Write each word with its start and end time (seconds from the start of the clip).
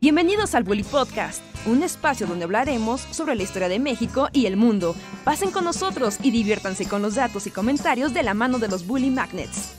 Bienvenidos 0.00 0.54
al 0.54 0.62
Bully 0.62 0.84
Podcast, 0.84 1.42
un 1.66 1.82
espacio 1.82 2.28
donde 2.28 2.44
hablaremos 2.44 3.00
sobre 3.00 3.34
la 3.34 3.42
historia 3.42 3.68
de 3.68 3.80
México 3.80 4.28
y 4.32 4.46
el 4.46 4.56
mundo. 4.56 4.94
Pasen 5.24 5.50
con 5.50 5.64
nosotros 5.64 6.18
y 6.22 6.30
diviértanse 6.30 6.88
con 6.88 7.02
los 7.02 7.16
datos 7.16 7.48
y 7.48 7.50
comentarios 7.50 8.14
de 8.14 8.22
la 8.22 8.32
mano 8.32 8.60
de 8.60 8.68
los 8.68 8.86
Bully 8.86 9.10
Magnets. 9.10 9.74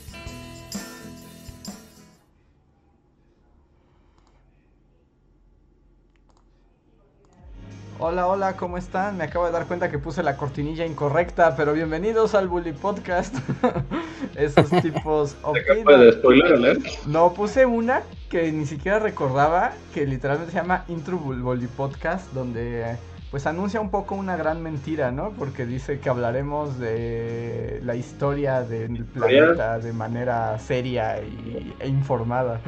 Hola, 7.98 8.26
hola, 8.26 8.56
¿cómo 8.58 8.76
están? 8.76 9.16
Me 9.16 9.24
acabo 9.24 9.46
de 9.46 9.52
dar 9.52 9.66
cuenta 9.66 9.90
que 9.90 9.98
puse 9.98 10.22
la 10.22 10.36
cortinilla 10.36 10.84
incorrecta, 10.84 11.56
pero 11.56 11.72
bienvenidos 11.72 12.34
al 12.34 12.46
Bully 12.46 12.72
Podcast. 12.72 13.36
Esos 14.34 14.68
tipos 14.82 15.34
de 15.54 16.12
spoiler 16.12 16.52
alert? 16.52 16.84
No, 17.06 17.32
puse 17.32 17.64
una 17.64 18.02
que 18.30 18.52
ni 18.52 18.64
siquiera 18.64 19.00
recordaba, 19.00 19.72
que 19.92 20.06
literalmente 20.06 20.52
se 20.52 20.58
llama 20.58 20.84
Intro 20.88 21.18
Bully 21.18 21.66
Podcast, 21.66 22.32
donde 22.32 22.96
pues 23.32 23.46
anuncia 23.46 23.80
un 23.80 23.90
poco 23.90 24.14
una 24.14 24.36
gran 24.36 24.62
mentira, 24.62 25.10
¿no? 25.10 25.30
Porque 25.30 25.66
dice 25.66 25.98
que 25.98 26.08
hablaremos 26.08 26.78
de 26.78 27.80
la 27.84 27.96
historia 27.96 28.62
del 28.62 29.04
planeta 29.04 29.80
de 29.80 29.92
manera 29.92 30.58
seria 30.60 31.20
y, 31.20 31.74
e 31.80 31.88
informada. 31.88 32.60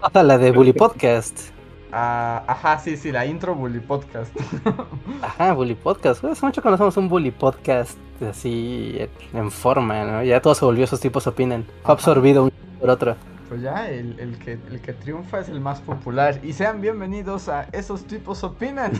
Hasta 0.00 0.22
la 0.22 0.38
de 0.38 0.52
Bully 0.52 0.72
Podcast. 0.72 1.50
Ah, 1.90 2.44
ajá, 2.46 2.78
sí, 2.78 2.96
sí, 2.96 3.10
la 3.10 3.26
intro 3.26 3.56
Bully 3.56 3.80
Podcast. 3.80 4.34
ajá, 5.22 5.52
Bully 5.52 5.74
Podcast. 5.74 6.24
Hace 6.24 6.46
mucho 6.46 6.62
conocemos 6.62 6.96
un 6.96 7.08
Bully 7.08 7.32
Podcast 7.32 7.98
así 8.22 8.98
en 9.32 9.50
forma, 9.50 10.04
¿no? 10.04 10.22
Ya 10.22 10.40
todo 10.40 10.54
se 10.54 10.64
volvió, 10.64 10.84
esos 10.84 11.00
tipos 11.00 11.26
opinan. 11.26 11.66
Fue 11.82 11.92
absorbido 11.92 12.44
uno 12.44 12.52
por 12.80 12.90
otro. 12.90 13.16
Pues 13.52 13.60
ya, 13.60 13.90
el, 13.90 14.18
el, 14.18 14.38
que, 14.38 14.52
el 14.52 14.80
que 14.80 14.94
triunfa 14.94 15.40
es 15.40 15.50
el 15.50 15.60
más 15.60 15.78
popular. 15.82 16.40
Y 16.42 16.54
sean 16.54 16.80
bienvenidos 16.80 17.50
a 17.50 17.64
Esos 17.64 18.06
tipos 18.06 18.42
opinan. 18.44 18.92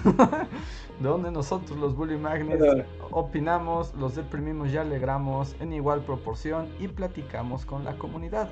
donde 1.01 1.31
nosotros 1.31 1.79
los 1.79 1.97
Bully 1.97 2.19
Magnets 2.19 2.85
opinamos, 3.11 3.95
los 3.95 4.15
deprimimos 4.15 4.71
y 4.71 4.77
alegramos 4.77 5.57
en 5.61 5.73
igual 5.73 6.05
proporción 6.05 6.69
y 6.79 6.89
platicamos 6.89 7.65
con 7.65 7.83
la 7.85 7.97
comunidad. 7.97 8.51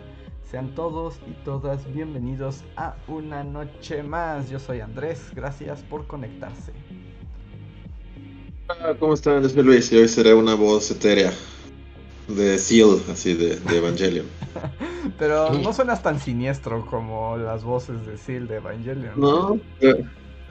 Sean 0.50 0.74
todos 0.74 1.20
y 1.28 1.32
todas 1.44 1.84
bienvenidos 1.92 2.64
a 2.76 2.96
una 3.06 3.44
noche 3.44 4.02
más. 4.02 4.48
Yo 4.48 4.58
soy 4.58 4.80
Andrés, 4.80 5.20
gracias 5.34 5.82
por 5.82 6.06
conectarse. 6.06 6.72
Ah, 8.70 8.94
¿Cómo 8.98 9.12
están? 9.12 9.42
Yo 9.42 9.50
soy 9.50 9.64
Luis 9.64 9.92
y 9.92 9.98
hoy 9.98 10.08
seré 10.08 10.32
una 10.32 10.54
voz 10.54 10.90
etérea 10.90 11.30
de 12.36 12.58
Seal, 12.58 13.02
así 13.10 13.34
de, 13.34 13.58
Evangelion. 13.76 14.26
Pero 15.18 15.52
no 15.54 15.72
suenas 15.72 16.02
tan 16.02 16.20
siniestro 16.20 16.86
como 16.86 17.36
las 17.36 17.64
voces 17.64 18.04
de 18.06 18.16
Seal 18.16 18.48
de 18.48 18.56
Evangelion. 18.56 19.12
No, 19.16 19.58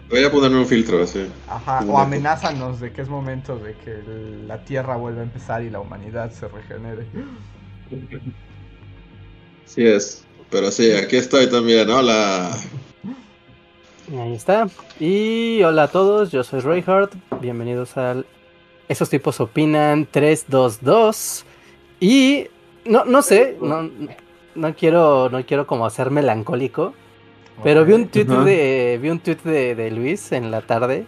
voy 0.09 0.23
a 0.23 0.31
ponerme 0.31 0.59
un 0.59 0.66
filtro 0.66 1.03
así. 1.03 1.25
Ajá, 1.47 1.83
o 1.88 2.00
amenázanos 2.00 2.80
de 2.80 2.91
que 2.91 3.02
es 3.02 3.09
momento 3.09 3.57
de 3.57 3.73
que 3.75 4.02
la 4.47 4.63
Tierra 4.63 4.95
vuelva 4.95 5.22
a 5.22 5.23
empezar 5.23 5.63
y 5.63 5.69
la 5.69 5.80
humanidad 5.80 6.31
se 6.31 6.47
regenere. 6.47 7.07
Sí 9.66 9.85
es. 9.85 10.25
Pero 10.50 10.72
sí, 10.72 10.91
aquí 10.91 11.17
estoy 11.17 11.47
también. 11.47 11.89
Hola. 11.89 12.52
Ahí 14.17 14.33
está. 14.33 14.67
Y 15.00 15.61
hola 15.61 15.83
a 15.83 15.88
todos, 15.88 16.31
yo 16.31 16.44
soy 16.44 16.61
Reinhardt. 16.61 17.13
Bienvenidos 17.39 17.95
al 17.95 18.25
Esos 18.88 19.09
tipos 19.09 19.39
opinan 19.39 20.07
322. 20.07 21.45
Y 22.00 22.47
no, 22.86 23.05
no 23.05 23.22
sé, 23.22 23.58
no, 23.61 23.89
no 24.55 24.75
quiero, 24.75 25.30
no 25.30 25.45
quiero 25.45 25.67
como 25.67 25.89
ser 25.89 26.11
melancólico. 26.11 26.94
Pero 27.64 27.83
vi 27.83 27.94
un 27.94 28.08
tweet 28.08 28.25
de. 28.25 29.00
Vi 29.02 29.09
un 29.09 29.19
tweet 29.19 29.39
de, 29.44 29.75
de 29.75 29.91
Luis 29.91 30.31
en 30.31 30.50
la 30.50 30.61
tarde 30.61 31.06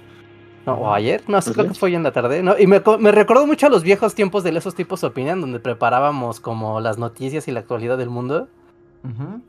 no, 0.65 0.73
o 0.73 0.93
ayer, 0.93 1.23
no 1.27 1.41
sé, 1.41 1.53
creo 1.53 1.67
que 1.67 1.73
fue 1.73 1.93
en 1.93 2.03
la 2.03 2.11
tarde. 2.11 2.43
No, 2.43 2.57
y 2.57 2.67
me, 2.67 2.81
me 2.99 3.11
recordó 3.11 3.47
mucho 3.47 3.67
a 3.67 3.69
los 3.69 3.83
viejos 3.83 4.13
tiempos 4.13 4.43
de 4.43 4.55
esos 4.55 4.75
tipos 4.75 5.03
opinan, 5.03 5.41
donde 5.41 5.59
preparábamos 5.59 6.39
como 6.39 6.79
las 6.79 6.97
noticias 6.97 7.47
y 7.47 7.51
la 7.51 7.61
actualidad 7.61 7.97
del 7.97 8.09
mundo. 8.09 8.47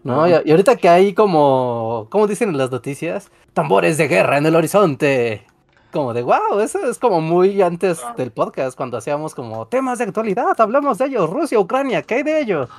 ¿No? 0.03 0.27
Y, 0.27 0.33
ahorita 0.33 0.77
que 0.77 0.89
hay 0.89 1.13
como, 1.13 2.07
¿cómo 2.09 2.27
dicen 2.27 2.49
en 2.49 2.57
las 2.57 2.71
noticias? 2.71 3.31
Tambores 3.53 3.99
de 3.99 4.09
guerra 4.09 4.39
en 4.39 4.47
el 4.47 4.57
horizonte. 4.57 5.45
Como 5.93 6.15
de, 6.15 6.23
wow, 6.23 6.59
eso 6.61 6.79
es 6.89 6.99
como 6.99 7.21
muy 7.21 7.61
antes 7.61 8.01
del 8.17 8.33
podcast, 8.33 8.77
cuando 8.77 8.97
hacíamos 8.97 9.35
como 9.35 9.67
temas 9.67 9.99
de 9.99 10.05
actualidad, 10.05 10.59
hablamos 10.59 10.97
de 10.99 11.07
ellos, 11.07 11.29
Rusia, 11.29 11.61
Ucrania, 11.61 12.03
¿qué 12.03 12.15
hay 12.17 12.23
de 12.23 12.41
ellos? 12.41 12.71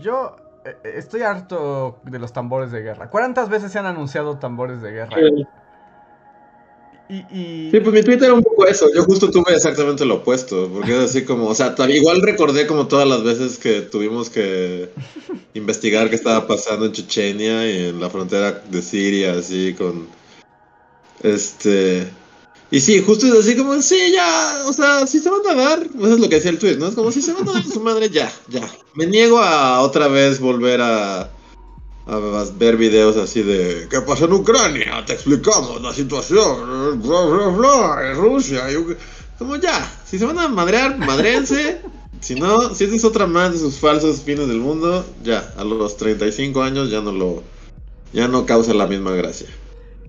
Yo 0.00 0.36
eh, 0.64 0.74
estoy 0.96 1.22
harto 1.22 1.98
de 2.04 2.18
los 2.18 2.32
tambores 2.32 2.72
de 2.72 2.80
guerra. 2.80 3.10
¿Cuántas 3.10 3.48
veces 3.48 3.70
se 3.70 3.78
han 3.78 3.86
anunciado 3.86 4.38
tambores 4.38 4.80
de 4.82 4.92
guerra? 4.92 5.16
Y, 7.08 7.70
Sí, 7.70 7.80
pues 7.80 7.94
mi 7.94 8.02
Twitter 8.02 8.24
era 8.24 8.34
un 8.34 8.42
poco 8.42 8.66
eso. 8.66 8.86
Yo 8.92 9.04
justo 9.04 9.30
tuve 9.30 9.54
exactamente 9.54 10.04
lo 10.04 10.16
opuesto. 10.16 10.68
Porque 10.72 10.92
es 10.92 11.10
así 11.10 11.24
como, 11.24 11.46
o 11.46 11.54
sea, 11.54 11.74
igual 11.88 12.20
recordé 12.20 12.66
como 12.66 12.88
todas 12.88 13.06
las 13.06 13.22
veces 13.22 13.58
que 13.58 13.82
tuvimos 13.82 14.28
que 14.28 14.90
investigar 15.54 16.08
qué 16.10 16.16
estaba 16.16 16.48
pasando 16.48 16.86
en 16.86 16.92
Chechenia 16.92 17.70
y 17.70 17.88
en 17.88 18.00
la 18.00 18.10
frontera 18.10 18.62
de 18.68 18.82
Siria, 18.82 19.34
así 19.34 19.74
con. 19.74 20.08
Este. 21.22 22.10
Y 22.70 22.80
sí, 22.80 23.00
justo 23.00 23.26
es 23.26 23.46
así 23.46 23.56
como, 23.56 23.80
sí, 23.80 24.12
ya, 24.12 24.64
o 24.66 24.72
sea, 24.72 25.06
si 25.06 25.20
se 25.20 25.30
van 25.30 25.40
a 25.48 25.54
dar, 25.54 25.82
eso 25.84 26.14
es 26.14 26.20
lo 26.20 26.28
que 26.28 26.34
decía 26.36 26.50
el 26.50 26.58
tweet, 26.58 26.76
¿no? 26.76 26.88
Es 26.88 26.96
como, 26.96 27.12
si 27.12 27.22
se 27.22 27.32
van 27.32 27.48
a 27.48 27.52
dar 27.52 27.64
su 27.64 27.80
madre, 27.80 28.10
ya, 28.10 28.32
ya. 28.48 28.68
Me 28.94 29.06
niego 29.06 29.38
a 29.38 29.80
otra 29.82 30.08
vez 30.08 30.40
volver 30.40 30.80
a 30.80 31.30
ver 32.56 32.76
videos 32.76 33.16
así 33.16 33.42
de 33.42 33.88
¿qué 33.90 34.00
pasa 34.00 34.26
en 34.26 34.32
Ucrania? 34.32 35.04
Te 35.04 35.14
explicamos 35.14 35.82
la 35.82 35.92
situación, 35.92 37.02
bla, 37.02 37.20
bla, 37.22 37.46
bla, 37.48 38.14
Rusia. 38.14 38.64
como 39.38 39.56
ya, 39.56 39.92
si 40.04 40.18
se 40.18 40.24
van 40.24 40.38
a 40.38 40.48
madrear, 40.48 40.98
madrense. 40.98 41.80
si 42.20 42.34
no, 42.36 42.74
si 42.74 42.84
es 42.84 43.04
otra 43.04 43.26
más 43.26 43.52
de 43.52 43.58
sus 43.58 43.76
falsos 43.76 44.22
fines 44.22 44.48
del 44.48 44.58
mundo, 44.58 45.04
ya, 45.22 45.52
a 45.56 45.64
los 45.64 45.96
35 45.96 46.62
años 46.62 46.90
ya 46.90 47.00
no 47.00 47.12
lo, 47.12 47.42
ya 48.12 48.28
no 48.28 48.46
causa 48.46 48.72
la 48.72 48.86
misma 48.86 49.12
gracia. 49.12 49.48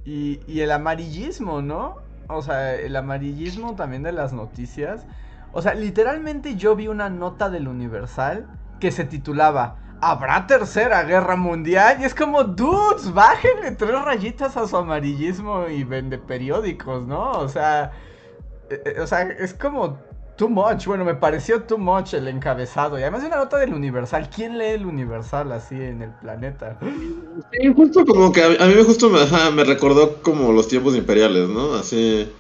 Y, 0.08 0.62
el 0.62 0.72
amarillismo, 0.72 1.62
¿no? 1.62 1.98
O 2.30 2.42
sea, 2.42 2.76
el 2.76 2.96
amarillismo 2.96 3.76
también 3.76 4.04
de 4.04 4.14
las 4.14 4.32
noticias. 4.32 5.06
O 5.52 5.62
sea, 5.62 5.74
literalmente 5.74 6.56
yo 6.56 6.78
vi 6.78 6.88
una 6.88 7.10
nota 7.10 7.50
del 7.50 7.68
Universal 7.68 8.48
que 8.80 8.92
se 8.92 9.04
titulaba 9.04 9.80
¿Habrá 10.00 10.48
tercera 10.48 11.04
guerra 11.04 11.36
mundial? 11.36 11.98
Y 12.00 12.06
es 12.06 12.16
como, 12.16 12.46
dudes, 12.46 13.14
bájenle 13.14 13.72
tres 13.72 14.02
rayitas 14.02 14.56
a 14.56 14.66
su 14.66 14.78
amarillismo 14.78 15.68
y 15.68 15.84
vende 15.84 16.18
periódicos, 16.18 17.06
¿no? 17.06 17.32
O 17.32 17.50
sea, 17.50 17.92
eh, 18.70 18.82
eh, 18.86 19.02
o 19.02 19.08
sea, 19.08 19.24
es 19.24 19.54
como 19.54 20.00
too 20.38 20.48
much. 20.48 20.86
Bueno, 20.86 21.04
me 21.04 21.16
pareció 21.16 21.64
too 21.64 21.78
much 21.78 22.14
el 22.14 22.28
encabezado. 22.28 22.98
Y 22.98 23.02
además 23.02 23.22
de 23.22 23.28
una 23.28 23.38
nota 23.38 23.58
del 23.58 23.74
Universal. 23.74 24.30
¿Quién 24.34 24.58
lee 24.58 24.68
el 24.68 24.86
Universal 24.86 25.52
así 25.52 25.76
en 25.76 26.02
el 26.02 26.12
planeta? 26.12 26.80
Sí, 27.52 27.74
justo 27.76 28.06
como 28.06 28.32
que 28.32 28.44
a, 28.44 28.50
mí 28.50 28.76
me 28.76 28.84
justo 28.84 29.10
me, 29.10 29.20
me 29.52 29.64
recordó 29.64 30.22
como 30.22 30.52
los 30.54 30.68
tiempos 30.68 30.96
imperiales, 30.96 31.50
¿no? 31.50 31.74
Así. 31.74 32.32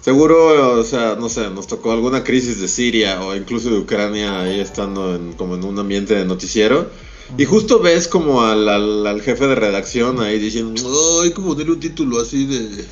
Seguro, 0.00 0.80
o 0.80 0.82
sea, 0.84 1.16
no 1.16 1.28
sé, 1.28 1.50
nos 1.50 1.66
tocó 1.66 1.92
alguna 1.92 2.24
crisis 2.24 2.60
de 2.60 2.66
Siria 2.66 3.22
o 3.22 3.36
incluso 3.36 3.70
de 3.70 3.78
Ucrania 3.78 4.40
ahí 4.40 4.58
estando 4.58 5.14
en, 5.14 5.34
como 5.34 5.54
en 5.54 5.64
un 5.64 5.78
ambiente 5.78 6.14
de 6.14 6.24
noticiero. 6.24 6.88
Y 7.36 7.44
justo 7.44 7.80
ves 7.80 8.08
como 8.08 8.42
al, 8.42 8.66
al, 8.68 9.20
jefe 9.20 9.46
de 9.46 9.54
redacción 9.54 10.20
ahí 10.20 10.38
diciendo, 10.38 10.82
ay, 11.22 11.32
como 11.32 11.54
tener 11.54 11.72
un 11.72 11.80
título 11.80 12.20
así 12.20 12.46
de 12.46 12.86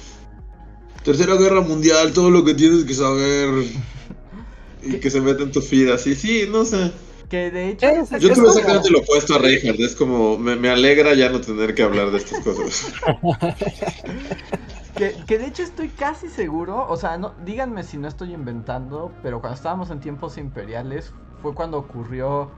Tercera 1.04 1.36
Guerra 1.36 1.62
Mundial, 1.62 2.12
todo 2.12 2.30
lo 2.30 2.44
que 2.44 2.52
tienes 2.52 2.84
que 2.84 2.94
saber. 2.94 3.48
Y 4.88 5.00
que 5.00 5.10
se 5.10 5.20
mete 5.20 5.42
en 5.42 5.52
tu 5.52 5.60
feed 5.60 5.90
así, 5.90 6.14
sí, 6.14 6.46
no 6.50 6.64
sé. 6.64 6.92
Que 7.28 7.50
de 7.50 7.70
hecho. 7.70 7.86
Yo 8.18 8.32
tuve 8.32 8.48
exactamente 8.48 8.90
lo 8.90 9.00
opuesto 9.00 9.34
a 9.34 9.38
Reinhardt. 9.38 9.80
Es 9.80 9.96
como, 9.96 10.38
me, 10.38 10.56
me, 10.56 10.68
alegra 10.68 11.14
ya 11.14 11.28
no 11.28 11.40
tener 11.40 11.74
que 11.74 11.82
hablar 11.82 12.10
de 12.10 12.18
estas 12.18 12.44
cosas. 12.44 12.92
Que, 14.96 15.38
de 15.38 15.46
hecho 15.46 15.62
estoy 15.62 15.90
casi 15.90 16.30
seguro, 16.30 16.86
o 16.88 16.96
sea, 16.96 17.18
no, 17.18 17.34
díganme 17.44 17.82
si 17.82 17.98
no 17.98 18.08
estoy 18.08 18.32
inventando, 18.32 19.12
pero 19.22 19.42
cuando 19.42 19.54
estábamos 19.54 19.90
en 19.90 20.00
tiempos 20.00 20.38
imperiales 20.38 21.12
fue 21.42 21.52
cuando 21.52 21.76
ocurrió 21.76 22.50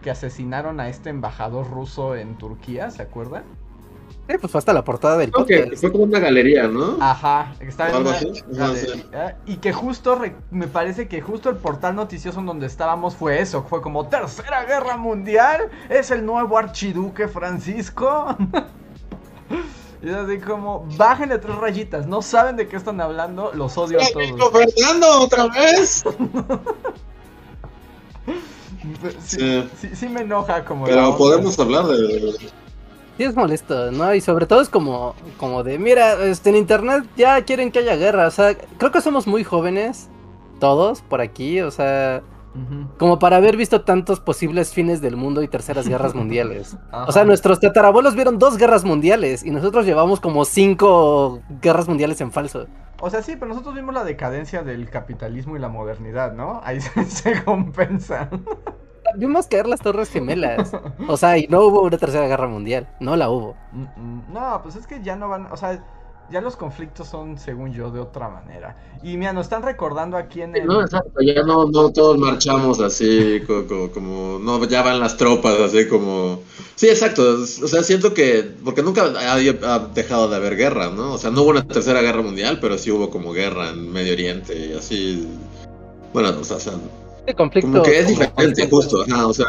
que 0.00 0.10
asesinaron 0.10 0.78
a 0.78 0.88
este 0.88 1.10
embajador 1.10 1.68
ruso 1.68 2.14
en 2.14 2.38
Turquía, 2.38 2.92
¿se 2.92 3.02
acuerdan? 3.02 3.42
Sí, 4.28 4.36
pues 4.40 4.52
fue 4.52 4.58
hasta 4.58 4.72
la 4.72 4.84
portada 4.84 5.18
del 5.18 5.30
okay, 5.34 5.70
fue 5.76 5.90
como 5.90 6.04
una 6.04 6.18
galería, 6.18 6.68
¿no? 6.68 6.96
Ajá, 7.00 7.54
estaba 7.60 7.90
en 7.90 7.96
una 7.96 8.18
galería, 8.48 9.38
y 9.46 9.56
que 9.56 9.72
justo, 9.72 10.20
me 10.50 10.68
parece 10.68 11.08
que 11.08 11.20
justo 11.20 11.50
el 11.50 11.56
portal 11.56 11.96
noticioso 11.96 12.40
en 12.40 12.46
donde 12.46 12.66
estábamos 12.66 13.16
fue 13.16 13.40
eso, 13.40 13.64
fue 13.64 13.82
como 13.82 14.06
Tercera 14.08 14.64
Guerra 14.64 14.96
Mundial, 14.96 15.70
es 15.88 16.10
el 16.10 16.24
nuevo 16.24 16.56
archiduque 16.56 17.28
Francisco. 17.28 18.36
Y 20.02 20.08
es 20.08 20.16
así 20.16 20.38
como, 20.38 20.84
bájenle 20.96 21.38
tres 21.38 21.54
rayitas, 21.54 22.08
no 22.08 22.22
saben 22.22 22.56
de 22.56 22.66
qué 22.66 22.74
están 22.74 23.00
hablando, 23.00 23.52
los 23.54 23.78
odio 23.78 24.00
a 24.00 24.06
todos. 24.12 24.52
Fernando 24.74 25.20
otra 25.20 25.46
vez? 25.46 26.02
sí, 29.20 29.70
sí. 29.76 29.90
sí, 29.94 30.08
me 30.08 30.22
enoja 30.22 30.64
como... 30.64 30.86
Pero 30.86 31.16
podemos 31.16 31.56
hablar 31.56 31.86
de... 31.86 32.34
Sí, 33.22 33.28
es 33.28 33.36
molesto, 33.36 33.92
¿no? 33.92 34.12
Y 34.16 34.20
sobre 34.20 34.46
todo 34.46 34.60
es 34.60 34.68
como, 34.68 35.14
como 35.36 35.62
de, 35.62 35.78
mira, 35.78 36.14
este, 36.24 36.50
en 36.50 36.56
internet 36.56 37.04
ya 37.16 37.40
quieren 37.44 37.70
que 37.70 37.78
haya 37.78 37.94
guerra. 37.94 38.26
O 38.26 38.32
sea, 38.32 38.56
creo 38.78 38.90
que 38.90 39.00
somos 39.00 39.28
muy 39.28 39.44
jóvenes, 39.44 40.10
todos 40.58 41.02
por 41.02 41.20
aquí, 41.20 41.60
o 41.60 41.70
sea, 41.70 42.20
como 42.98 43.20
para 43.20 43.36
haber 43.36 43.56
visto 43.56 43.82
tantos 43.82 44.18
posibles 44.18 44.72
fines 44.72 45.00
del 45.00 45.14
mundo 45.14 45.40
y 45.40 45.46
terceras 45.46 45.86
guerras 45.86 46.14
mundiales. 46.16 46.76
Ajá. 46.90 47.04
O 47.04 47.12
sea, 47.12 47.24
nuestros 47.24 47.60
tatarabuelos 47.60 48.16
vieron 48.16 48.40
dos 48.40 48.56
guerras 48.56 48.84
mundiales 48.84 49.44
y 49.44 49.52
nosotros 49.52 49.86
llevamos 49.86 50.18
como 50.18 50.44
cinco 50.44 51.42
guerras 51.60 51.86
mundiales 51.86 52.20
en 52.22 52.32
falso. 52.32 52.66
O 53.00 53.08
sea, 53.08 53.22
sí, 53.22 53.36
pero 53.36 53.50
nosotros 53.50 53.76
vimos 53.76 53.94
la 53.94 54.02
decadencia 54.02 54.64
del 54.64 54.90
capitalismo 54.90 55.56
y 55.56 55.60
la 55.60 55.68
modernidad, 55.68 56.32
¿no? 56.32 56.60
Ahí 56.64 56.80
se, 56.80 57.04
se 57.04 57.44
compensa. 57.44 58.28
Vimos 59.16 59.46
caer 59.46 59.66
las 59.66 59.80
torres 59.80 60.10
gemelas. 60.10 60.72
O 61.08 61.16
sea, 61.16 61.36
y 61.38 61.46
no 61.48 61.60
hubo 61.62 61.82
una 61.82 61.98
tercera 61.98 62.26
guerra 62.28 62.48
mundial. 62.48 62.86
No 63.00 63.16
la 63.16 63.30
hubo. 63.30 63.56
Mm, 63.72 63.82
mm, 63.96 64.22
No, 64.32 64.60
pues 64.62 64.76
es 64.76 64.86
que 64.86 65.02
ya 65.02 65.16
no 65.16 65.28
van, 65.28 65.46
o 65.50 65.56
sea, 65.56 65.82
ya 66.30 66.40
los 66.40 66.56
conflictos 66.56 67.08
son, 67.08 67.36
según 67.38 67.72
yo, 67.74 67.90
de 67.90 68.00
otra 68.00 68.28
manera. 68.28 68.74
Y 69.02 69.16
mira, 69.18 69.32
nos 69.34 69.46
están 69.46 69.62
recordando 69.62 70.16
aquí 70.16 70.40
en 70.40 70.56
el... 70.56 70.66
No, 70.66 70.80
exacto, 70.80 71.20
ya 71.20 71.42
no, 71.42 71.66
no 71.66 71.92
todos 71.92 72.16
marchamos 72.16 72.80
así, 72.80 73.42
co- 73.46 73.66
co- 73.66 73.90
como, 73.90 74.38
no, 74.38 74.64
ya 74.64 74.80
van 74.82 74.98
las 75.00 75.16
tropas, 75.18 75.58
así 75.60 75.86
como... 75.88 76.40
Sí, 76.76 76.88
exacto, 76.88 77.22
o 77.42 77.46
sea, 77.68 77.82
siento 77.82 78.14
que, 78.14 78.50
porque 78.64 78.82
nunca 78.82 79.02
ha, 79.02 79.34
ha 79.34 79.78
dejado 79.92 80.28
de 80.28 80.36
haber 80.36 80.56
guerra, 80.56 80.88
¿no? 80.90 81.12
O 81.14 81.18
sea, 81.18 81.30
no 81.30 81.42
hubo 81.42 81.50
una 81.50 81.66
tercera 81.66 82.00
guerra 82.00 82.22
mundial, 82.22 82.58
pero 82.62 82.78
sí 82.78 82.90
hubo 82.90 83.10
como 83.10 83.32
guerra 83.32 83.70
en 83.70 83.92
Medio 83.92 84.14
Oriente 84.14 84.56
y 84.68 84.72
así... 84.72 85.28
Bueno, 86.14 86.30
o 86.40 86.44
sea, 86.44 86.56
o 86.56 86.60
sea, 86.60 86.72
Este 87.26 87.34
conflicto. 87.34 87.70
como 87.70 87.82
que 87.84 87.98
es 88.00 88.08
diferente, 88.08 88.68
justo, 88.68 89.02
ajá, 89.02 89.26
o 89.26 89.34
sea, 89.34 89.46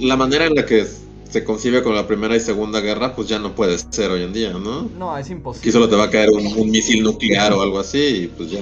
la 0.00 0.16
manera 0.16 0.46
en 0.46 0.54
la 0.54 0.64
que 0.64 0.86
se 1.28 1.42
concibe 1.44 1.82
con 1.82 1.94
la 1.94 2.06
Primera 2.06 2.36
y 2.36 2.40
Segunda 2.40 2.80
Guerra, 2.80 3.14
pues 3.16 3.28
ya 3.28 3.38
no 3.40 3.54
puede 3.54 3.76
ser 3.78 4.10
hoy 4.12 4.22
en 4.22 4.32
día, 4.32 4.52
¿no? 4.52 4.88
No, 4.96 5.16
es 5.18 5.24
Aquí 5.26 5.32
imposible. 5.32 5.72
solo 5.72 5.88
te 5.88 5.96
va 5.96 6.04
a 6.04 6.10
caer 6.10 6.30
un, 6.30 6.46
un 6.46 6.70
misil 6.70 7.02
nuclear 7.02 7.52
o 7.52 7.62
algo 7.62 7.80
así, 7.80 7.98
y 7.98 8.26
pues 8.28 8.50
ya... 8.50 8.60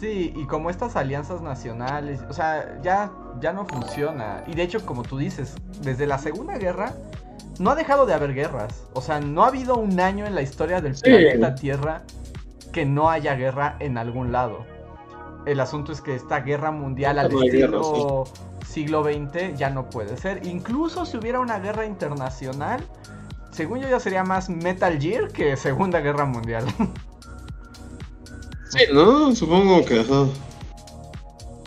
Sí, 0.00 0.32
y 0.36 0.44
como 0.46 0.70
estas 0.70 0.96
alianzas 0.96 1.42
nacionales, 1.42 2.20
o 2.28 2.32
sea, 2.32 2.80
ya, 2.82 3.12
ya 3.40 3.52
no 3.52 3.66
funciona. 3.66 4.42
Y 4.46 4.54
de 4.54 4.62
hecho, 4.62 4.84
como 4.84 5.02
tú 5.02 5.18
dices, 5.18 5.54
desde 5.82 6.06
la 6.06 6.18
Segunda 6.18 6.58
Guerra 6.58 6.94
no 7.58 7.70
ha 7.70 7.74
dejado 7.74 8.04
de 8.04 8.12
haber 8.14 8.34
guerras. 8.34 8.82
O 8.94 9.00
sea, 9.00 9.20
no 9.20 9.44
ha 9.44 9.48
habido 9.48 9.76
un 9.76 10.00
año 10.00 10.26
en 10.26 10.34
la 10.34 10.42
historia 10.42 10.80
del 10.80 10.96
Sí. 10.96 11.02
planeta 11.04 11.54
Tierra 11.54 12.02
que 12.72 12.84
no 12.84 13.08
haya 13.08 13.34
guerra 13.36 13.76
en 13.80 13.96
algún 13.96 14.32
lado. 14.32 14.66
El 15.46 15.60
asunto 15.60 15.92
es 15.92 16.00
que 16.00 16.14
esta 16.14 16.40
guerra 16.40 16.70
mundial 16.70 17.18
al 17.18 17.32
No 17.32 17.40
hay 17.40 17.50
guerra, 17.50 17.80
estilo 17.80 18.24
siglo 18.74 19.04
XX 19.04 19.56
ya 19.56 19.70
no 19.70 19.88
puede 19.88 20.16
ser. 20.16 20.44
Incluso 20.46 21.06
si 21.06 21.16
hubiera 21.16 21.40
una 21.40 21.58
guerra 21.58 21.86
internacional, 21.86 22.84
según 23.52 23.80
yo 23.80 23.88
ya 23.88 24.00
sería 24.00 24.24
más 24.24 24.48
Metal 24.48 25.00
Gear 25.00 25.28
que 25.28 25.56
Segunda 25.56 26.00
Guerra 26.00 26.26
Mundial. 26.26 26.64
Sí, 28.70 28.86
¿no? 28.92 29.32
Supongo 29.36 29.84
que... 29.84 30.04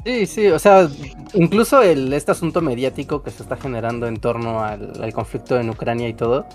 Sí, 0.08 0.26
sí, 0.26 0.48
o 0.48 0.58
sea, 0.58 0.88
incluso 1.34 1.82
el, 1.82 2.14
este 2.14 2.32
asunto 2.32 2.62
mediático 2.62 3.24
que 3.24 3.30
se 3.30 3.44
está 3.44 3.58
generando 3.58 4.08
en 4.08 4.16
torno 4.22 4.64
al, 4.64 4.94
al 5.04 5.12
conflicto 5.12 5.60
en 5.60 5.70
Ucrania 5.70 6.08
y 6.08 6.14
todo. 6.14 6.46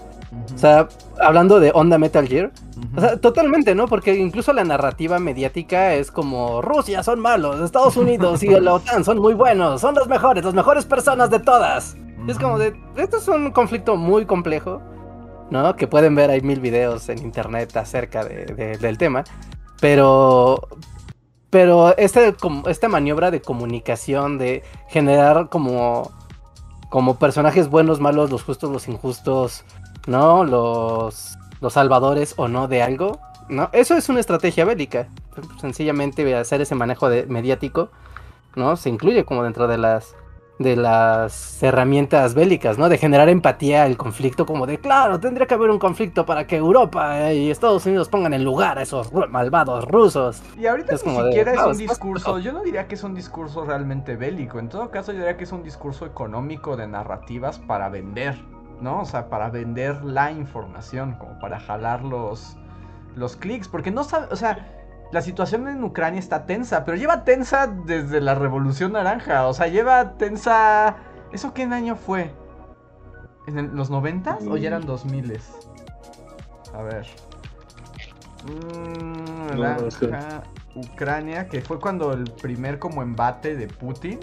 O 0.55 0.57
sea, 0.57 0.89
hablando 1.21 1.61
de 1.61 1.71
Onda 1.75 1.99
Metal 1.99 2.27
Gear, 2.27 2.51
o 2.97 3.01
sea, 3.01 3.19
totalmente, 3.19 3.75
¿no? 3.75 3.89
Porque 3.89 4.15
incluso 4.15 4.55
la 4.55 4.65
narrativa 4.65 5.19
mediática 5.19 5.93
es 5.93 6.11
como 6.11 6.63
Rusia 6.63 7.03
son 7.03 7.21
malos, 7.21 7.61
Estados 7.61 7.99
Unidos 7.99 8.43
y 8.43 8.47
la 8.49 8.73
OTAN 8.73 9.05
son 9.05 9.19
muy 9.19 9.35
buenos, 9.35 9.83
son 9.83 9.97
los 9.97 10.09
mejores, 10.09 10.43
las 10.47 10.55
mejores 10.55 10.87
personas 10.87 11.29
de 11.29 11.39
todas. 11.39 11.95
Y 12.27 12.31
es 12.31 12.39
como 12.39 12.59
de, 12.59 12.73
esto 12.97 13.19
es 13.19 13.29
un 13.29 13.51
conflicto 13.51 13.97
muy 13.97 14.25
complejo, 14.25 14.81
¿no? 15.51 15.77
Que 15.77 15.87
pueden 15.87 16.15
ver, 16.15 16.31
hay 16.31 16.41
mil 16.41 16.61
videos 16.61 17.07
en 17.11 17.19
internet 17.19 17.77
acerca 17.77 18.25
de- 18.25 18.47
de- 18.47 18.79
del 18.79 18.97
tema, 18.97 19.25
pero... 19.79 20.69
Pero 21.53 21.95
este, 21.99 22.33
como- 22.33 22.67
esta 22.71 22.89
maniobra 22.89 23.31
de 23.31 23.43
comunicación, 23.43 24.39
de 24.39 24.63
generar 24.89 25.51
como, 25.51 26.11
como 26.89 27.19
personajes 27.19 27.69
buenos, 27.69 28.01
malos, 28.01 28.31
los 28.31 28.43
justos, 28.43 28.71
los 28.73 28.89
injustos, 28.89 29.63
¿no? 30.07 30.45
Los, 30.45 31.37
los 31.61 31.75
salvadores 31.75 32.33
o 32.39 32.49
no 32.49 32.69
de 32.69 32.83
algo, 32.83 33.21
¿no? 33.51 33.69
Eso 33.75 33.95
es 33.99 34.09
una 34.09 34.21
estrategia 34.21 34.65
bélica. 34.65 35.09
Sencillamente 35.61 36.35
hacer 36.35 36.63
ese 36.63 36.75
manejo 36.75 37.11
de, 37.11 37.27
mediático, 37.27 37.91
¿no? 38.57 38.77
Se 38.77 38.89
incluye 38.89 39.27
como 39.27 39.45
dentro 39.45 39.69
de 39.69 39.77
las 39.77 40.15
de 40.63 40.77
las 40.77 41.63
herramientas 41.63 42.35
bélicas, 42.35 42.79
¿no? 42.79 42.89
De 42.89 42.99
generar 42.99 43.29
empatía 43.29 43.85
al 43.85 43.97
conflicto, 43.97 44.47
como 44.47 44.67
de, 44.67 44.79
claro, 44.79 45.21
tendría 45.21 45.47
que 45.47 45.55
haber 45.55 45.71
un 45.71 45.79
conflicto 45.79 46.25
para 46.27 46.47
que 46.47 46.57
Europa 46.57 47.33
y 47.33 47.51
Estados 47.51 47.85
Unidos 47.87 48.09
pongan 48.09 48.33
en 48.35 48.45
lugar 48.45 48.79
a 48.79 48.83
esos 48.83 49.13
malvados 49.31 49.85
rusos. 49.87 50.43
Y 50.57 50.67
ahorita 50.67 50.95
Es 50.95 51.05
ni 51.05 51.13
como 51.13 51.25
de, 51.25 51.31
siquiera 51.31 51.53
es 51.55 51.61
"No, 51.61 51.69
un 51.69 51.77
discurso, 51.79 52.29
loco". 52.31 52.41
yo 52.41 52.53
no 52.53 52.63
diría 52.63 52.87
que 52.89 52.95
es 52.95 53.03
un 53.05 53.15
discurso 53.15 53.65
realmente 53.65 54.17
bélico, 54.17 54.59
en 54.59 54.69
todo 54.69 54.91
caso 54.91 55.13
yo 55.13 55.19
diría 55.19 55.37
que 55.37 55.45
es 55.45 55.53
un 55.53 55.63
discurso 55.63 56.07
económico 56.07 56.77
de 56.77 56.87
narrativas 56.87 57.59
para 57.59 57.89
vender, 57.89 58.37
¿no? 58.81 59.01
O 59.01 59.05
sea, 59.05 59.29
para 59.29 59.51
vender 59.51 60.03
la 60.05 60.33
información, 60.33 61.17
como 61.19 61.39
para 61.39 61.61
jalar 61.61 62.03
los, 62.03 62.57
los 63.15 63.37
clics, 63.37 63.69
porque 63.69 63.91
no 63.91 64.05
sabe, 64.05 64.27
o 64.31 64.37
sea, 64.37 64.82
la 65.13 65.21
situación 65.23 65.69
en 65.69 65.85
Ucrania 65.85 66.19
está 66.19 66.47
tensa, 66.47 66.85
pero 66.85 66.97
lleva 66.97 67.25
tensa 67.25 67.67
desde 67.67 68.21
la 68.21 68.35
Revolución 68.35 68.93
Naranja, 68.93 69.47
o 69.47 69.53
sea, 69.55 69.69
lleva 69.69 70.15
tensa... 70.17 70.97
¿Eso 71.33 71.53
qué 71.55 71.63
año 71.65 71.97
fue? 71.97 72.31
¿En 73.47 73.59
el- 73.59 73.75
los 73.75 73.91
90 73.91 74.39
o 74.51 74.57
ya 74.57 74.69
eran 74.69 74.87
2000 74.87 75.39
A 76.75 76.83
ver. 76.83 77.07
Mm, 78.45 79.57
No, 79.61 79.75
no 79.81 79.91
sé. 79.91 80.07
naranja, 80.09 80.43
Ucrania, 80.75 81.49
que 81.49 81.61
fue 81.61 81.79
cuando 81.79 82.13
el 82.13 82.25
primer 82.25 82.79
como 82.79 83.03
embate 83.03 83.55
de 83.57 83.69
Putin. 83.69 84.19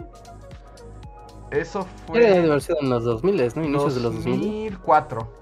Eso 1.51 1.85
fue... 2.07 2.19
Debe 2.19 2.41
de 2.41 2.47
haber 2.47 2.61
sido 2.61 2.77
en 2.81 2.89
los 2.89 3.03
2000, 3.03 3.51
¿no? 3.55 3.63
Inicios 3.63 3.95
de 3.95 4.01
los 4.01 4.15
2000. 4.15 4.33
2004. 4.71 5.33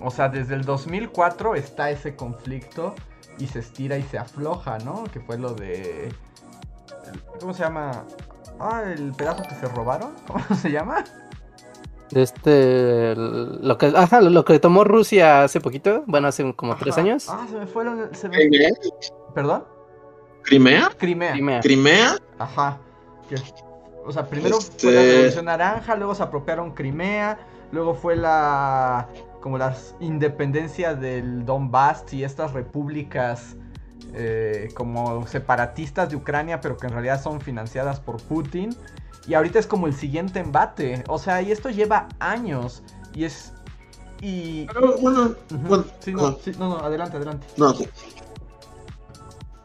O 0.00 0.10
sea, 0.10 0.28
desde 0.28 0.54
el 0.54 0.64
2004 0.64 1.54
está 1.54 1.90
ese 1.90 2.14
conflicto 2.16 2.94
y 3.38 3.46
se 3.46 3.58
estira 3.60 3.96
y 3.98 4.02
se 4.02 4.18
afloja, 4.18 4.78
¿no? 4.78 5.04
Que 5.12 5.20
fue 5.20 5.38
lo 5.38 5.54
de... 5.54 6.12
¿Cómo 7.40 7.52
se 7.54 7.62
llama? 7.62 8.04
Ah, 8.58 8.82
el 8.86 9.12
pedazo 9.12 9.42
que 9.42 9.54
se 9.54 9.66
robaron. 9.68 10.12
¿Cómo 10.26 10.44
se 10.56 10.70
llama? 10.70 11.04
De 12.10 12.22
este. 12.22 13.14
Lo 13.16 13.76
que, 13.78 13.86
ajá, 13.94 14.20
lo 14.20 14.44
que 14.44 14.58
tomó 14.60 14.84
Rusia 14.84 15.42
hace 15.42 15.60
poquito. 15.60 16.04
Bueno, 16.06 16.28
hace 16.28 16.54
como 16.54 16.76
tres 16.76 16.96
años. 16.98 17.28
Ah, 17.28 17.46
se 17.50 17.56
me 17.58 17.66
fueron... 17.66 18.08
se 18.14 18.28
me- 18.28 18.36
¿Crimea? 18.36 18.70
¿Perdón? 19.34 19.64
¿Crimea? 20.42 20.90
Crimea. 20.96 21.32
Crimea. 21.32 21.60
¿Crimea? 21.60 22.16
Ajá. 22.38 22.78
O 24.04 24.12
sea, 24.12 24.24
primero 24.26 24.58
Este- 24.58 24.86
fue 24.86 24.92
la 24.92 25.02
Revolución 25.02 25.44
Naranja, 25.46 25.96
luego 25.96 26.14
se 26.14 26.22
apropiaron 26.22 26.70
Crimea, 26.74 27.38
luego 27.72 27.94
fue 27.94 28.14
la 28.14 29.08
como 29.46 29.58
la 29.58 29.76
independencia 30.00 30.96
del 30.96 31.46
Donbass 31.46 32.12
y 32.12 32.24
estas 32.24 32.52
repúblicas 32.52 33.54
eh, 34.12 34.70
como 34.74 35.24
separatistas 35.28 36.10
de 36.10 36.16
Ucrania, 36.16 36.60
pero 36.60 36.76
que 36.76 36.88
en 36.88 36.92
realidad 36.92 37.22
son 37.22 37.40
financiadas 37.40 38.00
por 38.00 38.20
Putin. 38.20 38.74
Y 39.28 39.34
ahorita 39.34 39.60
es 39.60 39.68
como 39.68 39.86
el 39.86 39.94
siguiente 39.94 40.40
embate. 40.40 41.04
O 41.06 41.20
sea, 41.20 41.42
y 41.42 41.52
esto 41.52 41.70
lleva 41.70 42.08
años. 42.18 42.82
Y 43.14 43.22
es. 43.22 43.52
Y. 44.20 44.66
Pero 44.66 44.98
bueno, 44.98 45.20
Ujú. 45.26 45.68
bueno, 45.68 45.84
Sí, 46.00 46.12
no, 46.12 46.26
ajá. 46.26 46.36
sí, 46.42 46.50
no, 46.58 46.68
no, 46.70 46.78
adelante, 46.78 47.16
adelante. 47.16 47.46
no, 47.56 47.72
sí. 47.72 47.88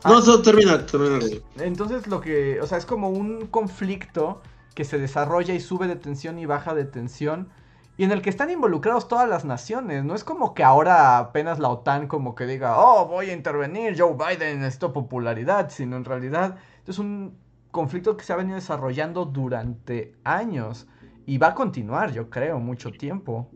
Ah. 0.03 0.09
No, 0.11 0.19
eso 0.19 0.43
termina, 0.43 0.85
termina. 0.85 1.25
Entonces 1.57 2.05
lo 2.05 2.21
que, 2.21 2.61
o 2.61 2.67
sea, 2.67 2.77
es 2.77 2.85
como 2.85 3.09
un 3.09 3.47
conflicto 3.47 4.43
que 4.75 4.85
se 4.85 4.99
desarrolla 4.99 5.55
y 5.55 5.59
sube 5.59 5.87
de 5.87 5.95
tensión 5.95 6.37
y 6.37 6.45
baja 6.45 6.75
de 6.75 6.85
tensión 6.85 7.49
y 7.97 8.03
en 8.03 8.11
el 8.11 8.21
que 8.21 8.29
están 8.29 8.49
involucrados 8.49 9.07
todas 9.07 9.29
las 9.29 9.45
naciones. 9.45 10.03
No 10.03 10.15
es 10.15 10.23
como 10.23 10.53
que 10.53 10.63
ahora 10.63 11.17
apenas 11.17 11.59
la 11.59 11.69
OTAN 11.69 12.07
como 12.07 12.35
que 12.35 12.45
diga, 12.45 12.77
oh, 12.79 13.07
voy 13.07 13.29
a 13.29 13.33
intervenir, 13.33 13.95
Joe 13.97 14.15
Biden 14.15 14.61
necesito 14.61 14.93
popularidad, 14.93 15.69
sino 15.69 15.97
en 15.97 16.05
realidad 16.05 16.57
es 16.87 16.99
un 16.99 17.37
conflicto 17.71 18.17
que 18.17 18.23
se 18.23 18.33
ha 18.33 18.35
venido 18.37 18.55
desarrollando 18.55 19.25
durante 19.25 20.15
años 20.23 20.87
y 21.25 21.37
va 21.37 21.47
a 21.49 21.55
continuar, 21.55 22.11
yo 22.11 22.29
creo, 22.29 22.59
mucho 22.59 22.95
tiempo. 22.97 23.49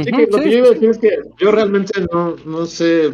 Sí, 0.00 0.10
Ujú, 0.10 0.16
que 0.16 0.26
lo 0.30 0.38
sí, 0.38 0.40
que 0.40 0.50
yo 0.50 0.58
iba 0.58 0.68
a 0.68 0.70
decir 0.70 0.90
es 0.90 0.98
que 0.98 1.10
yo 1.38 1.52
realmente 1.52 1.92
no, 2.12 2.36
no 2.44 2.66
sé, 2.66 3.12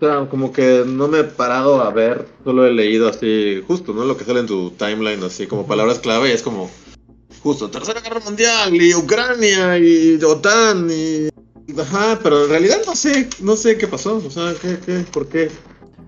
o 0.00 0.06
sea, 0.06 0.28
como 0.30 0.50
que 0.50 0.84
no 0.86 1.08
me 1.08 1.20
he 1.20 1.24
parado 1.24 1.82
a 1.82 1.90
ver, 1.90 2.26
solo 2.42 2.66
he 2.66 2.72
leído 2.72 3.06
así, 3.06 3.62
justo, 3.66 3.92
¿no? 3.92 4.04
Lo 4.04 4.16
que 4.16 4.24
sale 4.24 4.40
en 4.40 4.46
tu 4.46 4.70
timeline, 4.70 5.22
así 5.22 5.46
como 5.46 5.66
palabras 5.66 5.98
clave, 5.98 6.30
y 6.30 6.32
es 6.32 6.42
como, 6.42 6.70
justo, 7.42 7.70
Tercera 7.70 8.00
Guerra 8.00 8.20
Mundial, 8.20 8.74
y 8.74 8.94
Ucrania, 8.94 9.78
y 9.78 10.18
OTAN, 10.24 10.88
y... 10.90 11.28
Ajá, 11.78 12.18
pero 12.22 12.44
en 12.44 12.50
realidad 12.50 12.78
no 12.86 12.96
sé, 12.96 13.28
no 13.40 13.56
sé 13.56 13.76
qué 13.76 13.86
pasó, 13.86 14.16
o 14.16 14.30
sea, 14.30 14.54
¿qué, 14.60 14.78
qué, 14.84 15.04
por 15.12 15.28
qué? 15.28 15.50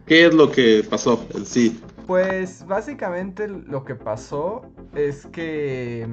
¿Qué 0.06 0.26
es 0.26 0.34
lo 0.34 0.50
que 0.50 0.84
pasó 0.88 1.24
en 1.34 1.44
sí? 1.44 1.78
Pues 2.06 2.66
básicamente 2.66 3.46
lo 3.46 3.84
que 3.84 3.94
pasó 3.94 4.62
es 4.94 5.26
que 5.26 6.08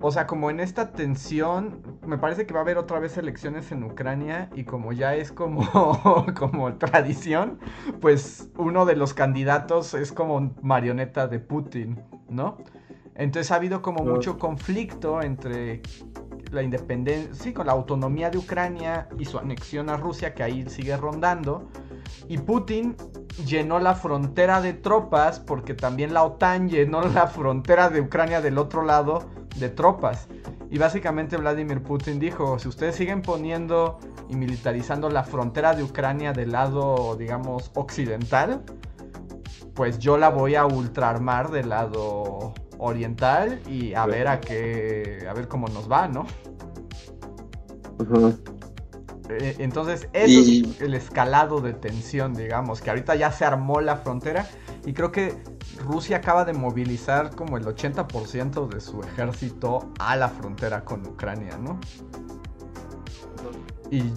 o 0.00 0.10
sea, 0.10 0.26
como 0.26 0.50
en 0.50 0.60
esta 0.60 0.92
tensión, 0.92 1.98
me 2.06 2.16
parece 2.16 2.46
que 2.46 2.54
va 2.54 2.60
a 2.60 2.62
haber 2.62 2.78
otra 2.78 2.98
vez 2.98 3.18
elecciones 3.18 3.70
en 3.70 3.84
Ucrania 3.84 4.50
y 4.54 4.64
como 4.64 4.92
ya 4.92 5.14
es 5.14 5.30
como, 5.30 6.24
como 6.38 6.74
tradición, 6.74 7.58
pues 8.00 8.48
uno 8.56 8.86
de 8.86 8.96
los 8.96 9.12
candidatos 9.12 9.92
es 9.92 10.10
como 10.10 10.54
marioneta 10.62 11.28
de 11.28 11.38
Putin, 11.38 12.00
¿no? 12.30 12.56
Entonces 13.14 13.52
ha 13.52 13.56
habido 13.56 13.82
como 13.82 14.02
mucho 14.02 14.38
conflicto 14.38 15.20
entre 15.20 15.82
la 16.50 16.62
independencia, 16.62 17.34
sí, 17.34 17.52
con 17.52 17.66
la 17.66 17.72
autonomía 17.72 18.30
de 18.30 18.38
Ucrania 18.38 19.08
y 19.18 19.26
su 19.26 19.38
anexión 19.38 19.90
a 19.90 19.98
Rusia, 19.98 20.34
que 20.34 20.42
ahí 20.42 20.64
sigue 20.68 20.96
rondando. 20.96 21.68
Y 22.28 22.38
Putin 22.38 22.96
llenó 23.46 23.78
la 23.78 23.94
frontera 23.94 24.60
de 24.60 24.72
tropas 24.72 25.40
porque 25.40 25.74
también 25.74 26.14
la 26.14 26.24
OTAN 26.24 26.68
llenó 26.68 27.02
la 27.14 27.26
frontera 27.26 27.90
de 27.90 28.00
Ucrania 28.00 28.40
del 28.40 28.58
otro 28.58 28.84
lado 28.84 29.24
de 29.56 29.68
tropas. 29.68 30.28
Y 30.70 30.78
básicamente 30.78 31.36
Vladimir 31.36 31.82
Putin 31.82 32.20
dijo, 32.20 32.58
si 32.58 32.68
ustedes 32.68 32.94
siguen 32.94 33.22
poniendo 33.22 33.98
y 34.28 34.36
militarizando 34.36 35.10
la 35.10 35.24
frontera 35.24 35.74
de 35.74 35.82
Ucrania 35.82 36.32
del 36.32 36.52
lado, 36.52 37.16
digamos, 37.16 37.72
occidental, 37.74 38.62
pues 39.74 39.98
yo 39.98 40.16
la 40.16 40.28
voy 40.28 40.54
a 40.54 40.66
ultrarmar 40.66 41.50
del 41.50 41.70
lado 41.70 42.54
oriental 42.78 43.60
y 43.66 43.94
a 43.94 44.06
ver 44.06 44.28
a 44.28 44.40
qué, 44.40 45.26
a 45.28 45.34
ver 45.34 45.48
cómo 45.48 45.66
nos 45.68 45.90
va, 45.90 46.06
¿no? 46.06 46.26
Eh, 49.30 49.56
entonces, 49.58 50.08
eso 50.12 50.40
es 50.40 50.80
el 50.80 50.94
escalado 50.94 51.60
de 51.60 51.72
tensión, 51.72 52.34
digamos, 52.34 52.80
que 52.80 52.90
ahorita 52.90 53.14
ya 53.14 53.30
se 53.30 53.44
armó 53.44 53.80
la 53.80 53.96
frontera 53.96 54.48
y 54.84 54.92
creo 54.92 55.12
que 55.12 55.42
Rusia 55.78 56.18
acaba 56.18 56.44
de 56.44 56.52
movilizar 56.52 57.34
como 57.34 57.56
el 57.56 57.64
80% 57.64 58.68
de 58.68 58.80
su 58.80 59.00
ejército 59.02 59.90
a 59.98 60.16
la 60.16 60.28
frontera 60.28 60.84
con 60.84 61.06
Ucrania, 61.06 61.58
¿no? 61.58 61.78
Y, 63.90 64.12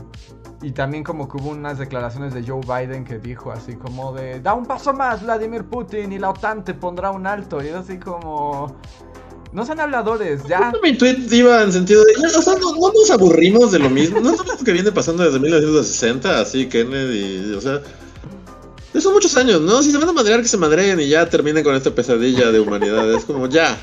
y, 0.61 0.71
también 0.71 1.03
como 1.03 1.27
que 1.27 1.37
hubo 1.37 1.49
unas 1.49 1.79
declaraciones 1.79 2.33
de 2.33 2.43
Joe 2.47 2.61
Biden 2.61 3.03
que 3.05 3.17
dijo 3.17 3.51
así 3.51 3.75
como 3.75 4.13
de, 4.13 4.39
da 4.39 4.53
un 4.53 4.67
paso 4.67 4.93
más 4.93 5.23
Vladimir 5.23 5.63
Putin 5.65 6.13
y 6.13 6.19
la 6.19 6.29
OTAN 6.29 6.63
te 6.63 6.75
pondrá 6.75 7.09
un 7.09 7.25
alto. 7.25 7.63
Y 7.63 7.67
es 7.67 7.75
así 7.75 7.97
como... 7.97 8.75
No 9.53 9.65
sean 9.65 9.79
habladores, 9.79 10.41
ya. 10.49 10.73
Mi 10.81 10.97
tweet 10.97 11.27
iba 11.31 11.61
en 11.61 11.71
sentido 11.71 12.03
de. 12.03 12.13
O 12.37 12.41
sea, 12.41 12.55
no, 12.55 12.73
nos 12.73 13.11
aburrimos 13.11 13.71
de 13.71 13.79
lo 13.79 13.89
mismo. 13.89 14.19
No 14.19 14.31
es 14.31 14.39
lo 14.39 14.57
que 14.65 14.71
viene 14.71 14.91
pasando 14.91 15.23
desde 15.23 15.39
1960, 15.39 16.39
así, 16.39 16.67
Kennedy. 16.67 17.53
O 17.53 17.61
sea. 17.61 17.81
Son 18.99 19.13
muchos 19.13 19.35
años, 19.37 19.61
¿no? 19.61 19.81
Si 19.81 19.91
se 19.91 19.97
van 19.97 20.09
a 20.09 20.13
madrear, 20.13 20.41
que 20.41 20.47
se 20.47 20.57
madreen 20.57 20.99
y 20.99 21.07
ya 21.07 21.27
terminen 21.27 21.63
con 21.63 21.75
esta 21.75 21.93
pesadilla 21.93 22.51
de 22.51 22.59
humanidad. 22.59 23.11
Es 23.13 23.25
como 23.25 23.47
ya. 23.47 23.77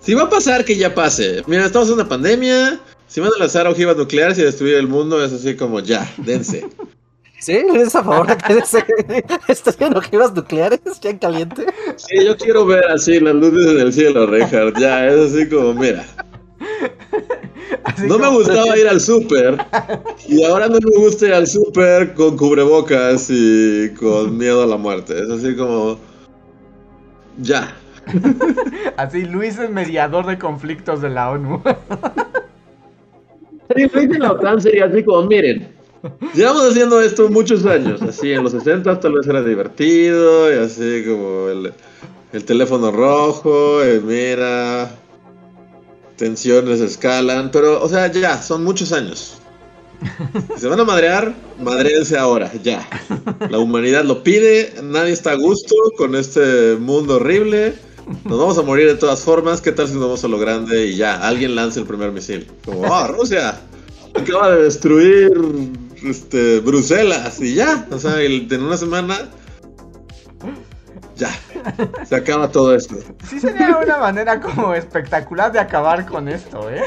Si 0.00 0.12
va 0.12 0.24
a 0.24 0.30
pasar, 0.30 0.64
que 0.64 0.76
ya 0.76 0.94
pase. 0.94 1.42
Mira, 1.46 1.64
estamos 1.64 1.88
en 1.88 1.94
una 1.94 2.08
pandemia. 2.08 2.80
Si 3.08 3.20
van 3.20 3.30
a 3.34 3.38
lanzar 3.38 3.66
ojivas 3.66 3.96
nucleares 3.96 4.38
y 4.38 4.42
destruir 4.42 4.74
el 4.74 4.88
mundo, 4.88 5.24
es 5.24 5.32
así 5.32 5.56
como 5.56 5.80
ya, 5.80 6.10
dense. 6.18 6.68
¿Sí? 7.44 7.58
¿Es 7.74 7.94
a 7.94 8.02
favor 8.02 8.26
de 8.26 8.38
que 8.38 9.24
estás 9.52 9.76
viendo 9.76 9.98
ojivas 9.98 10.32
nucleares 10.34 10.80
ya 10.98 11.10
en 11.10 11.18
caliente? 11.18 11.66
Sí, 11.96 12.24
yo 12.24 12.34
quiero 12.38 12.64
ver 12.64 12.86
así 12.86 13.20
las 13.20 13.34
luces 13.34 13.70
en 13.70 13.80
el 13.80 13.92
cielo, 13.92 14.26
Reinhardt. 14.26 14.78
Ya, 14.78 15.06
es 15.06 15.30
así 15.30 15.46
como, 15.50 15.74
mira. 15.74 16.06
no 18.08 18.18
me 18.18 18.28
gustaba 18.30 18.78
ir 18.78 18.88
al 18.88 18.98
súper 18.98 19.58
y 20.26 20.42
ahora 20.42 20.68
no 20.68 20.78
me 20.78 20.96
gusta 20.96 21.26
ir 21.26 21.34
al 21.34 21.46
súper 21.46 22.14
con 22.14 22.34
cubrebocas 22.38 23.26
y 23.28 23.90
con 23.90 24.38
miedo 24.38 24.62
a 24.62 24.66
la 24.66 24.78
muerte. 24.78 25.12
Es 25.12 25.28
así 25.28 25.54
como... 25.54 25.98
Ya. 27.42 27.76
Así, 28.96 29.24
Luis 29.24 29.58
es 29.58 29.68
mediador 29.68 30.24
de 30.24 30.38
conflictos 30.38 31.02
de 31.02 31.10
la 31.10 31.30
ONU. 31.30 31.62
Sí, 33.74 33.86
Luis 33.92 34.08
de 34.08 34.18
la 34.18 34.32
OTAN 34.32 34.62
sería 34.62 34.84
así 34.84 35.02
como, 35.02 35.22
miren, 35.26 35.74
Llevamos 36.34 36.70
haciendo 36.70 37.00
esto 37.00 37.28
muchos 37.28 37.64
años, 37.66 38.02
así 38.02 38.32
en 38.32 38.42
los 38.42 38.52
60 38.52 39.00
tal 39.00 39.12
vez 39.12 39.26
era 39.26 39.42
divertido, 39.42 40.52
y 40.52 40.58
así 40.58 41.04
como 41.06 41.48
el, 41.48 42.44
teléfono 42.44 42.90
rojo, 42.90 43.78
mira, 44.04 44.90
tensiones 46.16 46.80
escalan, 46.80 47.50
pero 47.50 47.82
o 47.82 47.88
sea, 47.88 48.10
ya, 48.10 48.42
son 48.42 48.64
muchos 48.64 48.92
años. 48.92 49.38
Si 50.54 50.60
se 50.60 50.68
van 50.68 50.80
a 50.80 50.84
madrear, 50.84 51.32
madreense 51.62 52.18
ahora, 52.18 52.52
ya. 52.62 52.86
La 53.48 53.58
humanidad 53.58 54.04
lo 54.04 54.22
pide, 54.22 54.74
nadie 54.82 55.12
está 55.12 55.30
a 55.30 55.36
gusto 55.36 55.74
con 55.96 56.14
este 56.14 56.76
mundo 56.78 57.16
horrible. 57.16 57.74
Nos 58.24 58.38
vamos 58.38 58.58
a 58.58 58.62
morir 58.62 58.86
de 58.86 58.96
todas 58.96 59.20
formas, 59.20 59.62
¿qué 59.62 59.72
tal 59.72 59.86
si 59.86 59.94
nos 59.94 60.02
vamos 60.02 60.24
a 60.24 60.28
lo 60.28 60.38
grande 60.38 60.88
y 60.88 60.96
ya, 60.96 61.26
alguien 61.26 61.54
lance 61.54 61.80
el 61.80 61.86
primer 61.86 62.12
misil? 62.12 62.46
Como, 62.64 62.82
oh, 62.82 63.06
Rusia, 63.06 63.60
acaba 64.14 64.50
de 64.50 64.64
destruir 64.64 65.32
este, 66.04 66.60
Bruselas 66.60 67.40
y 67.40 67.54
ya. 67.54 67.86
O 67.90 67.98
sea, 67.98 68.20
en 68.20 68.62
una 68.62 68.76
semana 68.76 69.18
ya. 71.16 71.30
Se 72.04 72.16
acaba 72.16 72.50
todo 72.50 72.74
esto. 72.74 72.96
Sí 73.28 73.40
sería 73.40 73.76
una 73.76 73.98
manera 73.98 74.40
como 74.40 74.74
espectacular 74.74 75.52
de 75.52 75.60
acabar 75.60 76.06
con 76.06 76.28
esto, 76.28 76.68
¿eh? 76.70 76.82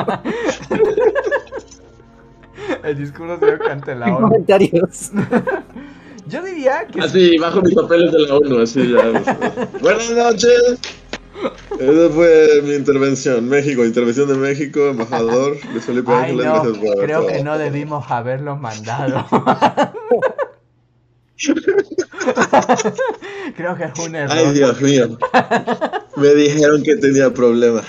el 2.84 2.98
discurso 2.98 3.40
se 3.40 3.72
ante 3.72 3.96
la 3.96 4.08
ONU. 4.08 4.28
Comentarios. 4.28 5.12
Yo 6.28 6.44
diría 6.44 6.86
que. 6.88 7.00
Así, 7.02 7.38
bajo 7.38 7.62
mis 7.62 7.76
papeles 7.76 8.12
de 8.12 8.20
la 8.20 8.36
ONU, 8.36 8.60
así 8.60 8.92
ya. 8.92 9.24
Buenas 9.82 10.12
noches. 10.12 10.80
Esa 11.80 12.10
fue 12.14 12.62
mi 12.64 12.76
intervención. 12.76 13.50
México, 13.50 13.84
intervención 13.84 14.30
de 14.30 14.36
México, 14.36 14.88
embajador 14.88 15.58
Luis 15.72 15.84
Felipe 15.84 16.12
Ay, 16.14 16.36
No, 16.36 16.64
creo 17.02 17.28
que 17.28 17.44
no 17.44 17.58
debimos 17.58 18.10
haberlo 18.10 18.56
mandado. 18.56 19.26
Creo 23.58 23.76
que 23.76 23.86
es 23.86 24.00
un 24.00 24.16
error. 24.16 24.38
Ay, 24.38 24.54
Dios 24.54 24.80
mío. 24.82 25.18
Me 26.16 26.36
dijeron 26.36 26.84
que 26.84 26.96
tenía 26.98 27.34
problemas. 27.34 27.86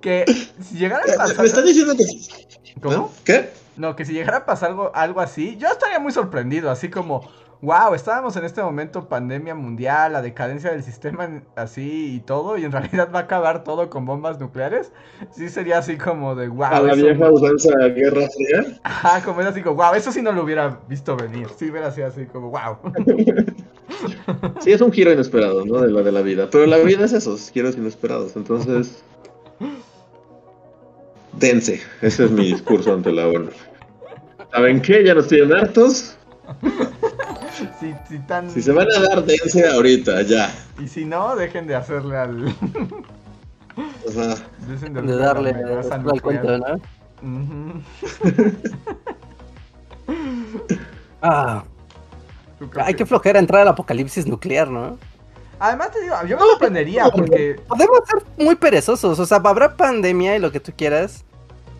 Que 0.00 0.24
si 0.62 0.78
llegara 0.78 1.02
a 1.02 1.16
pasar. 1.16 1.40
Me 1.40 1.46
están 1.46 1.64
diciendo 1.64 1.96
que. 1.96 2.04
¿Cómo? 2.80 3.12
¿Qué? 3.24 3.50
No, 3.76 3.96
que 3.96 4.04
si 4.04 4.12
llegara 4.12 4.38
a 4.38 4.46
pasar 4.46 4.70
algo, 4.70 4.92
algo 4.94 5.20
así, 5.20 5.56
yo 5.56 5.66
estaría 5.68 5.98
muy 5.98 6.12
sorprendido. 6.12 6.70
Así 6.70 6.88
como, 6.88 7.28
wow, 7.64 7.94
estábamos 7.94 8.36
en 8.36 8.44
este 8.44 8.62
momento 8.62 9.08
pandemia 9.08 9.54
mundial, 9.54 10.12
la 10.12 10.22
decadencia 10.22 10.70
del 10.70 10.82
sistema 10.82 11.24
en- 11.24 11.44
así 11.56 12.16
y 12.16 12.20
todo, 12.20 12.58
y 12.58 12.64
en 12.64 12.72
realidad 12.72 13.08
va 13.12 13.20
a 13.20 13.22
acabar 13.22 13.64
todo 13.64 13.88
con 13.90 14.04
bombas 14.04 14.38
nucleares, 14.38 14.92
sí 15.32 15.48
sería 15.48 15.78
así 15.78 15.96
como 15.96 16.34
de 16.34 16.48
wow. 16.48 16.64
A 16.64 16.80
la 16.80 16.94
vieja 16.94 17.30
usanza 17.30 17.76
Guerra 17.88 18.28
Fría. 18.28 18.78
Ajá, 18.82 19.22
como 19.24 19.40
es 19.40 19.46
así 19.46 19.62
como 19.62 19.76
wow, 19.76 19.94
eso 19.94 20.12
sí 20.12 20.22
no 20.22 20.32
lo 20.32 20.42
hubiera 20.44 20.78
visto 20.88 21.16
venir, 21.16 21.48
sí 21.56 21.70
hubiera 21.70 21.90
sido 21.90 22.08
así 22.08 22.26
como 22.26 22.50
wow. 22.50 22.76
Sí, 24.60 24.72
es 24.72 24.80
un 24.80 24.92
giro 24.92 25.12
inesperado, 25.12 25.64
¿no? 25.64 25.80
De 25.80 25.90
la 25.90 26.02
de 26.02 26.12
la 26.12 26.22
vida. 26.22 26.48
Pero 26.50 26.66
la 26.66 26.78
vida 26.78 27.04
es 27.04 27.12
esos 27.12 27.50
giros 27.50 27.76
inesperados. 27.76 28.34
Entonces. 28.34 29.02
Dense. 31.32 31.80
Ese 32.00 32.24
es 32.24 32.30
mi 32.30 32.46
discurso 32.52 32.92
ante 32.92 33.12
la 33.12 33.28
ONU. 33.28 33.50
¿Saben 34.52 34.80
qué? 34.80 35.04
Ya 35.04 35.14
nos 35.14 35.28
tienen 35.28 35.52
hartos. 35.52 36.16
Si, 37.54 37.94
si 38.08 38.18
tan... 38.20 38.50
Si 38.50 38.62
se 38.62 38.72
van 38.72 38.88
a 38.90 39.00
dar, 39.00 39.24
dense 39.24 39.66
ahorita, 39.68 40.22
ya. 40.22 40.52
Y 40.82 40.88
si 40.88 41.04
no, 41.04 41.36
dejen 41.36 41.66
de 41.66 41.76
hacerle 41.76 42.16
al... 42.16 42.48
Ajá. 43.76 44.36
dejen 44.68 44.94
De 45.06 45.16
darle 45.16 45.50
al 45.50 46.20
cuento, 46.20 46.58
nuclear. 46.58 46.80
¿no? 47.22 47.82
Ah, 51.22 51.64
¿Tú 52.58 52.68
qué 52.68 52.80
hay 52.82 52.94
que 52.94 53.06
flojera 53.06 53.38
entrar 53.38 53.62
al 53.62 53.68
apocalipsis 53.68 54.26
nuclear, 54.26 54.68
¿no? 54.68 54.98
Además 55.58 55.92
te 55.92 56.02
digo, 56.02 56.14
yo 56.26 56.36
me 56.36 56.42
sorprendería 56.42 57.08
porque... 57.08 57.56
Podemos 57.66 58.00
ser 58.06 58.22
muy 58.36 58.56
perezosos, 58.56 59.18
o 59.18 59.26
sea, 59.26 59.38
habrá 59.38 59.74
pandemia 59.76 60.36
y 60.36 60.38
lo 60.38 60.52
que 60.52 60.60
tú 60.60 60.72
quieras, 60.76 61.24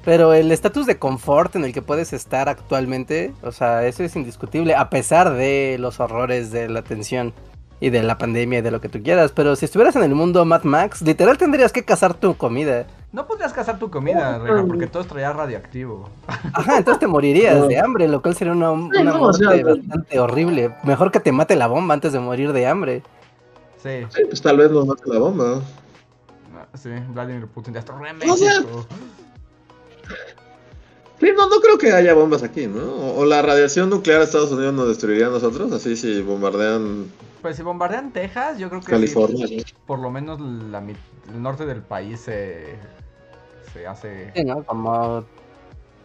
pero 0.05 0.33
el 0.35 0.53
estatus 0.53 0.87
de 0.87 0.99
confort 0.99 1.57
en 1.57 1.65
el 1.65 1.73
que 1.73 1.83
puedes 1.83 2.13
estar 2.13 2.49
actualmente, 2.49 3.33
o 3.43 3.53
sea, 3.53 3.87
eso 3.87 4.03
es 4.05 4.15
indiscutible, 4.17 4.75
a 4.75 4.91
pesar 4.91 5.33
de 5.33 5.77
los 5.79 6.01
horrores 6.01 6.51
de 6.51 6.69
la 6.69 6.83
tensión 6.83 7.33
y 7.81 7.91
de 7.91 8.03
la 8.03 8.19
pandemia 8.19 8.61
y 8.61 8.63
de 8.63 8.71
lo 8.71 8.81
que 8.81 8.89
tú 8.89 9.03
quieras, 9.03 9.33
pero 9.33 9.57
si 9.57 9.65
estuvieras 9.65 9.97
en 9.97 10.03
el 10.05 10.15
mundo 10.15 10.45
Mad 10.45 10.63
Max, 10.65 11.03
literal 11.03 11.39
tendrías 11.39 11.73
que 11.73 11.85
cazar 11.85 12.15
tu 12.15 12.37
comida. 12.37 12.87
No 13.13 13.27
podrías 13.27 13.53
cazar 13.53 13.79
tu 13.79 13.91
comida, 13.91 14.39
Reja, 14.39 14.65
porque 14.67 14.89
todo 14.89 15.03
estaría 15.03 15.33
radioactivo. 15.33 16.09
Ajá, 16.27 16.79
entonces 16.79 16.99
te 16.99 17.07
morirías 17.07 17.69
de 17.69 17.79
hambre, 17.79 18.09
lo 18.09 18.21
cual 18.21 18.35
sería 18.35 18.53
una, 18.53 18.73
una 18.73 19.15
o 19.15 19.19
muerte 19.19 19.63
bastante 19.63 20.19
horrible. 20.19 20.75
Mejor 20.83 21.13
que 21.13 21.21
te 21.21 21.31
mate 21.31 21.55
la 21.55 21.69
bomba 21.69 21.95
antes 21.95 22.13
de 22.13 22.19
morir 22.19 22.53
de 22.53 22.67
hambre. 22.67 23.03
Sí, 23.81 24.05
Sí, 24.09 24.23
pues 24.27 24.43
tal 24.43 24.57
vez 24.57 24.71
nos 24.73 24.87
mate 24.87 25.03
la 25.07 25.19
bomba. 25.19 25.45
no, 26.53 26.79
sí, 26.79 26.91
Vladimir 27.11 27.47
Putin 27.47 27.75
ya 27.75 27.81
está 27.81 27.97
re 27.97 28.11
O 28.29 28.37
sea, 28.37 28.61
México. 28.61 28.87
Sí, 31.21 31.31
no, 31.37 31.49
no 31.49 31.57
creo 31.61 31.79
que 31.79 31.93
haya 31.93 32.15
bombas 32.15 32.43
aquí, 32.43 32.67
¿no? 32.67 32.83
O, 32.85 33.21
o 33.21 33.25
la 33.25 33.43
radiación 33.43 33.89
nuclear 33.91 34.19
de 34.21 34.25
Estados 34.27 34.53
Unidos 34.53 34.75
nos 34.75 34.89
destruiría 34.89 35.27
a 35.29 35.31
nosotros, 35.31 35.73
así 35.73 35.97
si 35.97 36.21
bombardean 36.23 37.13
Pues 37.43 37.57
si 37.57 37.63
bombardean 37.63 38.13
Texas, 38.13 38.59
yo 38.59 38.69
creo 38.71 38.83
que 38.83 38.91
California. 38.91 39.47
por 39.87 39.99
lo 39.99 40.11
menos 40.11 40.41
la 40.41 40.79
el 40.81 41.43
norte 41.43 41.67
del 41.67 41.83
país 41.83 42.21
se, 42.21 42.77
se 43.73 43.87
hace... 43.87 44.33
Sí, 44.35 44.45
¿no? 44.45 44.65
Como 44.65 45.25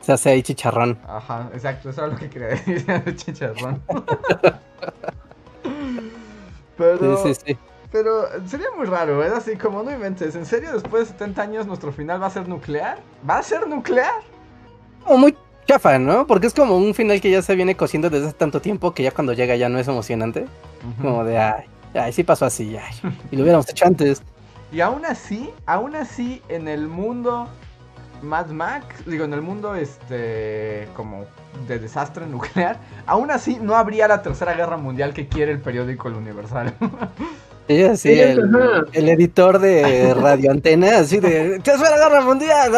se 0.01 0.13
hace 0.13 0.29
ahí 0.29 0.43
chicharrón. 0.43 0.99
Ajá, 1.03 1.49
exacto, 1.53 1.89
eso 1.89 2.01
era 2.01 2.13
lo 2.13 2.17
que 2.19 2.29
quería 2.29 2.49
decir 2.49 2.85
de 3.05 3.15
chicharrón. 3.15 3.83
Pero, 6.77 7.17
Sí, 7.17 7.17
sí, 7.17 7.33
sí. 7.45 7.57
pero 7.91 8.27
sería 8.47 8.67
muy 8.75 8.85
raro, 8.85 9.23
es 9.23 9.31
así 9.33 9.57
como 9.57 9.83
no 9.83 9.91
inventes, 9.91 10.35
¿en 10.35 10.45
serio 10.45 10.71
después 10.73 11.03
de 11.03 11.07
70 11.13 11.41
años 11.41 11.67
nuestro 11.67 11.91
final 11.91 12.21
va 12.21 12.27
a 12.27 12.31
ser 12.31 12.47
nuclear? 12.47 13.03
¿Va 13.27 13.39
a 13.39 13.43
ser 13.43 13.67
nuclear? 13.67 14.28
O 15.09 15.17
muy 15.17 15.35
chafa, 15.65 15.97
¿no? 15.97 16.27
Porque 16.27 16.45
es 16.45 16.53
como 16.53 16.77
un 16.77 16.93
final 16.93 17.19
que 17.19 17.31
ya 17.31 17.41
se 17.41 17.55
viene 17.55 17.75
cosiendo 17.75 18.11
desde 18.11 18.27
hace 18.27 18.37
tanto 18.37 18.61
tiempo 18.61 18.93
que 18.93 19.01
ya 19.01 19.11
cuando 19.11 19.33
llega 19.33 19.55
ya 19.55 19.67
no 19.67 19.79
es 19.79 19.87
emocionante. 19.87 20.45
Como 21.01 21.23
de, 21.23 21.39
ay, 21.39 21.65
ay, 21.95 22.13
sí 22.13 22.23
pasó 22.23 22.45
así, 22.45 22.77
ay. 22.77 22.93
Y 23.31 23.35
lo 23.35 23.41
hubiéramos 23.41 23.67
hecho 23.67 23.87
antes. 23.87 24.21
Y 24.71 24.81
aún 24.81 25.03
así, 25.05 25.49
aún 25.65 25.95
así, 25.95 26.43
en 26.47 26.67
el 26.67 26.87
mundo 26.87 27.49
Mad 28.21 28.49
Max, 28.49 29.03
digo, 29.07 29.25
en 29.25 29.33
el 29.33 29.41
mundo 29.41 29.73
este 29.73 30.87
como 30.95 31.25
de 31.67 31.79
desastre 31.79 32.27
nuclear, 32.27 32.79
aún 33.07 33.31
así 33.31 33.57
no 33.59 33.75
habría 33.75 34.07
la 34.07 34.21
tercera 34.21 34.53
guerra 34.53 34.77
mundial 34.77 35.15
que 35.15 35.27
quiere 35.27 35.51
el 35.51 35.59
periódico 35.59 36.07
El 36.07 36.15
Universal. 36.15 36.71
Sí, 37.69 37.83
así, 37.83 38.09
Sí, 38.15 38.19
el, 38.19 39.09
editor 39.09 39.59
de 39.59 40.15
Radio 40.15 40.49
Antena, 40.49 40.97
así 40.97 41.19
de, 41.19 41.61
¿qué 41.63 41.69
es 41.71 41.79
la 41.79 41.97
guerra 41.99 42.21
mundial? 42.21 42.71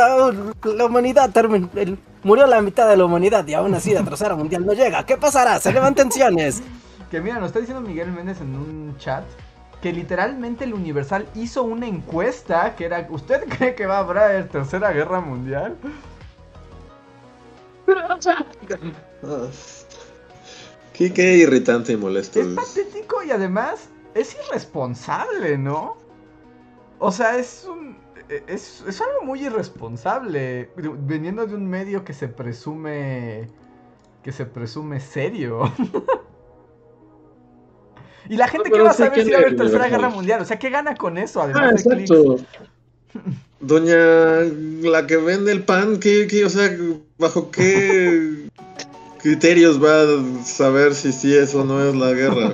La 0.65 0.85
humanidad 0.85 1.29
terminó, 1.31 1.69
el- 1.75 1.97
murió 2.23 2.45
la 2.45 2.61
mitad 2.61 2.89
de 2.89 2.97
la 2.97 3.05
humanidad 3.05 3.47
y 3.47 3.53
aún 3.53 3.73
así 3.73 3.93
la 3.93 4.03
tercera 4.03 4.35
mundial 4.35 4.65
no 4.65 4.73
llega. 4.73 5.05
¿Qué 5.05 5.15
pasará? 5.15 5.61
Se 5.61 5.71
levantan 5.71 6.09
tensiones. 6.09 6.61
que 7.09 7.21
mira, 7.21 7.39
nos 7.39 7.47
está 7.47 7.59
diciendo 7.59 7.81
Miguel 7.87 8.11
Méndez 8.11 8.41
en 8.41 8.53
un 8.53 8.97
chat 8.97 9.23
que 9.81 9.93
literalmente 9.93 10.65
el 10.65 10.73
Universal 10.73 11.25
hizo 11.35 11.63
una 11.63 11.87
encuesta 11.87 12.75
que 12.75 12.83
era, 12.83 13.07
¿usted 13.09 13.45
cree 13.47 13.75
que 13.75 13.85
va 13.85 13.99
a 13.99 14.01
haber 14.01 14.49
tercera 14.49 14.91
guerra 14.91 15.21
mundial? 15.21 15.77
Qué, 20.93 21.13
qué 21.13 21.37
irritante 21.37 21.93
y 21.93 21.97
molesto. 21.97 22.41
Es 22.41 22.47
es. 22.47 22.53
patético 22.55 23.23
y 23.23 23.31
además 23.31 23.87
es 24.15 24.35
irresponsable, 24.47 25.57
¿no? 25.57 25.97
O 26.99 27.11
sea, 27.11 27.37
es 27.37 27.65
un. 27.69 27.97
Es, 28.47 28.83
es 28.87 29.01
algo 29.01 29.21
muy 29.23 29.45
irresponsable. 29.45 30.69
Veniendo 30.75 31.45
de 31.47 31.55
un 31.55 31.67
medio 31.67 32.03
que 32.03 32.13
se 32.13 32.27
presume. 32.27 33.47
que 34.23 34.31
se 34.31 34.45
presume 34.45 34.99
serio. 34.99 35.71
y 38.29 38.37
la 38.37 38.47
gente 38.47 38.69
No, 38.69 38.71
que 38.71 38.81
va 38.81 38.91
a 38.91 38.93
saber 38.93 39.23
si 39.23 39.31
va 39.31 39.37
a 39.37 39.41
haber 39.41 39.55
tercera 39.55 39.87
guerra 39.87 40.09
mundial. 40.09 40.41
O 40.41 40.45
sea, 40.45 40.59
¿qué 40.59 40.69
gana 40.69 40.95
con 40.95 41.17
eso? 41.17 41.41
Ah, 41.41 41.45
Además 41.45 41.75
de 41.75 41.83
clics. 41.85 42.11
exacto. 42.11 42.45
Doña, 43.59 43.95
la 44.81 45.05
que 45.05 45.17
vende 45.17 45.51
el 45.51 45.63
pan, 45.63 45.99
¿qué, 45.99 46.25
qué, 46.27 46.45
o 46.45 46.49
sea, 46.49 46.75
bajo 47.19 47.51
qué 47.51 48.47
criterios 49.19 49.83
va 49.83 50.01
a 50.01 50.43
saber 50.43 50.95
si 50.95 51.11
sí 51.11 51.35
es 51.35 51.53
o 51.53 51.63
no 51.63 51.83
es 51.87 51.93
la 51.95 52.11
guerra? 52.13 52.53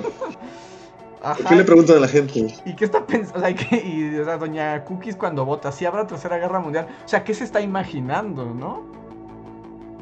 Ajá. 1.22 1.48
¿Qué 1.48 1.56
le 1.56 1.64
preguntan 1.64 1.96
a 1.96 2.00
la 2.00 2.08
gente? 2.08 2.54
¿Y 2.64 2.74
qué 2.76 2.84
está 2.84 3.04
pensando? 3.06 3.38
O 3.38 3.42
sea, 3.42 3.54
¿qué- 3.54 3.76
y, 3.84 4.18
o 4.18 4.24
sea, 4.24 4.36
doña 4.38 4.84
Cookies 4.84 5.16
cuando 5.16 5.44
vota, 5.44 5.72
si 5.72 5.84
habrá 5.84 6.06
tercera 6.06 6.38
guerra 6.38 6.60
mundial. 6.60 6.86
O 7.04 7.08
sea, 7.08 7.24
¿qué 7.24 7.34
se 7.34 7.44
está 7.44 7.60
imaginando, 7.60 8.44
no? 8.54 8.86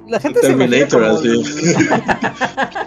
La 0.07 0.21
gente 0.21 0.41
se 0.41 0.53
imagina 0.53 0.87
Terminator, 0.87 1.03
como- 1.03 1.19
así. 1.19 1.29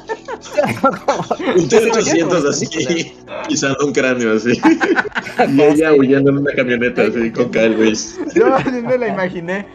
Un 1.56 1.68
T-800 1.68 2.50
así, 2.50 3.14
pisando 3.48 3.86
un 3.86 3.94
cráneo 3.94 4.36
así. 4.36 4.60
Y 5.48 5.62
ella 5.62 5.94
huyendo 5.94 6.32
en 6.32 6.40
una 6.40 6.52
camioneta 6.54 7.04
así 7.04 7.32
con 7.32 7.50
Kyle 7.50 7.78
Reese. 7.78 8.20
Yo 8.36 8.46
me 8.84 8.98
la 8.98 9.08
imaginé 9.08 9.66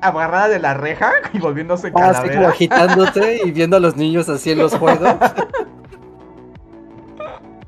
agarrada 0.00 0.48
de 0.54 0.58
la 0.58 0.74
reja 0.74 1.12
y 1.32 1.38
volviéndose 1.38 1.92
Ah, 1.94 2.10
así 2.10 2.20
como 2.22 2.28
calavera. 2.30 2.48
agitándose 2.48 3.40
y 3.44 3.50
viendo 3.52 3.76
a 3.76 3.80
los 3.80 3.96
niños 3.96 4.28
así 4.28 4.50
en 4.50 4.58
los 4.58 4.74
juegos. 4.74 5.08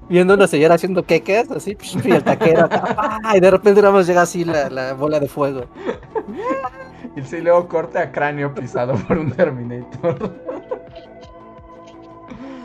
Viendo 0.08 0.34
una 0.34 0.46
señora 0.46 0.74
haciendo 0.74 1.04
queques, 1.04 1.50
así, 1.50 1.76
y 2.04 2.10
el 2.10 2.22
taquero 2.22 2.64
acá, 2.64 3.20
y 3.34 3.40
de 3.40 3.50
repente 3.50 3.80
nada 3.80 3.94
más 3.94 4.06
llega 4.06 4.22
así 4.22 4.44
la, 4.44 4.68
la 4.70 4.94
bola 4.94 5.20
de 5.20 5.28
fuego. 5.28 5.66
Y 7.14 7.20
sí, 7.22 7.42
luego 7.42 7.68
corte 7.68 7.98
a 7.98 8.10
cráneo 8.10 8.54
pisado 8.54 8.94
por 9.06 9.18
un 9.18 9.30
Terminator. 9.32 10.32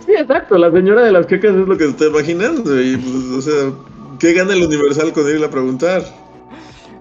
Sí, 0.06 0.14
exacto, 0.14 0.58
la 0.58 0.72
señora 0.72 1.02
de 1.02 1.12
las 1.12 1.26
quecas 1.26 1.52
es 1.52 1.68
lo 1.68 1.78
que 1.78 1.84
se 1.84 1.90
está 1.90 2.06
imaginando. 2.06 2.82
Y 2.82 2.96
pues, 2.96 3.16
o 3.26 3.42
sea, 3.42 3.72
¿qué 4.20 4.32
gana 4.32 4.54
el 4.54 4.64
Universal 4.64 5.12
con 5.12 5.28
irle 5.28 5.46
a 5.46 5.50
preguntar? 5.50 6.02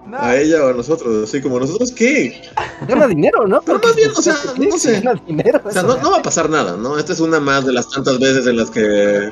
No, 0.05 0.17
¿A 0.17 0.35
ella 0.35 0.63
o 0.65 0.69
a 0.69 0.73
nosotros? 0.73 1.23
Así 1.23 1.41
como, 1.41 1.59
¿nosotros 1.59 1.91
qué? 1.93 2.41
Gana 2.87 3.07
dinero, 3.07 3.47
¿no? 3.47 3.61
Pero 3.61 3.79
más 3.79 3.95
bien, 3.95 4.11
o 4.11 4.21
sea, 4.21 4.35
Sí, 4.35 4.67
no 4.67 4.77
sé. 4.77 4.99
Gana 4.99 5.21
dinero. 5.25 5.61
O 5.63 5.71
sea, 5.71 5.83
no, 5.83 5.97
no 5.97 6.11
va 6.11 6.17
a 6.17 6.21
pasar 6.21 6.49
nada, 6.49 6.75
¿no? 6.75 6.97
Esta 6.97 7.13
es 7.13 7.21
una 7.21 7.39
más 7.39 7.65
de 7.65 7.73
las 7.73 7.89
tantas 7.89 8.19
veces 8.19 8.45
en 8.45 8.57
las 8.57 8.69
que... 8.69 9.31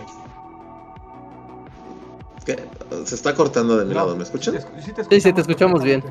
que 2.45 2.63
se 3.05 3.15
está 3.15 3.33
cortando 3.35 3.77
de 3.77 3.85
mi 3.85 3.93
no. 3.93 4.01
lado, 4.01 4.15
¿me 4.15 4.23
escuchan? 4.23 4.53
Sí, 4.53 4.59
te 4.61 4.81
sí 4.81 4.93
te 4.93 5.03
Sí, 5.03 5.21
sí, 5.21 5.33
te 5.33 5.41
escuchamos 5.41 5.83
bien. 5.83 6.03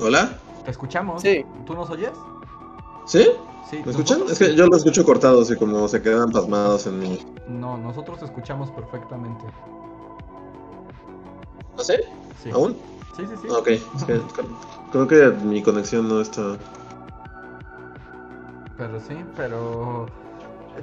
¿Hola? 0.00 0.36
¿Te 0.64 0.70
escuchamos? 0.70 1.22
Sí. 1.22 1.44
¿Tú 1.64 1.74
nos 1.74 1.88
oyes? 1.90 2.10
¿Sí? 3.06 3.26
Sí. 3.70 3.80
¿Me 3.84 3.90
escuchan? 3.92 4.18
nosotros- 4.20 4.40
Es 4.40 4.48
que 4.48 4.54
yo 4.56 4.66
lo 4.66 4.76
escucho 4.76 5.04
cortado, 5.04 5.42
así 5.42 5.56
como 5.56 5.86
se 5.88 6.02
quedan 6.02 6.30
pasmados 6.30 6.86
en 6.86 6.98
mí. 6.98 7.18
No, 7.48 7.76
nosotros 7.78 8.18
te 8.18 8.24
escuchamos 8.24 8.70
perfectamente. 8.70 9.44
¿Ah, 11.78 11.82
sí? 11.84 11.94
Sí. 12.42 12.50
¿Aún? 12.50 12.76
Sí, 13.16 13.24
sí, 13.26 13.34
sí. 13.42 13.48
Ok, 13.48 13.68
es 13.68 13.82
que 14.06 14.20
creo 14.90 15.06
que 15.06 15.28
mi 15.44 15.62
conexión 15.62 16.08
no 16.08 16.20
está... 16.20 16.56
Pero 18.76 18.98
sí, 19.00 19.14
pero... 19.36 20.06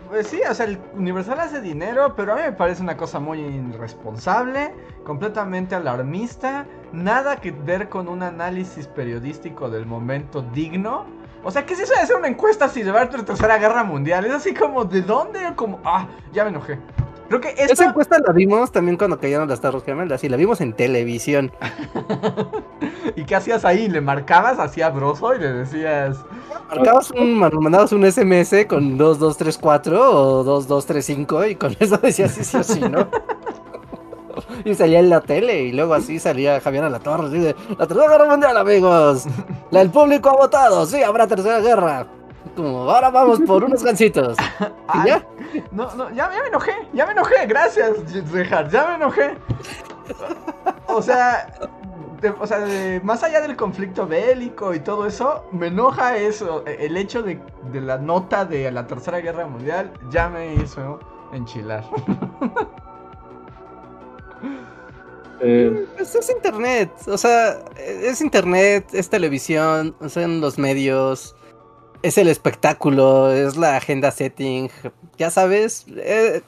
Pues 0.08 0.27
sí, 0.27 0.41
o 0.49 0.54
sea, 0.54 0.65
el 0.65 0.80
Universal 0.93 1.39
hace 1.39 1.60
dinero, 1.62 2.13
pero 2.15 2.34
a 2.34 2.36
mí 2.38 2.41
me 2.43 2.54
parece 2.54 2.82
una 2.82 2.95
cosa 2.95 3.19
muy 3.19 3.39
irresponsable, 3.39 4.73
completamente 5.04 5.75
alarmista, 5.75 6.65
nada 6.93 7.38
que 7.38 7.51
ver 7.51 7.89
con 7.89 8.08
un 8.08 8.23
análisis 8.23 8.88
periodístico 8.88 9.69
del 9.69 9.86
momento 9.86 10.41
digno. 10.54 11.06
O 11.43 11.51
sea, 11.51 11.65
¿qué 11.65 11.73
es 11.73 11.82
eso 11.82 11.93
de 11.93 12.01
hacer 12.01 12.15
una 12.15 12.27
encuesta 12.27 12.69
si 12.69 12.84
llevar 12.84 13.13
la 13.13 13.25
tercera 13.25 13.58
guerra 13.58 13.84
mundial? 13.84 14.25
Es 14.25 14.32
así 14.32 14.54
como, 14.54 14.86
¿de 14.86 15.01
dónde? 15.01 15.39
Como, 15.56 15.80
ah, 15.84 16.08
ya 16.32 16.43
me 16.43 16.51
enojé. 16.51 16.80
Creo 17.32 17.39
que 17.39 17.56
Esa 17.63 17.86
encuesta 17.86 18.20
la 18.20 18.34
vimos 18.34 18.74
también 18.74 18.98
cuando 18.98 19.17
cayeron 19.17 19.48
las 19.48 19.62
Torres 19.62 19.86
Gemelas 19.86 20.22
y 20.22 20.28
la 20.28 20.36
vimos 20.36 20.60
en 20.60 20.74
televisión. 20.74 21.50
¿Y 23.15 23.24
qué 23.24 23.36
hacías 23.36 23.63
ahí? 23.63 23.88
¿Le 23.88 24.02
marcabas 24.02 24.60
así 24.60 24.82
a 24.82 24.89
Broso 24.89 25.34
y 25.34 25.39
le 25.39 25.54
decías... 25.54 26.17
Marcabas 26.67 27.10
un, 27.12 27.39
mandabas 27.39 27.94
un 27.94 28.04
SMS 28.04 28.65
con 28.67 28.98
2234 28.98 30.12
o 30.12 30.44
2235 30.44 31.46
y 31.46 31.56
con 31.56 31.74
eso 31.80 31.98
decías 32.00 32.32
sí, 32.32 32.44
sí 32.44 32.58
o 32.58 32.63
sí, 32.63 32.82
¿no? 32.82 33.08
Y 34.65 34.76
salía 34.76 35.00
en 35.00 35.10
la 35.10 35.22
tele 35.22 35.63
y 35.63 35.72
luego 35.72 35.94
así 35.94 36.20
salía 36.20 36.60
Javier 36.60 36.84
a 36.84 36.89
la 36.89 37.00
Torre 37.00 37.28
así 37.28 37.39
de 37.39 37.56
la 37.78 37.88
tercera 37.88 38.10
guerra 38.10 38.26
mundial 38.26 38.58
amigos. 38.58 39.26
El 39.72 39.89
público 39.89 40.30
ha 40.30 40.34
votado, 40.34 40.86
sí, 40.86 41.02
habrá 41.02 41.28
tercera 41.28 41.60
guerra. 41.62 42.08
Como 42.56 42.90
ahora 42.90 43.10
vamos 43.10 43.40
por 43.42 43.64
unos 43.64 43.84
gancitos. 43.84 44.38
¿Y 44.60 44.66
Ay, 44.88 45.08
ya? 45.08 45.26
No, 45.72 45.94
no, 45.96 46.10
ya, 46.10 46.30
ya 46.34 46.42
me 46.42 46.48
enojé, 46.48 46.72
ya 46.94 47.06
me 47.06 47.12
enojé, 47.14 47.46
gracias, 47.48 47.92
Richard, 48.32 48.70
ya 48.70 48.88
me 48.88 48.96
enojé. 48.96 49.38
O 50.88 51.02
sea, 51.02 51.48
de- 52.22 52.30
o 52.30 52.46
sea, 52.46 52.60
de- 52.60 53.00
más 53.04 53.24
allá 53.24 53.42
del 53.42 53.56
conflicto 53.56 54.06
bélico 54.06 54.74
y 54.74 54.80
todo 54.80 55.06
eso, 55.06 55.46
me 55.52 55.68
enoja 55.68 56.18
eso, 56.18 56.64
e- 56.68 56.86
el 56.86 56.98
hecho 56.98 57.24
de, 57.24 57.40
de 57.72 57.82
la 57.82 57.98
nota 57.98 58.44
de 58.46 58.70
la 58.72 58.86
Tercera 58.88 59.20
Guerra 59.22 59.48
Mundial, 59.48 59.92
ya 60.10 60.30
me 60.30 60.54
hizo 60.56 61.00
enchilar. 61.34 61.84
Eh, 65.44 65.88
Pues 65.98 66.14
es 66.14 66.30
internet, 66.30 66.92
o 67.08 67.18
sea, 67.18 67.58
es 67.76 68.22
internet, 68.22 68.86
es 68.94 69.10
televisión, 69.10 69.96
son 70.08 70.40
los 70.40 70.60
medios, 70.60 71.36
es 72.04 72.18
el 72.18 72.28
espectáculo, 72.28 73.32
es 73.32 73.58
la 73.58 73.78
agenda 73.78 74.12
setting, 74.12 74.70
ya 75.18 75.30
sabes, 75.30 75.86
eh, 75.98 76.42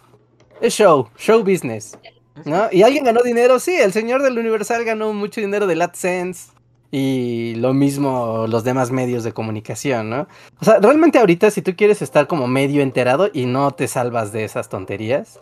es 0.61 0.73
show, 0.73 1.07
show 1.17 1.43
business, 1.43 1.97
¿no? 2.45 2.67
Y 2.71 2.83
alguien 2.83 3.03
ganó 3.03 3.21
dinero, 3.21 3.59
sí, 3.59 3.75
el 3.75 3.93
señor 3.93 4.21
del 4.23 4.37
Universal 4.37 4.83
ganó 4.85 5.13
mucho 5.13 5.41
dinero 5.41 5.67
del 5.67 5.81
AdSense 5.81 6.51
y 6.91 7.55
lo 7.55 7.73
mismo 7.73 8.45
los 8.47 8.63
demás 8.63 8.91
medios 8.91 9.23
de 9.23 9.33
comunicación, 9.33 10.09
¿no? 10.11 10.27
O 10.61 10.65
sea, 10.65 10.79
realmente 10.79 11.17
ahorita 11.19 11.49
si 11.49 11.61
tú 11.63 11.75
quieres 11.75 12.01
estar 12.03 12.27
como 12.27 12.47
medio 12.47 12.81
enterado 12.83 13.29
y 13.33 13.45
no 13.47 13.71
te 13.71 13.87
salvas 13.87 14.31
de 14.31 14.43
esas 14.43 14.69
tonterías. 14.69 15.39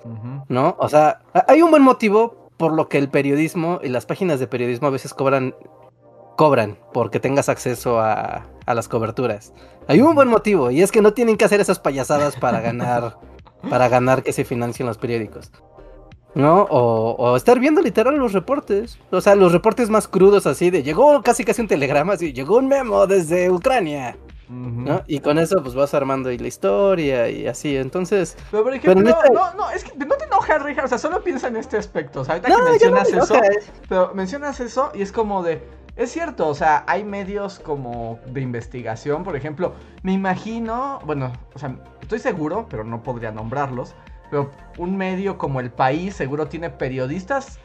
¿no? 0.47 0.76
O 0.80 0.88
sea, 0.88 1.19
ha- 1.34 1.45
hay 1.50 1.62
un 1.62 1.69
buen 1.71 1.84
motivo 1.84 2.50
por 2.58 2.74
lo 2.74 2.88
que 2.88 2.97
el 2.97 3.10
periodismo 3.10 3.80
y 3.84 3.89
las 3.89 4.06
páginas 4.06 4.39
de 4.39 4.47
periodismo 4.47 4.88
a 4.88 4.91
veces 4.91 5.13
cobran 5.13 5.54
cobran 6.38 6.78
porque 6.93 7.19
tengas 7.19 7.50
acceso 7.50 8.00
a, 8.00 8.45
a 8.65 8.74
las 8.74 8.88
coberturas. 8.88 9.54
Hay 9.91 10.01
un 10.01 10.15
buen 10.15 10.27
motivo 10.30 10.71
y 10.71 10.82
es 10.82 10.91
que 10.91 11.01
no 11.01 11.13
tienen 11.13 11.38
que 11.38 11.45
hacer 11.45 11.60
esas 11.62 11.80
payasadas 11.80 12.38
para 12.38 12.62
ganar 12.62 13.17
para 13.69 13.89
ganar 13.89 14.23
que 14.23 14.34
se 14.34 14.43
financien 14.45 14.88
los 14.88 14.97
periódicos. 14.97 15.51
¿No? 16.34 16.62
O, 16.69 17.12
o 17.17 17.36
estar 17.36 17.60
viendo 17.60 17.82
literal 17.82 18.15
los 18.15 18.32
reportes. 18.32 18.97
O 19.12 19.19
sea, 19.19 19.36
los 19.36 19.51
reportes 19.51 19.89
más 19.89 20.08
crudos 20.08 20.47
así 20.47 20.69
de 20.69 20.82
llegó 20.82 21.21
casi 21.21 21.43
casi 21.43 21.62
un 21.62 21.67
telegrama 21.67 22.13
así, 22.13 22.32
llegó 22.32 22.58
un 22.58 22.67
memo 22.69 23.06
desde 23.06 23.49
Ucrania. 23.49 24.17
¿no? 24.49 25.01
Y 25.08 25.19
con 25.21 25.39
eso 25.39 25.62
pues 25.63 25.75
vas 25.75 25.93
armando 25.93 26.27
ahí 26.30 26.38
la 26.38 26.47
historia 26.47 27.30
y 27.30 27.47
así. 27.47 27.77
Entonces, 27.77 28.36
Pero 28.49 28.63
por 28.63 28.73
ejemplo, 28.73 29.01
neta- 29.01 29.30
no, 29.34 29.54
no, 29.54 29.71
es 29.71 29.84
que 29.86 29.97
no 30.06 30.15
te 30.15 30.25
enojas, 30.25 30.62
Richard, 30.62 30.86
o 30.86 30.88
sea, 30.89 30.97
solo 30.97 31.23
piensa 31.23 31.47
en 31.47 31.56
este 31.56 31.77
aspecto, 31.77 32.19
o 32.21 32.25
sea, 32.25 32.36
ahorita 32.36 32.49
no, 32.49 32.56
que 32.58 32.62
no 32.63 32.69
mencionas 32.69 33.12
me 33.12 33.17
eso. 33.19 33.36
Pero 33.88 34.12
mencionas 34.13 34.60
eso 34.60 34.91
y 34.93 35.01
es 35.04 35.12
como 35.13 35.41
de. 35.43 35.62
Es 36.01 36.11
cierto, 36.11 36.47
o 36.47 36.55
sea, 36.55 36.83
hay 36.87 37.03
medios 37.03 37.59
como 37.59 38.17
de 38.25 38.41
investigación, 38.41 39.23
por 39.23 39.35
ejemplo. 39.35 39.75
Me 40.01 40.13
imagino, 40.13 40.99
bueno, 41.05 41.31
o 41.53 41.59
sea, 41.59 41.75
estoy 42.01 42.17
seguro, 42.17 42.65
pero 42.67 42.83
no 42.83 43.03
podría 43.03 43.31
nombrarlos. 43.31 43.93
Pero 44.31 44.49
un 44.79 44.97
medio 44.97 45.37
como 45.37 45.59
El 45.59 45.69
País 45.69 46.15
seguro 46.15 46.47
tiene 46.47 46.71
periodistas 46.71 47.59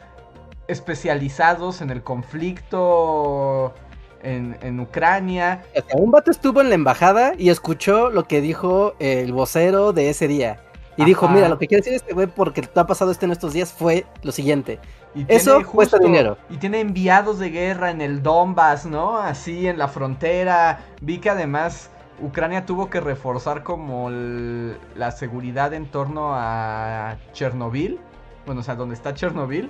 especializados 0.67 1.81
en 1.81 1.89
el 1.89 2.03
conflicto 2.03 3.73
en, 4.21 4.55
en 4.61 4.79
Ucrania. 4.81 5.63
Un 5.95 6.11
vato 6.11 6.29
estuvo 6.29 6.61
en 6.61 6.69
la 6.69 6.75
embajada 6.75 7.33
y 7.35 7.49
escuchó 7.49 8.11
lo 8.11 8.25
que 8.25 8.39
dijo 8.39 8.93
el 8.99 9.33
vocero 9.33 9.93
de 9.93 10.11
ese 10.11 10.27
día. 10.27 10.61
Y 10.97 11.05
dijo, 11.05 11.27
mira, 11.29 11.47
lo 11.47 11.57
que 11.59 11.67
quiere 11.67 11.81
decir 11.81 11.93
este 11.93 12.13
güey 12.13 12.27
porque 12.27 12.61
te 12.63 12.79
ha 12.79 12.87
pasado 12.87 13.11
esto 13.11 13.25
en 13.25 13.31
estos 13.31 13.53
días 13.53 13.71
fue 13.71 14.05
lo 14.23 14.31
siguiente. 14.31 14.79
Y 15.15 15.25
Eso 15.27 15.63
cuesta 15.63 15.97
dinero. 15.99 16.37
Y 16.49 16.57
tiene 16.57 16.79
enviados 16.79 17.39
de 17.39 17.49
guerra 17.49 17.91
en 17.91 18.01
el 18.01 18.21
Donbass, 18.23 18.85
¿no? 18.85 19.17
Así 19.17 19.67
en 19.67 19.77
la 19.77 19.87
frontera. 19.87 20.79
Vi 21.01 21.19
que 21.19 21.29
además 21.29 21.89
Ucrania 22.19 22.65
tuvo 22.65 22.89
que 22.89 22.99
reforzar 22.99 23.63
como 23.63 24.09
el- 24.09 24.77
la 24.95 25.11
seguridad 25.11 25.73
en 25.73 25.85
torno 25.85 26.31
a 26.33 27.17
Chernobyl. 27.33 27.99
Bueno, 28.45 28.61
o 28.61 28.63
sea, 28.63 28.75
donde 28.75 28.95
está 28.95 29.13
Chernobyl. 29.13 29.69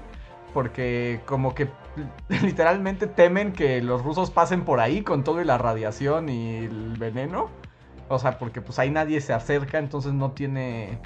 Porque 0.54 1.22
como 1.26 1.54
que 1.54 1.70
literalmente 2.42 3.08
temen 3.08 3.52
que 3.52 3.82
los 3.82 4.02
rusos 4.04 4.32
pasen 4.32 4.64
por 4.64 4.80
ahí 4.80 5.02
con 5.02 5.24
todo 5.24 5.42
y 5.42 5.46
la 5.46 5.58
radiación 5.58 6.30
y 6.30 6.58
el 6.66 6.96
veneno. 6.98 7.50
O 8.10 8.18
sea, 8.20 8.38
porque 8.40 8.62
pues 8.62 8.80
ahí 8.80 8.90
nadie 8.90 9.20
se 9.20 9.34
acerca, 9.34 9.78
entonces 9.80 10.14
no 10.14 10.32
tiene. 10.32 11.00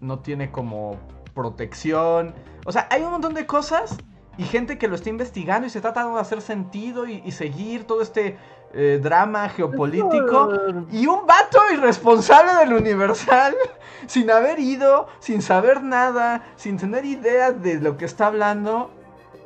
No 0.00 0.18
tiene 0.20 0.50
como 0.50 0.96
protección. 1.34 2.34
O 2.66 2.72
sea, 2.72 2.86
hay 2.90 3.02
un 3.02 3.10
montón 3.10 3.34
de 3.34 3.46
cosas 3.46 3.96
y 4.36 4.44
gente 4.44 4.78
que 4.78 4.88
lo 4.88 4.94
está 4.94 5.10
investigando 5.10 5.66
y 5.66 5.70
se 5.70 5.80
trata 5.80 6.06
de 6.06 6.18
hacer 6.18 6.40
sentido 6.40 7.06
y, 7.06 7.22
y 7.24 7.32
seguir 7.32 7.84
todo 7.84 8.02
este 8.02 8.36
eh, 8.76 8.98
drama 9.00 9.48
geopolítico. 9.50 10.50
Y 10.90 11.06
un 11.06 11.26
vato 11.26 11.60
irresponsable 11.72 12.54
del 12.54 12.72
Universal, 12.72 13.54
sin 14.06 14.30
haber 14.30 14.58
ido, 14.58 15.06
sin 15.20 15.42
saber 15.42 15.82
nada, 15.82 16.42
sin 16.56 16.76
tener 16.76 17.04
idea 17.04 17.52
de 17.52 17.76
lo 17.76 17.96
que 17.96 18.04
está 18.04 18.26
hablando, 18.26 18.90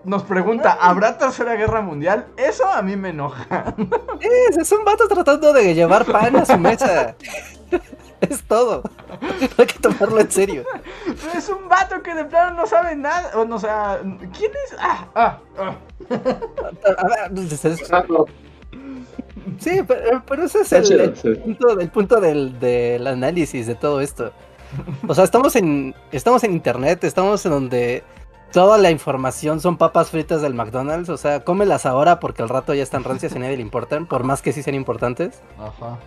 nos 0.05 0.23
pregunta, 0.23 0.79
¿habrá 0.81 1.19
tercera 1.19 1.57
guerra 1.57 1.83
mundial? 1.83 2.29
Eso 2.39 2.67
a 2.67 2.81
mí 2.81 2.97
me 2.97 3.11
enoja. 3.11 3.75
Es, 4.21 4.57
es 4.57 4.73
un 4.73 4.85
vato 4.85 5.07
tratando 5.07 5.53
de 5.53 5.75
llevar 5.75 6.07
pan 6.07 6.37
a 6.37 6.47
su 6.47 6.57
mesa. 6.57 7.15
es 8.29 8.43
todo. 8.45 8.83
Hay 9.59 9.67
que 9.67 9.79
tomarlo 9.79 10.21
en 10.21 10.31
serio. 10.31 10.65
Pero 11.05 11.39
es 11.39 11.49
un 11.49 11.69
vato 11.69 12.03
que 12.03 12.15
de 12.15 12.25
plano 12.25 12.57
no 12.57 12.67
sabe 12.67 12.97
nada. 12.97 13.31
O 13.39 13.45
no, 13.45 13.57
o 13.57 13.59
sea, 13.59 14.01
¿quién 14.37 14.51
es? 14.67 14.77
Ah, 14.79 15.07
ah, 15.15 15.39
ah. 15.59 15.75
A 16.99 17.09
ver, 17.09 17.31
pues, 17.35 17.65
es- 17.65 17.91
no, 17.91 18.25
sí, 19.59 19.81
pero, 19.87 20.23
pero 20.27 20.45
ese 20.45 20.61
es 20.61 20.73
el, 20.73 21.01
el 21.01 21.39
punto, 21.39 21.81
el 21.81 21.91
punto 21.91 22.21
del, 22.21 22.59
del 22.59 23.07
análisis 23.07 23.67
de 23.67 23.75
todo 23.75 24.01
esto. 24.01 24.33
O 25.07 25.15
sea, 25.15 25.25
estamos 25.25 25.57
en, 25.57 25.95
estamos 26.13 26.45
en 26.45 26.53
internet, 26.53 27.03
estamos 27.05 27.45
en 27.47 27.53
donde 27.53 28.05
toda 28.53 28.79
la 28.79 28.91
información 28.91 29.61
son 29.61 29.77
papas 29.79 30.11
fritas 30.11 30.43
del 30.43 30.55
McDonald's. 30.55 31.09
O 31.09 31.17
sea, 31.17 31.45
cómelas 31.45 31.87
ahora 31.87 32.21
porque 32.21 32.43
al 32.43 32.49
rato 32.49 32.75
ya 32.75 32.83
están 32.83 33.05
rancias 33.05 33.33
y 33.33 33.37
a 33.37 33.39
nadie 33.41 33.57
le 33.57 33.63
importan, 33.63 34.07
por 34.07 34.25
más 34.25 34.43
que 34.43 34.53
sí 34.53 34.63
sean 34.63 34.75
importantes. 34.77 35.41
Ajá. 35.59 35.99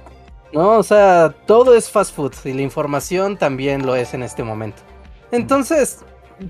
No, 0.53 0.77
o 0.77 0.83
sea, 0.83 1.33
todo 1.45 1.75
es 1.75 1.89
fast 1.89 2.13
food 2.13 2.33
y 2.43 2.53
la 2.53 2.61
información 2.61 3.37
también 3.37 3.85
lo 3.85 3.95
es 3.95 4.13
en 4.13 4.21
este 4.23 4.43
momento. 4.43 4.81
Entonces, 5.31 5.99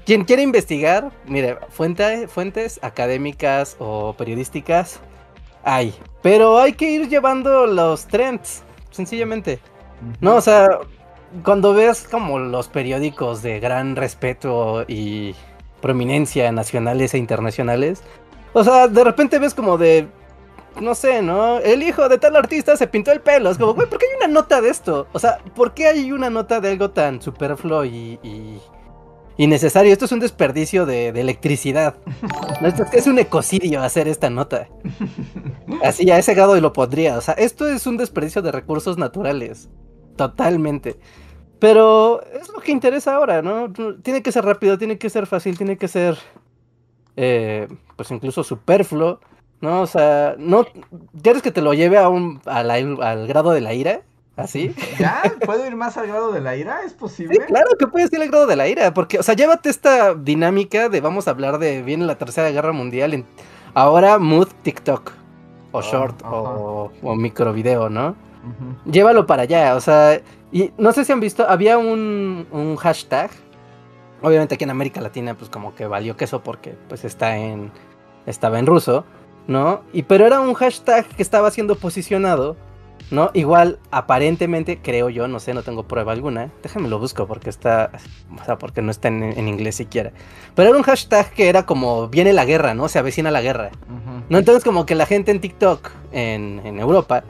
quien 0.06 0.24
quiere 0.24 0.42
investigar, 0.42 1.12
mire, 1.28 1.58
fuente- 1.70 2.28
fuentes 2.28 2.80
académicas 2.82 3.76
o 3.80 4.14
periodísticas 4.18 5.00
hay, 5.64 5.94
pero 6.24 6.58
hay 6.58 6.74
que 6.74 6.90
ir 6.90 7.10
llevando 7.10 7.68
los 7.68 8.08
trends, 8.08 8.64
sencillamente. 8.90 9.60
No, 10.20 10.36
o 10.38 10.42
sea, 10.42 10.80
cuando 11.44 11.74
ves 11.76 12.08
como 12.10 12.40
los 12.40 12.68
periódicos 12.70 13.44
de 13.44 13.60
gran 13.60 13.96
respeto 13.96 14.84
y 14.88 15.36
prominencia 15.80 16.52
nacionales 16.52 17.14
e 17.14 17.20
internacionales, 17.20 18.02
o 18.54 18.64
sea, 18.64 18.88
de 18.88 19.04
repente 19.04 19.38
ves 19.38 19.54
como 19.54 19.78
de, 19.78 20.08
no 20.80 20.96
sé, 20.96 21.22
¿no? 21.22 21.58
El 21.58 21.84
hijo 21.84 22.08
de 22.08 22.18
tal 22.18 22.36
artista 22.36 22.78
se 22.78 22.88
pintó 22.88 23.12
el 23.12 23.22
pelo. 23.22 23.50
Es 23.50 23.58
como, 23.58 23.74
güey, 23.74 23.90
¿por 23.90 24.00
qué 24.00 24.06
hay 24.06 24.18
una 24.18 24.28
nota 24.28 24.62
de 24.62 24.70
esto? 24.70 25.08
O 25.12 25.20
sea, 25.20 25.40
¿por 25.56 25.74
qué 25.74 25.88
hay 25.88 26.12
una 26.12 26.30
nota 26.30 26.62
de 26.62 26.70
algo 26.70 26.92
tan 26.92 27.22
superfluo 27.22 27.84
y, 27.86 28.20
y 28.24 28.60
innecesario? 29.38 29.92
Esto 29.92 30.06
es 30.06 30.12
un 30.12 30.20
desperdicio 30.20 30.86
de, 30.86 31.10
electricidad. 31.10 31.96
Esto 32.62 32.86
es, 32.94 33.08
un 33.08 33.20
ecocidio 33.20 33.82
hacer 33.82 34.08
esta 34.08 34.30
nota. 34.30 34.70
Así, 35.84 36.10
a 36.10 36.18
ese 36.18 36.34
grado 36.34 36.60
lo 36.60 36.74
pondría. 36.74 37.18
O 37.18 37.22
sea, 37.22 37.34
esto 37.36 37.68
es 37.68 37.86
un 37.86 37.98
desperdicio 37.98 38.42
de 38.42 38.52
recursos 38.52 38.98
naturales. 38.98 39.70
Totalmente. 40.16 40.98
Pero 41.60 42.24
es 42.34 42.50
lo 42.50 42.60
que 42.60 42.72
interesa 42.72 43.16
ahora, 43.16 43.42
¿no? 43.42 43.72
Tiene 44.02 44.24
que 44.24 44.32
ser 44.32 44.46
rápido, 44.46 44.78
tiene 44.78 44.98
que 44.98 45.10
ser 45.10 45.28
fácil, 45.28 45.58
tiene 45.58 45.78
que 45.78 45.88
ser, 45.88 46.18
eh, 47.16 47.68
pues 47.96 48.10
incluso 48.10 48.44
superfluo, 48.44 49.20
¿no? 49.62 49.82
O 49.82 49.88
sea, 49.88 50.36
no, 50.38 50.66
¿quieres 51.22 51.42
que 51.42 51.52
te 51.52 51.62
lo 51.62 51.74
lleve 51.74 51.98
a 51.98 52.10
un, 52.10 52.42
a 52.46 52.64
la- 52.64 52.74
al 52.76 53.28
grado 53.28 53.52
de 53.52 53.62
la 53.62 53.74
ira? 53.74 54.02
¿Así? 54.36 54.74
¿Ya? 55.00 55.22
¿Puedo 55.46 55.66
ir 55.68 55.76
más 55.76 55.98
al 55.98 56.08
grado 56.08 56.32
de 56.32 56.42
la 56.42 56.56
ira? 56.56 56.84
¿Es 56.86 56.94
posible? 56.94 57.36
Sí, 57.36 57.42
claro 57.48 57.70
que 57.78 57.86
puedes 57.88 58.12
ir 58.14 58.22
al 58.22 58.30
grado 58.30 58.48
de 58.48 58.56
la 58.56 58.68
ira, 58.68 58.94
porque, 58.94 59.20
o 59.20 59.24
sea, 59.24 59.36
llévate 59.36 59.70
esta 59.70 60.16
dinámica 60.16 60.90
de 60.90 61.02
vamos 61.02 61.28
a 61.28 61.32
hablar 61.32 61.60
de 61.60 61.82
viene 61.84 62.06
la 62.06 62.18
tercera 62.18 62.50
guerra 62.50 62.72
mundial, 62.72 63.14
en, 63.14 63.26
ahora 63.74 64.18
mood 64.20 64.48
TikTok. 64.64 65.12
o 65.74 65.80
Ah, 65.80 65.82
short 65.84 66.22
ajá. 66.24 66.32
o, 66.36 66.92
o 67.02 67.16
micro 67.16 67.54
video, 67.54 67.90
¿no? 67.90 68.16
Llévalo 68.86 69.28
para 69.28 69.44
allá, 69.44 69.76
o 69.76 69.82
sea, 69.82 70.20
y 70.52 70.72
no 70.78 70.92
sé 70.94 71.06
si 71.06 71.12
han 71.12 71.20
visto, 71.20 71.48
había 71.48 71.78
un, 71.78 72.48
un 72.52 72.76
hashtag, 72.78 73.30
obviamente 74.24 74.56
aquí 74.56 74.64
en 74.64 74.72
América 74.72 75.00
Latina 75.00 75.36
pues 75.36 75.50
como 75.52 75.76
que 75.76 75.86
valió 75.86 76.18
queso 76.18 76.42
porque 76.42 76.76
pues 76.90 77.06
está 77.06 77.38
en, 77.38 77.72
estaba 78.26 78.58
en 78.58 78.66
ruso, 78.66 79.06
¿no? 79.48 79.82
Y 79.94 80.04
pero 80.04 80.26
era 80.26 80.40
un 80.42 80.54
hashtag 80.54 81.06
que 81.08 81.22
estaba 81.22 81.52
siendo 81.52 81.76
posicionado, 81.76 82.56
¿no? 83.10 83.30
Igual 83.34 83.80
aparentemente, 83.92 84.80
creo 84.82 85.10
yo, 85.10 85.28
no 85.28 85.40
sé, 85.40 85.54
no 85.54 85.64
tengo 85.64 85.84
prueba 85.84 86.14
alguna, 86.14 86.52
déjame 86.64 86.88
lo 86.88 87.00
busco 87.00 87.28
porque 87.28 87.50
está, 87.50 87.92
o 88.40 88.46
sea, 88.46 88.58
porque 88.58 88.82
no 88.82 88.92
está 88.92 89.10
en, 89.10 89.24
en 89.24 89.48
inglés 89.48 89.76
siquiera, 89.76 90.12
pero 90.56 90.70
era 90.70 90.78
un 90.78 90.84
hashtag 90.84 91.32
que 91.32 91.50
era 91.50 91.66
como 91.66 92.08
viene 92.08 92.34
la 92.34 92.46
guerra, 92.46 92.74
¿no? 92.74 92.88
Se 92.88 93.00
avecina 93.00 93.32
la 93.32 93.42
guerra. 93.42 93.72
¿no? 94.30 94.38
Entonces 94.38 94.64
como 94.64 94.86
que 94.86 94.96
la 94.96 95.06
gente 95.06 95.32
en 95.32 95.42
TikTok 95.42 95.92
en, 96.12 96.62
en 96.66 96.80
Europa 96.80 97.24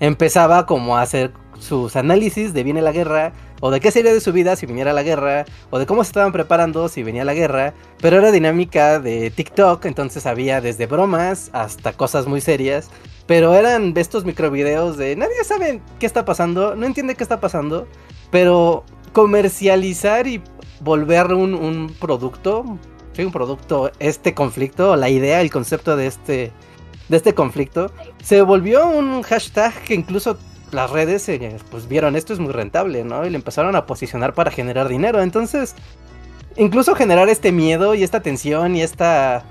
empezaba 0.00 0.66
como 0.66 0.96
a 0.96 1.02
hacer 1.02 1.32
sus 1.58 1.96
análisis 1.96 2.52
de 2.52 2.62
viene 2.62 2.82
la 2.82 2.92
guerra, 2.92 3.32
o 3.60 3.70
de 3.70 3.80
qué 3.80 3.90
sería 3.90 4.12
de 4.12 4.20
su 4.20 4.32
vida 4.32 4.56
si 4.56 4.66
viniera 4.66 4.92
la 4.92 5.02
guerra, 5.02 5.44
o 5.70 5.78
de 5.78 5.86
cómo 5.86 6.04
se 6.04 6.10
estaban 6.10 6.32
preparando 6.32 6.88
si 6.88 7.02
venía 7.02 7.24
la 7.24 7.34
guerra, 7.34 7.74
pero 8.00 8.18
era 8.18 8.30
dinámica 8.30 9.00
de 9.00 9.30
TikTok, 9.30 9.84
entonces 9.86 10.26
había 10.26 10.60
desde 10.60 10.86
bromas 10.86 11.50
hasta 11.52 11.92
cosas 11.92 12.26
muy 12.26 12.40
serias, 12.40 12.90
pero 13.26 13.54
eran 13.54 13.92
de 13.92 14.00
estos 14.00 14.24
microvideos 14.24 14.96
de 14.96 15.16
nadie 15.16 15.44
sabe 15.44 15.82
qué 15.98 16.06
está 16.06 16.24
pasando, 16.24 16.74
no 16.74 16.86
entiende 16.86 17.14
qué 17.14 17.22
está 17.22 17.40
pasando, 17.40 17.86
pero 18.30 18.84
comercializar 19.12 20.26
y 20.26 20.42
volver 20.80 21.32
un, 21.32 21.94
producto, 22.00 22.64
un 23.18 23.32
producto, 23.32 23.90
este 23.98 24.32
conflicto, 24.34 24.96
la 24.96 25.10
idea, 25.10 25.40
el 25.40 25.50
concepto 25.50 25.96
de 25.96 26.06
este, 26.06 26.52
de 27.08 27.16
este 27.16 27.34
conflicto, 27.34 27.90
se 28.22 28.40
volvió 28.42 28.86
un 28.88 29.22
hashtag 29.22 29.74
que 29.82 29.94
incluso 29.94 30.38
las 30.72 30.90
redes 30.90 31.28
eh, 31.28 31.56
pues 31.70 31.88
vieron 31.88 32.16
esto 32.16 32.32
es 32.32 32.38
muy 32.38 32.52
rentable, 32.52 33.04
¿no? 33.04 33.26
Y 33.26 33.30
le 33.30 33.36
empezaron 33.36 33.76
a 33.76 33.86
posicionar 33.86 34.34
para 34.34 34.50
generar 34.50 34.88
dinero. 34.88 35.22
Entonces, 35.22 35.74
incluso 36.56 36.94
generar 36.94 37.28
este 37.28 37.52
miedo 37.52 37.94
y 37.94 38.02
esta 38.02 38.20
tensión 38.20 38.76
y 38.76 38.82
esta 38.82 39.44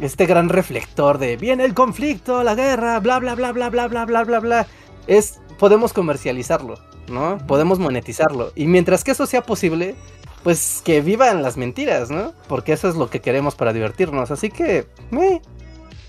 este 0.00 0.26
gran 0.26 0.48
reflector 0.48 1.18
de 1.18 1.36
viene 1.36 1.64
el 1.64 1.74
conflicto, 1.74 2.42
la 2.42 2.54
guerra, 2.54 2.98
bla 3.00 3.18
bla 3.18 3.34
bla 3.34 3.52
bla 3.52 3.68
bla 3.70 3.88
bla 3.88 4.04
bla 4.04 4.24
bla 4.24 4.40
bla, 4.40 4.66
es 5.06 5.40
podemos 5.58 5.92
comercializarlo, 5.92 6.74
¿no? 7.08 7.38
Podemos 7.46 7.78
monetizarlo. 7.78 8.52
Y 8.54 8.66
mientras 8.66 9.04
que 9.04 9.12
eso 9.12 9.26
sea 9.26 9.42
posible, 9.42 9.94
pues 10.42 10.82
que 10.84 11.00
vivan 11.00 11.42
las 11.42 11.56
mentiras, 11.56 12.10
¿no? 12.10 12.32
Porque 12.48 12.72
eso 12.72 12.88
es 12.88 12.96
lo 12.96 13.10
que 13.10 13.20
queremos 13.20 13.54
para 13.54 13.72
divertirnos. 13.72 14.30
Así 14.30 14.50
que, 14.50 14.86
me, 15.10 15.40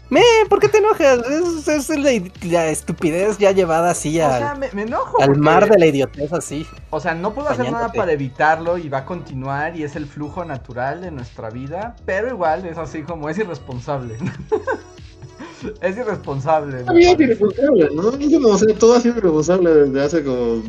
me, 0.10 0.22
¿por 0.50 0.60
qué 0.60 0.68
te 0.70 0.78
enojas? 0.78 1.20
Es, 1.30 1.68
es 1.68 1.90
la, 1.98 2.12
la 2.44 2.68
estupidez 2.68 3.38
ya 3.40 3.52
llevada 3.52 3.92
así 3.92 4.20
O 4.22 4.26
al, 4.28 4.40
sea, 4.40 4.56
me, 4.56 4.70
me 4.74 4.84
enojo. 4.84 5.20
al 5.22 5.28
porque- 5.30 5.42
mar 5.42 5.70
de 5.70 5.80
la 5.80 5.86
idiotez 5.88 6.32
así. 6.34 6.68
O 6.92 7.00
sea, 7.00 7.16
no 7.16 7.34
puedo 7.34 7.50
hacer 7.50 7.72
nada 7.72 7.92
para 7.92 8.12
evitarlo 8.12 8.78
y 8.78 8.90
va 8.90 9.00
a 9.00 9.06
continuar 9.06 9.76
y 9.76 9.84
es 9.84 9.96
el 9.96 10.06
flujo 10.06 10.46
natural 10.46 11.02
de 11.02 11.10
nuestra 11.12 11.50
vida, 11.50 11.96
pero 12.06 12.28
igual 12.30 12.66
es 12.66 12.78
así 12.78 13.02
como 13.04 13.30
es 13.30 13.38
irresponsable. 13.40 14.16
es 15.82 15.98
irresponsable. 15.98 16.78
bien 16.78 16.86
parece. 17.16 17.24
irresponsable, 17.24 17.90
¿no? 17.96 18.10
Es 18.12 18.32
como, 18.34 18.48
o 18.50 18.58
sea, 18.58 18.76
todo 18.78 18.94
ha 18.96 19.02
sido 19.02 19.18
irresponsable 19.18 19.74
desde 19.74 20.04
hace 20.04 20.24
como 20.24 20.62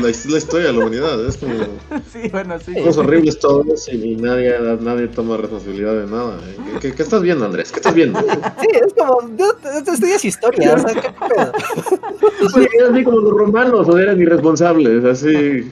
la, 0.00 0.08
his- 0.10 0.26
la 0.26 0.38
historia 0.38 0.66
de 0.68 0.72
la 0.72 0.78
humanidad. 0.80 1.24
Es 1.26 1.36
como, 1.36 1.54
Sí, 2.12 2.28
bueno, 2.30 2.58
sí. 2.58 2.74
somos 2.74 2.96
horribles 2.98 3.38
todos 3.38 3.88
y 3.92 4.16
nadie, 4.16 4.54
nadie 4.80 5.08
toma 5.08 5.36
responsabilidad 5.36 5.94
de 5.94 6.06
nada. 6.06 6.36
¿eh? 6.48 6.56
¿Qué, 6.80 6.88
qué, 6.90 6.94
qué 6.96 7.02
estás 7.02 7.22
viendo, 7.22 7.44
Andrés? 7.44 7.70
¿Qué 7.72 7.78
estás 7.80 7.94
viendo? 7.94 8.18
Sí, 8.60 8.68
es 8.72 8.94
como, 8.94 9.20
yo 9.36 9.52
tú 9.84 9.92
estudias 9.92 10.24
historia, 10.24 10.74
o 10.74 10.78
sea, 10.78 10.94
¿qué 10.94 11.10
pedo? 11.10 11.52
Sí, 12.54 12.66
así 12.90 13.04
como 13.04 13.20
los 13.20 13.32
romanos 13.32 13.88
o 13.88 13.98
eran 13.98 14.20
irresponsables, 14.20 15.04
así. 15.04 15.70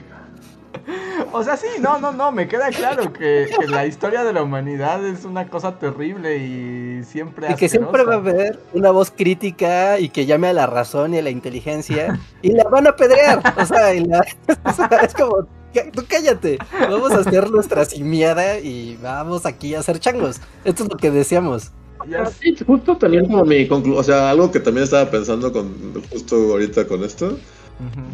O 1.33 1.43
sea, 1.43 1.55
sí, 1.55 1.67
no, 1.79 1.97
no, 1.99 2.11
no, 2.11 2.31
me 2.31 2.47
queda 2.47 2.69
claro 2.71 3.13
que, 3.13 3.47
que 3.59 3.67
la 3.67 3.85
historia 3.85 4.23
de 4.23 4.33
la 4.33 4.43
humanidad 4.43 5.05
es 5.05 5.23
una 5.23 5.47
cosa 5.47 5.77
terrible 5.79 6.37
y 6.37 7.03
siempre 7.05 7.47
Y 7.51 7.55
que 7.55 7.69
siempre 7.69 8.03
va 8.03 8.15
a 8.15 8.17
asquerosa. 8.17 8.41
haber 8.41 8.59
una 8.73 8.91
voz 8.91 9.11
crítica 9.11 9.97
y 9.99 10.09
que 10.09 10.25
llame 10.25 10.47
a 10.47 10.53
la 10.53 10.65
razón 10.67 11.13
y 11.13 11.19
a 11.19 11.21
la 11.21 11.29
inteligencia 11.29 12.19
y 12.41 12.51
la 12.51 12.63
van 12.65 12.87
a 12.87 12.95
pedrear. 12.95 13.41
O 13.57 13.65
sea, 13.65 13.93
y 13.93 14.03
la- 14.05 14.25
o 14.65 14.73
sea, 14.73 14.87
es 15.03 15.13
como, 15.13 15.47
"Cá- 15.73 15.89
tú 15.93 16.03
cállate, 16.07 16.57
vamos 16.89 17.11
a 17.13 17.19
hacer 17.19 17.49
nuestra 17.49 17.85
simiada 17.85 18.59
y 18.59 18.97
vamos 19.01 19.45
aquí 19.45 19.73
a 19.75 19.79
hacer 19.79 19.99
changos. 19.99 20.41
Esto 20.65 20.83
es 20.83 20.89
lo 20.91 20.97
que 20.97 21.11
deseamos. 21.11 21.63
Sé. 21.63 22.55
Sí, 22.55 22.63
justo 22.65 22.97
también 22.97 23.27
como 23.27 23.45
mi 23.45 23.67
conclusión, 23.67 23.99
o 23.99 24.03
sea, 24.03 24.31
algo 24.31 24.51
que 24.51 24.59
también 24.59 24.85
estaba 24.85 25.09
pensando 25.11 25.53
con 25.53 25.93
justo 26.11 26.35
ahorita 26.35 26.87
con 26.87 27.03
esto, 27.03 27.37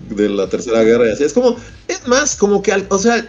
De 0.09 0.29
la 0.29 0.47
tercera 0.49 0.83
guerra 0.83 1.07
y 1.07 1.11
así, 1.11 1.23
es 1.23 1.33
como, 1.33 1.55
es 1.87 2.07
más, 2.07 2.35
como 2.35 2.61
que, 2.61 2.85
o 2.89 2.97
sea, 2.97 3.25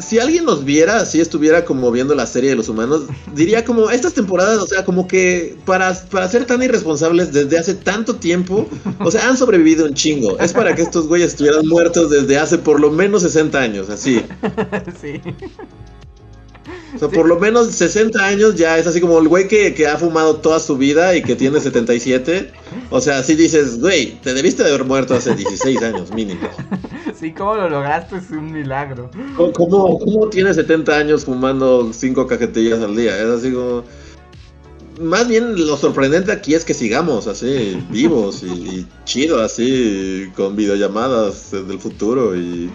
si 0.00 0.18
alguien 0.18 0.44
nos 0.44 0.64
viera, 0.64 0.98
así 0.98 1.20
estuviera 1.20 1.64
como 1.64 1.90
viendo 1.90 2.14
la 2.14 2.26
serie 2.26 2.50
de 2.50 2.56
los 2.56 2.68
humanos, 2.68 3.02
diría 3.34 3.64
como, 3.64 3.90
estas 3.90 4.14
temporadas, 4.14 4.58
o 4.58 4.66
sea, 4.66 4.84
como 4.84 5.06
que 5.06 5.56
para, 5.64 5.94
para 6.10 6.28
ser 6.28 6.44
tan 6.46 6.62
irresponsables 6.62 7.32
desde 7.32 7.58
hace 7.58 7.74
tanto 7.74 8.16
tiempo, 8.16 8.68
o 9.00 9.10
sea, 9.10 9.28
han 9.28 9.36
sobrevivido 9.36 9.86
un 9.86 9.94
chingo. 9.94 10.38
Es 10.38 10.52
para 10.52 10.74
que 10.74 10.82
estos 10.82 11.06
güeyes 11.06 11.30
estuvieran 11.30 11.66
muertos 11.66 12.10
desde 12.10 12.38
hace 12.38 12.58
por 12.58 12.80
lo 12.80 12.90
menos 12.90 13.22
60 13.22 13.58
años, 13.58 13.90
así. 13.90 14.22
sí. 15.00 15.20
O 16.94 16.98
sea, 16.98 17.08
por 17.08 17.26
lo 17.26 17.38
menos 17.38 17.68
60 17.68 18.24
años 18.24 18.56
ya 18.56 18.78
es 18.78 18.86
así 18.86 19.00
como 19.00 19.18
el 19.18 19.28
güey 19.28 19.46
que, 19.46 19.74
que 19.74 19.86
ha 19.86 19.96
fumado 19.96 20.36
toda 20.36 20.58
su 20.58 20.76
vida 20.76 21.14
y 21.14 21.22
que 21.22 21.36
tiene 21.36 21.60
77. 21.60 22.50
O 22.90 23.00
sea, 23.00 23.18
así 23.18 23.34
dices, 23.34 23.80
güey, 23.80 24.20
te 24.22 24.34
debiste 24.34 24.62
de 24.62 24.70
haber 24.70 24.84
muerto 24.84 25.14
hace 25.14 25.34
16 25.34 25.82
años 25.82 26.12
mínimo. 26.12 26.40
Sí, 27.18 27.32
cómo 27.32 27.56
lo 27.56 27.68
lograste 27.68 28.16
es 28.16 28.30
un 28.30 28.50
milagro. 28.50 29.10
¿Cómo, 29.36 29.52
cómo, 29.52 29.98
cómo 29.98 30.28
tiene 30.28 30.54
70 30.54 30.96
años 30.96 31.24
fumando 31.24 31.92
5 31.92 32.26
cajetillas 32.26 32.80
al 32.80 32.96
día? 32.96 33.16
Es 33.18 33.26
así 33.26 33.52
como... 33.52 33.84
Más 35.00 35.28
bien 35.28 35.66
lo 35.66 35.76
sorprendente 35.76 36.30
aquí 36.30 36.54
es 36.54 36.64
que 36.64 36.74
sigamos 36.74 37.26
así, 37.26 37.82
vivos 37.90 38.42
y, 38.42 38.46
y 38.46 38.86
chido, 39.04 39.40
así, 39.42 40.30
con 40.36 40.56
videollamadas 40.56 41.52
del 41.52 41.78
futuro 41.78 42.36
y, 42.36 42.70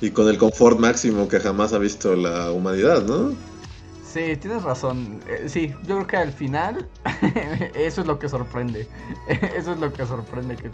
y 0.00 0.10
con 0.10 0.28
el 0.28 0.38
confort 0.38 0.78
máximo 0.78 1.28
que 1.28 1.40
jamás 1.40 1.72
ha 1.72 1.78
visto 1.78 2.14
la 2.14 2.52
humanidad, 2.52 3.04
¿no? 3.04 3.34
Sí, 4.10 4.36
tienes 4.40 4.62
razón. 4.62 5.20
Eh, 5.28 5.48
sí, 5.48 5.68
yo 5.86 5.96
creo 5.96 6.06
que 6.06 6.16
al 6.16 6.32
final 6.32 6.86
eso 7.74 8.00
es 8.00 8.06
lo 8.06 8.18
que 8.18 8.28
sorprende. 8.28 8.88
Eso 9.56 9.72
es 9.72 9.78
lo 9.80 9.92
que 9.92 10.06
sorprende 10.06 10.56
que 10.56 10.70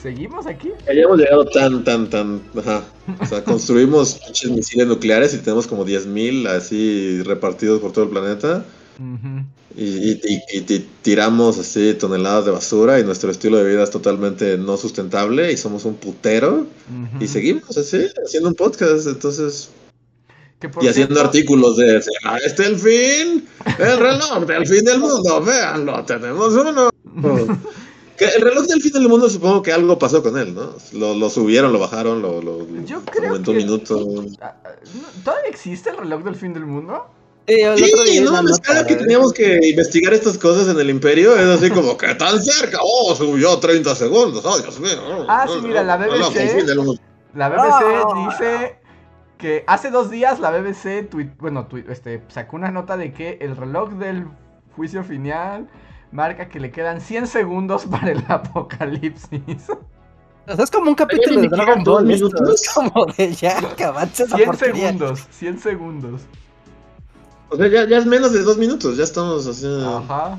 seguimos 0.00 0.46
aquí. 0.46 0.70
Hayamos 0.88 1.18
llegado 1.18 1.44
tan, 1.46 1.84
tan, 1.84 2.08
tan. 2.08 2.40
Ajá. 2.58 2.82
O 3.20 3.26
sea, 3.26 3.44
construimos 3.44 4.18
misiles 4.50 4.86
nucleares 4.86 5.34
y 5.34 5.38
tenemos 5.38 5.66
como 5.66 5.84
10.000 5.84 6.46
así 6.48 7.22
repartidos 7.24 7.80
por 7.80 7.92
todo 7.92 8.04
el 8.04 8.10
planeta. 8.10 8.64
Ujú. 8.98 9.44
Y, 9.76 9.84
y- 9.84 10.20
y- 10.24 10.58
y 10.58 10.60
ti- 10.62 10.88
tiramos 11.02 11.58
así 11.58 11.94
toneladas 11.94 12.44
de 12.46 12.50
basura 12.50 12.98
y 12.98 13.04
nuestro 13.04 13.30
estilo 13.30 13.58
de 13.58 13.70
vida 13.70 13.82
es 13.84 13.90
totalmente 13.90 14.56
no 14.58 14.76
sustentable 14.76 15.52
y 15.52 15.56
somos 15.56 15.84
un 15.84 15.94
putero. 15.96 16.66
Y 17.20 17.26
seguimos 17.28 17.76
así, 17.76 18.06
haciendo 18.24 18.48
un 18.48 18.54
podcast. 18.54 19.06
Entonces, 19.06 19.70
y 20.80 20.88
haciendo 20.88 21.14
cierto- 21.14 21.20
artículos 21.20 21.76
de 21.76 22.02
"Ah, 22.24 22.38
este 22.44 22.66
el 22.66 22.76
fin, 22.78 23.48
el 23.78 23.98
reloj 23.98 24.44
del 24.46 24.66
fin 24.66 24.84
del 24.84 24.98
mundo, 24.98 25.40
véanlo, 25.42 26.04
tenemos 26.04 26.52
uno. 26.54 26.90
Que 28.20 28.26
el 28.26 28.42
reloj 28.42 28.66
del 28.66 28.82
fin 28.82 28.92
del 28.92 29.08
mundo 29.08 29.30
supongo 29.30 29.62
que 29.62 29.72
algo 29.72 29.98
pasó 29.98 30.22
con 30.22 30.36
él, 30.36 30.54
¿no? 30.54 30.74
Lo, 30.92 31.14
lo 31.14 31.30
subieron, 31.30 31.72
lo 31.72 31.78
bajaron, 31.78 32.20
lo, 32.20 32.42
lo 32.42 32.66
Yo 32.84 33.02
creo 33.06 33.30
aumentó 33.30 33.52
un 33.52 33.56
que- 33.56 33.64
minuto. 33.64 33.94
¿no- 33.98 34.26
¿Todavía 35.24 35.48
existe 35.48 35.88
el 35.88 35.96
reloj 35.96 36.22
del 36.24 36.34
fin 36.36 36.52
del 36.52 36.66
mundo? 36.66 37.06
Sí, 37.48 37.54
el 37.62 37.70
otro 37.82 37.86
día 37.86 37.96
Sí, 38.04 38.18
vi 38.18 38.24
no, 38.26 38.42
nota, 38.42 38.50
espera 38.52 38.86
que 38.86 38.92
¿eh? 38.92 38.96
teníamos 38.96 39.32
que 39.32 39.58
investigar 39.66 40.12
estas 40.12 40.36
cosas 40.36 40.68
en 40.68 40.78
el 40.78 40.90
imperio. 40.90 41.34
Es 41.34 41.46
así 41.46 41.70
como 41.70 41.96
que 41.96 42.14
tan 42.14 42.42
cerca. 42.42 42.78
Oh, 42.82 43.14
subió 43.16 43.58
30 43.58 43.94
segundos. 43.96 44.44
Oh, 44.44 44.58
Dios 44.58 44.78
mío. 44.78 45.24
Ah, 45.26 45.46
sí, 45.50 45.58
mira, 45.66 45.82
la 45.82 45.96
BBC. 45.96 46.62
La 47.34 47.48
BBC 47.48 47.60
Ah. 47.62 48.28
dice 48.28 48.76
que 49.40 49.64
hace 49.66 49.90
dos 49.90 50.10
días 50.10 50.38
la 50.38 50.50
BBC 50.50 51.08
tuit- 51.10 51.34
bueno, 51.38 51.66
tuit- 51.68 51.88
este, 51.88 52.22
sacó 52.28 52.56
una 52.56 52.70
nota 52.70 52.96
de 52.96 53.12
que 53.12 53.38
el 53.40 53.56
reloj 53.56 53.90
del 53.94 54.26
juicio 54.76 55.02
final 55.02 55.68
marca 56.12 56.48
que 56.48 56.60
le 56.60 56.70
quedan 56.70 57.00
100 57.00 57.26
segundos 57.26 57.86
para 57.86 58.10
el 58.12 58.24
apocalipsis. 58.28 59.70
O 60.48 60.54
sea, 60.54 60.64
es 60.64 60.70
como 60.70 60.90
un 60.90 60.94
capítulo 60.94 61.40
de 61.40 61.48
Dragon 61.48 61.82
Ball. 61.84 62.10
esto, 62.10 62.26
minutos. 62.28 62.60
Es 62.62 62.70
como 62.74 63.06
de 63.06 63.32
ya, 63.34 63.58
acabaste 63.58 64.24
esa 64.24 64.36
100 64.36 64.46
porquería. 64.50 64.86
segundos, 64.92 65.26
100 65.30 65.58
segundos. 65.58 66.20
O 67.48 67.56
sea, 67.56 67.66
ya, 67.68 67.86
ya 67.88 67.98
es 67.98 68.06
menos 68.06 68.32
de 68.32 68.42
dos 68.42 68.56
minutos. 68.58 68.96
Ya 68.96 69.04
estamos 69.04 69.46
así. 69.46 69.66
Ajá. 69.84 70.38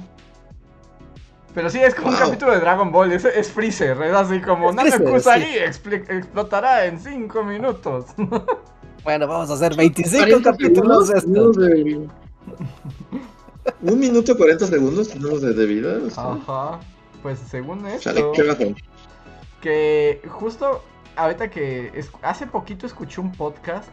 Pero 1.53 1.69
sí, 1.69 1.79
es 1.79 1.93
como 1.95 2.09
un 2.09 2.15
capítulo 2.15 2.51
de 2.53 2.59
Dragon 2.61 2.91
Ball, 2.93 3.11
es, 3.11 3.25
es 3.25 3.51
Freezer, 3.51 4.01
es 4.03 4.13
así 4.13 4.39
como 4.39 4.69
Es 4.69 4.75
Nana 4.75 4.89
Freezer, 4.91 5.13
Kusari 5.13 5.45
expli- 5.57 6.09
explotará 6.09 6.85
en 6.85 6.97
5 6.99 7.43
minutos. 7.43 8.05
Bueno, 9.03 9.27
vamos 9.27 9.49
a 9.49 9.53
hacer 9.53 9.75
25 9.75 10.17
40 10.25 10.51
capítulos 10.51 11.07
de 11.09 11.17
esto. 11.17 11.51
de- 11.53 12.07
Un 13.81 13.99
minuto 13.99 14.35
40 14.37 14.67
segundos 14.67 15.09
tenemos 15.09 15.41
de, 15.41 15.53
de 15.53 15.65
vida. 15.65 15.97
o 16.05 16.09
sea. 16.09 16.33
Ajá. 16.33 16.79
Pues 17.21 17.39
según 17.39 17.79
Chale, 17.99 18.19
esto, 18.19 18.31
qué 18.33 18.43
bajo. 18.43 18.63
que 19.61 20.21
justo 20.27 20.83
ahorita 21.15 21.49
que 21.49 21.91
es- 21.93 22.09
hace 22.21 22.47
poquito 22.47 22.85
escuché 22.87 23.21
un 23.21 23.31
podcast 23.31 23.87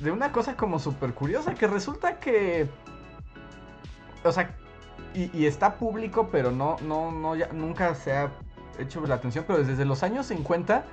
de 0.00 0.10
una 0.10 0.32
cosa 0.32 0.56
como 0.56 0.78
súper 0.78 1.12
curiosa, 1.14 1.54
que 1.54 1.66
resulta 1.68 2.18
que, 2.18 2.66
o 4.24 4.32
sea, 4.32 4.56
y, 5.14 5.30
y 5.38 5.46
está 5.46 5.74
público, 5.76 6.28
pero 6.32 6.50
no, 6.50 6.76
no, 6.82 7.12
no, 7.12 7.36
ya, 7.36 7.48
nunca 7.52 7.94
se 7.94 8.12
ha 8.12 8.30
hecho 8.78 9.04
la 9.06 9.16
atención, 9.16 9.44
pero 9.46 9.62
desde 9.62 9.84
los 9.84 10.02
años 10.02 10.26
50 10.26 10.84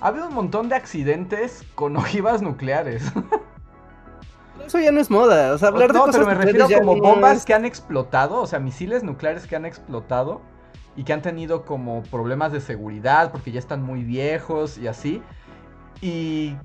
ha 0.00 0.08
habido 0.08 0.28
un 0.28 0.34
montón 0.34 0.68
de 0.68 0.76
accidentes 0.76 1.64
con 1.74 1.96
ojivas 1.96 2.42
nucleares. 2.42 3.12
Eso 4.66 4.78
ya 4.80 4.92
no 4.92 5.00
es 5.00 5.10
moda. 5.10 5.52
O 5.52 5.58
sea, 5.58 5.68
hablar 5.68 5.92
de 5.92 5.98
no, 5.98 6.04
cosas 6.06 6.16
pero 6.16 6.26
me 6.26 6.34
refiero 6.34 6.66
como 6.68 6.96
no 6.96 7.02
bombas 7.02 7.38
es- 7.38 7.44
que 7.44 7.54
han 7.54 7.64
explotado, 7.64 8.36
o 8.40 8.46
sea, 8.46 8.58
misiles 8.60 9.02
nucleares 9.02 9.46
que 9.46 9.56
han 9.56 9.64
explotado 9.64 10.40
y 10.96 11.04
que 11.04 11.12
han 11.12 11.22
tenido 11.22 11.64
como 11.64 12.02
problemas 12.04 12.52
de 12.52 12.60
seguridad 12.60 13.30
porque 13.32 13.50
ya 13.52 13.58
están 13.58 13.82
muy 13.82 14.04
viejos 14.04 14.78
y 14.78 14.86
así. 14.86 15.22
Y 16.00 16.56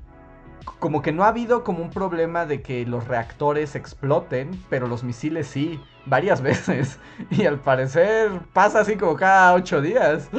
como 0.79 1.01
que 1.01 1.11
no 1.11 1.23
ha 1.23 1.29
habido 1.29 1.63
como 1.63 1.81
un 1.83 1.89
problema 1.89 2.45
de 2.45 2.61
que 2.61 2.85
los 2.85 3.07
reactores 3.07 3.75
exploten, 3.75 4.51
pero 4.69 4.87
los 4.87 5.03
misiles 5.03 5.47
sí, 5.47 5.79
varias 6.05 6.41
veces. 6.43 6.99
Y 7.31 7.45
al 7.45 7.59
parecer 7.59 8.31
pasa 8.53 8.81
así 8.81 8.95
como 8.97 9.15
cada 9.15 9.53
ocho 9.55 9.81
días. 9.81 10.29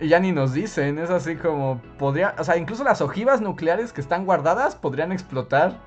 Y 0.00 0.08
ya 0.08 0.18
ni 0.18 0.32
nos 0.32 0.52
dicen, 0.52 0.98
es 0.98 1.10
así 1.10 1.36
como 1.36 1.80
podría, 1.98 2.34
o 2.38 2.44
sea, 2.44 2.56
incluso 2.56 2.82
las 2.84 3.00
ojivas 3.00 3.40
nucleares 3.40 3.92
que 3.92 4.00
están 4.00 4.24
guardadas 4.24 4.74
podrían 4.74 5.12
explotar. 5.12 5.78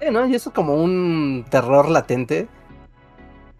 Sí, 0.00 0.08
¿no? 0.10 0.26
Y 0.26 0.34
eso 0.34 0.50
es 0.50 0.54
como 0.54 0.74
un 0.74 1.44
terror 1.48 1.88
latente. 1.88 2.48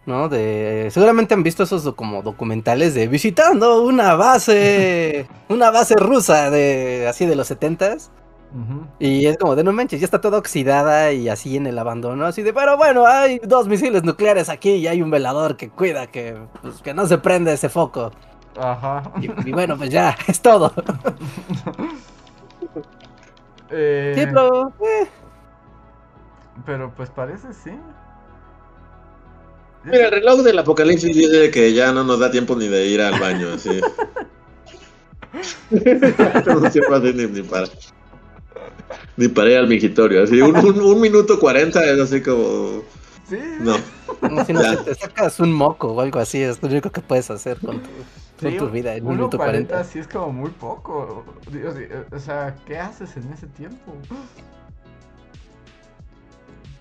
¿No? 0.04 0.28
De. 0.28 0.88
Seguramente 0.92 1.34
han 1.34 1.42
visto 1.42 1.64
esos 1.64 1.92
como 1.94 2.22
documentales 2.22 2.94
de 2.94 3.08
visitando 3.08 3.82
una 3.82 4.14
base. 4.14 5.26
una 5.48 5.70
base 5.70 5.96
rusa 5.96 6.50
de. 6.50 7.06
así 7.08 7.26
de 7.26 7.34
los 7.34 7.48
setentas. 7.48 8.12
Ujú. 8.54 8.86
Y 9.00 9.26
es 9.26 9.36
como 9.36 9.56
de 9.56 9.64
no 9.64 9.72
manches, 9.72 10.00
ya 10.00 10.04
está 10.04 10.20
toda 10.20 10.38
oxidada 10.38 11.12
y 11.12 11.28
así 11.28 11.56
en 11.56 11.66
el 11.66 11.78
abandono. 11.78 12.24
Así 12.24 12.42
de, 12.42 12.52
pero 12.52 12.76
bueno, 12.76 13.04
hay 13.04 13.40
dos 13.40 13.66
misiles 13.66 14.04
nucleares 14.04 14.48
aquí 14.48 14.70
y 14.74 14.86
hay 14.86 15.02
un 15.02 15.10
velador 15.10 15.56
que 15.56 15.68
cuida 15.68 16.06
que, 16.06 16.36
pues, 16.62 16.80
que 16.82 16.94
no 16.94 17.06
se 17.06 17.18
prenda 17.18 17.52
ese 17.52 17.68
foco. 17.68 18.12
Ajá. 18.56 19.12
Y, 19.20 19.50
y 19.50 19.52
bueno, 19.52 19.76
pues 19.76 19.90
ya, 19.90 20.16
es 20.26 20.40
todo. 20.40 20.72
Eh, 23.70 24.14
Sí, 24.14 24.26
pero. 24.26 24.72
eh, 24.80 25.08
pero 26.64 26.92
pues 26.94 27.10
parece 27.10 27.52
sí. 27.52 27.70
Mira, 29.84 30.06
el 30.06 30.10
reloj 30.12 30.42
del 30.42 30.58
apocalipsis 30.58 31.14
dice 31.14 31.50
que 31.50 31.72
ya 31.72 31.92
no 31.92 32.02
nos 32.04 32.18
da 32.18 32.30
tiempo 32.30 32.56
ni 32.56 32.66
de 32.68 32.86
ir 32.86 33.00
al 33.00 33.20
baño, 33.20 33.50
así. 33.54 33.80
no 35.70 36.66
así 36.66 36.80
ni, 37.14 37.26
ni 37.26 37.42
para. 37.42 37.66
Ni 39.16 39.28
para 39.28 39.50
ir 39.50 39.56
al 39.58 39.68
mingitorio, 39.68 40.22
así. 40.24 40.40
Un, 40.40 40.56
un, 40.56 40.80
un 40.80 41.00
minuto 41.00 41.38
cuarenta 41.38 41.84
es 41.84 41.98
así 42.00 42.22
como. 42.22 42.82
Sí. 43.28 43.38
No. 43.60 43.76
como 44.20 44.44
si 44.44 44.52
no 44.52 44.62
te 44.84 44.94
sacas 44.94 45.40
un 45.40 45.52
moco 45.52 45.88
o 45.92 46.00
algo 46.00 46.20
así, 46.20 46.42
es 46.42 46.62
lo 46.62 46.68
único 46.68 46.90
que 46.92 47.00
puedes 47.00 47.30
hacer 47.30 47.60
con 47.60 47.82
tu, 47.82 47.90
con 48.40 48.50
Sí, 48.50 48.58
tu 48.58 48.68
vida 48.68 48.94
en 48.94 49.06
un 49.06 49.12
1.40 49.14 49.16
minuto 49.16 49.38
40. 49.38 49.84
sí 49.84 49.98
es 49.98 50.08
como 50.08 50.32
muy 50.32 50.50
poco. 50.50 51.24
Dios, 51.50 51.74
eh, 51.78 52.04
o 52.12 52.18
sea, 52.18 52.54
¿qué 52.66 52.78
haces 52.78 53.16
en 53.16 53.32
ese 53.32 53.46
tiempo? 53.48 53.92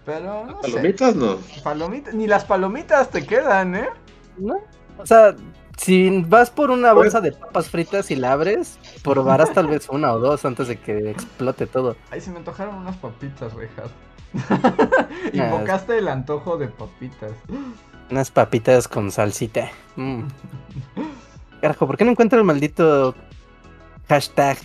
Pero 0.05 0.45
no 0.45 0.61
sé. 0.61 0.71
Palomitas 0.71 1.15
no. 1.15 1.37
Palomitas, 1.63 2.13
ni 2.13 2.27
las 2.27 2.45
palomitas 2.45 3.09
te 3.09 3.25
quedan, 3.25 3.75
¿eh? 3.75 3.89
¿No? 4.37 4.55
O 4.97 5.05
sea, 5.05 5.35
si 5.77 6.21
vas 6.23 6.51
por 6.51 6.69
una 6.71 6.93
Pues- 6.93 7.05
bolsa 7.05 7.21
de 7.21 7.31
papas 7.31 7.69
fritas 7.69 8.11
y 8.11 8.15
la 8.15 8.33
abres, 8.33 8.77
probarás 9.03 9.51
tal 9.53 9.67
vez 9.67 9.89
una 9.89 10.13
o 10.13 10.19
dos 10.19 10.45
antes 10.45 10.67
de 10.67 10.77
que 10.79 11.09
explote 11.09 11.65
todo. 11.65 11.95
Ay, 12.11 12.21
se 12.21 12.31
me 12.31 12.37
antojaron 12.37 12.75
unas 12.75 12.97
papitas, 12.97 13.53
Rejas. 13.53 13.89
Ah, 14.49 15.07
Invocaste 15.33 15.97
el 15.97 16.07
antojo 16.09 16.57
de 16.57 16.67
papitas. 16.67 17.31
Unas 18.11 18.29
papitas 18.31 18.87
con 18.87 19.11
salsita. 19.11 19.69
Mm. 19.95 20.23
Carajo, 21.65 21.87
¿por 21.87 21.97
qué 21.97 22.05
no 22.05 22.11
encuentro 22.11 22.37
el 22.37 22.45
maldito 22.45 23.15
hashtag? 24.07 24.57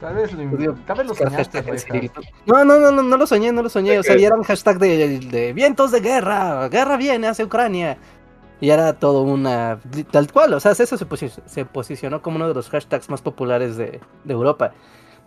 Tal 0.00 0.14
vez 0.14 0.32
lo, 0.32 0.48
Judío, 0.48 0.74
tal 0.86 0.96
vez 0.96 1.06
lo 1.06 1.12
buscar 1.12 1.28
soñaste, 1.28 1.58
hashtag 1.58 1.60
en 1.60 1.72
Rejas. 1.72 1.84
cirílico? 1.84 2.22
No, 2.46 2.64
no, 2.64 2.78
no, 2.80 2.90
no, 2.90 3.02
no 3.02 3.16
lo 3.18 3.26
soñé, 3.26 3.52
no 3.52 3.62
lo 3.62 3.68
soñé. 3.68 3.98
O 3.98 4.02
sea, 4.02 4.16
ya 4.16 4.28
era 4.28 4.36
un 4.36 4.44
hashtag 4.44 4.78
de, 4.78 5.18
de 5.18 5.52
vientos 5.52 5.90
de 5.90 6.00
guerra, 6.00 6.68
guerra 6.68 6.96
viene 6.96 7.26
hacia 7.28 7.44
Ucrania. 7.44 7.98
Y 8.62 8.70
era 8.70 8.94
todo 8.94 9.22
una. 9.22 9.78
tal 10.10 10.32
cual, 10.32 10.54
o 10.54 10.60
sea, 10.60 10.72
eso 10.72 10.84
se, 10.96 11.06
posi- 11.06 11.42
se 11.46 11.64
posicionó 11.66 12.22
como 12.22 12.36
uno 12.36 12.48
de 12.48 12.54
los 12.54 12.70
hashtags 12.70 13.10
más 13.10 13.20
populares 13.20 13.76
de, 13.76 14.00
de 14.24 14.32
Europa. 14.32 14.72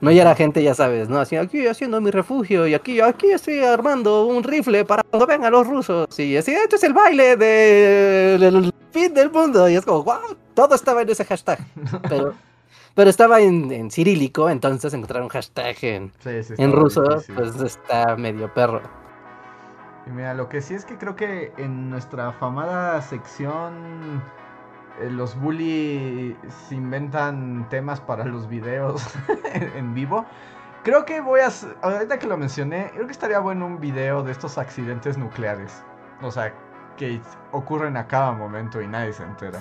No, 0.03 0.11
ya 0.11 0.23
era 0.23 0.35
gente, 0.35 0.61
ya 0.61 0.73
sabes, 0.73 1.07
¿no? 1.07 1.17
Así, 1.19 1.37
aquí 1.37 1.65
haciendo 1.65 2.01
mi 2.01 2.11
refugio 2.11 2.67
y 2.67 2.73
aquí, 2.73 2.99
aquí 2.99 3.31
estoy 3.31 3.59
armando 3.63 4.25
un 4.25 4.43
rifle 4.43 4.83
para 4.83 5.01
cuando 5.03 5.25
vengan 5.25 5.51
los 5.53 5.65
rusos. 5.65 6.19
Y 6.19 6.35
así, 6.35 6.53
esto 6.53 6.75
es 6.75 6.83
el 6.83 6.93
baile 6.93 7.37
de- 7.37 8.37
del 8.39 8.73
fin 8.91 9.13
del 9.13 9.31
mundo. 9.31 9.69
Y 9.69 9.75
es 9.75 9.85
como, 9.85 10.03
wow, 10.03 10.35
todo 10.53 10.75
estaba 10.75 11.01
en 11.03 11.09
ese 11.09 11.23
hashtag. 11.25 11.59
Pero, 12.09 12.33
pero 12.95 13.09
estaba 13.09 13.39
en, 13.41 13.71
en 13.71 13.89
cirílico, 13.89 14.49
entonces 14.51 14.93
encontrar 14.93 15.23
un 15.23 15.29
hashtag 15.29 15.75
en, 15.81 16.11
Sí, 16.19 16.43
sí, 16.43 16.53
en 16.57 16.71
ruso, 16.73 17.01
difícil. 17.01 17.33
pues 17.35 17.55
está 17.61 18.15
medio 18.17 18.53
perro. 18.53 18.81
Y 20.05 20.09
mira, 20.11 20.33
lo 20.35 20.47
que 20.49 20.61
sí 20.61 20.73
es 20.75 20.85
que 20.85 20.97
creo 20.99 21.15
que 21.15 21.53
en 21.57 21.89
nuestra 21.89 22.27
afamada 22.27 23.01
sección 23.01 24.21
los 25.10 25.39
bully 25.39 26.38
se 26.67 26.75
inventan 26.75 27.67
temas 27.69 27.99
para 27.99 28.25
los 28.25 28.47
videos 28.47 29.03
en, 29.53 29.93
vivo. 29.93 30.25
Creo 30.84 31.06
que 31.06 31.21
voy 31.21 31.41
a... 31.41 31.49
Ahorita 31.82 32.19
que 32.19 32.27
lo 32.27 32.38
mencioné, 32.38 32.91
creo 32.93 33.06
que 33.06 33.12
estaría 33.12 33.39
bueno 33.39 33.65
un 33.65 33.79
video 33.79 34.23
de 34.23 34.32
estos 34.32 34.58
accidentes 34.58 35.17
nucleares. 35.17 35.84
O 36.21 36.32
sea, 36.32 36.53
que 36.97 37.21
ocurren 37.51 37.97
a 37.97 38.08
cada 38.08 38.32
momento 38.32 38.82
y 38.82 38.88
nadie 38.88 39.13
se 39.13 39.23
entera. 39.23 39.60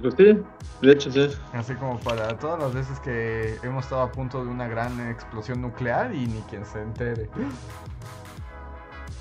Pues 0.00 0.14
sí, 0.16 0.42
de 0.80 0.92
hecho 0.92 1.12
sí. 1.12 1.28
Así 1.52 1.74
como 1.76 1.98
para 2.00 2.36
todas 2.36 2.58
las 2.58 2.74
veces 2.74 2.98
que 3.00 3.56
hemos 3.62 3.84
estado 3.84 4.02
a 4.02 4.10
punto 4.10 4.44
de 4.44 4.50
una 4.50 4.66
gran 4.66 5.00
explosión 5.08 5.62
nuclear 5.62 6.12
y 6.12 6.26
ni 6.26 6.40
quien 6.42 6.66
se 6.66 6.82
entere. 6.82 7.30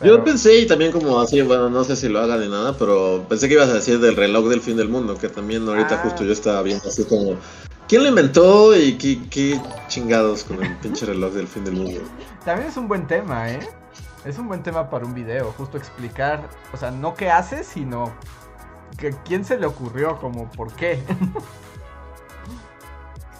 Yo 0.03 0.23
pensé, 0.23 0.59
y 0.59 0.67
también 0.67 0.91
como 0.91 1.19
así, 1.19 1.41
bueno, 1.41 1.69
no 1.69 1.83
sé 1.83 1.95
si 1.95 2.09
lo 2.09 2.19
hagan 2.19 2.39
ni 2.41 2.49
nada, 2.49 2.75
pero 2.77 3.25
pensé 3.29 3.47
que 3.47 3.53
ibas 3.53 3.69
a 3.69 3.73
decir 3.75 3.99
del 3.99 4.15
reloj 4.15 4.47
del 4.49 4.61
fin 4.61 4.75
del 4.77 4.89
mundo, 4.89 5.15
que 5.17 5.29
también 5.29 5.67
ahorita 5.67 5.95
Ah. 5.95 6.01
justo 6.03 6.23
yo 6.23 6.31
estaba 6.33 6.61
viendo 6.63 6.87
así 6.89 7.03
como, 7.03 7.35
¿quién 7.87 8.03
lo 8.03 8.09
inventó 8.09 8.75
y 8.75 8.97
qué, 8.97 9.19
qué 9.29 9.61
chingados 9.87 10.43
con 10.43 10.63
el 10.63 10.75
pinche 10.77 11.05
reloj 11.05 11.33
del 11.33 11.47
fin 11.47 11.63
del 11.65 11.75
mundo? 11.75 12.01
También 12.43 12.69
es 12.69 12.77
un 12.77 12.87
buen 12.87 13.05
tema, 13.05 13.51
¿eh? 13.51 13.59
Es 14.25 14.37
un 14.37 14.47
buen 14.47 14.63
tema 14.63 14.89
para 14.89 15.05
un 15.05 15.13
video, 15.13 15.53
justo 15.57 15.77
explicar, 15.77 16.49
o 16.73 16.77
sea, 16.77 16.89
no 16.91 17.13
qué 17.15 17.29
hace, 17.29 17.63
sino 17.63 18.11
que 18.97 19.15
quién 19.25 19.45
se 19.45 19.57
le 19.57 19.65
ocurrió, 19.65 20.17
como 20.19 20.49
por 20.51 20.73
qué. 20.73 20.99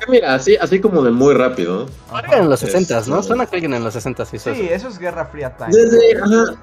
Mira, 0.10 0.36
así, 0.36 0.56
así 0.58 0.80
como 0.80 1.04
de 1.04 1.12
muy 1.12 1.34
rápido. 1.34 1.88
Ajá. 2.12 2.38
en 2.40 2.50
los 2.50 2.60
60 2.62 3.02
¿no? 3.08 3.16
Este- 3.18 3.28
Suena 3.28 3.46
que 3.46 3.56
alguien 3.58 3.74
en 3.74 3.84
los 3.84 3.94
60 3.94 4.24
hizo 4.34 4.54
Sí, 4.54 4.62
eso. 4.62 4.74
eso 4.76 4.88
es 4.90 4.98
Guerra 5.00 5.26
Fría 5.26 5.56
Time. 5.56 5.70
Desde, 5.72 6.00
ajá. 6.22 6.56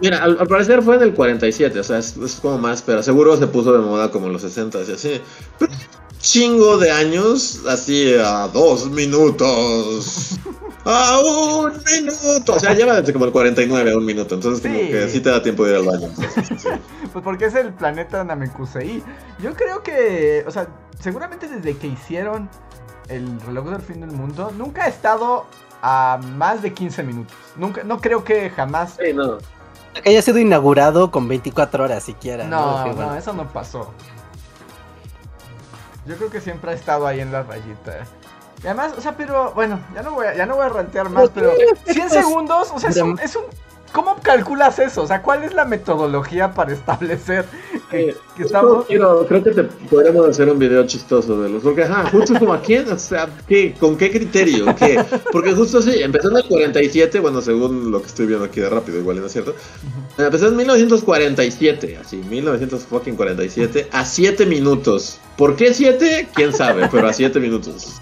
Mira, 0.00 0.22
al, 0.24 0.36
al 0.40 0.46
parecer 0.48 0.82
fue 0.82 0.96
en 0.96 1.02
el 1.02 1.14
47, 1.14 1.78
o 1.78 1.84
sea, 1.84 1.98
es, 1.98 2.16
es 2.16 2.34
como 2.36 2.58
más, 2.58 2.82
pero 2.82 3.02
seguro 3.02 3.36
se 3.36 3.46
puso 3.46 3.72
de 3.72 3.78
moda 3.78 4.10
como 4.10 4.26
en 4.26 4.32
los 4.32 4.42
60 4.42 4.78
y 4.88 4.92
así. 4.92 5.20
Pero 5.58 5.72
chingo 6.18 6.78
de 6.78 6.90
años, 6.90 7.60
así 7.68 8.14
a 8.14 8.48
dos 8.48 8.90
minutos. 8.90 10.30
A 10.86 11.18
un 11.18 11.72
minuto. 11.90 12.52
O 12.56 12.60
sea, 12.60 12.74
lleva 12.74 13.00
desde 13.00 13.14
como 13.14 13.24
el 13.24 13.32
49 13.32 13.92
a 13.92 13.96
un 13.96 14.04
minuto, 14.04 14.34
entonces 14.34 14.60
como 14.60 14.78
Sí. 14.78 14.88
que 14.90 15.08
sí 15.08 15.20
te 15.20 15.30
da 15.30 15.42
tiempo 15.42 15.64
de 15.64 15.70
ir 15.70 15.76
al 15.78 15.84
baño. 15.86 16.08
sí. 16.58 16.68
Pues 17.14 17.24
porque 17.24 17.46
es 17.46 17.54
el 17.54 17.72
planeta 17.72 18.22
Namekusei. 18.22 19.02
Yo 19.40 19.54
creo 19.54 19.82
que, 19.82 20.44
o 20.46 20.50
sea, 20.50 20.68
seguramente 21.00 21.48
desde 21.48 21.78
que 21.78 21.86
hicieron 21.86 22.50
el 23.08 23.40
reloj 23.42 23.68
del 23.70 23.82
fin 23.82 24.00
del 24.00 24.10
mundo, 24.10 24.50
nunca 24.56 24.84
ha 24.84 24.88
estado 24.88 25.46
a 25.82 26.18
más 26.36 26.62
de 26.62 26.72
15 26.72 27.02
minutos. 27.02 27.36
Nunca, 27.56 27.82
no 27.84 28.00
creo 28.00 28.24
que 28.24 28.50
jamás. 28.50 28.96
Sí, 29.02 29.12
no. 29.12 29.38
Que 30.02 30.10
haya 30.10 30.22
sido 30.22 30.38
inaugurado 30.38 31.10
con 31.10 31.28
24 31.28 31.84
horas 31.84 32.02
siquiera. 32.02 32.44
No, 32.44 32.86
no, 32.86 32.94
bueno. 32.94 33.14
eso 33.14 33.32
no 33.32 33.46
pasó. 33.48 33.92
Yo 36.06 36.16
creo 36.16 36.30
que 36.30 36.40
siempre 36.40 36.70
ha 36.72 36.74
estado 36.74 37.06
ahí 37.06 37.20
en 37.20 37.32
la 37.32 37.42
rayita. 37.42 37.98
Y 38.62 38.66
además, 38.66 38.94
o 38.96 39.00
sea, 39.00 39.16
pero 39.16 39.52
bueno, 39.52 39.78
ya 39.94 40.02
no 40.02 40.12
voy 40.12 40.26
a, 40.26 40.34
ya 40.34 40.46
no 40.46 40.56
voy 40.56 40.66
a 40.66 40.68
rantear 40.70 41.08
más, 41.10 41.30
pero 41.34 41.52
100 41.86 42.10
segundos, 42.10 42.70
o 42.74 42.80
sea, 42.80 42.90
es 42.90 42.96
un, 42.96 43.18
es 43.20 43.36
un- 43.36 43.44
¿Cómo 43.94 44.16
calculas 44.20 44.80
eso? 44.80 45.02
O 45.02 45.06
sea, 45.06 45.22
¿cuál 45.22 45.44
es 45.44 45.54
la 45.54 45.64
metodología 45.64 46.52
para 46.52 46.72
establecer 46.72 47.44
que, 47.92 48.16
que 48.36 48.42
estamos... 48.42 48.86
Quiero, 48.86 49.24
creo 49.24 49.44
que 49.44 49.52
te 49.52 49.62
podríamos 49.62 50.30
hacer 50.30 50.48
un 50.48 50.58
video 50.58 50.84
chistoso 50.84 51.40
de 51.40 51.48
los. 51.48 51.62
Porque, 51.62 51.84
ajá, 51.84 52.10
justo 52.10 52.36
como 52.40 52.52
aquí, 52.54 52.76
o 52.76 52.98
sea, 52.98 53.28
¿qué? 53.46 53.72
¿con 53.78 53.96
qué 53.96 54.10
criterio? 54.10 54.74
¿Qué? 54.74 54.98
Porque 55.30 55.52
justo 55.52 55.78
así, 55.78 56.02
empezó 56.02 56.28
en 56.32 56.38
el 56.38 56.48
47, 56.48 57.20
bueno, 57.20 57.40
según 57.40 57.92
lo 57.92 58.00
que 58.00 58.08
estoy 58.08 58.26
viendo 58.26 58.44
aquí 58.44 58.58
de 58.58 58.68
rápido, 58.68 58.98
igual 58.98 59.20
no 59.20 59.26
es 59.26 59.32
cierto. 59.32 59.54
Empezó 60.18 60.48
en 60.48 60.56
1947, 60.56 61.98
así, 61.98 62.16
1947, 62.16 63.90
a 63.92 64.04
7 64.04 64.46
minutos. 64.46 65.20
¿Por 65.36 65.54
qué 65.54 65.72
7? 65.72 66.30
Quién 66.34 66.52
sabe, 66.52 66.88
pero 66.90 67.06
a 67.06 67.12
7 67.12 67.38
minutos. 67.38 68.00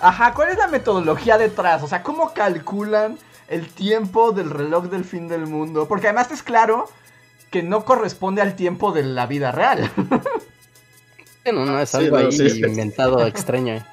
Ajá, 0.00 0.32
¿cuál 0.32 0.50
es 0.50 0.58
la 0.58 0.68
metodología 0.68 1.38
detrás? 1.38 1.82
O 1.82 1.88
sea, 1.88 2.04
¿cómo 2.04 2.32
calculan 2.32 3.18
el 3.48 3.68
tiempo 3.68 4.32
del 4.32 4.50
reloj 4.50 4.84
del 4.86 5.04
fin 5.04 5.28
del 5.28 5.46
mundo? 5.46 5.86
Porque 5.88 6.08
además 6.08 6.30
es 6.30 6.42
claro 6.42 6.88
que 7.50 7.62
no 7.62 7.84
corresponde 7.84 8.42
al 8.42 8.56
tiempo 8.56 8.92
de 8.92 9.02
la 9.04 9.26
vida 9.26 9.52
real. 9.52 9.90
No, 11.52 11.66
no, 11.66 11.78
es 11.78 11.90
Sí, 11.90 11.98
algo 11.98 12.18
no, 12.18 12.24
ahí 12.24 12.32
sí, 12.32 12.48
sí. 12.48 12.60
inventado 12.60 13.26
extraño. 13.26 13.84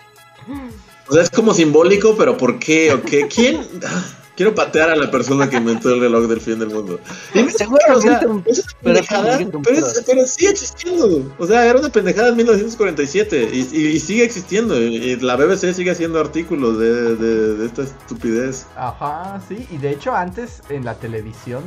O 1.09 1.13
sea, 1.13 1.21
es 1.23 1.29
como 1.29 1.53
simbólico, 1.53 2.15
pero 2.17 2.37
¿por 2.37 2.59
qué? 2.59 2.93
¿O 2.93 3.01
qué? 3.01 3.27
¿Quién? 3.27 3.59
Quiero 4.41 4.55
patear 4.55 4.89
a 4.89 4.95
la 4.95 5.11
persona 5.11 5.47
que 5.47 5.57
inventó 5.57 5.93
el 5.93 5.99
reloj 6.01 6.25
del 6.27 6.41
fin 6.41 6.57
del 6.57 6.69
mundo. 6.69 6.99
Y 7.35 7.39
un- 7.41 7.49
es 7.49 7.61
una 7.61 7.77
pero 7.77 8.43
pendejada, 8.81 9.29
también 9.37 9.55
un 9.55 9.61
pero, 9.61 9.77
es- 9.85 9.93
pro. 9.93 10.03
pero 10.07 10.25
sigue 10.25 10.49
existiendo. 10.49 11.31
O 11.37 11.45
sea, 11.45 11.63
era 11.67 11.77
una 11.77 11.89
pendejada 11.89 12.29
en 12.29 12.37
1947 12.37 13.49
y, 13.53 13.59
y- 13.71 13.87
y 13.89 13.99
sigue 13.99 14.23
existiendo. 14.23 14.81
Y, 14.81 14.95
y 14.95 15.15
la 15.17 15.35
BBC 15.35 15.73
sigue 15.75 15.91
haciendo 15.91 16.19
artículos 16.19 16.79
de, 16.79 17.15
de- 17.17 17.55
de 17.57 17.65
esta 17.67 17.83
estupidez. 17.83 18.65
Ajá, 18.75 19.39
sí, 19.47 19.67
y 19.69 19.77
de 19.77 19.91
hecho 19.91 20.15
antes 20.15 20.63
en 20.69 20.85
la 20.85 20.95
televisión 20.95 21.61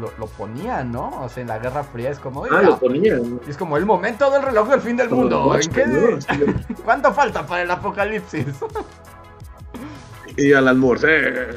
lo, 0.00 0.10
lo 0.18 0.26
ponían, 0.26 0.92
¿no? 0.92 1.10
O 1.22 1.28
sea, 1.28 1.42
en 1.42 1.48
la 1.48 1.58
Guerra 1.58 1.84
Fría 1.84 2.08
es 2.10 2.18
como, 2.18 2.46
Ah, 2.46 2.62
lo 2.62 2.78
ponían. 2.78 3.38
es 3.46 3.58
como 3.58 3.76
el 3.76 3.84
momento 3.84 4.30
del 4.30 4.40
reloj 4.40 4.70
del 4.70 4.80
fin 4.80 4.96
del 4.96 5.10
Como 5.10 5.22
mundo. 5.24 5.54
¿Cuánto 6.86 7.12
falta 7.12 7.46
para 7.46 7.64
el 7.64 7.70
apocalipsis? 7.70 8.46
Y 10.38 10.54
Alan 10.54 10.78
Moore. 10.78 11.48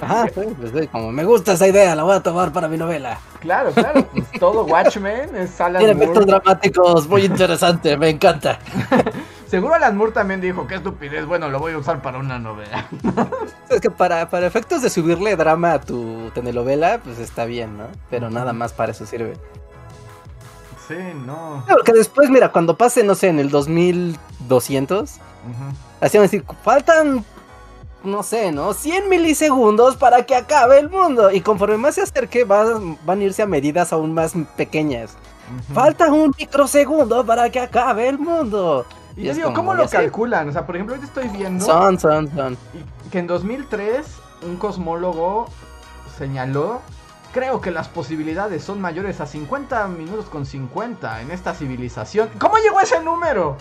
Ajá, 0.00 0.26
sí, 0.34 0.40
pues, 0.58 0.72
sí, 0.72 0.86
como 0.88 1.12
me 1.12 1.24
gusta 1.24 1.52
esa 1.52 1.68
idea, 1.68 1.94
la 1.94 2.02
voy 2.02 2.16
a 2.16 2.20
tomar 2.20 2.52
para 2.52 2.68
mi 2.68 2.76
novela. 2.76 3.18
claro, 3.40 3.70
claro, 3.72 4.06
pues 4.06 4.30
todo 4.40 4.64
Watchmen 4.64 5.34
es 5.36 5.60
Alan 5.60 5.84
Tiene 5.84 6.02
efectos 6.02 6.26
dramáticos, 6.26 7.08
muy 7.08 7.24
interesante, 7.24 7.96
me 7.96 8.08
encanta. 8.10 8.58
Seguro 9.46 9.74
Alan 9.74 9.96
Moore 9.96 10.12
también 10.12 10.40
dijo, 10.40 10.68
qué 10.68 10.76
estupidez, 10.76 11.26
bueno, 11.26 11.48
lo 11.48 11.58
voy 11.58 11.72
a 11.72 11.78
usar 11.78 12.00
para 12.00 12.18
una 12.18 12.38
novela. 12.38 12.86
Es 13.68 13.80
que 13.80 13.90
para, 13.90 14.30
para 14.30 14.46
efectos 14.46 14.80
de 14.80 14.90
subirle 14.90 15.34
drama 15.34 15.72
a 15.72 15.80
tu 15.80 16.30
telenovela, 16.32 17.00
pues 17.02 17.18
está 17.18 17.46
bien, 17.46 17.76
¿no? 17.76 17.88
Pero 18.10 18.30
nada 18.30 18.52
más 18.52 18.72
para 18.72 18.92
eso 18.92 19.04
sirve. 19.06 19.34
Sí, 20.86 20.94
no. 21.26 21.64
Porque 21.68 21.92
después, 21.92 22.30
mira, 22.30 22.50
cuando 22.52 22.76
pase, 22.76 23.02
no 23.02 23.16
sé, 23.16 23.26
en 23.26 23.40
el 23.40 23.50
2200, 23.50 25.10
Ujú. 25.10 25.18
así 26.00 26.16
van 26.18 26.22
a 26.22 26.28
decir, 26.28 26.44
faltan, 26.62 27.24
no 28.04 28.22
sé, 28.22 28.52
¿no? 28.52 28.72
100 28.72 29.08
milisegundos 29.08 29.96
para 29.96 30.24
que 30.24 30.34
acabe 30.34 30.78
el 30.78 30.88
mundo. 30.90 31.30
Y 31.30 31.40
conforme 31.40 31.76
más 31.78 31.96
se 31.96 32.02
acerque, 32.02 32.44
van, 32.44 32.98
van 33.04 33.20
a 33.20 33.24
irse 33.24 33.42
a 33.42 33.46
medidas 33.46 33.92
aún 33.92 34.14
más 34.14 34.32
pequeñas. 34.56 35.16
Falta 35.74 36.12
un 36.12 36.32
microsegundo 36.38 37.24
para 37.26 37.50
que 37.50 37.60
acabe 37.60 38.08
el 38.08 38.18
mundo. 38.18 38.86
Y 39.16 39.22
Y 39.22 39.24
yo 39.26 39.34
digo, 39.34 39.52
como, 39.52 39.56
¿cómo 39.56 39.74
lo 39.74 39.88
sé. 39.88 39.96
calculan? 39.96 40.48
O 40.48 40.52
sea, 40.52 40.64
por 40.66 40.76
ejemplo, 40.76 40.94
ahorita 40.94 41.06
estoy 41.08 41.28
viendo 41.36 41.64
Son, 41.64 41.98
son, 41.98 42.30
son. 42.34 42.56
que 43.10 43.18
en 43.18 43.26
2003 43.26 44.06
un 44.42 44.56
cosmólogo 44.56 45.48
señaló, 46.16 46.80
creo 47.32 47.60
que 47.60 47.70
las 47.70 47.88
posibilidades 47.88 48.62
son 48.64 48.80
mayores 48.80 49.20
a 49.20 49.26
50 49.26 49.86
minutos 49.88 50.26
con 50.26 50.46
50 50.46 51.22
en 51.22 51.30
esta 51.32 51.54
civilización. 51.54 52.30
¿Cómo 52.38 52.56
llegó 52.58 52.80
ese 52.80 53.02
número? 53.02 53.56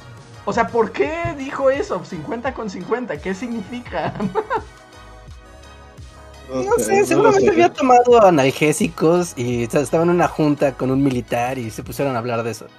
O 0.45 0.53
sea, 0.53 0.67
¿por 0.69 0.91
qué 0.91 1.35
dijo 1.37 1.69
eso? 1.69 2.03
50 2.03 2.53
con 2.53 2.69
50, 2.69 3.21
¿qué 3.21 3.33
significa? 3.35 4.13
No 6.47 6.79
sé, 6.79 7.05
no 7.05 7.05
seguramente 7.05 7.51
sé. 7.51 7.51
había 7.51 7.71
tomado 7.71 8.23
analgésicos 8.25 9.33
y 9.37 9.65
o 9.67 9.69
sea, 9.69 9.81
estaba 9.81 10.03
en 10.03 10.09
una 10.09 10.27
junta 10.27 10.75
con 10.77 10.89
un 10.89 11.03
militar 11.03 11.59
y 11.59 11.69
se 11.69 11.83
pusieron 11.83 12.15
a 12.15 12.19
hablar 12.19 12.41
de 12.43 12.51
eso. 12.51 12.71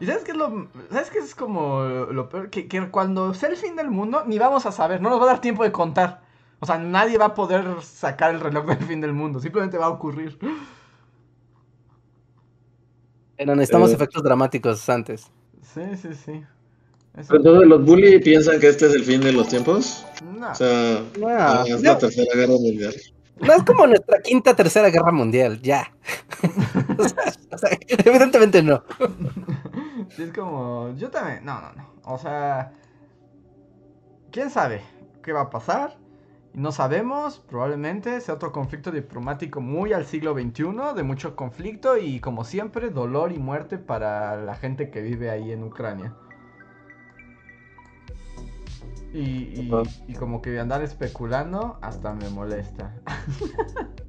¿Y 0.00 0.06
sabes 0.06 0.24
qué 0.24 0.32
es 0.32 0.36
lo, 0.36 0.70
sabes 0.90 1.10
qué 1.10 1.18
es 1.18 1.34
como 1.34 1.82
lo 1.84 2.28
peor? 2.28 2.50
Que, 2.50 2.66
que 2.68 2.90
cuando 2.90 3.34
sea 3.34 3.50
el 3.50 3.56
fin 3.56 3.76
del 3.76 3.90
mundo, 3.90 4.24
ni 4.26 4.38
vamos 4.38 4.66
a 4.66 4.72
saber, 4.72 5.00
no 5.00 5.10
nos 5.10 5.20
va 5.20 5.24
a 5.24 5.26
dar 5.28 5.40
tiempo 5.40 5.62
de 5.62 5.72
contar. 5.72 6.22
O 6.60 6.66
sea, 6.66 6.78
nadie 6.78 7.18
va 7.18 7.26
a 7.26 7.34
poder 7.34 7.82
sacar 7.82 8.34
el 8.34 8.40
reloj 8.40 8.66
del 8.66 8.84
fin 8.86 9.00
del 9.00 9.12
mundo, 9.12 9.40
simplemente 9.40 9.78
va 9.78 9.86
a 9.86 9.90
ocurrir. 9.90 10.38
Pero 13.36 13.54
necesitamos 13.54 13.90
Eh. 13.90 13.94
efectos 13.94 14.22
dramáticos 14.22 14.88
antes. 14.88 15.30
Sí, 15.62 15.96
sí, 15.96 16.14
sí. 16.14 16.44
Eso- 17.16 17.36
entonces 17.36 17.68
los 17.68 17.84
bully 17.84 18.18
piensan 18.20 18.58
que 18.60 18.68
este 18.68 18.86
es 18.86 18.94
el 18.94 19.04
fin 19.04 19.20
de 19.20 19.32
los 19.32 19.48
tiempos. 19.48 20.04
no. 20.24 20.50
O 20.50 20.54
sea, 20.54 21.02
No, 21.18 21.64
es 21.64 21.82
no. 21.82 21.92
la 21.92 21.98
tercera 21.98 22.34
guerra 22.34 22.52
mundial. 22.54 22.94
No 23.40 23.52
es 23.54 23.62
como 23.64 23.86
nuestra 23.86 24.20
quinta, 24.20 24.54
tercera 24.54 24.88
guerra 24.90 25.10
mundial, 25.12 25.60
ya. 25.62 25.92
o, 26.98 27.08
sea, 27.08 27.32
o 27.50 27.58
sea, 27.58 27.70
evidentemente 27.88 28.62
no. 28.62 28.82
Sí, 30.10 30.22
es 30.24 30.32
como. 30.32 30.94
Yo 30.96 31.10
también. 31.10 31.44
No, 31.44 31.60
no, 31.60 31.72
no. 31.72 31.88
O 32.04 32.18
sea. 32.18 32.72
¿Quién 34.30 34.50
sabe 34.50 34.82
qué 35.22 35.32
va 35.32 35.42
a 35.42 35.50
pasar? 35.50 35.96
No 36.54 36.70
sabemos. 36.72 37.42
Probablemente 37.48 38.20
sea 38.20 38.34
otro 38.34 38.52
conflicto 38.52 38.90
diplomático 38.90 39.60
muy 39.60 39.92
al 39.92 40.06
siglo 40.06 40.34
XXI. 40.34 40.94
De 40.94 41.02
mucho 41.02 41.34
conflicto 41.36 41.96
y, 41.98 42.20
como 42.20 42.44
siempre, 42.44 42.90
dolor 42.90 43.32
y 43.32 43.38
muerte 43.38 43.78
para 43.78 44.36
la 44.36 44.54
gente 44.54 44.90
que 44.90 45.00
vive 45.02 45.30
ahí 45.30 45.50
en 45.52 45.64
Ucrania. 45.64 46.14
Y, 49.12 49.20
y, 49.20 49.70
y 50.08 50.14
como 50.14 50.40
que 50.40 50.58
andar 50.58 50.82
especulando 50.82 51.76
hasta 51.82 52.14
me 52.14 52.28
molesta. 52.30 52.94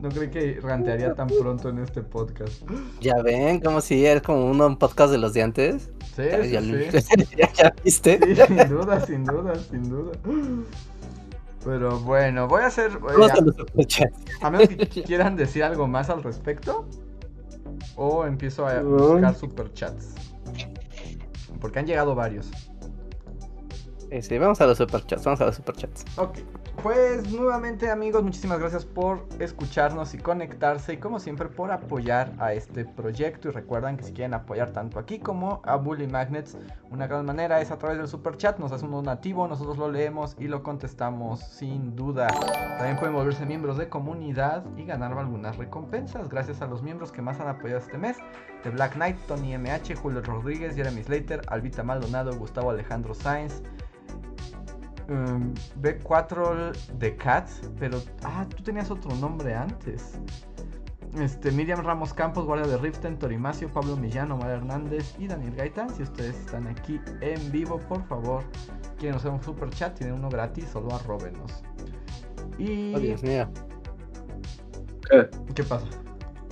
no 0.00 0.08
creí 0.10 0.30
que 0.30 0.60
rantearía 0.60 1.14
tan 1.14 1.28
pronto 1.28 1.68
en 1.70 1.78
este 1.78 2.02
podcast. 2.02 2.62
Ya 3.00 3.14
ven, 3.22 3.60
como 3.60 3.80
si 3.80 4.04
es 4.06 4.20
como 4.22 4.46
un, 4.50 4.60
un 4.60 4.76
podcast 4.76 5.10
de 5.12 5.18
los 5.18 5.32
de 5.32 5.42
antes. 5.42 5.90
Sí, 6.14 6.22
Ya, 6.30 6.42
sí, 6.42 6.50
ya- 6.92 7.00
sí. 7.00 7.14
ya- 7.36 7.52
ya 7.52 7.74
viste. 7.84 8.18
Sí, 8.22 8.34
sin 8.36 8.68
duda, 8.68 9.00
sin 9.06 9.24
duda, 9.24 9.54
sin 9.56 9.88
duda. 9.88 10.12
Pero 11.64 11.98
bueno, 12.00 12.46
voy 12.48 12.62
a 12.62 12.66
hacer. 12.66 12.92
Eh, 12.92 13.24
a 13.24 13.36
superchats. 13.36 14.18
a, 14.42 14.46
a 14.46 14.50
menos 14.50 14.68
que 14.68 15.02
quieran 15.04 15.36
decir 15.36 15.64
algo 15.64 15.86
más 15.88 16.10
al 16.10 16.22
respecto. 16.22 16.86
O 17.96 18.24
empiezo 18.26 18.66
a 18.66 18.80
buscar 18.82 19.34
superchats. 19.34 20.14
Porque 21.60 21.78
han 21.80 21.86
llegado 21.86 22.14
varios. 22.14 22.50
Sí, 24.22 24.38
vamos 24.38 24.60
a 24.60 24.66
los 24.66 24.78
superchats, 24.78 25.24
vamos 25.24 25.40
a 25.40 25.46
los 25.46 25.56
superchats. 25.56 26.04
Ok. 26.16 26.38
Pues 26.82 27.28
nuevamente 27.32 27.90
amigos, 27.90 28.22
muchísimas 28.22 28.60
gracias 28.60 28.84
por 28.84 29.26
escucharnos 29.40 30.14
y 30.14 30.18
conectarse 30.18 30.92
y 30.92 30.96
como 30.98 31.18
siempre 31.18 31.48
por 31.48 31.72
apoyar 31.72 32.32
a 32.38 32.52
este 32.52 32.84
proyecto 32.84 33.48
y 33.48 33.50
recuerdan 33.50 33.96
que 33.96 34.04
si 34.04 34.12
quieren 34.12 34.32
apoyar 34.32 34.70
tanto 34.70 35.00
aquí 35.00 35.18
como 35.18 35.60
a 35.64 35.74
Bully 35.74 36.06
Magnets, 36.06 36.56
una 36.90 37.08
gran 37.08 37.26
manera 37.26 37.60
es 37.60 37.72
a 37.72 37.78
través 37.78 37.98
del 37.98 38.06
super 38.06 38.36
chat, 38.36 38.60
nos 38.60 38.70
hacen 38.70 38.86
un 38.86 39.04
donativo, 39.04 39.48
nosotros 39.48 39.76
lo 39.76 39.90
leemos 39.90 40.36
y 40.38 40.46
lo 40.46 40.62
contestamos 40.62 41.40
sin 41.40 41.96
duda. 41.96 42.28
También 42.78 42.96
pueden 42.96 43.16
volverse 43.16 43.44
miembros 43.44 43.76
de 43.76 43.88
comunidad 43.88 44.64
y 44.76 44.84
ganar 44.84 45.12
algunas 45.18 45.56
recompensas 45.56 46.28
gracias 46.28 46.62
a 46.62 46.68
los 46.68 46.84
miembros 46.84 47.10
que 47.10 47.22
más 47.22 47.40
han 47.40 47.48
apoyado 47.48 47.80
este 47.80 47.98
mes. 47.98 48.18
The 48.62 48.70
Black 48.70 48.94
Knight, 48.94 49.16
Tony 49.26 49.58
MH, 49.58 49.96
Julio 49.96 50.22
Rodríguez, 50.22 50.76
Jeremy 50.76 51.02
Slater, 51.02 51.42
Albita 51.48 51.82
Maldonado, 51.82 52.36
Gustavo 52.36 52.70
Alejandro 52.70 53.14
Sáenz, 53.14 53.62
Um, 55.08 55.54
B4 55.80 56.72
de 56.98 57.16
Cats, 57.16 57.62
pero. 57.78 58.02
Ah, 58.22 58.46
tú 58.54 58.62
tenías 58.62 58.90
otro 58.90 59.14
nombre 59.16 59.54
antes. 59.54 60.18
Este, 61.18 61.50
Miriam 61.50 61.82
Ramos 61.82 62.12
Campos, 62.12 62.44
Guardia 62.44 62.66
de 62.66 62.76
Riften, 62.76 63.18
Torimacio, 63.18 63.72
Pablo 63.72 63.96
Millán, 63.96 64.30
Omar 64.30 64.50
Hernández 64.50 65.14
y 65.18 65.26
Daniel 65.26 65.54
Gaitán. 65.56 65.88
Si 65.94 66.02
ustedes 66.02 66.36
están 66.36 66.66
aquí 66.66 67.00
en 67.22 67.50
vivo, 67.50 67.78
por 67.78 68.06
favor, 68.06 68.44
quieren 68.98 69.16
hacer 69.16 69.30
un 69.30 69.42
super 69.42 69.70
chat, 69.70 69.96
tienen 69.96 70.16
uno 70.16 70.28
gratis, 70.28 70.66
solo 70.70 70.94
arrobenos. 70.94 71.64
Y. 72.58 72.94
Oh, 72.94 73.00
Dios 73.00 73.22
mío. 73.22 73.48
¿Qué 75.54 75.64
pasa? 75.64 75.86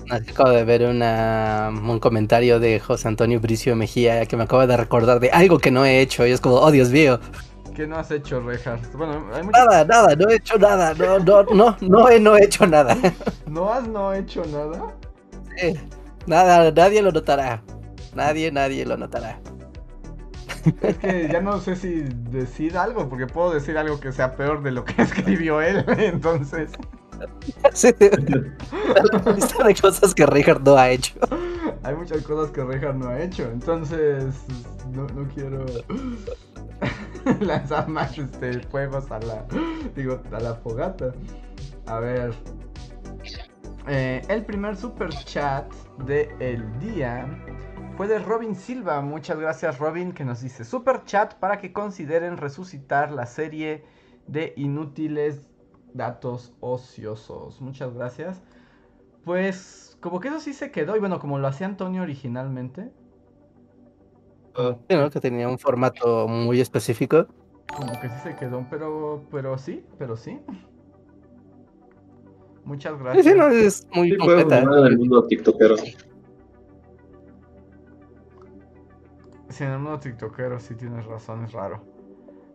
Acabo 0.08 0.50
de 0.50 0.64
ver 0.64 0.84
una, 0.84 1.70
un 1.70 1.98
comentario 1.98 2.58
de 2.58 2.80
José 2.80 3.08
Antonio 3.08 3.40
Bricio 3.40 3.76
Mejía 3.76 4.24
que 4.24 4.36
me 4.36 4.44
acaba 4.44 4.66
de 4.66 4.76
recordar 4.76 5.20
de 5.20 5.30
algo 5.30 5.58
que 5.58 5.70
no 5.70 5.84
he 5.84 6.00
hecho. 6.00 6.26
Y 6.26 6.30
es 6.30 6.40
como, 6.40 6.56
oh 6.56 6.70
Dios 6.70 6.90
mío. 6.90 7.20
¿Qué 7.76 7.86
no 7.86 7.96
has 7.98 8.10
hecho, 8.10 8.40
Rejas? 8.40 8.80
Bueno, 8.94 9.28
hay 9.34 9.42
muchas. 9.42 9.66
Nada, 9.66 9.84
nada, 9.84 10.16
no 10.16 10.30
he 10.30 10.36
hecho 10.36 10.56
nada. 10.58 10.94
No, 10.94 11.18
no, 11.18 11.42
no, 11.42 11.76
no 11.82 12.08
he, 12.08 12.18
no 12.18 12.34
he 12.34 12.44
hecho 12.44 12.66
nada. 12.66 12.96
¿No 13.46 13.70
has 13.70 13.86
no 13.86 14.14
hecho 14.14 14.42
nada? 14.46 14.96
Sí, 15.58 15.74
Nada, 16.26 16.72
nadie 16.72 17.02
lo 17.02 17.12
notará. 17.12 17.62
Nadie, 18.14 18.50
nadie 18.50 18.86
lo 18.86 18.96
notará. 18.96 19.38
Es 20.80 20.96
que 20.96 21.28
ya 21.30 21.42
no 21.42 21.60
sé 21.60 21.76
si 21.76 22.06
decir 22.30 22.78
algo, 22.78 23.10
porque 23.10 23.26
puedo 23.26 23.52
decir 23.52 23.76
algo 23.76 24.00
que 24.00 24.10
sea 24.10 24.34
peor 24.34 24.62
de 24.62 24.70
lo 24.70 24.82
que 24.82 25.02
escribió 25.02 25.60
él, 25.60 25.84
entonces. 25.98 26.70
Sí. 27.74 27.94
Lista 29.36 29.64
de 29.64 29.74
cosas 29.74 30.14
que 30.14 30.24
Richard 30.24 30.62
no 30.62 30.78
ha 30.78 30.88
hecho. 30.88 31.12
Hay 31.82 31.94
muchas 31.94 32.22
cosas 32.22 32.50
que 32.50 32.64
Rejar 32.64 32.94
no 32.94 33.08
ha 33.08 33.20
hecho, 33.22 33.50
entonces 33.50 34.34
no, 34.92 35.06
no 35.08 35.28
quiero 35.34 35.64
lanzar 37.40 37.88
más 37.88 38.16
este, 38.18 38.60
fuegos 38.60 39.10
a 39.10 39.18
la, 39.20 39.44
digo, 39.94 40.20
a 40.32 40.40
la 40.40 40.54
fogata. 40.54 41.12
A 41.86 42.00
ver. 42.00 42.34
Eh, 43.88 44.20
el 44.28 44.44
primer 44.44 44.76
super 44.76 45.10
chat 45.10 45.72
del 46.06 46.28
el 46.40 46.78
día 46.80 47.24
fue 47.96 48.08
de 48.08 48.18
Robin 48.18 48.54
Silva. 48.56 49.00
Muchas 49.00 49.38
gracias, 49.38 49.78
Robin, 49.78 50.12
que 50.12 50.24
nos 50.24 50.40
dice 50.40 50.64
super 50.64 51.04
chat 51.04 51.34
para 51.34 51.58
que 51.58 51.72
consideren 51.72 52.36
resucitar 52.36 53.12
la 53.12 53.26
serie 53.26 53.84
de 54.26 54.52
inútiles 54.56 55.48
datos 55.94 56.52
ociosos. 56.60 57.60
Muchas 57.60 57.94
gracias. 57.94 58.42
Pues, 59.24 59.85
como 60.06 60.20
que 60.20 60.28
eso 60.28 60.38
sí 60.38 60.52
se 60.52 60.70
quedó, 60.70 60.94
y 60.96 61.00
bueno, 61.00 61.18
como 61.18 61.36
lo 61.40 61.48
hacía 61.48 61.66
Antonio 61.66 62.02
originalmente, 62.02 62.92
Sí, 64.88 64.94
¿no? 64.96 65.10
Que 65.10 65.20
tenía 65.20 65.48
un 65.48 65.58
formato 65.58 66.28
muy 66.28 66.60
específico. 66.60 67.26
como 67.76 68.00
que 68.00 68.08
sí 68.08 68.14
se 68.22 68.36
quedó, 68.36 68.64
pero, 68.70 69.24
pero 69.32 69.58
sí, 69.58 69.84
pero 69.98 70.16
sí. 70.16 70.40
Muchas 72.64 72.96
gracias. 73.00 73.26
sí, 73.26 73.34
no, 73.36 73.48
es 73.48 73.86
muy 73.92 74.10
Sí, 74.12 74.16
completa. 74.16 74.42
funcionar 74.42 74.78
en 74.78 74.86
el 74.86 74.98
mundo 74.98 75.26
tiktokero. 75.26 75.76
Sí, 79.48 79.64
en 79.64 79.70
el 79.72 79.78
mundo 79.80 79.98
tiktokero 79.98 80.60
sí 80.60 80.76
tienes 80.76 81.04
razón, 81.06 81.44
es 81.44 81.52
raro. 81.52 81.84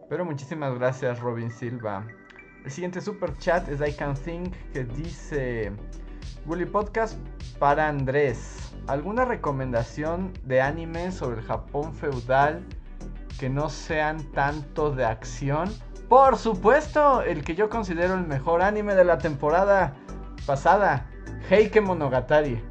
Pero 0.10 0.24
muchísimas 0.24 0.74
gracias, 0.80 1.20
Robin 1.20 1.52
Silva. 1.52 2.08
El 2.64 2.72
siguiente 2.72 3.02
super 3.02 3.38
chat 3.40 3.68
es 3.68 3.82
I 3.86 3.94
Can 3.94 4.16
Think 4.16 4.54
que 4.72 4.84
dice: 4.86 5.72
Bully 6.46 6.66
Podcast 6.66 7.18
para 7.60 7.88
Andrés. 7.88 8.74
¿Alguna 8.88 9.26
recomendación 9.26 10.34
de 10.46 10.62
anime 10.62 11.12
sobre 11.12 11.42
el 11.42 11.46
Japón 11.46 11.94
feudal 11.94 12.66
que 13.40 13.50
no 13.50 13.70
sean 13.70 14.24
tanto 14.32 14.92
de 14.92 15.06
acción? 15.06 15.70
Por 16.10 16.38
supuesto, 16.38 17.22
el 17.22 17.44
que 17.44 17.56
yo 17.56 17.70
considero 17.70 18.16
el 18.16 18.28
mejor 18.28 18.62
anime 18.62 18.96
de 18.96 19.06
la 19.06 19.18
temporada 19.18 19.96
pasada, 20.46 21.08
Heike 21.50 21.82
Monogatari. 21.82 22.62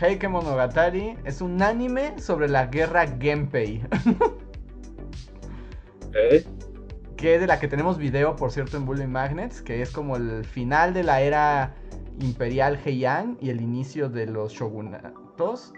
Heike 0.00 0.28
Monogatari 0.28 1.16
es 1.24 1.40
un 1.40 1.62
anime 1.62 2.18
sobre 2.18 2.48
la 2.48 2.66
guerra 2.66 3.06
Genpei, 3.06 3.84
que 7.16 7.34
es 7.34 7.40
de 7.40 7.46
la 7.46 7.60
que 7.60 7.68
tenemos 7.68 7.98
video, 7.98 8.34
por 8.36 8.50
cierto, 8.50 8.76
en 8.76 8.86
Bully 8.86 9.06
Magnets, 9.06 9.62
que 9.62 9.82
es 9.82 9.90
como 9.90 10.16
el 10.16 10.44
final 10.44 10.94
de 10.94 11.02
la 11.02 11.20
era 11.20 11.74
imperial 12.20 12.78
Heian 12.84 13.36
y 13.40 13.50
el 13.50 13.60
inicio 13.60 14.08
de 14.08 14.26
los 14.26 14.52
shogunatos. 14.52 15.72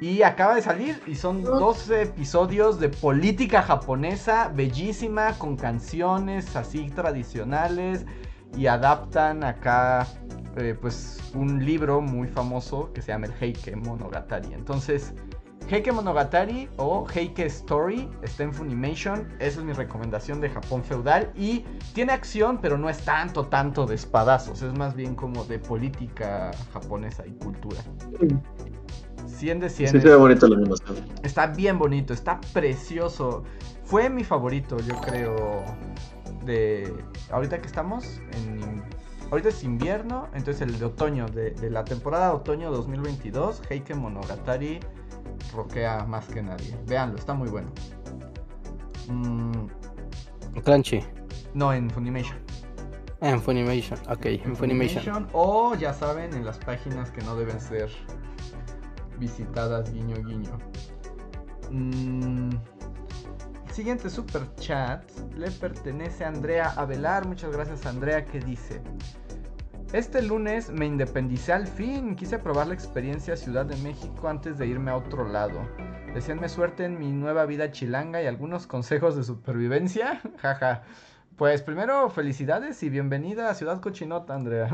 Y 0.00 0.22
acaba 0.22 0.56
de 0.56 0.62
salir 0.62 1.00
y 1.06 1.14
son 1.14 1.44
12 1.44 2.02
episodios 2.02 2.80
de 2.80 2.88
política 2.88 3.62
japonesa, 3.62 4.48
bellísima, 4.48 5.38
con 5.38 5.56
canciones 5.56 6.56
así 6.56 6.90
tradicionales 6.90 8.04
y 8.56 8.66
adaptan 8.66 9.44
acá 9.44 10.06
eh, 10.56 10.76
pues 10.80 11.20
un 11.34 11.64
libro 11.64 12.00
muy 12.00 12.28
famoso 12.28 12.92
que 12.92 13.02
se 13.02 13.08
llama 13.08 13.26
el 13.26 13.32
Heike 13.40 13.76
Monogatari. 13.76 14.52
Entonces, 14.52 15.14
Heike 15.66 15.92
Monogatari 15.92 16.68
o 16.76 17.06
Heike 17.14 17.46
Story 17.46 18.08
está 18.22 18.42
en 18.42 18.52
Funimation. 18.52 19.26
Esa 19.38 19.60
es 19.60 19.64
mi 19.64 19.72
recomendación 19.72 20.40
de 20.40 20.50
Japón 20.50 20.84
feudal. 20.84 21.32
Y 21.34 21.64
tiene 21.94 22.12
acción, 22.12 22.58
pero 22.60 22.76
no 22.76 22.90
es 22.90 22.98
tanto, 22.98 23.46
tanto 23.46 23.86
de 23.86 23.94
espadazos. 23.94 24.60
Es 24.60 24.76
más 24.76 24.94
bien 24.94 25.14
como 25.14 25.44
de 25.44 25.58
política 25.58 26.50
japonesa 26.72 27.26
y 27.26 27.32
cultura. 27.32 27.80
100 29.26 29.60
de 29.60 29.70
100. 29.70 29.90
Sí, 29.90 30.00
se 30.00 30.08
ve 30.08 30.16
bonita 30.16 30.46
la 30.46 30.56
animación. 30.56 30.96
Está 31.22 31.46
bien 31.46 31.78
bonito, 31.78 32.12
está 32.12 32.40
precioso. 32.52 33.42
Fue 33.84 34.10
mi 34.10 34.22
favorito, 34.22 34.76
yo 34.80 35.00
creo, 35.00 35.64
de... 36.44 36.92
Ahorita 37.30 37.58
que 37.58 37.66
estamos 37.66 38.20
en... 38.32 38.82
Ahorita 39.30 39.48
es 39.48 39.64
invierno, 39.64 40.28
entonces 40.34 40.62
el 40.62 40.78
de 40.78 40.84
otoño, 40.84 41.26
de, 41.26 41.52
de 41.52 41.70
la 41.70 41.84
temporada 41.84 42.28
de 42.28 42.34
otoño 42.34 42.70
2022, 42.70 43.62
Heike 43.68 43.94
Monogatari 43.94 44.80
roquea 45.52 46.04
más 46.04 46.26
que 46.26 46.42
nadie. 46.42 46.76
Véanlo, 46.86 47.16
está 47.16 47.34
muy 47.34 47.48
bueno. 47.48 47.70
Mm, 49.08 49.66
Crunchy. 50.64 51.04
no, 51.54 51.72
en 51.72 51.90
Funimation. 51.90 52.38
Ah, 53.20 53.30
en 53.30 53.40
Funimation. 53.40 53.98
Ok, 54.08 54.26
en 54.26 54.56
Funimation. 54.56 55.28
O 55.32 55.74
ya 55.74 55.92
saben, 55.94 56.32
en 56.34 56.44
las 56.44 56.58
páginas 56.58 57.10
que 57.10 57.22
no 57.22 57.36
deben 57.36 57.60
ser 57.60 57.90
visitadas, 59.18 59.92
guiño, 59.92 60.16
guiño. 60.24 60.58
Mm, 61.70 62.50
el 63.66 63.72
siguiente 63.72 64.10
super 64.10 64.54
chat 64.56 65.02
le 65.36 65.50
pertenece 65.50 66.24
a 66.24 66.28
Andrea 66.28 66.72
Avelar. 66.76 67.26
Muchas 67.26 67.50
gracias, 67.50 67.86
Andrea, 67.86 68.24
que 68.24 68.40
dice. 68.40 68.80
Este 69.94 70.22
lunes 70.22 70.70
me 70.70 70.86
independicé 70.86 71.52
al 71.52 71.68
fin. 71.68 72.16
Quise 72.16 72.40
probar 72.40 72.66
la 72.66 72.74
experiencia 72.74 73.36
Ciudad 73.36 73.64
de 73.64 73.76
México 73.76 74.26
antes 74.26 74.58
de 74.58 74.66
irme 74.66 74.90
a 74.90 74.96
otro 74.96 75.28
lado. 75.28 75.60
Deseanme 76.12 76.48
suerte 76.48 76.84
en 76.84 76.98
mi 76.98 77.12
nueva 77.12 77.46
vida 77.46 77.70
chilanga 77.70 78.20
y 78.20 78.26
algunos 78.26 78.66
consejos 78.66 79.14
de 79.14 79.22
supervivencia. 79.22 80.20
Jaja. 80.38 80.82
Pues 81.36 81.62
primero, 81.62 82.10
felicidades 82.10 82.82
y 82.82 82.88
bienvenida 82.88 83.48
a 83.48 83.54
Ciudad 83.54 83.80
Cochinota, 83.80 84.34
Andrea. 84.34 84.66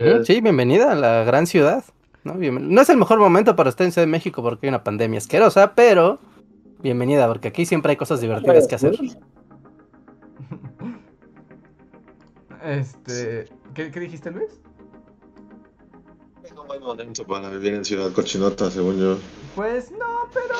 Mm, 0.00 0.24
Sí, 0.24 0.40
bienvenida 0.40 0.90
a 0.90 0.96
la 0.96 1.22
gran 1.22 1.46
ciudad. 1.46 1.84
¿no? 2.24 2.34
Bienven- 2.34 2.66
no 2.66 2.80
es 2.80 2.88
el 2.90 2.96
mejor 2.96 3.20
momento 3.20 3.54
para 3.54 3.70
estar 3.70 3.84
en 3.84 3.92
Ciudad 3.92 4.06
de 4.08 4.10
México 4.10 4.42
porque 4.42 4.66
hay 4.66 4.70
una 4.70 4.82
pandemia 4.82 5.18
asquerosa, 5.18 5.76
pero 5.76 6.18
bienvenida 6.82 7.28
porque 7.28 7.46
aquí 7.46 7.64
siempre 7.64 7.90
hay 7.90 7.96
cosas 7.96 8.20
divertidas 8.20 8.66
que 8.66 8.74
hacer. 8.74 8.96
Este, 12.64 13.46
¿qué, 13.74 13.90
qué 13.90 14.00
dijiste, 14.00 14.30
Luis? 14.30 14.50
Es 16.44 16.52
un 16.52 16.66
buen 16.66 16.80
momento 16.82 17.24
para 17.26 17.48
vivir 17.50 17.74
en 17.74 17.84
Ciudad 17.84 18.10
Cochinota, 18.12 18.70
según 18.70 18.98
yo. 18.98 19.18
Pues 19.54 19.90
no, 19.92 20.28
pero, 20.32 20.54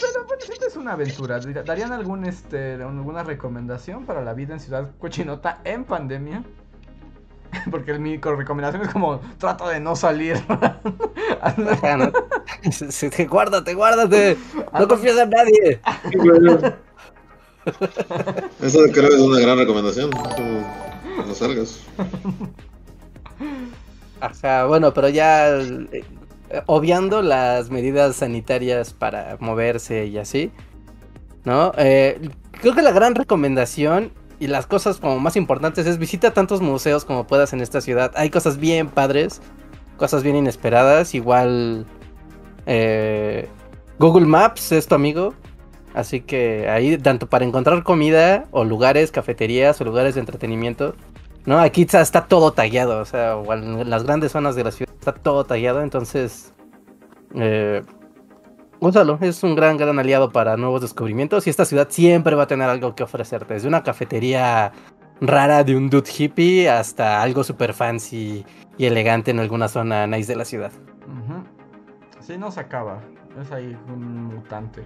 pero 0.00 0.24
bueno, 0.26 0.42
siempre 0.42 0.68
es 0.68 0.76
una 0.76 0.92
aventura. 0.92 1.40
¿Darían 1.40 1.92
algún, 1.92 2.24
este, 2.24 2.74
alguna 2.74 3.22
recomendación 3.24 4.04
para 4.06 4.22
la 4.22 4.34
vida 4.34 4.54
en 4.54 4.60
Ciudad 4.60 4.90
Cochinota 4.98 5.60
en 5.64 5.84
pandemia? 5.84 6.42
Porque 7.70 7.92
el- 7.92 8.00
mi 8.00 8.18
co- 8.18 8.34
recomendación 8.34 8.82
es 8.82 8.88
como, 8.92 9.20
trato 9.38 9.68
de 9.68 9.80
no 9.80 9.94
salir. 9.96 10.36
¿no? 11.56 12.12
Guárdate, 13.28 13.74
guárdate. 13.74 14.36
No 14.78 14.88
confías 14.88 15.16
en 15.18 15.30
nadie. 15.30 15.80
Eso 18.60 18.78
creo 18.92 19.08
que 19.08 19.14
es 19.16 19.20
una 19.20 19.40
gran 19.40 19.58
recomendación. 19.58 20.10
No 21.16 21.34
salgas. 21.34 21.80
Ajá, 24.20 24.66
bueno, 24.66 24.94
pero 24.94 25.08
ya 25.08 25.48
eh, 25.50 26.04
obviando 26.66 27.22
las 27.22 27.70
medidas 27.70 28.16
sanitarias 28.16 28.92
para 28.92 29.36
moverse 29.40 30.06
y 30.06 30.18
así, 30.18 30.50
¿no? 31.44 31.72
Eh, 31.76 32.30
creo 32.52 32.74
que 32.74 32.82
la 32.82 32.92
gran 32.92 33.14
recomendación 33.14 34.12
y 34.38 34.46
las 34.46 34.66
cosas 34.66 34.98
como 34.98 35.18
más 35.20 35.36
importantes 35.36 35.86
es 35.86 35.98
visita 35.98 36.32
tantos 36.32 36.60
museos 36.60 37.04
como 37.04 37.26
puedas 37.26 37.52
en 37.52 37.60
esta 37.60 37.80
ciudad. 37.80 38.12
Hay 38.16 38.30
cosas 38.30 38.58
bien 38.58 38.88
padres, 38.88 39.40
cosas 39.96 40.22
bien 40.22 40.36
inesperadas, 40.36 41.14
igual 41.14 41.86
eh, 42.66 43.48
Google 43.98 44.26
Maps 44.26 44.72
es 44.72 44.86
tu 44.86 44.94
amigo. 44.94 45.34
Así 45.94 46.20
que 46.20 46.68
ahí, 46.68 46.98
tanto 46.98 47.28
para 47.28 47.44
encontrar 47.44 47.82
comida, 47.84 48.46
o 48.50 48.64
lugares, 48.64 49.12
cafeterías, 49.12 49.80
o 49.80 49.84
lugares 49.84 50.14
de 50.14 50.20
entretenimiento, 50.20 50.96
¿no? 51.46 51.60
Aquí 51.60 51.86
está, 51.88 52.26
todo 52.26 52.52
tagueado, 52.52 53.00
o 53.00 53.04
sea, 53.04 53.36
o 53.36 53.52
en 53.54 53.88
las 53.88 54.02
grandes 54.02 54.32
zonas 54.32 54.56
de 54.56 54.64
la 54.64 54.72
ciudad 54.72 54.92
está 54.98 55.12
todo 55.12 55.44
tagueado, 55.44 55.82
entonces. 55.82 56.52
Eh, 57.36 57.82
úsalo, 58.80 59.18
es 59.20 59.42
un 59.42 59.54
gran, 59.54 59.76
gran 59.76 59.98
aliado 59.98 60.30
para 60.30 60.56
nuevos 60.56 60.80
descubrimientos. 60.80 61.46
Y 61.46 61.50
esta 61.50 61.64
ciudad 61.64 61.88
siempre 61.90 62.34
va 62.34 62.44
a 62.44 62.46
tener 62.46 62.68
algo 62.68 62.94
que 62.94 63.02
ofrecerte, 63.02 63.54
desde 63.54 63.68
una 63.68 63.82
cafetería 63.82 64.72
rara 65.20 65.62
de 65.62 65.76
un 65.76 65.88
dude 65.90 66.10
hippie 66.10 66.68
hasta 66.68 67.22
algo 67.22 67.44
super 67.44 67.72
fancy 67.72 68.44
y 68.76 68.86
elegante 68.86 69.30
en 69.30 69.38
alguna 69.38 69.68
zona 69.68 70.06
nice 70.06 70.32
de 70.32 70.36
la 70.36 70.44
ciudad. 70.44 70.72
Ujú. 71.06 71.44
Sí, 72.20 72.36
no 72.36 72.50
se 72.50 72.60
acaba. 72.60 73.00
Es 73.40 73.52
ahí 73.52 73.76
un 73.88 74.24
mutante. 74.24 74.82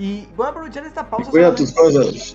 Y 0.00 0.26
voy 0.34 0.46
a 0.46 0.48
aprovechar 0.48 0.86
esta 0.86 1.10
pausa. 1.10 1.30
Cuida 1.30 1.54
tus 1.54 1.74
cosas. 1.74 2.34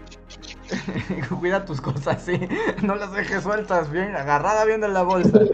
Cuida 1.39 1.66
tus 1.66 1.82
cosas, 1.82 2.22
sí. 2.24 2.39
No 2.84 2.93
las 2.93 3.11
dejes 3.11 3.41
sueltas, 3.41 3.89
bien, 3.89 4.16
agarrada 4.16 4.66
bien 4.66 4.82
de 4.82 4.88
la 4.88 5.01
bolsa. 5.01 5.39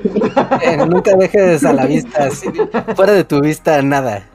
Eh, 0.61 0.77
nunca 0.85 1.15
dejes 1.15 1.63
a 1.63 1.73
la 1.73 1.85
vista, 1.85 2.25
así, 2.25 2.49
fuera 2.95 3.13
de 3.13 3.23
tu 3.23 3.41
vista, 3.41 3.81
nada. 3.81 4.27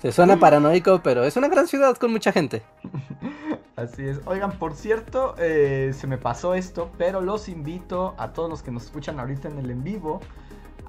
Se 0.00 0.12
suena 0.12 0.38
paranoico, 0.38 1.00
pero 1.02 1.24
es 1.24 1.36
una 1.36 1.48
gran 1.48 1.66
ciudad 1.66 1.96
con 1.96 2.12
mucha 2.12 2.32
gente. 2.32 2.62
Así 3.76 4.06
es. 4.06 4.20
Oigan, 4.26 4.52
por 4.52 4.74
cierto, 4.74 5.34
eh, 5.38 5.92
se 5.98 6.06
me 6.06 6.18
pasó 6.18 6.54
esto, 6.54 6.90
pero 6.98 7.20
los 7.20 7.48
invito 7.48 8.14
a 8.18 8.32
todos 8.32 8.50
los 8.50 8.62
que 8.62 8.70
nos 8.70 8.84
escuchan 8.84 9.18
ahorita 9.18 9.48
en 9.48 9.58
el 9.58 9.70
en 9.70 9.82
vivo 9.82 10.20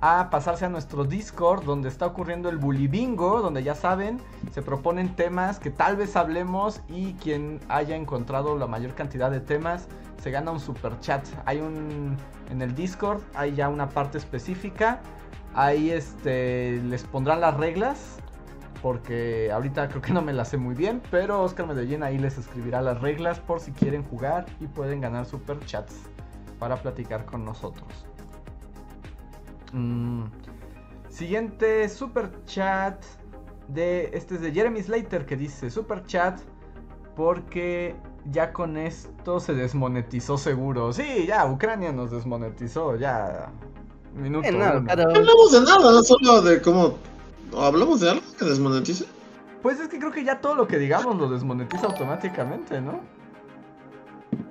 a 0.02 0.30
pasarse 0.32 0.66
a 0.66 0.70
nuestro 0.70 1.04
Discord 1.04 1.64
donde 1.64 1.88
está 1.88 2.08
ocurriendo 2.08 2.50
el 2.50 2.58
Bully 2.58 2.88
Bingo, 2.88 3.40
donde 3.42 3.62
ya 3.62 3.76
saben, 3.76 4.20
se 4.52 4.64
proponen 4.64 5.16
temas 5.16 5.60
que 5.60 5.70
tal 5.70 5.96
vez 5.96 6.16
hablemos 6.16 6.82
y 6.90 7.14
quien 7.14 7.60
haya 7.70 7.96
encontrado 7.96 8.58
la 8.58 8.66
mayor 8.66 8.96
cantidad 8.96 9.30
de 9.30 9.40
temas 9.40 9.88
se 10.22 10.32
gana 10.32 10.52
un 10.52 10.60
super 10.60 11.00
chat. 11.00 11.26
Hay 11.46 11.60
un 11.60 12.18
en 12.50 12.62
el 12.62 12.76
Discord 12.76 13.22
hay 13.36 13.54
ya 13.54 13.70
una 13.70 13.90
parte 13.90 14.18
específica. 14.18 15.02
Ahí 15.54 15.92
este 15.92 16.82
les 16.84 17.04
pondrán 17.04 17.42
las 17.42 17.56
reglas 17.58 18.18
porque 18.82 19.52
ahorita 19.52 19.88
creo 19.90 20.02
que 20.02 20.14
no 20.14 20.24
me 20.24 20.34
las 20.34 20.50
sé 20.50 20.58
muy 20.58 20.74
bien, 20.74 21.02
pero 21.12 21.44
Oscar 21.44 21.68
Medellín 21.68 22.02
ahí 22.02 22.18
les 22.18 22.40
escribirá 22.40 22.82
las 22.82 23.00
reglas 23.00 23.40
por 23.40 23.60
si 23.60 23.72
quieren 23.72 24.04
jugar 24.04 24.48
y 24.60 24.66
pueden 24.66 25.02
ganar 25.02 25.26
super 25.28 25.60
chats 25.66 25.96
para 26.58 26.78
platicar 26.78 27.26
con 27.26 27.46
nosotros. 27.46 28.11
Mm. 29.74 30.24
Siguiente 31.10 31.88
super 31.90 32.32
chat 32.46 33.04
de 33.68 34.10
este 34.14 34.36
es 34.36 34.42
de 34.42 34.52
Jeremy 34.52 34.82
Slater 34.82 35.26
que 35.26 35.36
dice 35.36 35.70
super 35.70 36.06
chat 36.06 36.40
porque 37.16 37.96
ya 38.26 38.54
con 38.54 38.78
esto 38.78 39.40
se 39.40 39.54
desmonetizó 39.54 40.38
seguro. 40.38 40.94
Sí, 40.94 41.26
ya 41.28 41.46
Ucrania 41.46 41.92
nos 41.92 42.12
desmonetizó, 42.12 42.96
ya 42.96 43.52
minuto. 44.16 44.48
Eh, 44.48 44.52
no, 44.52 44.84
pero- 44.86 45.04
No 45.10 45.16
hablamos 45.16 45.52
de 45.52 45.62
nada, 45.62 46.04
solo 46.04 46.42
de 46.42 46.62
cómo. 46.62 46.96
¿o 47.54 47.62
¿Hablamos 47.62 48.00
de 48.00 48.10
algo 48.12 48.24
que 48.38 48.46
desmonetice? 48.46 49.06
Pues 49.62 49.80
es 49.80 49.90
que 49.90 50.00
creo 50.00 50.12
que 50.12 50.24
ya 50.24 50.40
todo 50.42 50.56
lo 50.56 50.68
que 50.68 50.78
digamos 50.78 51.18
lo 51.18 51.30
desmonetiza 51.30 51.88
automáticamente, 51.88 52.82
¿no? 52.82 53.02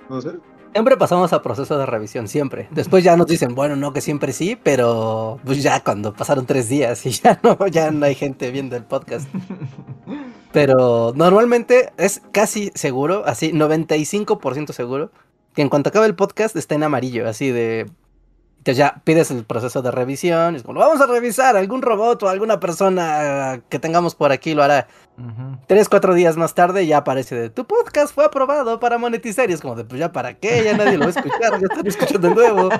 No 0.08 0.20
sé. 0.20 0.32
Siempre 0.72 0.96
pasamos 0.96 1.32
a 1.32 1.42
proceso 1.42 1.78
de 1.78 1.86
revisión, 1.86 2.28
siempre. 2.28 2.68
Después 2.70 3.02
ya 3.02 3.16
nos 3.16 3.26
dicen, 3.26 3.54
bueno, 3.54 3.74
no, 3.74 3.92
que 3.92 4.00
siempre 4.00 4.32
sí, 4.32 4.56
pero 4.62 5.40
pues 5.44 5.62
ya 5.62 5.82
cuando 5.82 6.12
pasaron 6.14 6.46
tres 6.46 6.68
días 6.68 7.04
y 7.06 7.10
ya 7.10 7.40
no, 7.42 7.66
ya 7.66 7.90
no 7.90 8.06
hay 8.06 8.14
gente 8.14 8.50
viendo 8.50 8.76
el 8.76 8.84
podcast. 8.84 9.28
Pero 10.52 11.12
normalmente 11.14 11.92
es 11.96 12.22
casi 12.32 12.72
seguro, 12.74 13.22
así 13.24 13.52
95% 13.52 14.72
seguro, 14.72 15.12
que 15.54 15.62
en 15.62 15.68
cuanto 15.68 15.90
acabe 15.90 16.06
el 16.06 16.16
podcast 16.16 16.56
está 16.56 16.74
en 16.74 16.82
amarillo, 16.82 17.28
así 17.28 17.50
de... 17.50 17.86
Entonces 18.58 18.76
ya 18.76 19.00
pides 19.04 19.30
el 19.30 19.44
proceso 19.44 19.80
de 19.80 19.90
revisión, 19.90 20.54
es 20.54 20.62
como, 20.62 20.74
"Lo 20.74 20.80
vamos 20.80 21.00
a 21.00 21.06
revisar, 21.06 21.56
algún 21.56 21.80
robot 21.80 22.24
o 22.24 22.28
alguna 22.28 22.60
persona 22.60 23.62
que 23.70 23.78
tengamos 23.78 24.14
por 24.14 24.32
aquí 24.32 24.52
lo 24.52 24.62
hará. 24.62 24.86
Tres, 25.66 25.88
cuatro 25.88 26.14
días 26.14 26.36
más 26.36 26.54
tarde 26.54 26.86
ya 26.86 26.98
aparece 26.98 27.34
de 27.34 27.50
tu 27.50 27.66
podcast 27.66 28.14
fue 28.14 28.24
aprobado 28.24 28.80
para 28.80 28.98
monetizar. 28.98 29.50
Y 29.50 29.52
es 29.52 29.60
como 29.60 29.74
de 29.74 29.84
pues 29.84 29.98
ya 29.98 30.12
para 30.12 30.34
qué, 30.34 30.62
ya 30.64 30.76
nadie 30.76 30.96
lo 30.96 31.00
va 31.00 31.06
a 31.06 31.10
escuchar, 31.10 31.60
ya 31.60 31.66
están 31.66 31.86
escuchando 31.86 32.28
de 32.28 32.34
nuevo. 32.34 32.68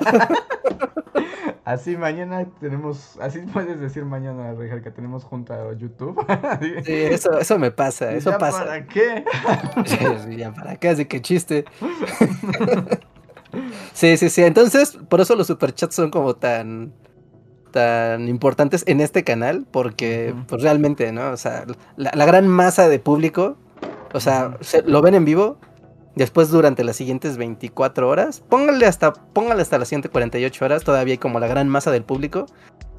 Así 1.63 1.95
mañana 1.95 2.47
tenemos, 2.59 3.17
así 3.21 3.39
puedes 3.53 3.79
decir 3.79 4.03
mañana, 4.03 4.53
Rejar, 4.53 4.81
que 4.81 4.89
tenemos 4.89 5.23
junta 5.23 5.53
a 5.53 5.73
YouTube. 5.73 6.19
Sí, 6.83 6.93
eso, 6.93 7.39
eso 7.39 7.59
me 7.59 7.71
pasa, 7.71 8.11
eso 8.11 8.31
¿Ya 8.31 8.37
pasa. 8.37 8.65
¿Para 8.65 8.87
qué? 8.87 9.23
Sí, 9.85 10.37
ya 10.37 10.51
para 10.53 10.75
qué, 10.75 10.89
así 10.89 11.05
que 11.05 11.21
chiste. 11.21 11.65
Sí, 13.93 14.17
sí, 14.17 14.29
sí. 14.29 14.43
Entonces, 14.43 14.97
por 15.07 15.21
eso 15.21 15.35
los 15.35 15.47
superchats 15.47 15.95
son 15.95 16.09
como 16.09 16.35
tan 16.35 16.93
tan 17.71 18.27
importantes 18.27 18.83
en 18.87 19.01
este 19.01 19.23
canal, 19.23 19.65
porque 19.71 20.33
Ujú. 20.35 20.43
pues 20.47 20.61
realmente, 20.61 21.11
¿no? 21.11 21.31
O 21.31 21.37
sea, 21.37 21.65
la, 21.97 22.11
la 22.13 22.25
gran 22.25 22.47
masa 22.47 22.87
de 22.89 22.99
público, 22.99 23.55
o 24.13 24.19
sea, 24.19 24.57
se- 24.61 24.83
lo 24.83 25.01
ven 25.01 25.15
en 25.15 25.25
vivo, 25.25 25.57
después 26.15 26.49
durante 26.49 26.83
las 26.83 26.95
siguientes 26.97 27.37
24 27.37 28.07
horas, 28.09 28.41
póngale 28.49 28.85
hasta, 28.85 29.13
póngale 29.13 29.61
hasta 29.61 29.77
las 29.77 29.87
siguientes 29.87 30.11
48 30.11 30.65
horas, 30.65 30.83
todavía 30.83 31.13
hay 31.13 31.17
como 31.17 31.39
la 31.39 31.47
gran 31.47 31.67
masa 31.69 31.89
del 31.91 32.03
público. 32.03 32.45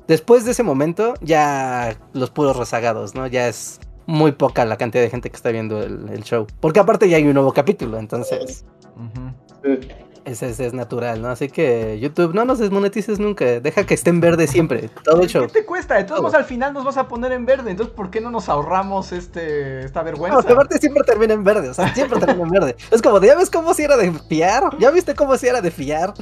Después 0.08 0.44
de 0.44 0.50
ese 0.50 0.62
momento, 0.62 1.14
ya 1.20 1.94
los 2.12 2.30
puros 2.30 2.56
rezagados, 2.56 3.14
¿no? 3.14 3.26
Ya 3.28 3.46
es 3.48 3.78
muy 4.06 4.32
poca 4.32 4.64
la 4.64 4.76
cantidad 4.76 5.02
de 5.04 5.10
gente 5.10 5.30
que 5.30 5.36
está 5.36 5.50
viendo 5.52 5.80
el, 5.80 6.08
el 6.08 6.24
show. 6.24 6.46
Porque 6.60 6.80
aparte 6.80 7.08
ya 7.08 7.18
hay 7.18 7.24
un 7.26 7.34
nuevo 7.34 7.52
capítulo, 7.52 7.98
entonces 7.98 8.64
Ujú. 8.96 9.72
ese, 9.72 9.86
ese 9.86 10.01
es 10.24 10.72
natural, 10.72 11.20
¿no? 11.20 11.28
Así 11.28 11.48
que 11.48 11.98
YouTube, 12.00 12.34
no 12.34 12.44
nos 12.44 12.58
desmonetices 12.58 13.18
nunca, 13.18 13.60
deja 13.60 13.84
que 13.84 13.94
esté 13.94 14.10
en 14.10 14.20
verde 14.20 14.46
siempre, 14.46 14.88
todo 15.04 15.20
el 15.22 15.28
show. 15.28 15.46
¿Qué 15.46 15.60
te 15.60 15.64
cuesta? 15.64 15.96
De 15.96 16.04
todos 16.04 16.18
Todo. 16.18 16.22
modos, 16.22 16.34
al 16.34 16.44
final 16.44 16.72
nos 16.72 16.84
vas 16.84 16.96
a 16.96 17.08
poner 17.08 17.32
en 17.32 17.46
verde. 17.46 17.70
Entonces, 17.70 17.94
¿por 17.94 18.10
qué 18.10 18.20
no 18.20 18.30
nos 18.30 18.48
ahorramos 18.48 19.12
este 19.12 19.84
esta 19.84 20.02
vergüenza? 20.02 20.38
No, 20.38 20.44
que 20.44 20.52
aparte 20.52 20.78
siempre 20.78 21.02
termina 21.04 21.34
en 21.34 21.44
verde, 21.44 21.68
o 21.70 21.74
sea, 21.74 21.92
siempre 21.94 22.18
termina 22.20 22.44
en 22.44 22.50
verde. 22.50 22.76
Es 22.90 23.02
como, 23.02 23.20
¿ya 23.20 23.36
ves 23.36 23.50
cómo 23.50 23.74
si 23.74 23.82
era 23.82 23.96
de 23.96 24.12
fiar? 24.12 24.78
¿Ya 24.78 24.90
viste 24.90 25.14
cómo 25.14 25.36
si 25.36 25.48
era 25.48 25.60
de 25.60 25.70
fiar? 25.70 26.14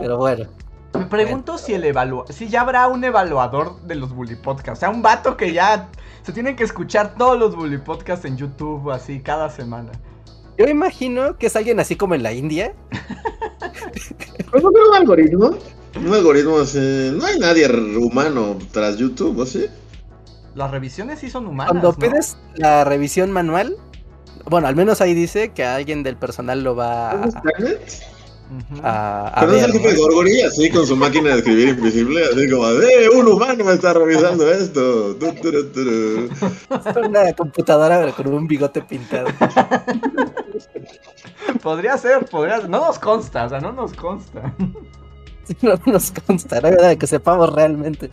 Pero 0.00 0.16
bueno. 0.16 0.46
Me 0.94 1.06
pregunto 1.06 1.56
si 1.56 1.72
el 1.72 1.84
evalua 1.84 2.24
si 2.30 2.48
ya 2.48 2.62
habrá 2.62 2.88
un 2.88 3.04
evaluador 3.04 3.80
de 3.82 3.94
los 3.94 4.12
bully 4.12 4.34
podcasts, 4.34 4.78
o 4.78 4.80
sea, 4.80 4.90
un 4.90 5.02
vato 5.02 5.36
que 5.36 5.52
ya 5.52 5.88
se 6.22 6.32
tienen 6.32 6.56
que 6.56 6.64
escuchar 6.64 7.14
todos 7.14 7.38
los 7.38 7.54
bully 7.54 7.78
podcasts 7.78 8.24
en 8.24 8.36
YouTube 8.36 8.90
así 8.90 9.20
cada 9.20 9.50
semana. 9.50 9.92
Yo 10.60 10.68
imagino 10.68 11.38
que 11.38 11.46
es 11.46 11.56
alguien 11.56 11.80
así 11.80 11.96
como 11.96 12.14
en 12.14 12.22
la 12.22 12.34
India. 12.34 12.74
¿Pero 12.90 14.62
no 14.62 14.70
creo 14.70 14.90
un 14.90 14.94
algoritmo? 14.94 15.58
Un 15.96 16.12
algoritmo 16.12 16.58
así. 16.58 17.12
No 17.14 17.24
hay 17.24 17.38
nadie 17.38 17.66
humano 17.96 18.58
tras 18.70 18.98
YouTube, 18.98 19.38
¿o 19.38 19.46
sí? 19.46 19.68
Las 20.54 20.70
revisiones 20.70 21.20
sí 21.20 21.30
son 21.30 21.46
humanas. 21.46 21.70
Cuando 21.70 21.92
¿no? 21.92 21.96
pides 21.96 22.36
la 22.56 22.84
revisión 22.84 23.32
manual, 23.32 23.78
bueno, 24.50 24.68
al 24.68 24.76
menos 24.76 25.00
ahí 25.00 25.14
dice 25.14 25.52
que 25.54 25.64
alguien 25.64 26.02
del 26.02 26.18
personal 26.18 26.62
lo 26.62 26.76
va 26.76 27.22
¿Es 27.26 27.34
a, 27.36 27.42
A, 28.82 29.28
a 29.28 29.40
Pero 29.40 29.52
no 29.52 29.58
es 29.58 29.66
ver. 29.66 29.70
el 29.76 29.80
jefe 29.80 29.94
¿no? 29.94 30.00
Gorgory 30.02 30.40
así 30.42 30.70
con 30.70 30.86
su 30.86 30.96
máquina 30.96 31.30
de 31.30 31.38
escribir 31.38 31.68
invisible, 31.68 32.22
así 32.24 32.50
como, 32.50 32.68
¡eh! 32.68 33.08
Un 33.14 33.28
humano 33.28 33.64
me 33.64 33.72
está 33.74 33.92
revisando 33.92 34.50
esto. 34.50 35.14
Tu, 35.16 35.32
turu. 35.72 36.28
Una 37.08 37.32
computadora 37.34 38.10
con 38.12 38.26
un 38.34 38.46
bigote 38.48 38.82
pintado. 38.82 39.28
Podría 41.62 41.96
ser, 41.98 42.24
podría 42.26 42.60
ser. 42.60 42.68
No 42.70 42.86
nos 42.86 42.98
consta, 42.98 43.44
o 43.44 43.48
sea, 43.48 43.60
no 43.60 43.72
nos 43.72 43.92
consta. 43.94 44.54
No 45.62 45.74
nos 45.86 46.12
consta, 46.12 46.60
no 46.60 46.68
hay 46.68 46.74
nada 46.74 46.94
que 46.96 47.08
sepamos 47.08 47.52
realmente. 47.52 48.08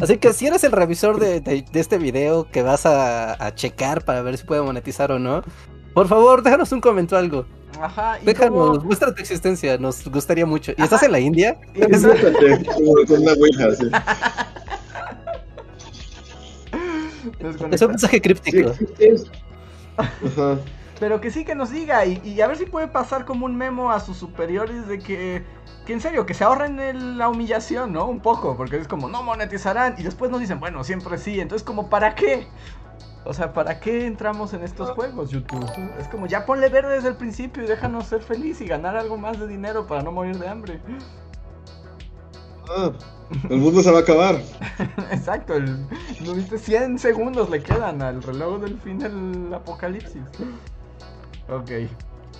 Así 0.00 0.16
que 0.18 0.32
si 0.32 0.48
eres 0.48 0.64
el 0.64 0.72
revisor 0.72 1.20
de, 1.20 1.40
de- 1.40 1.64
de 1.70 1.80
este 1.80 1.98
video 1.98 2.50
que 2.50 2.62
vas 2.64 2.84
a, 2.84 3.44
a 3.46 3.54
checar 3.54 4.04
para 4.04 4.22
ver 4.22 4.36
si 4.36 4.44
puede 4.44 4.60
monetizar 4.62 5.12
o 5.12 5.20
no, 5.20 5.42
por 5.94 6.08
favor, 6.08 6.42
déjanos 6.42 6.72
un 6.72 6.80
comentario 6.80 7.18
algo. 7.24 7.46
Ajá, 7.80 8.18
y 8.20 8.24
Déjanos, 8.26 8.78
como- 8.78 8.84
muestra 8.86 9.14
tu 9.14 9.20
existencia, 9.20 9.76
nos 9.78 10.06
gustaría 10.08 10.46
mucho. 10.46 10.72
¿Y 10.76 10.82
estás 10.82 11.02
en 11.02 11.12
la 11.12 11.20
India? 11.20 11.58
con 11.74 13.22
una 13.22 13.32
ouija, 13.32 13.66
así. 13.72 13.90
nos 17.40 17.56
Es 17.72 17.82
un 17.82 17.88
mensaje 17.90 18.16
Sí, 18.16 18.20
críptico. 18.20 18.72
Ajá. 19.96 20.58
Pero 20.98 21.20
que 21.20 21.30
sí 21.30 21.44
que 21.44 21.54
nos 21.54 21.70
diga 21.70 22.04
y, 22.04 22.20
y 22.24 22.40
a 22.42 22.46
ver 22.46 22.56
si 22.58 22.66
puede 22.66 22.86
pasar 22.88 23.24
como 23.24 23.46
un 23.46 23.56
memo 23.56 23.90
a 23.90 24.00
sus 24.00 24.18
superiores 24.18 24.86
de 24.86 24.98
que, 24.98 25.42
que 25.86 25.92
en 25.94 26.00
serio, 26.00 26.26
que 26.26 26.34
se 26.34 26.44
ahorren 26.44 26.78
el- 26.78 27.16
la 27.16 27.28
humillación, 27.30 27.92
¿no? 27.92 28.04
Un 28.06 28.20
poco, 28.20 28.54
porque 28.56 28.76
es 28.76 28.86
como, 28.86 29.08
no 29.08 29.22
monetizarán 29.22 29.94
y 29.98 30.02
después 30.02 30.30
nos 30.30 30.40
dicen, 30.40 30.60
bueno, 30.60 30.84
siempre 30.84 31.16
sí, 31.16 31.40
entonces 31.40 31.64
como, 31.64 31.88
¿para 31.88 32.14
qué? 32.14 32.46
O 33.24 33.34
sea, 33.34 33.52
¿para 33.52 33.80
qué 33.80 34.06
entramos 34.06 34.54
en 34.54 34.62
estos 34.62 34.90
juegos, 34.90 35.30
YouTube? 35.30 35.68
Es 35.98 36.08
como, 36.08 36.26
ya 36.26 36.46
ponle 36.46 36.68
verde 36.68 36.94
desde 36.94 37.08
el 37.08 37.16
principio 37.16 37.62
y 37.62 37.66
déjanos 37.66 38.06
ser 38.06 38.22
feliz 38.22 38.60
y 38.60 38.66
ganar 38.66 38.96
algo 38.96 39.18
más 39.18 39.38
de 39.38 39.46
dinero 39.46 39.86
para 39.86 40.02
no 40.02 40.10
morir 40.10 40.38
de 40.38 40.48
hambre. 40.48 40.80
Ah, 42.70 42.92
el 43.50 43.58
mundo 43.58 43.82
se 43.82 43.90
va 43.90 43.98
a 43.98 44.02
acabar. 44.02 44.40
Exacto, 45.10 45.54
el, 45.54 45.86
¿no 46.24 46.34
viste? 46.34 46.58
100 46.58 46.98
segundos 46.98 47.50
le 47.50 47.62
quedan 47.62 48.00
al 48.00 48.22
reloj 48.22 48.60
del 48.60 48.78
fin 48.78 48.98
del 48.98 49.52
apocalipsis. 49.52 50.22
Ok, 51.48 51.70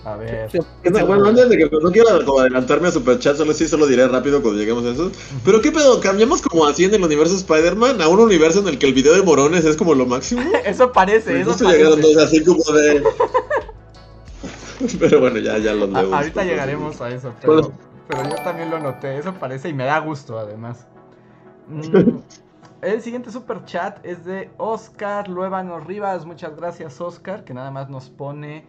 a 0.03 0.15
ver. 0.15 0.49
No, 0.91 1.05
bueno, 1.05 1.25
antes 1.27 1.47
de 1.49 1.57
que 1.57 1.69
no 1.69 1.91
quiero 1.91 2.25
como 2.25 2.39
adelantarme 2.39 2.87
a 2.87 2.91
Superchat, 2.91 3.35
solo 3.37 3.53
sí, 3.53 3.67
solo 3.67 3.85
diré 3.85 4.07
rápido 4.07 4.41
cuando 4.41 4.59
lleguemos 4.59 4.83
a 4.85 4.89
eso. 4.89 5.11
Pero 5.45 5.61
qué 5.61 5.71
pedo, 5.71 5.99
cambiamos 6.01 6.41
como 6.41 6.65
así 6.65 6.85
en 6.85 6.93
el 6.95 7.03
universo 7.03 7.35
Spider-Man 7.35 8.01
a 8.01 8.07
un 8.07 8.19
universo 8.19 8.61
en 8.61 8.67
el 8.69 8.79
que 8.79 8.87
el 8.87 8.93
video 8.93 9.13
de 9.13 9.21
Morones 9.21 9.63
es 9.65 9.77
como 9.77 9.93
lo 9.93 10.05
máximo. 10.07 10.41
Eso 10.65 10.91
parece, 10.91 11.39
eso 11.41 11.51
Justo 11.51 11.69
llegaron 11.69 11.99
parece. 11.99 12.13
dos 12.15 12.23
así 12.23 12.43
como 12.43 12.63
de. 12.75 13.03
Pero 14.99 15.19
bueno, 15.19 15.37
ya, 15.37 15.57
ya 15.59 15.73
los 15.73 15.93
A- 15.93 16.01
leo. 16.01 16.15
ahorita 16.15 16.43
llegaremos 16.43 16.99
a 17.01 17.09
eso, 17.09 17.31
pero, 17.39 17.53
Bueno. 17.53 17.71
pero 18.07 18.23
yo 18.29 18.35
también 18.43 18.71
lo 18.71 18.79
noté, 18.79 19.17
eso 19.19 19.33
parece 19.35 19.69
y 19.69 19.73
me 19.73 19.85
da 19.85 19.99
gusto 19.99 20.39
además. 20.39 20.87
Mm, 21.67 22.17
el 22.81 23.01
siguiente 23.03 23.31
super 23.31 23.63
chat 23.65 24.03
es 24.03 24.25
de 24.25 24.49
Oscar 24.57 25.27
Luevano 25.29 25.79
Rivas, 25.79 26.25
muchas 26.25 26.55
gracias 26.55 26.99
Oscar, 26.99 27.43
que 27.43 27.53
nada 27.53 27.69
más 27.69 27.89
nos 27.91 28.09
pone 28.09 28.65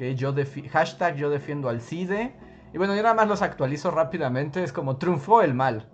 que 0.00 0.16
yo 0.16 0.34
hashtag 0.72 1.16
yo 1.16 1.28
defiendo 1.28 1.68
al 1.68 1.82
CIDE. 1.82 2.32
Y 2.72 2.78
bueno, 2.78 2.96
yo 2.96 3.02
nada 3.02 3.14
más 3.14 3.28
los 3.28 3.42
actualizo 3.42 3.90
rápidamente, 3.90 4.64
es 4.64 4.72
como 4.72 4.96
triunfó 4.96 5.42
el 5.42 5.52
mal, 5.52 5.90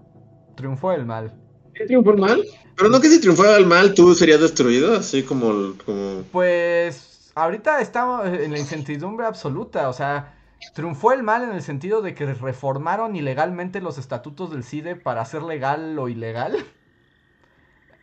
triunfó 0.55 0.93
el 0.93 1.05
mal. 1.05 1.35
¿Qué 1.75 1.87
triunfó 1.87 2.13
el 2.13 2.19
mal? 2.19 2.45
Pero 2.77 2.89
no 2.89 3.01
que 3.01 3.09
si 3.09 3.21
triunfara 3.21 3.57
el 3.57 3.67
mal, 3.67 3.95
tú 3.95 4.15
serías 4.15 4.41
destruido, 4.41 4.97
así 4.97 5.25
como. 5.25 5.73
como... 5.85 6.23
Pues 6.31 7.33
ahorita 7.35 7.81
estamos 7.81 8.29
en 8.29 8.53
la 8.53 8.61
incertidumbre 8.61 9.27
absoluta, 9.27 9.89
o 9.89 9.93
sea, 9.93 10.39
triunfó 10.73 11.11
el 11.11 11.25
mal 11.25 11.43
en 11.43 11.51
el 11.51 11.63
sentido 11.63 12.01
de 12.01 12.15
que 12.15 12.27
reformaron 12.27 13.17
ilegalmente 13.17 13.81
los 13.81 13.99
estatutos 13.99 14.53
del 14.53 14.63
CIDE 14.63 14.95
para 14.95 15.23
hacer 15.23 15.43
legal 15.43 15.97
lo 15.97 16.09
ilegal. 16.09 16.65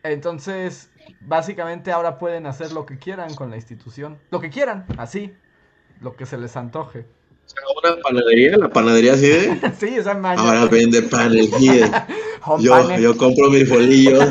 Entonces, 0.04 0.92
básicamente 1.22 1.94
ahora 1.94 2.20
pueden 2.20 2.46
hacer 2.46 2.74
lo 2.74 2.86
que 2.86 2.98
quieran 2.98 3.36
con 3.36 3.50
la 3.52 3.56
institución. 3.56 4.20
Lo 4.32 4.42
que 4.42 4.50
quieran, 4.50 4.86
así. 4.98 5.34
Lo 6.04 6.16
que 6.16 6.26
se 6.26 6.38
les 6.38 6.56
antoje. 6.58 7.06
¿Una 7.84 7.96
panadería? 8.02 8.58
¿La 8.58 8.70
panadería 8.70 9.16
CIDE? 9.16 9.60
sí, 9.80 9.88
esa 9.96 10.14
mañana. 10.14 10.50
Ahora 10.50 10.66
vende 10.66 11.02
pan 11.04 11.32
el 11.32 11.50
GIDE. 11.50 11.90
Yo, 12.60 12.98
yo 12.98 13.16
compro 13.16 13.50
mis 13.50 13.70
bolillos 13.70 14.28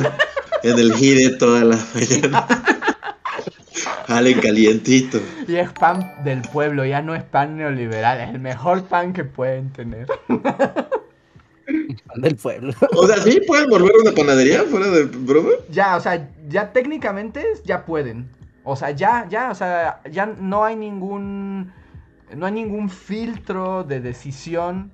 en 0.62 0.78
el 0.78 0.92
GIDE 0.92 1.30
toda 1.38 1.64
la 1.64 1.78
mañana. 1.94 2.46
Jalen 4.06 4.38
calientito. 4.40 5.18
Y 5.48 5.56
es 5.56 5.72
pan 5.72 6.12
del 6.22 6.42
pueblo, 6.42 6.84
ya 6.84 7.00
no 7.00 7.14
es 7.14 7.22
pan 7.22 7.56
neoliberal, 7.56 8.20
es 8.20 8.34
el 8.34 8.40
mejor 8.40 8.84
pan 8.84 9.14
que 9.14 9.24
pueden 9.24 9.72
tener. 9.72 10.08
Pan 10.26 12.20
del 12.20 12.36
pueblo. 12.36 12.74
O 12.96 13.06
sea, 13.06 13.16
¿sí 13.16 13.40
pueden 13.46 13.70
volver 13.70 13.92
una 14.02 14.12
panadería 14.12 14.64
fuera 14.64 14.88
de 14.88 15.04
broma? 15.04 15.52
Ya, 15.70 15.96
o 15.96 16.00
sea, 16.00 16.28
ya 16.48 16.70
técnicamente 16.70 17.42
ya 17.64 17.86
pueden. 17.86 18.28
O 18.64 18.76
sea, 18.76 18.90
ya, 18.90 19.26
ya, 19.28 19.50
o 19.50 19.54
sea, 19.54 20.00
ya 20.10 20.26
no 20.26 20.64
hay 20.64 20.76
ningún. 20.76 21.72
No 22.34 22.46
hay 22.46 22.52
ningún 22.52 22.88
filtro 22.88 23.84
de 23.84 24.00
decisión 24.00 24.92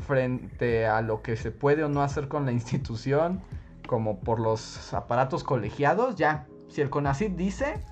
frente 0.00 0.86
a 0.86 1.00
lo 1.00 1.22
que 1.22 1.36
se 1.36 1.50
puede 1.50 1.84
o 1.84 1.88
no 1.88 2.02
hacer 2.02 2.28
con 2.28 2.44
la 2.44 2.52
institución, 2.52 3.40
como 3.86 4.20
por 4.20 4.40
los 4.40 4.92
aparatos 4.92 5.44
colegiados, 5.44 6.16
ya. 6.16 6.46
Si 6.68 6.80
el 6.80 6.90
CONACYT 6.90 7.36
dice, 7.36 7.82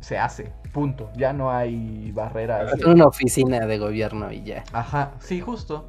se 0.00 0.18
hace. 0.18 0.52
Punto. 0.72 1.10
Ya 1.16 1.32
no 1.32 1.50
hay 1.50 2.12
barreras. 2.12 2.72
Es 2.72 2.84
una 2.84 3.06
oficina 3.06 3.66
de 3.66 3.78
gobierno 3.78 4.32
y 4.32 4.42
ya. 4.42 4.64
Ajá, 4.72 5.12
sí, 5.18 5.40
justo. 5.40 5.86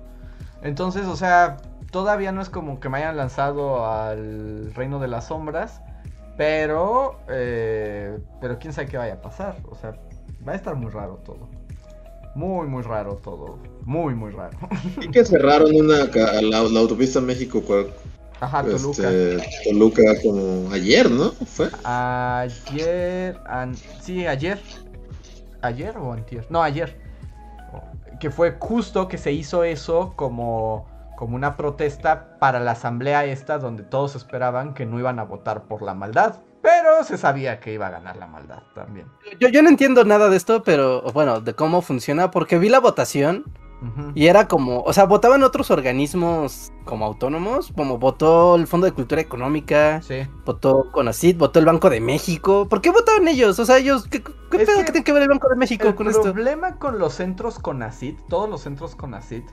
Entonces, 0.62 1.06
o 1.06 1.16
sea, 1.16 1.58
todavía 1.92 2.32
no 2.32 2.42
es 2.42 2.50
como 2.50 2.80
que 2.80 2.90
me 2.90 2.98
hayan 2.98 3.16
lanzado 3.16 3.90
al 3.90 4.74
reino 4.74 5.00
de 5.00 5.08
las 5.08 5.28
sombras, 5.28 5.82
pero, 6.38 7.20
eh, 7.30 8.18
pero 8.42 8.58
quién 8.60 8.74
sabe 8.74 8.88
qué 8.88 8.98
vaya 8.98 9.14
a 9.16 9.22
pasar. 9.22 9.58
O 9.70 9.76
sea, 9.76 9.96
va 10.48 10.54
a 10.54 10.56
estar 10.56 10.76
muy 10.76 10.92
raro 10.92 11.16
todo. 11.26 11.48
Muy, 12.36 12.68
muy 12.68 12.82
raro 12.82 13.16
todo. 13.18 13.60
Muy, 13.86 14.16
muy 14.16 14.32
raro. 14.32 14.58
Y 15.02 15.10
que 15.10 15.24
cerraron 15.24 15.76
una 15.76 16.06
la, 16.42 16.64
la 16.64 16.80
autopista 16.80 17.22
México 17.22 17.62
Ajá, 18.40 18.64
Toluca. 18.64 19.10
este, 19.10 19.70
Toluca 19.70 20.02
como 20.22 20.72
ayer, 20.72 21.10
¿no? 21.10 21.32
Fue. 21.32 21.70
Ayer, 21.84 23.40
an- 23.46 23.76
sí, 24.02 24.26
ayer. 24.28 24.60
¿Ayer 25.62 25.96
o 25.98 26.12
antier? 26.12 26.46
No, 26.50 26.62
ayer. 26.62 26.98
Que 28.20 28.30
fue 28.32 28.56
justo 28.60 29.08
que 29.08 29.18
se 29.18 29.32
hizo 29.32 29.64
eso 29.64 30.14
como, 30.16 30.88
como 31.24 31.38
una 31.38 31.56
protesta 31.56 32.38
para 32.38 32.60
la 32.60 32.72
asamblea 32.72 33.24
esta 33.24 33.58
donde 33.58 33.84
todos 33.84 34.14
esperaban 34.14 34.74
que 34.74 34.86
no 34.86 35.00
iban 35.00 35.20
a 35.20 35.24
votar 35.24 35.64
por 35.70 35.82
la 35.82 35.94
maldad. 35.94 36.42
Pero 36.62 37.02
se 37.06 37.18
sabía 37.18 37.62
que 37.62 37.72
iba 37.72 37.88
a 37.88 37.92
ganar 37.92 38.18
la 38.18 38.28
maldad 38.28 38.64
también. 38.76 39.08
Yo, 39.40 39.48
yo 39.48 39.62
no 39.62 39.70
entiendo 39.70 40.04
nada 40.04 40.28
de 40.28 40.36
esto, 40.36 40.64
pero 40.64 41.02
bueno, 41.14 41.40
de 41.40 41.54
cómo 41.54 41.82
funciona, 41.82 42.30
porque 42.30 42.60
vi 42.60 42.68
la 42.68 42.82
votación 42.82 43.46
y 44.16 44.28
era 44.28 44.50
como, 44.50 44.82
o 44.82 44.92
sea, 44.92 45.06
votaban 45.06 45.44
otros 45.44 45.72
organismos 45.72 46.74
como 46.84 47.06
autónomos, 47.06 47.72
como 47.74 47.98
votó 47.98 48.56
el 48.58 48.68
Fondo 48.68 48.86
de 48.86 48.92
Cultura 48.92 49.22
Económica, 49.22 50.02
Sí. 50.02 50.28
votó 50.46 50.90
CONACYT, 50.92 51.38
votó 51.38 51.60
el 51.60 51.66
Banco 51.66 51.90
de 51.90 52.02
México. 52.02 52.68
¿Por 52.70 52.82
qué 52.82 52.90
votaban 52.92 53.30
ellos? 53.30 53.60
O 53.60 53.66
sea, 53.66 53.78
ellos, 53.78 54.08
¿qué, 54.10 54.20
pedo 54.20 54.34
que 54.50 54.66
que 54.86 54.92
tiene 54.92 55.04
que 55.06 55.14
ver 55.14 55.24
el 55.24 55.30
Banco 55.30 55.48
de 55.48 55.56
México 55.56 55.88
El 55.88 55.96
con 55.96 56.08
esto? 56.10 56.22
problema 56.34 56.80
con 56.80 57.00
los 57.00 57.14
centros 57.14 57.60
CONACIT, 57.60 58.20
todos 58.28 58.50
los 58.50 58.62
centros 58.62 58.96
CONACIT, 58.96 59.46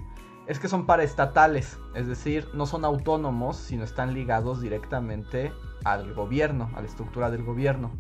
es 0.51 0.59
que 0.59 0.66
son 0.66 0.84
paraestatales, 0.84 1.78
es 1.94 2.09
decir, 2.09 2.48
no 2.55 2.66
son 2.66 2.84
autónomos, 2.84 3.57
sino 3.57 3.84
están 3.84 4.14
ligados 4.14 4.61
directamente 4.61 5.53
al 5.84 6.12
gobierno, 6.12 6.68
a 6.74 6.80
la 6.80 6.88
estructura 6.88 7.30
del 7.30 7.44
gobierno. 7.44 7.92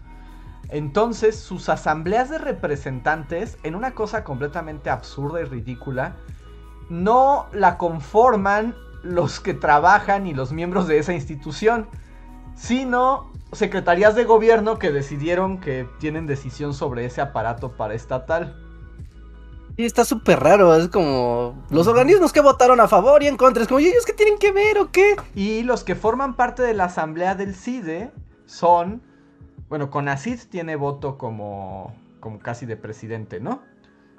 Entonces, 0.68 1.38
sus 1.38 1.68
asambleas 1.68 2.28
de 2.28 2.38
representantes, 2.38 3.56
en 3.62 3.76
una 3.76 3.92
cosa 3.92 4.24
completamente 4.24 4.90
absurda 4.90 5.40
y 5.40 5.44
ridícula, 5.44 6.16
no 6.88 7.46
la 7.52 7.78
conforman 7.78 8.74
los 9.04 9.38
que 9.38 9.54
trabajan 9.54 10.26
y 10.26 10.34
los 10.34 10.50
miembros 10.50 10.88
de 10.88 10.98
esa 10.98 11.12
institución, 11.12 11.86
sino 12.56 13.30
secretarías 13.52 14.16
de 14.16 14.24
gobierno 14.24 14.76
que 14.80 14.90
decidieron 14.90 15.58
que 15.60 15.88
tienen 16.00 16.26
decisión 16.26 16.74
sobre 16.74 17.04
ese 17.04 17.20
aparato 17.20 17.76
paraestatal. 17.76 18.56
Sí, 19.80 19.86
está 19.86 20.04
súper 20.04 20.40
raro, 20.40 20.76
es 20.76 20.88
como 20.88 21.64
los 21.70 21.86
organismos 21.86 22.34
que 22.34 22.42
votaron 22.42 22.80
a 22.80 22.86
favor 22.86 23.22
y 23.22 23.28
en 23.28 23.38
contra, 23.38 23.62
es 23.62 23.68
como, 23.68 23.80
¿y 23.80 23.86
ellos 23.86 24.04
qué 24.04 24.12
tienen 24.12 24.38
que 24.38 24.52
ver 24.52 24.76
o 24.76 24.92
qué? 24.92 25.16
Y 25.34 25.62
los 25.62 25.84
que 25.84 25.94
forman 25.94 26.36
parte 26.36 26.62
de 26.62 26.74
la 26.74 26.84
asamblea 26.84 27.34
del 27.34 27.54
CIDE 27.54 28.10
son, 28.44 29.00
bueno, 29.70 29.88
CONACID 29.88 30.38
tiene 30.50 30.76
voto 30.76 31.16
como, 31.16 31.96
como 32.20 32.40
casi 32.40 32.66
de 32.66 32.76
presidente, 32.76 33.40
¿no? 33.40 33.62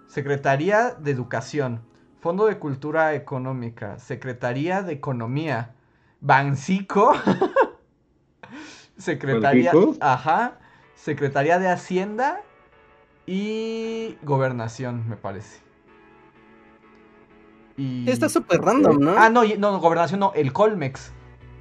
Secretaría 0.07 0.95
de 0.95 1.12
Educación, 1.12 1.82
Fondo 2.22 2.47
de 2.47 2.57
Cultura 2.57 3.14
Económica, 3.14 3.99
Secretaría 3.99 4.82
de 4.82 4.93
Economía, 4.93 5.76
Bancico, 6.22 7.14
Secretaría, 8.97 9.74
¿Bancico? 9.74 9.95
ajá, 10.03 10.57
Secretaría 10.95 11.59
de 11.59 11.70
Hacienda 11.70 12.41
y 13.32 14.18
Gobernación, 14.24 15.08
me 15.08 15.16
parece. 15.16 15.62
Y... 17.78 18.10
Está 18.10 18.28
súper 18.28 18.60
random, 18.60 19.00
¿no? 19.00 19.16
Ah, 19.18 19.30
no, 19.30 19.44
no, 19.58 19.80
gobernación 19.80 20.20
no, 20.20 20.34
el 20.36 20.52
Colmex. 20.52 21.14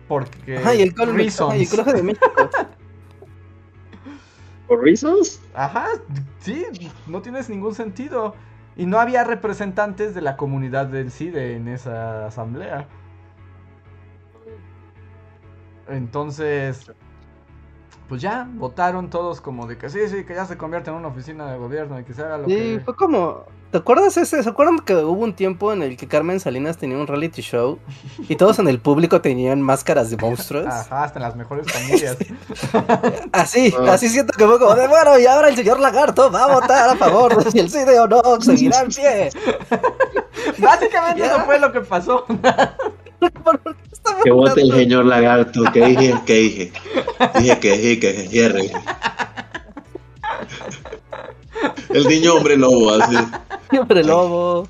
Porque. 0.09 0.59
Ajá, 0.59 0.75
y 0.75 0.83
el 0.83 0.93
Colmex, 0.93 1.41
ajá, 1.41 1.57
y 1.57 1.63
el. 1.63 1.69
Colegio 1.69 1.93
de 1.93 2.03
México. 2.03 2.27
¿Por 4.67 4.83
reasons? 4.83 5.41
Ajá, 5.55 5.87
sí, 6.41 6.67
no 7.07 7.23
tienes 7.23 7.49
ningún 7.49 7.77
sentido. 7.77 8.35
Y 8.77 8.87
no 8.87 8.99
había 8.99 9.23
representantes 9.23 10.13
de 10.13 10.23
la 10.23 10.37
comunidad 10.37 10.87
del 10.87 11.13
CIDE 11.13 11.55
en 11.55 11.69
esa 11.69 12.27
asamblea. 12.27 12.89
Entonces, 15.87 16.91
pues 18.11 18.21
ya 18.21 18.49
votaron 18.55 19.09
todos 19.09 19.41
como 19.41 19.69
de 19.69 19.79
que 19.79 19.89
sí, 19.89 20.01
sí, 20.09 20.25
que 20.25 20.35
ya 20.35 20.45
se 20.45 20.59
convierte 20.59 20.91
en 20.91 20.97
una 20.97 21.07
oficina 21.09 21.49
de 21.51 21.57
gobierno 21.59 21.99
y 22.01 22.03
que 22.05 22.13
se 22.13 22.23
haga 22.23 22.39
lo 22.39 22.45
Sí, 22.47 22.55
que. 22.57 22.83
fue 22.85 22.97
como. 22.97 23.45
¿Te 23.71 23.79
acuerdas 23.79 24.17
ese? 24.17 24.43
¿Se 24.43 24.49
acuerdan 24.49 24.81
que 24.81 24.97
hubo 24.97 25.23
un 25.23 25.33
tiempo 25.33 25.73
en 25.73 25.83
el 25.83 25.97
que 25.97 26.09
Carmen 26.09 26.41
Salinas 26.41 26.77
tenía 26.77 26.99
un 26.99 27.07
reality 27.07 27.41
show 27.41 27.79
y 28.29 28.35
todos 28.35 28.59
en 28.59 28.67
el 28.67 28.81
público 28.81 29.21
tenían 29.21 29.63
máscaras 29.63 30.11
de 30.11 30.17
monstruos? 30.17 30.67
Ajá, 30.67 31.05
hasta 31.05 31.21
en 31.21 31.23
las 31.23 31.37
mejores 31.37 31.71
familias. 31.71 32.17
Así, 33.33 33.73
Ah. 33.79 33.93
así 33.93 34.09
siento 34.09 34.33
que 34.37 34.45
fue 34.45 34.59
como 34.59 34.75
de 34.75 34.89
bueno, 34.89 35.17
y 35.21 35.27
ahora 35.27 35.49
el 35.51 35.55
señor 35.55 35.79
Lagarto 35.79 36.33
va 36.33 36.47
a 36.47 36.53
votar 36.61 36.89
a 36.89 36.97
favor 36.97 37.45
de 37.45 37.49
si 37.53 37.61
el 37.61 37.69
o 38.01 38.09
no 38.09 38.41
seguirá 38.41 38.81
en 38.81 38.89
pie. 38.89 39.31
Básicamente 40.59 41.21
Ya. 41.21 41.37
eso 41.37 41.45
fue 41.45 41.61
lo 41.61 41.71
que 41.71 41.81
pasó. 41.81 42.27
¿Por 44.03 44.13
qué 44.15 44.19
estaba 44.19 44.23
Que 44.25 44.31
vote 44.31 44.61
el 44.63 44.73
señor 44.73 45.05
lagarto. 45.07 45.63
¿Qué 45.73 45.87
dije? 45.87 46.15
¿Qué 46.27 46.35
dije? 46.35 46.73
Dije 47.39 47.59
que 47.61 47.77
dije 47.79 48.01
que 48.01 48.13
se 48.15 48.29
cierre. 48.29 48.71
El 51.91 52.07
niño 52.07 52.35
hombre 52.35 52.57
lobo, 52.57 52.91
así. 52.93 53.17
Hombre 53.79 54.03
lobo. 54.05 54.67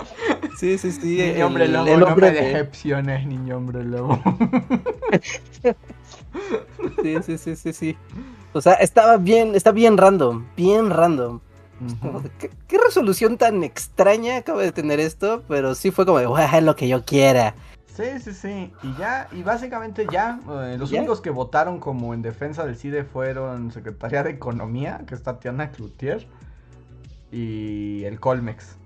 Sí, 0.59 0.77
sí, 0.79 0.91
sí. 0.93 1.17
Niño 1.17 1.25
el- 1.37 1.43
hombre 1.43 1.69
lobo, 1.69 1.87
el 1.87 2.01
no 2.01 2.07
hombre 2.07 2.31
me 2.33 2.37
de- 2.41 2.47
decepciones, 2.49 3.27
niño 3.27 3.57
hombre 3.57 3.85
lobo. 3.85 4.21
Sí, 7.03 7.17
sí, 7.25 7.39
sí, 7.39 7.57
sí, 7.57 7.73
sí. 7.73 7.97
O 8.53 8.61
sea, 8.61 8.75
estaba 8.75 9.17
bien, 9.17 9.55
está 9.55 9.71
bien 9.73 9.97
random, 9.97 10.45
bien 10.57 10.91
random. 10.91 11.41
¿Qué, 12.39 12.51
qué 12.69 12.79
resolución 12.79 13.39
tan 13.39 13.63
extraña 13.65 14.37
acaba 14.37 14.61
de 14.63 14.73
tener 14.73 15.01
esto? 15.01 15.43
Pero 15.49 15.75
sí 15.75 15.91
fue 15.91 16.05
como 16.05 16.19
de, 16.19 16.27
"Voy 16.27 16.41
a 16.43 16.45
hacer 16.47 16.63
lo 16.63 16.77
que 16.77 16.89
yo 16.89 17.05
quiera. 17.05 17.55
Sí, 18.01 18.21
sí, 18.21 18.33
sí. 18.33 18.73
Y 18.83 18.97
ya, 18.99 19.29
y 19.33 19.43
básicamente 19.43 20.07
ya, 20.11 20.41
eh, 20.49 20.77
los 20.79 20.91
¿Ya? 20.91 20.99
únicos 20.99 21.21
que 21.21 21.31
votaron 21.31 21.81
como 21.81 22.15
en 22.15 22.23
defensa 22.23 22.65
del 22.65 22.77
CIDE 22.77 23.05
fueron 23.05 23.71
Secretaría 23.73 24.23
de 24.23 24.31
Economía, 24.31 25.03
que 25.07 25.15
es 25.15 25.23
Tatiana 25.23 25.71
Cloutier, 25.71 26.27
y 27.31 28.05
el 28.05 28.19
Colmex. 28.19 28.77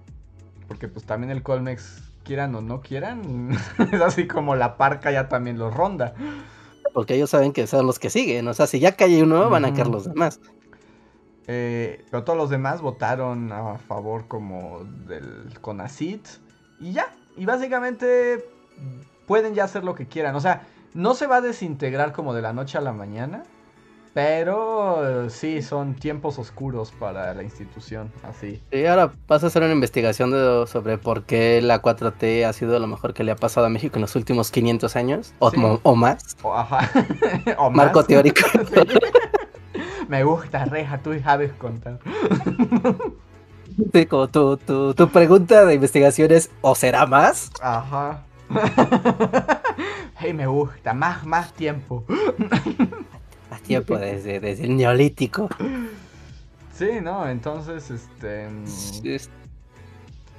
Porque 0.66 0.88
pues 0.88 1.04
también 1.04 1.30
el 1.30 1.42
Colmex, 1.42 2.02
quieran 2.24 2.54
o 2.54 2.60
no 2.60 2.80
quieran, 2.80 3.50
es 3.92 4.00
así 4.00 4.26
como 4.26 4.56
la 4.56 4.76
parca 4.76 5.12
ya 5.12 5.28
también 5.28 5.58
los 5.58 5.72
ronda. 5.74 6.14
Porque 6.92 7.14
ellos 7.14 7.30
saben 7.30 7.52
que 7.52 7.66
son 7.66 7.86
los 7.86 7.98
que 7.98 8.10
siguen. 8.10 8.48
O 8.48 8.54
sea, 8.54 8.66
si 8.66 8.80
ya 8.80 8.92
cae 8.92 9.22
uno, 9.22 9.50
van 9.50 9.64
a 9.64 9.72
caer 9.72 9.88
los 9.88 10.04
demás. 10.04 10.40
Eh, 11.46 12.04
pero 12.10 12.24
todos 12.24 12.38
los 12.38 12.50
demás 12.50 12.80
votaron 12.80 13.52
a 13.52 13.78
favor 13.78 14.28
como 14.28 14.84
del 15.06 15.58
CONACIT. 15.60 16.26
Y 16.80 16.92
ya. 16.92 17.12
Y 17.36 17.46
básicamente 17.46 18.44
pueden 19.26 19.54
ya 19.54 19.64
hacer 19.64 19.84
lo 19.84 19.94
que 19.94 20.06
quieran. 20.06 20.34
O 20.36 20.40
sea, 20.40 20.62
no 20.94 21.14
se 21.14 21.26
va 21.26 21.36
a 21.36 21.40
desintegrar 21.40 22.12
como 22.12 22.34
de 22.34 22.42
la 22.42 22.52
noche 22.52 22.78
a 22.78 22.80
la 22.80 22.92
mañana. 22.92 23.42
Pero 24.14 25.28
sí, 25.28 25.60
son 25.60 25.94
tiempos 25.96 26.38
oscuros 26.38 26.92
para 26.92 27.34
la 27.34 27.42
institución, 27.42 28.12
así. 28.22 28.62
Y 28.70 28.84
ahora 28.86 29.10
vas 29.26 29.42
a 29.42 29.48
hacer 29.48 29.62
una 29.64 29.72
investigación 29.72 30.30
de- 30.30 30.66
sobre 30.68 30.98
por 30.98 31.24
qué 31.24 31.60
la 31.60 31.82
4T 31.82 32.44
ha 32.46 32.52
sido 32.52 32.78
lo 32.78 32.86
mejor 32.86 33.12
que 33.12 33.24
le 33.24 33.32
ha 33.32 33.36
pasado 33.36 33.66
a 33.66 33.70
México 33.70 33.96
en 33.96 34.02
los 34.02 34.14
últimos 34.14 34.52
500 34.52 34.94
años 34.94 35.34
o, 35.40 35.50
Sí. 35.50 35.56
mo- 35.56 35.80
o 35.82 35.96
más. 35.96 36.36
O, 36.44 36.54
ajá. 36.54 36.88
o 37.58 37.70
más. 37.70 37.76
Marco 37.86 38.04
teórico. 38.04 38.40
Sí. 38.72 39.80
Me 40.08 40.22
gusta, 40.22 40.64
Reja, 40.66 40.98
tú 40.98 41.10
sabes 41.20 41.52
contar. 41.54 41.98
Sí, 43.92 44.06
como 44.06 44.28
tu, 44.28 44.56
tu, 44.58 44.94
tu 44.94 45.08
pregunta 45.08 45.64
de 45.64 45.74
investigación 45.74 46.30
es 46.30 46.50
¿o 46.60 46.74
será 46.76 47.06
más? 47.06 47.50
Ajá. 47.60 48.22
hey, 50.18 50.32
me 50.32 50.46
gusta, 50.46 50.94
más, 50.94 51.24
más 51.24 51.52
tiempo. 51.52 52.04
A 53.50 53.58
tiempo 53.58 53.96
desde, 53.98 54.40
desde 54.40 54.64
el 54.64 54.76
neolítico. 54.76 55.48
Sí, 56.72 57.00
¿no? 57.02 57.28
Entonces, 57.28 57.90
este... 57.90 58.48
mm, 58.48 58.64
Es- 59.04 59.30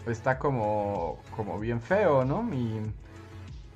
está 0.08 0.38
como, 0.38 1.18
como 1.36 1.58
bien 1.60 1.82
feo, 1.82 2.26
¿no? 2.26 2.48
Y, 2.54 2.80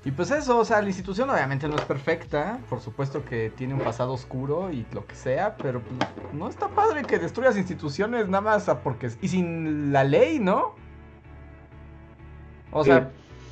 y 0.05 0.11
pues 0.11 0.29
eso, 0.31 0.59
o 0.59 0.65
sea, 0.65 0.81
la 0.81 0.87
institución 0.89 1.29
obviamente 1.29 1.67
no 1.67 1.75
es 1.75 1.81
perfecta, 1.81 2.59
por 2.69 2.81
supuesto 2.81 3.25
que 3.25 3.49
tiene 3.49 3.73
un 3.73 3.79
pasado 3.79 4.13
oscuro 4.13 4.71
y 4.71 4.85
lo 4.91 5.05
que 5.07 5.15
sea, 5.15 5.55
pero 5.57 5.81
pues, 5.81 5.99
no 6.33 6.47
está 6.47 6.67
padre 6.67 7.03
que 7.03 7.17
destruyas 7.17 7.57
instituciones 7.57 8.27
nada 8.27 8.41
más 8.41 8.69
porque... 8.83 9.09
Y 9.21 9.27
sin 9.27 9.91
la 9.91 10.03
ley, 10.03 10.39
¿no? 10.39 10.75
O 12.71 12.83
sea, 12.83 13.09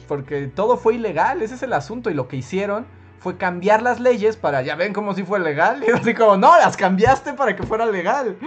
porque 0.08 0.48
todo 0.48 0.78
fue 0.78 0.96
ilegal, 0.96 1.42
ese 1.42 1.56
es 1.56 1.64
el 1.64 1.74
asunto, 1.74 2.10
y 2.10 2.14
lo 2.14 2.28
que 2.28 2.38
hicieron 2.38 2.86
fue 3.20 3.38
cambiar 3.38 3.82
las 3.82 4.00
leyes 4.00 4.38
para, 4.38 4.62
ya 4.62 4.76
ven 4.76 4.94
como 4.94 5.14
si 5.14 5.24
fue 5.24 5.40
legal, 5.40 5.84
y 5.88 5.92
así 5.96 6.14
como, 6.14 6.38
no, 6.38 6.58
las 6.58 6.78
cambiaste 6.78 7.34
para 7.34 7.56
que 7.56 7.64
fuera 7.64 7.86
legal. 7.86 8.38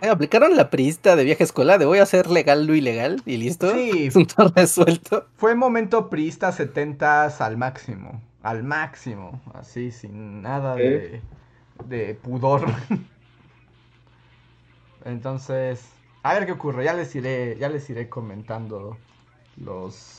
Eh, 0.00 0.08
Aplicaron 0.08 0.56
la 0.56 0.70
priista 0.70 1.16
de 1.16 1.24
vieja 1.24 1.44
escuela 1.44 1.78
de 1.78 1.86
voy 1.86 1.98
a 1.98 2.04
hacer 2.04 2.30
legal 2.30 2.66
lo 2.66 2.74
ilegal 2.74 3.22
y 3.26 3.36
listo. 3.36 3.72
Sí, 3.72 4.06
Asunto 4.08 4.52
resuelto. 4.54 5.26
Fue 5.36 5.54
momento 5.54 6.08
priista 6.08 6.52
70 6.52 7.26
al 7.26 7.56
máximo. 7.56 8.22
Al 8.42 8.62
máximo. 8.62 9.40
Así, 9.54 9.90
sin 9.90 10.42
nada 10.42 10.76
de, 10.76 11.20
de 11.86 12.14
pudor. 12.14 12.64
Entonces, 15.04 15.84
a 16.22 16.34
ver 16.34 16.46
qué 16.46 16.52
ocurre. 16.52 16.84
Ya 16.84 16.92
les 16.92 17.14
iré, 17.14 17.56
ya 17.58 17.68
les 17.68 17.88
iré 17.90 18.08
comentando 18.08 18.96
los 19.56 20.17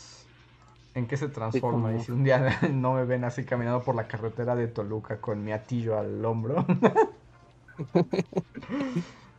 en 0.96 1.08
qué 1.08 1.18
se 1.18 1.28
transforma. 1.28 1.94
Y 1.94 2.04
si 2.04 2.12
un 2.12 2.24
día 2.24 2.60
no 2.72 2.94
me 2.94 3.06
ven 3.06 3.24
así 3.24 3.46
caminando 3.46 3.84
por 3.84 3.96
la 3.96 4.08
carretera 4.08 4.56
de 4.56 4.68
Toluca 4.68 5.22
con 5.22 5.44
mi 5.44 5.52
atillo 5.52 5.98
al 5.98 6.24
hombro. 6.26 6.66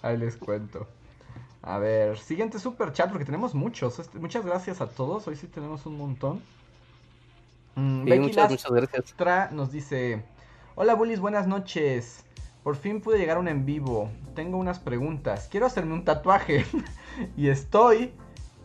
Ahí 0.02 0.16
les 0.16 0.36
cuento. 0.36 0.86
A 1.62 1.78
ver, 1.78 2.18
siguiente 2.18 2.58
super 2.58 2.92
chat 2.92 3.10
porque 3.10 3.24
tenemos 3.24 3.54
muchos. 3.54 3.98
Este- 3.98 4.18
muchas 4.18 4.46
gracias 4.46 4.80
a 4.80 4.88
todos. 4.88 5.26
Hoy 5.28 5.36
sí 5.36 5.46
tenemos 5.46 5.84
un 5.86 5.98
montón. 5.98 6.40
Mm, 7.74 8.04
Sí, 8.04 8.10
Becky 8.10 8.20
muchas, 8.20 8.50
muchas 8.50 8.72
gracias. 8.72 9.52
Nos 9.52 9.70
dice: 9.70 10.22
Hola 10.74 10.94
bullies, 10.94 11.20
buenas 11.20 11.46
noches. 11.46 12.24
Por 12.62 12.76
fin 12.76 13.00
pude 13.00 13.18
llegar 13.18 13.36
a 13.36 13.40
un 13.40 13.48
en 13.48 13.66
vivo. 13.66 14.10
Tengo 14.34 14.56
unas 14.56 14.78
preguntas. 14.78 15.48
Quiero 15.50 15.66
hacerme 15.66 15.92
un 15.92 16.04
tatuaje. 16.04 16.64
y 17.36 17.48
estoy 17.48 18.12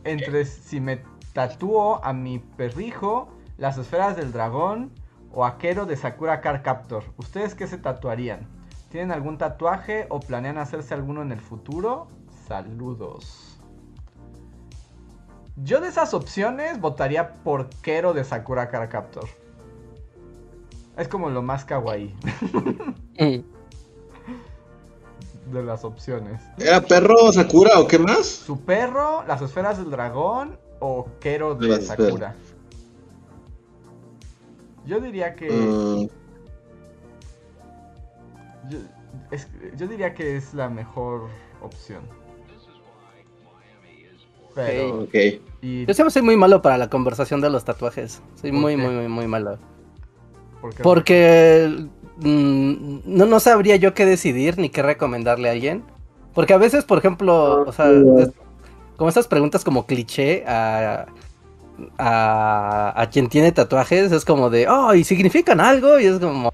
entre 0.05 0.45
si 0.45 0.79
me 0.79 1.01
tatúo 1.35 1.99
a 2.01 2.13
mi 2.13 2.39
perrijo, 2.39 3.27
las 3.57 3.77
esferas 3.77 4.15
del 4.15 4.31
dragón 4.31 4.91
o 5.33 5.43
a 5.43 5.57
Kero 5.57 5.85
de 5.85 5.97
Sakura 5.97 6.39
Car 6.39 6.63
Captor. 6.63 7.03
¿Ustedes 7.17 7.55
qué 7.55 7.67
se 7.67 7.77
tatuarían? 7.77 8.47
¿Tienen 8.89 9.11
algún 9.11 9.37
tatuaje 9.37 10.07
o 10.09 10.21
planean 10.21 10.57
hacerse 10.57 10.93
alguno 10.93 11.21
en 11.21 11.33
el 11.33 11.41
futuro? 11.41 12.07
Saludos. 12.47 13.59
Yo 15.57 15.81
de 15.81 15.89
esas 15.89 16.13
opciones 16.13 16.79
votaría 16.79 17.33
por 17.33 17.69
Kero 17.81 18.13
de 18.13 18.23
Sakura 18.23 18.69
Car 18.69 18.87
Captor. 18.87 19.27
Es 20.97 21.09
como 21.09 21.29
lo 21.29 21.41
más 21.41 21.65
kawaii 21.65 22.15
de 23.17 23.43
las 25.63 25.83
opciones. 25.83 26.41
¿Era 26.57 26.79
perro 26.79 27.33
Sakura 27.33 27.77
o 27.81 27.87
qué 27.87 27.99
más? 27.99 28.25
Su 28.25 28.61
perro, 28.61 29.25
las 29.27 29.41
esferas 29.41 29.77
del 29.77 29.91
dragón 29.91 30.63
o 30.79 31.07
Kero 31.19 31.55
de 31.55 31.67
Las. 31.67 31.85
Sakura. 31.85 32.35
Yo 34.85 34.99
diría 34.99 35.35
que. 35.35 35.49
Mm, 35.49 36.07
Yo, 38.69 38.77
es- 39.31 39.47
yo 39.77 39.87
diría 39.87 40.13
que 40.15 40.35
es 40.37 40.53
la 40.53 40.69
mejor 40.69 41.27
opción. 41.61 42.01
Pero. 44.53 45.01
ok. 45.03 45.13
Y 45.61 45.85
Yo 45.85 45.93
siempre 45.93 46.11
soy 46.11 46.21
muy 46.21 46.37
malo 46.37 46.61
para 46.61 46.77
la 46.77 46.89
conversación 46.89 47.41
de 47.41 47.49
los 47.49 47.65
tatuajes. 47.65 48.21
Soy 48.39 48.51
¿Por 48.51 48.59
muy, 48.61 48.77
muy, 48.77 48.93
muy, 48.95 49.07
muy 49.07 49.27
malo. 49.27 49.57
porque- 50.61 50.83
Porque 50.83 51.87
mm, 52.17 52.99
no, 53.05 53.25
no 53.25 53.39
sabría 53.39 53.75
yo 53.75 53.93
qué 53.93 54.05
decidir 54.05 54.57
ni 54.57 54.69
qué 54.69 54.81
recomendarle 54.81 55.49
a 55.49 55.51
alguien. 55.51 55.83
Porque 56.33 56.53
a 56.53 56.57
veces, 56.57 56.85
por 56.85 56.97
ejemplo, 56.99 57.63
o 57.67 57.71
sea, 57.71 57.89
es- 57.91 58.31
como 58.97 59.09
estas 59.09 59.27
preguntas 59.27 59.63
como 59.63 59.85
cliché 59.85 60.45
a, 60.47 61.05
a, 61.97 63.01
a 63.01 63.09
quien 63.09 63.27
tiene 63.27 63.51
tatuajes, 63.51 64.11
es 64.11 64.25
como 64.25 64.49
de, 64.49 64.67
oh, 64.67 64.93
¿y 64.93 65.03
significan 65.03 65.59
algo? 65.59 65.99
Y 65.99 66.05
es 66.05 66.19
como, 66.19 66.53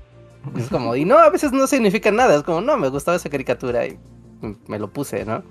es 0.57 0.67
como, 0.69 0.95
y 0.95 1.05
no, 1.05 1.17
a 1.17 1.29
veces 1.29 1.51
no 1.51 1.67
significan 1.67 2.15
nada. 2.15 2.35
Es 2.35 2.43
como, 2.43 2.61
no, 2.61 2.77
me 2.77 2.89
gustaba 2.89 3.17
esa 3.17 3.29
caricatura 3.29 3.85
y 3.85 3.97
me 4.67 4.79
lo 4.79 4.89
puse, 4.89 5.25
¿no? 5.25 5.43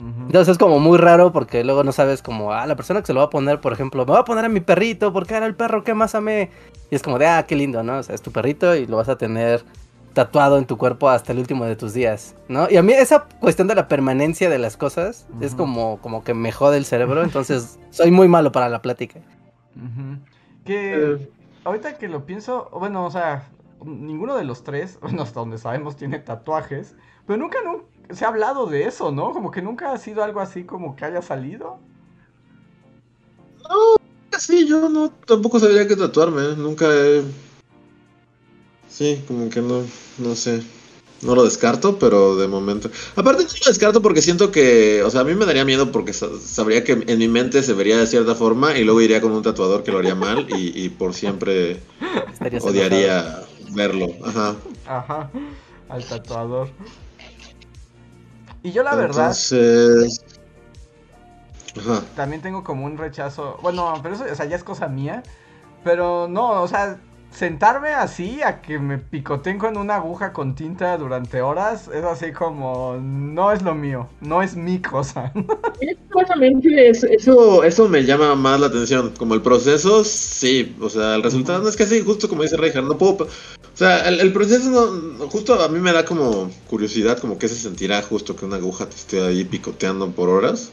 Entonces 0.00 0.52
es 0.52 0.58
como 0.58 0.78
muy 0.78 0.96
raro 0.96 1.32
porque 1.32 1.64
luego 1.64 1.82
no 1.82 1.90
sabes 1.90 2.22
como, 2.22 2.52
ah, 2.52 2.66
la 2.68 2.76
persona 2.76 3.00
que 3.00 3.08
se 3.08 3.12
lo 3.12 3.18
va 3.18 3.26
a 3.26 3.30
poner, 3.30 3.60
por 3.60 3.72
ejemplo, 3.72 4.06
me 4.06 4.12
va 4.12 4.20
a 4.20 4.24
poner 4.24 4.44
a 4.44 4.48
mi 4.48 4.60
perrito 4.60 5.12
porque 5.12 5.34
era 5.34 5.44
el 5.44 5.56
perro 5.56 5.82
que 5.82 5.92
más 5.92 6.14
amé. 6.14 6.50
Y 6.88 6.94
es 6.94 7.02
como 7.02 7.18
de, 7.18 7.26
ah, 7.26 7.44
qué 7.46 7.56
lindo, 7.56 7.82
¿no? 7.82 7.98
O 7.98 8.02
sea, 8.04 8.14
es 8.14 8.22
tu 8.22 8.30
perrito 8.30 8.76
y 8.76 8.86
lo 8.86 8.96
vas 8.96 9.08
a 9.08 9.18
tener 9.18 9.64
tatuado 10.14 10.58
en 10.58 10.66
tu 10.66 10.76
cuerpo 10.78 11.08
hasta 11.08 11.32
el 11.32 11.38
último 11.38 11.64
de 11.64 11.76
tus 11.76 11.92
días, 11.94 12.34
¿no? 12.48 12.68
Y 12.70 12.76
a 12.76 12.82
mí 12.82 12.92
esa 12.92 13.24
cuestión 13.40 13.68
de 13.68 13.74
la 13.74 13.86
permanencia 13.88 14.50
de 14.50 14.58
las 14.58 14.76
cosas 14.76 15.26
es 15.40 15.54
como, 15.54 15.98
como 16.00 16.24
que 16.24 16.34
me 16.34 16.50
jode 16.52 16.76
el 16.76 16.84
cerebro, 16.84 17.22
entonces 17.24 17.78
soy 17.90 18.10
muy 18.10 18.28
malo 18.28 18.50
para 18.52 18.68
la 18.68 18.82
plática. 18.82 19.20
Que 20.64 21.12
Eh. 21.14 21.30
ahorita 21.64 21.98
que 21.98 22.08
lo 22.08 22.26
pienso, 22.26 22.68
bueno, 22.72 23.04
o 23.06 23.10
sea, 23.10 23.48
ninguno 23.84 24.36
de 24.36 24.44
los 24.44 24.64
tres, 24.64 24.98
bueno, 25.02 25.22
hasta 25.22 25.40
donde 25.40 25.58
sabemos, 25.58 25.96
tiene 25.96 26.18
tatuajes, 26.18 26.96
pero 27.26 27.38
nunca, 27.38 27.58
nu- 27.64 27.84
se 28.14 28.24
ha 28.24 28.28
hablado 28.28 28.66
de 28.66 28.84
eso, 28.86 29.12
¿no? 29.12 29.32
Como 29.32 29.50
que 29.50 29.62
nunca 29.62 29.92
ha 29.92 29.98
sido 29.98 30.24
algo 30.24 30.40
así 30.40 30.64
como 30.64 30.96
que 30.96 31.04
haya 31.04 31.22
salido. 31.22 31.78
Sí, 34.38 34.66
yo 34.68 34.88
no 34.88 35.10
tampoco 35.26 35.58
sabría 35.58 35.86
qué 35.86 35.96
tatuarme. 35.96 36.54
Nunca 36.56 36.86
he. 36.86 37.22
Sí, 38.98 39.22
como 39.28 39.48
que 39.48 39.60
no, 39.62 39.82
no 40.18 40.34
sé. 40.34 40.60
No 41.22 41.34
lo 41.36 41.44
descarto, 41.44 41.98
pero 41.98 42.34
de 42.36 42.46
momento. 42.48 42.90
Aparte, 43.16 43.44
no 43.44 43.48
lo 43.48 43.66
descarto 43.68 44.02
porque 44.02 44.22
siento 44.22 44.50
que. 44.50 45.02
O 45.04 45.10
sea, 45.10 45.20
a 45.20 45.24
mí 45.24 45.34
me 45.34 45.46
daría 45.46 45.64
miedo 45.64 45.92
porque 45.92 46.12
sa- 46.12 46.28
sabría 46.40 46.82
que 46.82 46.92
en 47.06 47.18
mi 47.18 47.28
mente 47.28 47.62
se 47.62 47.72
vería 47.74 47.96
de 47.98 48.06
cierta 48.08 48.34
forma 48.34 48.76
y 48.76 48.82
luego 48.84 49.00
iría 49.00 49.20
con 49.20 49.32
un 49.32 49.42
tatuador 49.42 49.82
que 49.84 49.92
lo 49.92 49.98
haría 49.98 50.14
mal 50.16 50.46
y, 50.48 50.72
y 50.84 50.88
por 50.88 51.14
siempre 51.14 51.80
Estarías 52.32 52.64
enojado. 52.64 52.70
odiaría 52.70 53.40
verlo. 53.70 54.08
Ajá. 54.24 54.56
Ajá, 54.86 55.30
al 55.88 56.04
tatuador. 56.04 56.68
Y 58.62 58.72
yo 58.72 58.82
la 58.82 58.94
verdad 58.96 59.26
Entonces. 59.26 60.24
Ajá. 61.78 62.02
también 62.16 62.42
tengo 62.42 62.64
como 62.64 62.84
un 62.86 62.96
rechazo, 62.98 63.58
bueno, 63.62 63.94
pero 64.02 64.14
eso, 64.16 64.24
o 64.30 64.34
sea, 64.34 64.46
ya 64.46 64.56
es 64.56 64.64
cosa 64.64 64.88
mía, 64.88 65.22
pero 65.84 66.26
no, 66.28 66.62
o 66.62 66.66
sea, 66.68 66.98
sentarme 67.30 67.90
así 67.90 68.42
a 68.42 68.60
que 68.60 68.78
me 68.78 68.98
picoteen 68.98 69.58
con 69.58 69.76
una 69.76 69.96
aguja 69.96 70.32
con 70.32 70.54
tinta 70.54 70.96
durante 70.98 71.40
horas 71.42 71.88
es 71.94 72.04
así 72.04 72.32
como 72.32 72.96
no 73.00 73.52
es 73.52 73.62
lo 73.62 73.74
mío, 73.74 74.08
no 74.20 74.42
es 74.42 74.56
mi 74.56 74.80
cosa. 74.80 75.32
Exactamente, 75.80 76.88
es- 76.88 77.04
eso, 77.04 77.62
eso 77.64 77.88
me 77.88 78.04
llama 78.04 78.34
más 78.34 78.58
la 78.60 78.66
atención. 78.66 79.12
Como 79.16 79.34
el 79.34 79.42
proceso, 79.42 80.02
sí, 80.04 80.76
o 80.80 80.88
sea, 80.90 81.14
el 81.14 81.22
resultado 81.22 81.62
no 81.62 81.68
es 81.68 81.76
que 81.76 81.86
sí, 81.86 82.00
justo 82.00 82.28
como 82.28 82.42
dice 82.42 82.56
Reinhardt, 82.56 82.88
no 82.88 82.98
puedo. 82.98 83.24
O 83.24 83.76
sea, 83.78 84.08
el, 84.08 84.18
el 84.20 84.32
proceso 84.32 84.68
no, 84.70 85.28
justo 85.28 85.54
a 85.62 85.68
mí 85.68 85.78
me 85.78 85.92
da 85.92 86.04
como 86.04 86.50
curiosidad, 86.68 87.18
como 87.18 87.38
que 87.38 87.46
se 87.48 87.54
sentirá 87.54 88.02
justo 88.02 88.34
que 88.34 88.44
una 88.44 88.56
aguja 88.56 88.86
te 88.88 88.96
esté 88.96 89.24
ahí 89.24 89.44
picoteando 89.44 90.10
por 90.10 90.28
horas. 90.28 90.72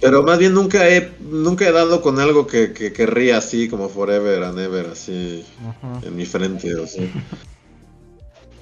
Pero 0.00 0.22
más 0.22 0.38
bien 0.38 0.54
nunca 0.54 0.88
he, 0.88 1.12
nunca 1.20 1.66
he 1.66 1.72
dado 1.72 2.00
con 2.02 2.20
algo 2.20 2.46
que, 2.46 2.72
que 2.72 2.92
querría 2.92 3.38
así 3.38 3.68
como 3.68 3.88
forever 3.88 4.44
and 4.44 4.58
ever, 4.58 4.86
así 4.92 5.44
en 6.02 6.16
mi 6.16 6.24
frente, 6.24 6.74
o 6.76 6.86
sea. 6.86 7.06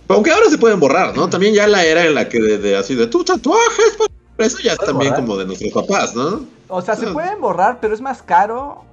Aunque 0.09 0.31
ahora 0.31 0.49
se 0.49 0.59
pueden 0.59 0.81
borrar, 0.81 1.17
¿no? 1.17 1.29
También 1.29 1.53
ya 1.55 1.67
la 1.67 1.85
era 1.85 2.07
en 2.07 2.15
la 2.15 2.29
que 2.29 2.41
de, 2.41 2.59
de 2.59 2.77
así 2.77 2.95
de 2.95 3.07
tu 3.09 3.25
tatuajes, 3.25 3.97
pero 4.37 4.47
eso 4.47 4.59
ya 4.63 4.73
es 4.73 4.79
¿Puedes 4.79 4.93
también 4.93 5.11
borrar? 5.11 5.27
como 5.27 5.39
de 5.39 5.47
nuestros 5.47 5.73
papás, 5.73 6.15
¿no? 6.15 6.47
O 6.69 6.81
sea, 6.81 6.97
se 6.97 7.09
pueden 7.09 7.41
borrar, 7.41 7.79
pero 7.81 7.93
es 7.93 8.01
más 8.01 8.23
caro. 8.23 8.85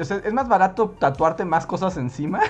O 0.00 0.04
sea, 0.04 0.22
es 0.24 0.32
más 0.32 0.48
barato 0.48 0.94
tatuarte 0.98 1.44
más 1.44 1.66
cosas 1.66 1.96
encima 1.96 2.40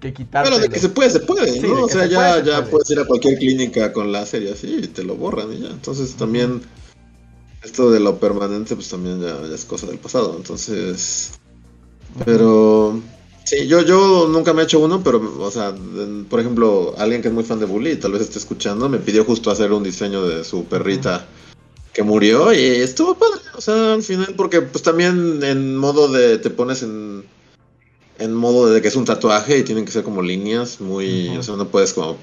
que 0.00 0.12
quitártelo. 0.12 0.56
Bueno, 0.56 0.68
de 0.68 0.72
que 0.72 0.80
se 0.80 0.88
puede, 0.88 1.10
se 1.10 1.20
puede, 1.20 1.52
Sí, 1.52 1.60
¿no? 1.60 1.84
O 1.84 1.88
sea, 1.88 2.02
se 2.04 2.08
ya, 2.10 2.16
puede, 2.18 2.40
se 2.40 2.46
ya 2.46 2.56
puede. 2.58 2.70
puedes 2.70 2.90
ir 2.90 2.98
a 3.00 3.04
cualquier 3.04 3.38
clínica 3.38 3.92
con 3.92 4.10
láser 4.10 4.42
y 4.42 4.48
así 4.48 4.80
y 4.82 4.86
te 4.88 5.04
lo 5.04 5.14
borran 5.16 5.52
y 5.52 5.60
ya. 5.60 5.68
Entonces 5.68 6.14
también 6.14 6.62
esto 7.62 7.90
de 7.90 8.00
lo 8.00 8.18
permanente 8.18 8.74
pues 8.74 8.88
también 8.88 9.20
ya, 9.20 9.40
ya 9.46 9.54
es 9.54 9.64
cosa 9.64 9.86
del 9.86 9.98
pasado. 9.98 10.34
Entonces, 10.36 11.32
pero 12.24 13.00
sí, 13.44 13.66
yo, 13.66 13.82
yo 13.82 14.28
nunca 14.28 14.52
me 14.52 14.62
he 14.62 14.64
hecho 14.64 14.80
uno, 14.80 15.02
pero, 15.02 15.20
o 15.38 15.50
sea, 15.50 15.74
por 16.28 16.40
ejemplo, 16.40 16.94
alguien 16.98 17.22
que 17.22 17.28
es 17.28 17.34
muy 17.34 17.44
fan 17.44 17.60
de 17.60 17.66
Bully 17.66 17.96
tal 17.96 18.12
vez 18.12 18.22
esté 18.22 18.38
escuchando, 18.38 18.88
me 18.88 18.98
pidió 18.98 19.24
justo 19.24 19.50
hacer 19.50 19.72
un 19.72 19.82
diseño 19.82 20.26
de 20.26 20.44
su 20.44 20.64
perrita 20.64 21.26
que 21.92 22.02
murió 22.02 22.52
y 22.52 22.58
estuvo 22.58 23.14
padre. 23.14 23.40
O 23.56 23.60
sea, 23.60 23.94
al 23.94 24.02
final, 24.02 24.34
porque 24.36 24.62
pues 24.62 24.82
también 24.82 25.40
en 25.42 25.76
modo 25.76 26.08
de, 26.08 26.38
te 26.38 26.50
pones 26.50 26.82
en, 26.82 27.24
en 28.20 28.34
modo 28.34 28.70
de 28.70 28.80
que 28.80 28.88
es 28.88 28.96
un 28.96 29.04
tatuaje 29.04 29.58
y 29.58 29.62
tienen 29.64 29.84
que 29.84 29.92
ser 29.92 30.04
como 30.04 30.22
líneas 30.22 30.80
muy, 30.80 31.36
o 31.36 31.42
sea, 31.42 31.56
no 31.56 31.66
puedes 31.68 31.92
como... 31.92 32.16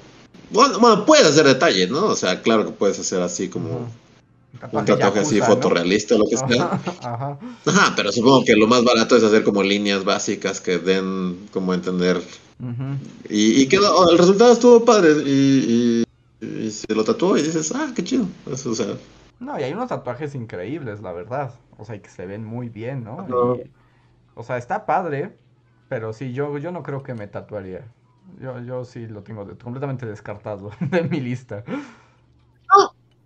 Bueno, 0.50 0.78
bueno, 0.78 1.04
puedes 1.04 1.26
hacer 1.26 1.46
detalle, 1.46 1.86
¿no? 1.88 2.06
O 2.06 2.16
sea, 2.16 2.40
claro 2.40 2.64
que 2.64 2.72
puedes 2.72 2.98
hacer 2.98 3.20
así 3.20 3.48
como 3.48 3.90
un 4.72 4.84
tatuaje 4.84 5.20
así 5.20 5.38
¿no? 5.40 5.44
fotorrealista 5.44 6.14
o 6.14 6.18
lo 6.18 6.24
que 6.24 6.36
sea. 6.38 6.80
Ajá, 7.02 7.38
ajá. 7.66 7.92
Pero 7.96 8.12
supongo 8.12 8.44
que 8.44 8.56
lo 8.56 8.66
más 8.66 8.82
barato 8.82 9.16
es 9.16 9.22
hacer 9.22 9.44
como 9.44 9.62
líneas 9.62 10.04
básicas 10.04 10.60
que 10.60 10.78
den 10.78 11.48
como 11.52 11.72
a 11.72 11.74
entender. 11.74 12.16
Ujú. 12.60 12.96
Y, 13.28 13.60
y 13.60 13.68
quedó, 13.68 14.10
el 14.10 14.16
resultado 14.16 14.52
estuvo 14.52 14.84
padre. 14.84 15.12
Y, 15.26 16.04
y, 16.40 16.46
y 16.66 16.70
se 16.70 16.94
lo 16.94 17.04
tatuó 17.04 17.36
y 17.36 17.42
dices, 17.42 17.72
ah, 17.74 17.92
qué 17.94 18.02
chido. 18.02 18.26
Eso, 18.50 18.70
o 18.70 18.74
sea, 18.74 18.86
No, 19.40 19.58
y 19.60 19.64
hay 19.64 19.72
unos 19.72 19.88
tatuajes 19.88 20.34
increíbles, 20.34 21.02
la 21.02 21.12
verdad. 21.12 21.52
O 21.76 21.84
sea, 21.84 21.96
y 21.96 22.00
que 22.00 22.10
se 22.10 22.24
ven 22.26 22.44
muy 22.44 22.68
bien, 22.68 23.04
¿no? 23.04 23.26
Y- 23.56 23.70
o 24.34 24.44
sea, 24.44 24.56
está 24.56 24.86
padre, 24.86 25.36
pero 25.88 26.12
sí, 26.12 26.32
yo, 26.32 26.58
yo 26.58 26.70
no 26.72 26.82
creo 26.82 27.02
que 27.02 27.14
me 27.14 27.26
tatuaría. 27.26 27.84
Yo, 28.40 28.60
yo 28.60 28.84
sí 28.84 29.06
lo 29.06 29.22
tengo 29.22 29.44
de- 29.44 29.56
completamente 29.56 30.06
descartado 30.06 30.70
de 30.80 31.02
mi 31.04 31.20
lista. 31.20 31.64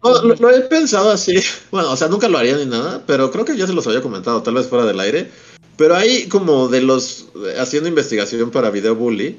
no, 0.02 0.22
lo, 0.22 0.34
lo 0.34 0.50
he 0.50 0.60
pensado 0.62 1.10
así. 1.10 1.34
Bueno, 1.70 1.90
o 1.92 1.96
sea, 1.96 2.08
nunca 2.08 2.28
lo 2.28 2.38
haría 2.38 2.56
ni 2.56 2.66
nada, 2.66 3.02
pero 3.06 3.30
creo 3.30 3.44
que 3.44 3.56
ya 3.56 3.66
se 3.66 3.72
los 3.72 3.86
había 3.86 4.02
comentado, 4.02 4.42
tal 4.42 4.54
vez 4.54 4.66
fuera 4.68 4.84
del 4.84 5.00
aire. 5.00 5.30
Pero 5.76 5.96
hay 5.96 6.28
como 6.28 6.68
de 6.68 6.82
los, 6.82 7.28
haciendo 7.58 7.88
investigación 7.88 8.50
para 8.50 8.70
Video 8.70 8.94
Bully, 8.94 9.38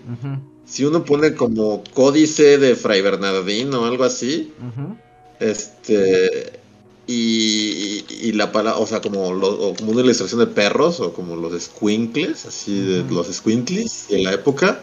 si 0.65 0.83
uno 0.83 1.05
pone 1.05 1.35
como 1.35 1.83
códice 1.93 2.57
de 2.57 2.75
Fray 2.75 3.01
Bernardín 3.01 3.73
o 3.73 3.85
algo 3.85 4.03
así. 4.03 4.51
Este. 5.39 6.59
Y, 7.05 8.05
y 8.09 8.31
la 8.31 8.51
palabra, 8.53 8.79
o 8.79 8.87
sea, 8.87 9.01
como, 9.01 9.33
lo- 9.33 9.59
o 9.69 9.75
como 9.75 9.91
una 9.91 10.01
ilustración 10.01 10.39
de 10.39 10.47
perros, 10.47 10.99
o 11.01 11.13
como 11.13 11.35
los 11.35 11.61
squinkles, 11.61 12.45
así 12.45 12.79
de 12.79 13.03
los 13.09 13.27
squinkles 13.27 14.05
de 14.09 14.19
la 14.23 14.31
época. 14.33 14.79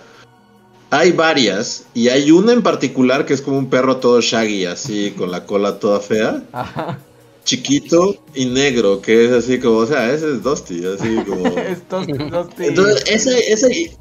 Hay 0.90 1.12
varias, 1.12 1.84
y 1.94 2.08
hay 2.08 2.30
una 2.30 2.52
en 2.52 2.62
particular 2.62 3.24
que 3.24 3.32
es 3.32 3.40
como 3.40 3.56
un 3.56 3.70
perro 3.70 3.96
todo 3.98 4.20
shaggy, 4.20 4.66
así, 4.66 5.12
con 5.16 5.30
la 5.30 5.46
cola 5.46 5.78
toda 5.78 6.00
fea, 6.00 6.42
Ajá. 6.52 6.98
chiquito 7.44 8.16
y 8.34 8.44
negro, 8.46 9.00
que 9.00 9.24
es 9.24 9.32
así 9.32 9.58
como, 9.58 9.78
o 9.78 9.86
sea, 9.86 10.12
ese 10.12 10.32
es 10.32 10.42
Dusty, 10.42 10.84
así 10.84 11.16
como. 11.26 11.46
Estos 11.58 12.06
sí. 12.06 12.12
Entonces, 12.58 13.04
ese, 13.06 13.52
ese. 13.52 13.96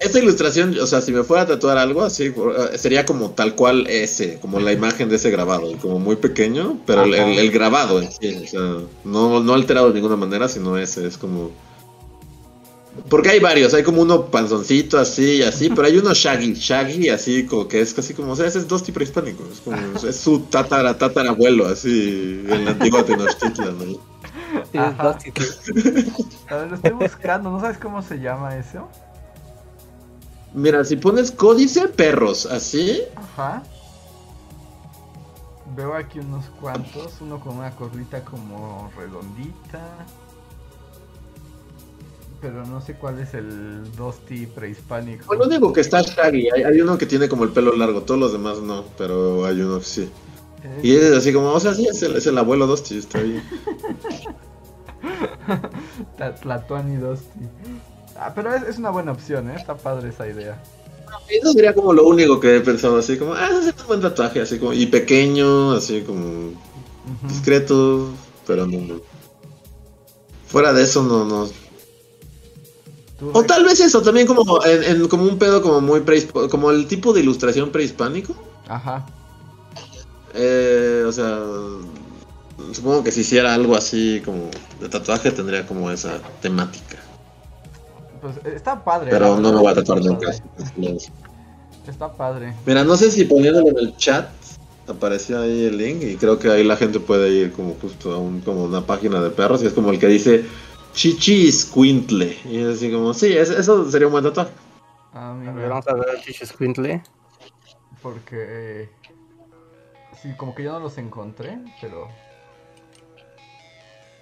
Esta 0.00 0.18
ilustración, 0.18 0.76
o 0.80 0.86
sea, 0.86 1.02
si 1.02 1.12
me 1.12 1.22
fuera 1.24 1.42
a 1.42 1.46
tatuar 1.46 1.76
algo 1.76 2.02
así, 2.02 2.24
eh, 2.28 2.78
sería 2.78 3.04
como 3.04 3.32
tal 3.32 3.54
cual 3.54 3.86
ese, 3.86 4.38
como 4.40 4.58
la 4.58 4.72
imagen 4.72 5.10
de 5.10 5.16
ese 5.16 5.30
grabado, 5.30 5.76
como 5.78 5.98
muy 5.98 6.16
pequeño, 6.16 6.78
pero 6.86 7.04
el, 7.04 7.12
Ajá. 7.14 7.30
el- 7.30 7.38
el 7.38 7.50
grabado 7.50 8.00
en 8.00 8.10
sí, 8.10 8.34
o 8.42 8.46
sea, 8.46 8.76
no, 9.04 9.40
no 9.40 9.52
alterado 9.52 9.88
de 9.88 9.94
ninguna 9.94 10.16
manera, 10.16 10.48
sino 10.48 10.78
ese, 10.78 11.06
es 11.06 11.18
como... 11.18 11.50
Porque 13.08 13.28
hay 13.28 13.40
varios, 13.40 13.72
hay 13.74 13.82
como 13.82 14.02
uno 14.02 14.26
panzoncito 14.30 14.98
así 14.98 15.36
y 15.36 15.42
así, 15.42 15.68
pero 15.70 15.86
hay 15.86 15.96
uno 15.98 16.12
shaggy, 16.14 16.54
shaggy 16.54 17.08
así, 17.10 17.44
como 17.44 17.68
que 17.68 17.80
es 17.82 17.92
casi 17.94 18.14
como, 18.14 18.32
o 18.32 18.36
sea, 18.36 18.46
ese 18.46 18.58
es 18.58 18.66
Dusty 18.68 18.92
prehispánico, 18.92 19.44
es 19.52 19.60
como, 19.60 19.76
es 20.08 20.16
su 20.16 20.40
tatara, 20.40 20.96
tatarabuelo, 20.96 21.66
así, 21.66 22.42
en 22.48 22.64
la 22.64 22.70
antigua 22.72 23.04
Tenochtitlan, 23.04 23.78
¿no? 23.78 23.98
Sí, 24.72 24.78
Ajá. 24.78 25.12
Dusty, 25.12 25.32
sí. 25.62 26.12
A 26.48 26.56
ver, 26.56 26.68
lo 26.70 26.76
estoy 26.76 26.92
buscando, 26.92 27.50
¿no 27.50 27.60
sabes 27.60 27.76
cómo 27.78 28.02
se 28.02 28.16
llama 28.18 28.56
eso? 28.56 28.88
Mira, 30.54 30.84
si 30.84 30.96
pones 30.96 31.30
códice 31.30 31.88
perros, 31.88 32.46
así, 32.46 33.02
Ajá. 33.16 33.62
Veo 35.76 35.94
aquí 35.94 36.18
unos 36.18 36.46
cuantos, 36.60 37.20
uno 37.20 37.38
con 37.38 37.58
una 37.58 37.70
corrita 37.70 38.24
como 38.24 38.90
redondita. 38.96 39.80
Pero 42.40 42.66
no 42.66 42.80
sé 42.80 42.94
cuál 42.94 43.20
es 43.20 43.34
el 43.34 43.90
Dusty 43.96 44.46
prehispánico. 44.46 45.26
Bueno, 45.26 45.46
digo 45.46 45.72
que 45.72 45.82
está 45.82 46.00
Shaggy. 46.02 46.48
Hay, 46.54 46.62
hay 46.64 46.80
uno 46.80 46.98
que 46.98 47.06
tiene 47.06 47.28
como 47.28 47.44
el 47.44 47.50
pelo 47.50 47.76
largo, 47.76 48.02
todos 48.02 48.18
los 48.18 48.32
demás 48.32 48.58
no, 48.60 48.84
pero 48.98 49.44
hay 49.44 49.60
uno 49.60 49.78
que 49.78 49.84
sí. 49.84 50.10
Eh, 50.64 50.80
Y 50.82 50.96
es 50.96 51.12
así 51.12 51.32
como, 51.32 51.52
o 51.52 51.60
sea, 51.60 51.74
sí, 51.74 51.86
es 51.86 52.02
el, 52.02 52.16
es 52.16 52.26
el 52.26 52.36
abuelo 52.38 52.66
Dusty, 52.66 52.98
está 52.98 53.20
bien. 53.20 53.42
Tlatuani 56.42 56.96
Dusty. 56.96 57.48
Ah, 58.20 58.32
pero 58.34 58.54
es, 58.54 58.62
es 58.64 58.78
una 58.78 58.90
buena 58.90 59.12
opción, 59.12 59.50
¿eh? 59.50 59.54
Está 59.56 59.74
padre 59.76 60.10
esa 60.10 60.28
idea. 60.28 60.62
Eso 61.28 61.52
sería 61.52 61.74
como 61.74 61.92
lo 61.92 62.06
único 62.06 62.38
que 62.38 62.56
he 62.56 62.60
pensado, 62.60 62.98
así 62.98 63.16
como, 63.16 63.32
ah, 63.34 63.48
ese 63.50 63.70
es 63.70 63.80
un 63.80 63.86
buen 63.86 64.00
tatuaje, 64.00 64.40
así 64.42 64.58
como, 64.58 64.72
y 64.74 64.86
pequeño, 64.86 65.72
así 65.72 66.02
como 66.02 66.52
discreto, 67.26 68.10
pero 68.46 68.66
no. 68.66 69.00
Fuera 70.46 70.72
de 70.72 70.82
eso, 70.82 71.02
no, 71.02 71.24
no. 71.24 71.48
O 73.32 73.42
tal 73.44 73.64
vez 73.64 73.80
eso, 73.80 74.02
también 74.02 74.26
como, 74.26 74.64
en, 74.64 74.84
en- 74.84 75.08
como 75.08 75.24
un 75.24 75.38
pedo 75.38 75.62
como 75.62 75.80
muy 75.80 76.00
prehispánico, 76.00 76.48
como 76.50 76.70
el 76.70 76.86
tipo 76.86 77.12
de 77.12 77.20
ilustración 77.20 77.70
prehispánico. 77.70 78.34
Ajá. 78.68 79.06
Eh, 80.34 81.04
o 81.06 81.12
sea, 81.12 81.40
supongo 82.72 83.02
que 83.04 83.12
si 83.12 83.20
hiciera 83.20 83.52
algo 83.54 83.76
así 83.76 84.22
como 84.24 84.50
de 84.80 84.88
tatuaje 84.88 85.30
tendría 85.32 85.66
como 85.66 85.90
esa 85.90 86.18
temática. 86.40 86.98
Pues 88.20 88.36
eh, 88.38 88.52
está 88.54 88.82
padre. 88.84 89.10
Pero 89.10 89.36
no 89.36 89.52
me 89.52 89.60
verdad, 89.60 89.60
voy 89.60 89.72
a 89.72 89.74
tatuar 89.74 90.04
nunca. 90.04 90.30
Está 91.86 92.14
padre. 92.16 92.52
Mira, 92.66 92.84
no 92.84 92.96
sé 92.96 93.10
si 93.10 93.24
poniéndolo 93.24 93.68
en 93.70 93.78
el 93.78 93.96
chat 93.96 94.28
aparecía 94.86 95.40
ahí 95.40 95.66
el 95.66 95.78
link 95.78 96.02
y 96.02 96.16
creo 96.16 96.38
que 96.38 96.50
ahí 96.50 96.64
la 96.64 96.76
gente 96.76 96.98
puede 97.00 97.30
ir 97.30 97.52
como 97.52 97.74
justo 97.74 98.12
a 98.12 98.18
un, 98.18 98.40
como 98.40 98.64
una 98.64 98.84
página 98.84 99.20
de 99.22 99.30
perros 99.30 99.62
y 99.62 99.66
es 99.66 99.72
como 99.72 99.90
el 99.90 99.98
que 99.98 100.08
dice 100.08 100.44
Chichi 100.94 101.50
Squintle. 101.50 102.36
Y 102.44 102.58
es 102.58 102.76
así 102.76 102.90
como, 102.90 103.14
sí, 103.14 103.32
es- 103.36 103.50
eso 103.50 103.90
sería 103.90 104.08
un 104.08 104.12
buen 104.12 104.24
tatuaje. 104.24 104.50
Ah, 105.14 105.30
A 105.30 105.34
mira. 105.34 105.52
ver, 105.52 105.68
vamos 105.68 105.88
a 105.88 105.94
ver 105.94 106.06
el 106.16 106.22
Chicho 106.22 106.46
Squintle. 106.46 107.02
Porque. 108.02 108.36
eh, 108.48 108.88
sí, 110.22 110.28
como 110.36 110.54
que 110.54 110.64
yo 110.64 110.72
no 110.72 110.80
los 110.80 110.98
encontré, 110.98 111.58
pero. 111.80 112.08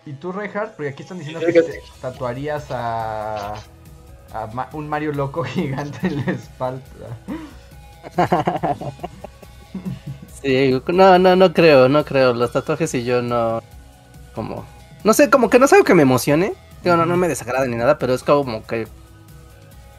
¿Y 0.06 0.12
tú, 0.14 0.32
Reinhardt? 0.32 0.74
Porque 0.76 0.88
aquí 0.90 1.02
están 1.02 1.18
diciendo 1.18 1.40
que 1.44 1.52
te 1.52 1.82
tatuarías 2.00 2.66
a. 2.70 3.54
a 4.32 4.46
Ma- 4.48 4.68
un 4.72 4.88
Mario 4.88 5.12
loco 5.12 5.44
gigante 5.44 6.06
en 6.08 6.24
la 6.26 6.32
espalda. 6.32 7.18
Sí, 10.42 10.80
no, 10.88 11.18
no, 11.18 11.36
no 11.36 11.52
creo, 11.52 11.88
no 11.88 12.04
creo. 12.04 12.32
Los 12.34 12.52
tatuajes 12.52 12.94
y 12.94 13.04
yo 13.04 13.22
no. 13.22 13.60
Como. 14.34 14.66
No 15.04 15.14
sé, 15.14 15.30
como 15.30 15.50
que 15.50 15.58
no 15.58 15.66
es 15.66 15.72
algo 15.72 15.84
que 15.84 15.94
me 15.94 16.02
emocione. 16.02 16.54
Digo, 16.82 16.96
no, 16.96 17.06
no 17.06 17.16
me 17.16 17.28
desagrada 17.28 17.66
ni 17.66 17.76
nada, 17.76 17.98
pero 17.98 18.14
es 18.14 18.22
como 18.22 18.66
que. 18.66 18.88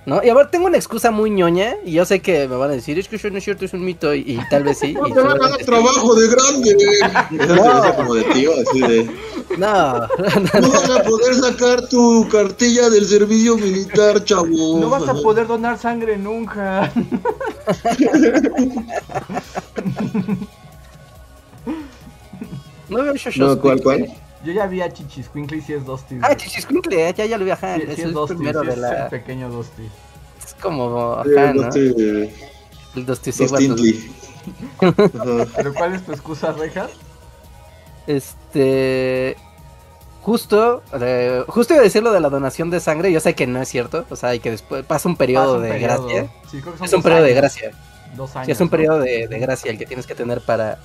¿No? 0.05 0.23
Y 0.23 0.29
a 0.29 0.33
ver, 0.33 0.49
tengo 0.49 0.65
una 0.65 0.77
excusa 0.77 1.11
muy 1.11 1.29
ñoña. 1.29 1.75
Y 1.85 1.91
yo 1.91 2.05
sé 2.05 2.19
que 2.21 2.47
me 2.47 2.55
van 2.55 2.71
a 2.71 2.73
decir, 2.73 2.97
es 2.97 3.07
que 3.07 3.17
eso 3.17 3.29
no 3.29 3.37
es 3.37 3.43
cierto, 3.43 3.65
es 3.65 3.73
un 3.73 3.83
mito. 3.85 4.13
Y, 4.15 4.19
y 4.21 4.39
tal 4.49 4.63
vez 4.63 4.79
sí. 4.79 4.93
No 4.99 5.07
y 5.07 5.13
te 5.13 5.19
van 5.21 5.41
a 5.43 5.49
dar 5.49 5.57
trabajo 5.59 6.15
de 6.15 6.27
grande. 6.29 6.77
Esa 7.43 7.55
No. 7.55 7.95
como 7.95 8.15
de 8.15 8.23
tío, 8.25 8.51
así 8.53 8.79
de. 8.81 9.09
No, 9.57 9.93
No 9.99 10.69
vas 10.71 10.89
a 10.89 11.03
poder 11.03 11.35
sacar 11.35 11.87
tu 11.89 12.27
cartilla 12.31 12.89
del 12.89 13.05
servicio 13.05 13.57
militar, 13.57 14.23
chavo. 14.23 14.79
No 14.79 14.89
vas 14.89 15.07
a 15.07 15.13
poder 15.15 15.47
donar 15.47 15.77
sangre 15.77 16.17
nunca. 16.17 16.91
no 22.89 23.03
veo 23.03 23.15
Shosho 23.15 23.39
No, 23.47 23.59
¿cuál, 23.59 23.81
cuál? 23.81 24.07
Yo 24.43 24.53
ya 24.53 24.67
vi 24.67 24.81
a 24.81 24.91
Chichisquinkle 24.91 25.57
y 25.57 25.61
si 25.61 25.73
es 25.73 25.85
Dusty. 25.85 26.17
Ah, 26.21 26.35
Chichisquintle, 26.35 27.13
ya, 27.13 27.25
ya 27.25 27.37
lo 27.37 27.43
vi, 27.45 27.51
ajá. 27.51 27.75
Sí, 27.75 27.83
es 27.87 27.95
sí 27.95 28.01
el 28.03 28.07
es 28.09 28.13
Dusty, 28.13 28.35
primero 28.35 28.61
sí 28.61 28.67
de 28.67 28.73
es 28.73 28.79
la. 28.79 29.03
el 29.05 29.09
pequeño 29.09 29.49
Dusty. 29.49 29.89
Es 30.45 30.53
como, 30.55 31.21
Sí, 31.23 31.29
ajá, 31.37 31.53
¿no? 31.53 31.63
Dusty- 31.63 32.31
El 32.95 33.05
Dusty. 33.05 33.31
¿Pero 35.55 35.73
cuál 35.73 35.93
es 35.95 36.05
tu 36.05 36.11
excusa, 36.13 36.51
Reinhardt? 36.53 36.91
Este. 38.07 39.35
Justo, 40.21 40.83
eh, 40.99 41.43
justo 41.47 41.73
iba 41.73 41.81
a 41.81 41.83
decir 41.85 42.03
lo 42.03 42.11
de 42.11 42.19
la 42.19 42.29
donación 42.29 42.69
de 42.69 42.79
sangre. 42.79 43.11
Yo 43.11 43.19
sé 43.19 43.35
que 43.35 43.47
no 43.47 43.61
es 43.61 43.69
cierto. 43.69 44.05
O 44.09 44.15
sea, 44.15 44.35
y 44.35 44.39
que 44.39 44.51
después 44.51 44.85
pasa 44.85 45.07
un 45.09 45.15
periodo 45.15 45.57
un 45.57 45.63
de 45.63 45.69
periodo. 45.69 46.05
gracia. 46.07 46.31
Sí, 46.49 46.59
creo 46.61 46.73
que 46.73 46.77
son 46.79 46.85
Es 46.87 46.93
un 46.93 47.01
periodo 47.03 47.23
de 47.23 47.33
gracia. 47.33 47.71
Dos 48.15 48.35
años. 48.35 48.45
Sí, 48.47 48.51
es 48.51 48.59
un 48.59 48.67
¿no? 48.67 48.71
periodo 48.71 48.99
de, 48.99 49.27
de 49.27 49.39
gracia 49.39 49.71
el 49.71 49.77
que 49.77 49.85
tienes 49.85 50.05
que 50.07 50.15
tener 50.15 50.41
para, 50.41 50.79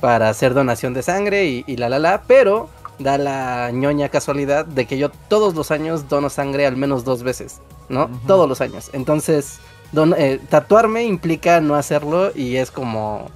para 0.00 0.28
hacer 0.28 0.54
donación 0.54 0.94
de 0.94 1.02
sangre 1.02 1.46
y, 1.46 1.64
y 1.66 1.76
la 1.76 1.88
la 1.88 1.98
la. 1.98 2.22
Pero 2.26 2.68
da 2.98 3.16
la 3.18 3.70
ñoña 3.72 4.08
casualidad 4.08 4.64
de 4.66 4.86
que 4.86 4.98
yo 4.98 5.10
todos 5.28 5.54
los 5.54 5.70
años 5.70 6.08
dono 6.08 6.28
sangre 6.30 6.66
al 6.66 6.76
menos 6.76 7.04
dos 7.04 7.22
veces, 7.22 7.60
¿no? 7.88 8.10
Todos 8.26 8.48
los 8.48 8.60
años. 8.60 8.90
Entonces, 8.92 9.58
don- 9.92 10.14
eh, 10.18 10.38
tatuarme 10.50 11.04
implica 11.04 11.60
no 11.60 11.74
hacerlo 11.76 12.30
y 12.34 12.56
es 12.56 12.70
como, 12.70 13.28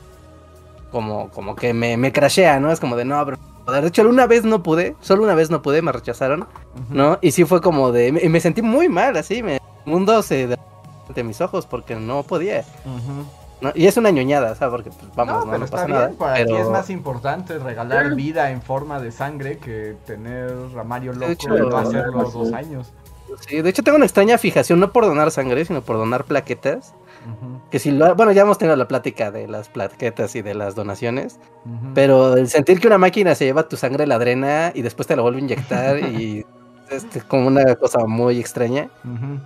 como, 0.92 1.30
como 1.30 1.56
que 1.56 1.72
me, 1.72 1.96
me 1.96 2.12
crashea, 2.12 2.60
¿no? 2.60 2.70
Es 2.72 2.80
como 2.80 2.96
de, 2.96 3.04
no, 3.04 3.24
pero... 3.24 3.38
De 3.66 3.86
hecho, 3.88 4.06
una 4.06 4.26
vez 4.26 4.44
no 4.44 4.62
pude, 4.62 4.94
solo 5.00 5.22
una 5.22 5.34
vez 5.34 5.48
no 5.48 5.62
pude, 5.62 5.80
me 5.80 5.90
rechazaron. 5.90 6.46
¿no? 6.90 7.18
Y 7.22 7.30
sí 7.30 7.46
fue 7.46 7.62
como 7.62 7.92
de, 7.92 8.08
y 8.22 8.28
me 8.28 8.38
sentí 8.40 8.60
muy 8.60 8.90
mal, 8.90 9.16
así, 9.16 9.42
me, 9.42 9.54
el 9.56 9.60
mundo 9.86 10.22
se 10.22 10.46
de, 10.46 11.22
mis 11.24 11.40
ojos 11.40 11.64
porque 11.64 11.94
no 11.96 12.22
podía. 12.24 12.62
¿No? 13.60 13.72
Y 13.74 13.86
es 13.86 13.96
una 13.96 14.10
ñoñada, 14.10 14.54
¿sabes? 14.54 14.72
Porque, 14.72 14.90
pues, 14.90 15.14
vamos, 15.14 15.34
no, 15.34 15.40
no, 15.40 15.46
pero 15.46 15.58
no 15.58 15.64
está 15.64 15.76
pasa 15.76 15.86
bien. 15.86 15.98
nada. 15.98 16.12
Para 16.18 16.34
pero... 16.34 16.46
ti 16.48 16.54
es 16.54 16.68
más 16.68 16.90
importante 16.90 17.58
regalar 17.58 18.14
vida 18.14 18.50
en 18.50 18.62
forma 18.62 19.00
de 19.00 19.12
sangre 19.12 19.58
que 19.58 19.96
tener 20.06 20.52
Ramario 20.72 21.12
loco 21.12 21.32
hecho, 21.32 21.56
y 21.56 21.60
no 21.60 21.76
hacerlo 21.76 22.30
sí. 22.30 22.38
dos 22.38 22.52
años. 22.52 22.92
Sí, 23.40 23.62
de 23.62 23.70
hecho 23.70 23.82
tengo 23.82 23.96
una 23.96 24.04
extraña 24.04 24.38
fijación, 24.38 24.80
no 24.80 24.92
por 24.92 25.04
donar 25.04 25.30
sangre, 25.30 25.64
sino 25.64 25.82
por 25.82 25.96
donar 25.96 26.24
plaquetas. 26.24 26.94
Que 27.70 27.78
si 27.78 27.90
lo, 27.90 28.14
bueno, 28.14 28.32
ya 28.32 28.42
hemos 28.42 28.58
tenido 28.58 28.76
la 28.76 28.86
plática 28.86 29.30
de 29.30 29.48
las 29.48 29.70
plaquetas 29.70 30.36
y 30.36 30.42
de 30.42 30.52
las 30.52 30.74
donaciones, 30.74 31.40
pero 31.94 32.36
el 32.36 32.48
sentir 32.48 32.80
que 32.80 32.86
una 32.86 32.98
máquina 32.98 33.34
se 33.34 33.46
lleva 33.46 33.66
tu 33.66 33.78
sangre, 33.78 34.06
la 34.06 34.18
drena 34.18 34.72
y 34.74 34.82
después 34.82 35.08
te 35.08 35.16
la 35.16 35.22
vuelve 35.22 35.38
a 35.38 35.40
inyectar 35.40 35.98
y 36.00 36.44
es 36.90 37.24
como 37.24 37.46
una 37.46 37.74
cosa 37.76 38.06
muy 38.06 38.38
extraña, 38.38 38.90
Ujú. 39.04 39.40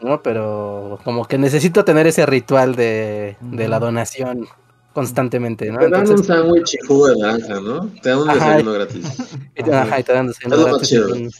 ¿No? 0.00 0.22
Pero 0.22 0.98
como 1.04 1.24
que 1.26 1.38
necesito 1.38 1.84
tener 1.84 2.06
ese 2.06 2.26
ritual 2.26 2.74
de, 2.74 3.36
de 3.40 3.68
la 3.68 3.78
donación 3.78 4.46
constantemente, 4.92 5.70
¿no? 5.70 5.78
Te 5.78 5.88
dan 5.90 6.00
un 6.02 6.08
Entonces, 6.08 6.26
sándwich 6.26 6.74
y 6.74 6.86
jugo 6.86 7.08
de 7.08 7.16
naranja, 7.18 7.60
¿no? 7.60 7.88
Te 8.02 8.08
dan 8.10 8.18
un 8.18 8.30
Ajá. 8.30 8.50
desayuno 8.56 8.72
gratis. 8.72 9.06
y 9.56 9.62
te- 9.62 9.74
ajá, 9.74 10.00
y 10.00 10.02
te 10.02 10.12
dan 10.12 10.26
desayuno 10.28 10.64
gratis 10.64 10.92
en 10.92 11.02
un- 11.02 11.30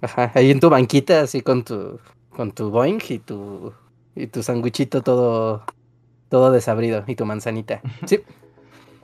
Ajá, 0.00 0.32
ahí 0.34 0.50
en 0.50 0.58
tu 0.60 0.68
banquita, 0.68 1.20
así 1.20 1.42
con 1.42 1.62
tu, 1.64 1.98
con 2.30 2.50
tu 2.52 2.70
Boeing 2.70 2.98
y 3.08 3.18
tu, 3.20 3.72
y 4.16 4.26
tu 4.26 4.42
sanguichito 4.42 5.02
todo, 5.02 5.62
todo 6.28 6.50
desabrido 6.50 7.04
y 7.06 7.14
tu 7.14 7.24
manzanita. 7.24 7.80
Sí, 8.06 8.20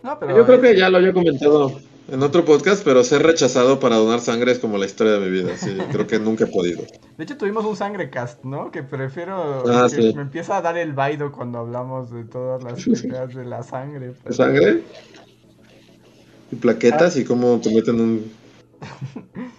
No, 0.03 0.19
pero 0.19 0.37
Yo 0.37 0.47
creo 0.47 0.61
que 0.61 0.77
ya 0.77 0.89
lo 0.91 0.99
había 0.99 1.13
comentado 1.13 1.81
en 2.09 2.23
otro 2.23 2.45
podcast, 2.45 2.83
pero 2.85 3.05
ser 3.05 3.23
rechazado 3.23 3.79
para 3.81 3.97
donar 3.97 4.21
sangre 4.21 4.53
es 4.53 4.59
como 4.59 4.79
la 4.79 4.87
historia 4.87 5.15
de 5.15 5.21
mi 5.21 5.31
vida. 5.31 5.57
Sí, 5.57 5.77
creo 5.93 6.07
que 6.07 6.19
nunca 6.19 6.45
he 6.45 6.47
podido. 6.47 6.83
De 7.17 7.25
hecho, 7.25 7.37
tuvimos 7.37 7.65
un 7.65 7.77
sangre 7.77 8.11
cast, 8.11 8.43
¿no? 8.45 8.71
Que 8.71 8.83
prefiero. 8.83 9.65
Ah, 9.69 9.87
que 9.91 10.03
sí. 10.03 10.13
Me 10.15 10.23
empieza 10.23 10.57
a 10.57 10.63
dar 10.63 10.77
el 10.79 10.93
vaido 10.93 11.31
cuando 11.33 11.59
hablamos 11.59 12.11
de 12.11 12.25
todas 12.25 12.63
las 12.65 12.87
ideas 13.05 13.35
de 13.35 13.45
la 13.45 13.63
sangre. 13.63 14.13
pero- 14.23 14.35
¿Sangre? 14.35 14.83
Y 16.51 16.57
plaquetas 16.57 17.17
y 17.17 17.25
cómo 17.25 17.61
te 17.61 17.75
meten 17.75 18.01
un... 18.01 18.33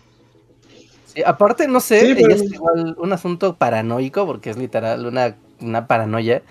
sí, 1.06 1.22
aparte, 1.24 1.68
no 1.68 1.80
sé, 1.80 2.02
Sí, 2.16 2.16
pero- 2.22 2.34
es 2.34 2.44
igual 2.52 2.96
un 2.98 3.14
asunto 3.14 3.56
paranoico, 3.58 4.26
porque 4.26 4.50
es 4.50 4.58
literal 4.58 5.06
una, 5.06 5.36
una 5.62 5.86
paranoia, 5.88 6.42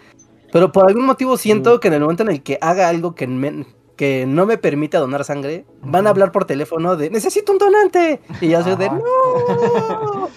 pero 0.53 0.70
por 0.70 0.86
algún 0.88 1.07
motivo 1.07 1.36
siento 1.36 1.80
que 1.80 1.88
en 1.88 1.94
el 1.94 2.01
momento 2.03 2.22
en 2.22 2.30
el 2.30 2.42
que 2.42 2.57
haga 2.61 2.88
algo 2.88 3.14
que, 3.16 3.26
me- 3.26 3.66
que 3.99 4.24
no 4.26 4.46
me 4.46 4.57
permita 4.57 5.01
donar 5.01 5.24
sangre, 5.24 5.66
van 5.82 6.07
a 6.07 6.11
hablar 6.11 6.32
por 6.32 6.44
teléfono 6.44 6.96
de 6.96 7.11
necesito 7.11 7.53
un 7.53 7.59
donante, 7.59 8.20
y 8.40 8.49
yo 8.49 8.62
soy 8.62 8.76
de 8.76 8.88
no. 8.88 10.28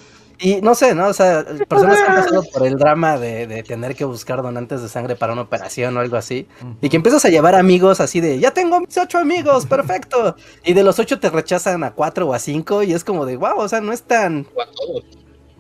Y 0.44 0.60
no 0.60 0.74
sé, 0.74 0.96
¿no? 0.96 1.08
O 1.08 1.14
sea, 1.14 1.46
personas 1.70 2.00
que 2.00 2.04
han 2.04 2.16
pasado 2.16 2.44
por 2.54 2.66
el 2.66 2.76
drama 2.76 3.20
de, 3.20 3.46
de 3.46 3.62
tener 3.62 3.96
que 3.96 4.06
buscar 4.06 4.42
donantes 4.42 4.82
de 4.82 4.90
sangre 4.90 5.16
para 5.16 5.34
una 5.34 5.44
operación 5.44 5.96
o 5.96 6.00
algo 6.00 6.18
así. 6.18 6.48
Y 6.82 6.90
que 6.90 6.96
empiezas 6.96 7.24
a 7.26 7.30
llevar 7.30 7.54
amigos 7.54 8.00
así 8.00 8.22
de, 8.22 8.40
ya 8.40 8.50
tengo 8.52 8.80
mis 8.80 8.98
ocho 8.98 9.20
amigos, 9.20 9.68
perfecto. 9.68 10.36
Y 10.66 10.74
de 10.74 10.84
los 10.84 10.98
ocho 10.98 11.20
te 11.20 11.30
rechazan 11.30 11.84
a 11.84 11.92
cuatro 11.92 12.28
o 12.28 12.34
a 12.34 12.40
cinco 12.40 12.82
y 12.82 12.94
es 12.94 13.04
como 13.04 13.28
de, 13.28 13.38
wow, 13.38 13.60
o 13.60 13.70
sea, 13.70 13.82
no 13.82 13.94
es 13.94 14.02
tan, 14.02 14.48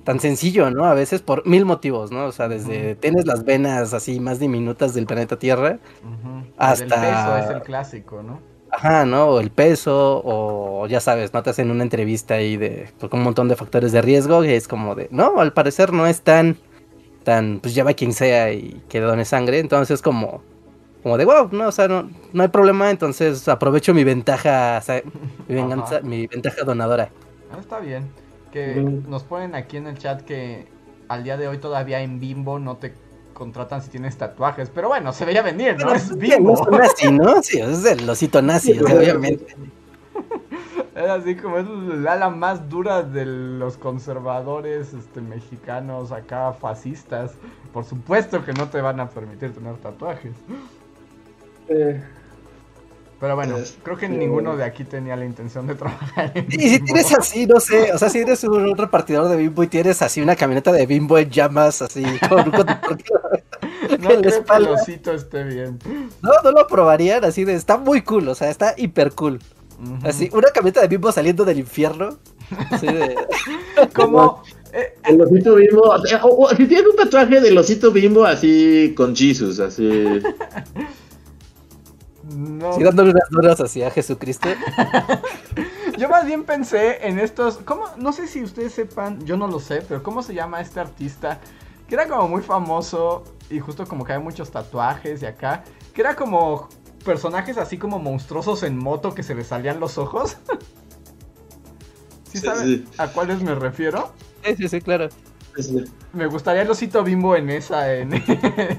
tan 0.03 0.19
sencillo, 0.19 0.69
¿no? 0.71 0.85
A 0.85 0.93
veces 0.93 1.21
por 1.21 1.45
mil 1.47 1.65
motivos, 1.65 2.11
¿no? 2.11 2.25
O 2.25 2.31
sea, 2.31 2.47
desde 2.47 2.95
tienes 2.95 3.25
las 3.25 3.43
venas 3.43 3.93
así 3.93 4.19
más 4.19 4.39
diminutas 4.39 4.93
del 4.93 5.05
planeta 5.05 5.37
Tierra, 5.37 5.79
Ujú. 6.03 6.45
Hasta- 6.57 6.83
El 6.83 7.15
peso 7.15 7.37
es 7.37 7.49
el 7.49 7.61
clásico, 7.63 8.23
¿no? 8.23 8.39
ajá, 8.69 9.05
¿no? 9.05 9.25
O 9.27 9.39
el 9.39 9.51
peso, 9.51 10.21
o 10.23 10.87
ya 10.87 10.99
sabes, 10.99 11.33
no 11.33 11.43
te 11.43 11.49
hacen 11.49 11.71
una 11.71 11.83
entrevista 11.83 12.35
ahí 12.35 12.57
de, 12.57 12.89
pues, 12.99 13.09
con 13.09 13.19
un 13.19 13.25
montón 13.25 13.47
de 13.47 13.55
factores 13.55 13.91
de 13.91 14.01
riesgo 14.01 14.43
y 14.45 14.49
es 14.53 14.67
como 14.67 14.95
de, 14.95 15.07
no, 15.11 15.39
al 15.39 15.53
parecer 15.53 15.91
no 15.93 16.07
es 16.07 16.21
tan, 16.21 16.57
tan, 17.23 17.59
pues 17.61 17.75
lleva 17.75 17.93
quien 17.93 18.13
sea 18.13 18.51
y 18.53 18.81
que 18.89 18.99
done 18.99 19.25
sangre, 19.25 19.59
entonces 19.59 20.01
como... 20.01 20.41
Como 21.03 21.17
de 21.17 21.25
wow, 21.25 21.49
no, 21.51 21.67
o 21.69 21.71
sea, 21.71 21.87
no, 21.87 22.11
no 22.31 22.43
hay 22.43 22.49
problema, 22.49 22.91
entonces 22.91 23.47
aprovecho 23.47 23.91
mi 23.91 24.03
ventaja, 24.03 24.77
o 24.79 24.85
sea, 24.85 25.01
mi, 25.47 25.55
venganza, 25.55 26.01
mi 26.01 26.27
ventaja 26.27 26.63
donadora. 26.63 27.09
Ah, 27.51 27.57
está 27.59 27.79
bien. 27.79 28.07
Que 28.51 28.75
nos 29.07 29.23
ponen 29.23 29.55
aquí 29.55 29.77
en 29.77 29.87
el 29.87 29.97
chat 29.97 30.21
que 30.21 30.67
al 31.07 31.23
día 31.23 31.37
de 31.37 31.47
hoy 31.47 31.57
todavía 31.57 32.01
en 32.01 32.19
Bimbo 32.19 32.59
no 32.59 32.77
te 32.77 32.93
contratan 33.33 33.81
si 33.81 33.89
tienes 33.89 34.17
tatuajes. 34.17 34.69
Pero 34.69 34.89
bueno, 34.89 35.13
se 35.13 35.25
veía 35.25 35.41
venir, 35.41 35.77
¿no? 35.77 35.93
Es 35.93 36.15
Bimbo. 36.15 36.57
son 36.57 36.77
nazi, 36.77 37.11
¿no? 37.11 37.41
Sí, 37.41 37.59
es 37.59 37.85
el 37.85 38.09
osito 38.09 38.41
nazi, 38.41 38.77
obviamente. 38.79 39.55
Es 40.93 41.09
así 41.09 41.35
como 41.35 41.57
es 41.57 41.65
la 41.67 42.13
ala 42.13 42.29
más 42.29 42.67
dura 42.69 43.01
de 43.01 43.25
los 43.25 43.77
conservadores 43.77 44.93
este, 44.93 45.21
mexicanos 45.21 46.11
acá 46.11 46.51
fascistas. 46.51 47.31
Por 47.71 47.85
supuesto 47.85 48.43
que 48.43 48.51
no 48.51 48.67
te 48.67 48.81
van 48.81 48.99
a 48.99 49.09
permitir 49.09 49.53
tener 49.53 49.77
tatuajes. 49.77 50.33
Pero 53.21 53.35
bueno, 53.35 53.55
Es- 53.57 53.77
creo 53.83 53.95
que 53.97 54.07
sí. 54.07 54.13
ninguno 54.13 54.57
de 54.57 54.63
aquí 54.63 54.83
tenía 54.83 55.15
la 55.15 55.25
intención 55.25 55.67
de 55.67 55.75
trabajar 55.75 56.31
en 56.35 56.47
Y 56.49 56.69
si 56.69 56.79
tienes 56.79 57.13
así, 57.17 57.45
no 57.45 57.59
sé, 57.59 57.93
o 57.93 57.97
sea, 57.99 58.09
si 58.09 58.17
eres 58.17 58.43
un, 58.43 58.55
un 58.59 58.75
repartidor 58.75 59.29
de 59.29 59.37
bimbo 59.37 59.61
y 59.63 59.67
tienes 59.67 60.01
así 60.01 60.21
una 60.21 60.35
camioneta 60.35 60.71
de 60.71 60.85
bimbo 60.87 61.17
en 61.19 61.29
llamas, 61.29 61.81
así, 61.83 62.03
con, 62.27 62.49
con- 62.51 62.65
No 63.99 64.07
creo 64.09 64.21
que 64.21 64.53
el 64.57 64.67
osito 64.67 65.11
esté 65.13 65.43
bien. 65.43 65.77
no, 66.21 66.31
no 66.43 66.51
lo 66.51 66.61
aprobarían, 66.61 67.23
así 67.23 67.43
de, 67.45 67.53
está 67.53 67.77
muy 67.77 68.01
cool, 68.01 68.27
o 68.27 68.35
sea, 68.35 68.49
está 68.49 68.73
hiper 68.75 69.11
cool. 69.11 69.39
Así, 70.03 70.29
una 70.33 70.49
camioneta 70.49 70.81
de 70.81 70.87
bimbo 70.87 71.11
saliendo 71.11 71.43
del 71.45 71.59
infierno, 71.59 72.17
así 72.71 72.87
de, 72.87 73.15
Como... 73.95 74.41
eh, 74.73 74.95
El 75.03 75.21
osito 75.21 75.55
bimbo. 75.55 75.81
o 75.83 76.05
sea, 76.05 76.23
o- 76.25 76.45
o 76.45 76.49
si 76.49 76.65
tienes 76.65 76.87
un 76.87 76.95
tatuaje 76.95 77.39
del 77.41 77.57
osito 77.57 77.91
bimbo 77.91 78.23
así 78.25 78.93
con 78.97 79.15
Jesus, 79.15 79.59
así. 79.59 79.87
no, 82.35 82.69
así 82.69 82.83
dándole 82.83 83.11
unas 83.11 83.29
duras 83.29 83.59
así 83.61 83.83
a 83.83 83.91
Jesucristo. 83.91 84.49
Yo 85.95 86.09
más 86.09 86.25
bien 86.25 86.45
pensé 86.45 87.07
en 87.07 87.19
estos. 87.19 87.57
¿Cómo? 87.59 87.85
No 87.97 88.13
sé 88.13 88.27
si 88.27 88.43
ustedes 88.43 88.73
sepan, 88.73 89.25
yo 89.25 89.37
no 89.37 89.47
lo 89.47 89.59
sé, 89.59 89.81
pero 89.81 90.01
¿cómo 90.03 90.23
se 90.23 90.33
llama 90.33 90.61
este 90.61 90.79
artista? 90.79 91.41
Que 91.87 91.95
era 91.95 92.07
como 92.07 92.27
muy 92.29 92.41
famoso 92.41 93.23
y 93.49 93.59
justo 93.59 93.87
como 93.87 94.05
que 94.05 94.13
hay 94.13 94.19
muchos 94.19 94.51
tatuajes 94.51 95.21
y 95.21 95.25
acá. 95.25 95.63
Que 95.93 96.01
era 96.01 96.15
como 96.15 96.69
personajes 97.03 97.57
así 97.57 97.77
como 97.77 97.99
monstruosos 97.99 98.63
en 98.63 98.77
moto 98.77 99.13
que 99.13 99.23
se 99.23 99.35
les 99.35 99.47
salían 99.47 99.79
los 99.79 99.97
ojos. 99.97 100.37
¿Sí, 102.23 102.39
Sí, 102.39 102.41
saben 102.41 102.83
sí. 102.85 102.91
a 102.97 103.11
cuáles 103.13 103.41
me 103.41 103.55
refiero? 103.55 104.15
Sí, 104.43 104.55
sí, 104.55 104.69
sí, 104.69 104.81
claro. 104.81 105.09
Me 106.13 106.27
gustaría 106.27 106.61
el 106.61 106.69
osito 106.69 107.03
bimbo 107.03 107.35
en 107.35 107.49
esa, 107.49 107.93
en, 107.93 108.13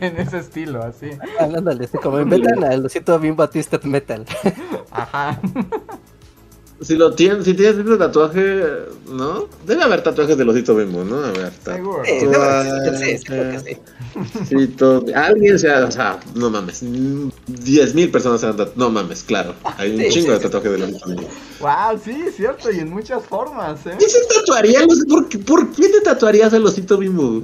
en 0.01 0.17
ese 0.17 0.39
estilo, 0.39 0.83
así. 0.83 1.11
Ah, 1.39 1.45
Ándale, 1.45 1.85
así 1.85 1.99
como 1.99 2.21
inventan 2.21 2.65
al 2.65 2.85
osito 2.85 3.19
bimbo 3.19 3.43
a 3.43 3.51
Twisted 3.51 3.83
Metal. 3.85 4.25
Ajá. 4.91 5.41
Si 6.83 6.97
lo 6.97 7.15
tienes, 7.15 7.45
si 7.45 7.55
tienes 7.55 7.79
ese 7.79 7.97
tatuaje, 7.97 8.63
¿no? 9.09 9.47
Debe 9.67 9.83
haber 9.85 10.03
tatuajes 10.03 10.37
del 10.37 10.49
osito 10.49 10.75
bimbo, 10.75 11.05
¿no? 11.05 11.17
A 11.25 11.31
ver, 11.31 11.53
Seguro. 11.65 12.03
Sí, 12.05 12.11
existir, 13.11 13.79
sí, 14.49 14.77
sí, 14.77 15.13
Alguien 15.15 15.59
se 15.59 15.71
ha, 15.71 15.85
o 15.87 15.91
sea, 15.91 16.19
no 16.35 16.51
mames, 16.51 16.81
10 16.83 17.95
mil 17.95 18.11
personas 18.11 18.41
se 18.41 18.47
han 18.49 18.57
tatuado, 18.57 18.73
no 18.77 18.91
mames, 18.91 19.23
claro. 19.23 19.55
Hay 19.79 19.95
un 19.95 20.01
Sí, 20.03 20.09
chingo 20.11 20.27
sí, 20.27 20.33
de 20.33 20.37
sí. 20.39 20.43
tatuajes 20.43 20.73
del 20.73 20.83
osito 20.83 21.09
bimbo. 21.09 21.29
Wow, 21.61 22.01
sí, 22.05 22.25
cierto, 22.37 22.71
y 22.73 22.81
en 22.81 22.91
muchas 22.91 23.25
formas, 23.25 23.87
¿eh? 23.87 23.95
¿Qué 23.99 24.09
se 24.09 24.19
tatuaría? 24.27 24.81
¿Por, 25.09 25.29
qué- 25.29 25.39
¿Por 25.39 25.71
qué 25.73 25.89
te 25.89 26.01
tatuarías 26.01 26.53
el 26.53 26.67
osito 26.67 26.99
bimbo? 26.99 27.43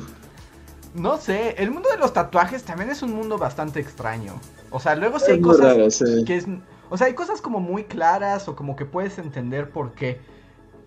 No 0.94 1.20
sé, 1.20 1.54
el 1.58 1.70
mundo 1.70 1.88
de 1.90 1.98
los 1.98 2.12
tatuajes 2.12 2.64
también 2.64 2.90
es 2.90 3.02
un 3.02 3.12
mundo 3.14 3.38
bastante 3.38 3.78
extraño. 3.78 4.40
O 4.70 4.80
sea, 4.80 4.96
luego 4.96 5.20
sí 5.20 5.30
hay 5.32 5.40
cosas 5.40 5.76
raro, 5.76 5.90
sí. 5.90 6.24
que 6.26 6.36
es... 6.36 6.46
O 6.90 6.96
sea, 6.96 7.06
hay 7.06 7.14
cosas 7.14 7.40
como 7.40 7.60
muy 7.60 7.84
claras 7.84 8.48
o 8.48 8.56
como 8.56 8.76
que 8.76 8.84
puedes 8.84 9.18
entender 9.18 9.70
por 9.70 9.92
qué. 9.92 10.20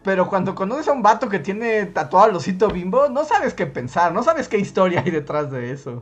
Pero 0.04 0.28
cuando 0.28 0.56
conoces 0.56 0.88
a 0.88 0.94
un 0.94 1.04
vato 1.04 1.30
que 1.30 1.40
tiene 1.40 1.86
tatuado 1.86 2.26
al 2.26 2.36
osito 2.36 2.70
bimbo, 2.70 3.10
no 3.10 3.24
sabes 3.24 3.54
qué 3.54 3.68
pensar, 3.68 4.14
no 4.14 4.24
sabes 4.24 4.48
qué 4.48 4.58
historia 4.58 5.02
hay 5.06 5.12
detrás 5.12 5.52
de 5.52 5.72
eso. 5.72 6.02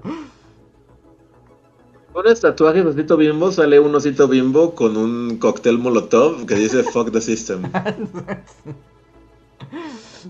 Pones 2.14 2.40
tatuajes 2.40 2.86
osito 2.86 3.18
bimbo, 3.18 3.52
sale 3.52 3.80
un 3.80 3.94
osito 3.94 4.28
bimbo 4.28 4.74
con 4.74 4.98
un 4.98 5.38
cóctel 5.38 5.78
molotov 5.78 6.46
que 6.46 6.56
dice 6.56 6.84
fuck 6.84 7.12
the 7.12 7.22
system. 7.22 7.64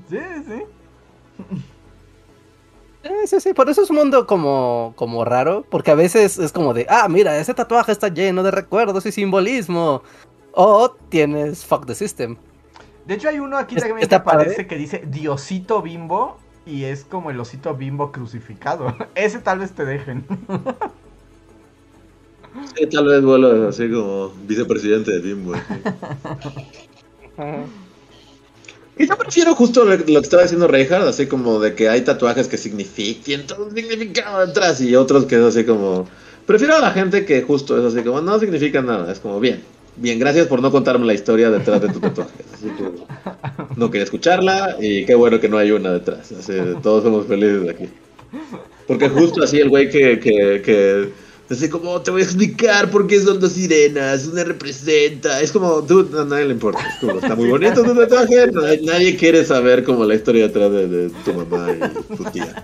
Sí, 0.09 0.19
sí. 0.47 0.63
Sí, 3.03 3.09
sí, 3.27 3.39
sí, 3.39 3.53
por 3.53 3.69
eso 3.69 3.81
es 3.81 3.89
un 3.89 3.95
mundo 3.95 4.27
como, 4.27 4.93
como 4.97 5.23
raro, 5.23 5.65
porque 5.69 5.91
a 5.91 5.95
veces 5.95 6.37
es 6.37 6.51
como 6.51 6.73
de, 6.73 6.85
ah, 6.89 7.07
mira, 7.09 7.37
ese 7.39 7.53
tatuaje 7.53 7.91
está 7.93 8.09
lleno 8.09 8.43
de 8.43 8.51
recuerdos 8.51 9.05
y 9.05 9.11
simbolismo. 9.11 10.03
O 10.51 10.91
tienes 11.09 11.65
fuck 11.65 11.85
the 11.85 11.95
system. 11.95 12.35
De 13.05 13.13
hecho, 13.13 13.29
hay 13.29 13.39
uno 13.39 13.57
aquí 13.57 13.75
Es- 13.75 13.83
también 13.83 14.07
que 14.07 14.15
aparece 14.15 14.67
que 14.67 14.75
dice 14.75 15.03
Diosito 15.07 15.81
Bimbo 15.81 16.37
y 16.65 16.83
es 16.83 17.05
como 17.05 17.31
el 17.31 17.39
osito 17.39 17.75
Bimbo 17.75 18.11
crucificado. 18.11 18.93
Ese 19.15 19.39
tal 19.39 19.59
vez 19.59 19.71
te 19.71 19.85
dejen. 19.85 20.25
Sí, 22.75 22.87
tal 22.87 23.05
vez 23.05 23.21
vuelvo 23.21 23.67
así 23.67 23.89
como 23.91 24.29
vicepresidente 24.47 25.11
de 25.11 25.19
Bimbo. 25.19 25.53
sí. 25.55 25.61
Y 28.99 29.07
yo 29.07 29.17
prefiero 29.17 29.55
justo 29.55 29.85
lo, 29.85 29.97
que 30.05 30.17
estaba 30.17 30.43
diciendo 30.43 30.67
Reinhardt, 30.67 31.07
así 31.07 31.25
como 31.25 31.61
de 31.61 31.73
que 31.73 31.87
hay 31.87 32.01
tatuajes 32.01 32.49
que 32.49 32.57
significan, 32.57 33.23
tienen 33.23 33.47
todo 33.47 33.65
un 33.65 33.73
significado 33.73 34.45
detrás 34.45 34.81
y 34.81 34.93
otros 34.93 35.25
que 35.25 35.35
es 35.35 35.41
así 35.41 35.63
como... 35.63 36.05
Prefiero 36.45 36.75
a 36.75 36.79
la 36.79 36.91
gente 36.91 37.23
que 37.23 37.41
justo 37.41 37.77
es 37.77 37.93
así 37.93 38.03
como 38.05 38.19
no 38.19 38.37
significa 38.39 38.81
nada, 38.81 39.09
es 39.09 39.19
como 39.21 39.39
bien, 39.39 39.61
bien, 39.95 40.19
gracias 40.19 40.47
por 40.47 40.61
no 40.61 40.69
contarme 40.69 41.05
la 41.05 41.13
historia 41.13 41.49
detrás 41.49 41.79
de 41.79 41.87
tu 41.87 42.01
tatuaje. 42.01 42.43
Así 42.53 42.65
que 42.65 42.89
no 43.77 43.89
quería 43.89 44.03
escucharla 44.03 44.75
y 44.81 45.05
qué 45.05 45.15
bueno 45.15 45.39
que 45.39 45.47
no 45.47 45.57
hay 45.57 45.71
una 45.71 45.93
detrás, 45.93 46.33
así, 46.33 46.53
todos 46.83 47.03
somos 47.03 47.25
felices 47.25 47.69
aquí. 47.69 47.85
Porque 48.85 49.07
justo 49.07 49.41
así 49.41 49.59
el 49.59 49.69
güey 49.69 49.89
que, 49.89 50.19
que, 50.19 50.61
que 50.61 51.09
así 51.49 51.69
como 51.69 52.01
te 52.01 52.11
voy 52.11 52.21
a 52.21 52.25
explicar 52.25 52.89
por 52.91 53.07
qué 53.07 53.19
son 53.21 53.39
dos 53.39 53.53
sirenas, 53.53 54.25
una 54.27 54.43
representa, 54.43 55.41
es 55.41 55.51
como, 55.51 55.81
dude, 55.81 56.19
a 56.19 56.25
nadie 56.25 56.45
le 56.45 56.53
importa, 56.53 56.79
es 56.87 56.95
como, 56.99 57.19
está 57.19 57.35
muy 57.35 57.49
bonito 57.49 57.83
tu 57.83 57.95
tatuaje, 57.95 58.47
nadie, 58.51 58.81
nadie 58.83 59.15
quiere 59.17 59.43
saber 59.45 59.83
como 59.83 60.05
la 60.05 60.15
historia 60.15 60.47
detrás 60.47 60.71
de, 60.71 60.87
de 60.87 61.09
tu 61.25 61.33
mamá 61.33 61.67
y 61.71 62.15
tu 62.15 62.23
tía. 62.25 62.63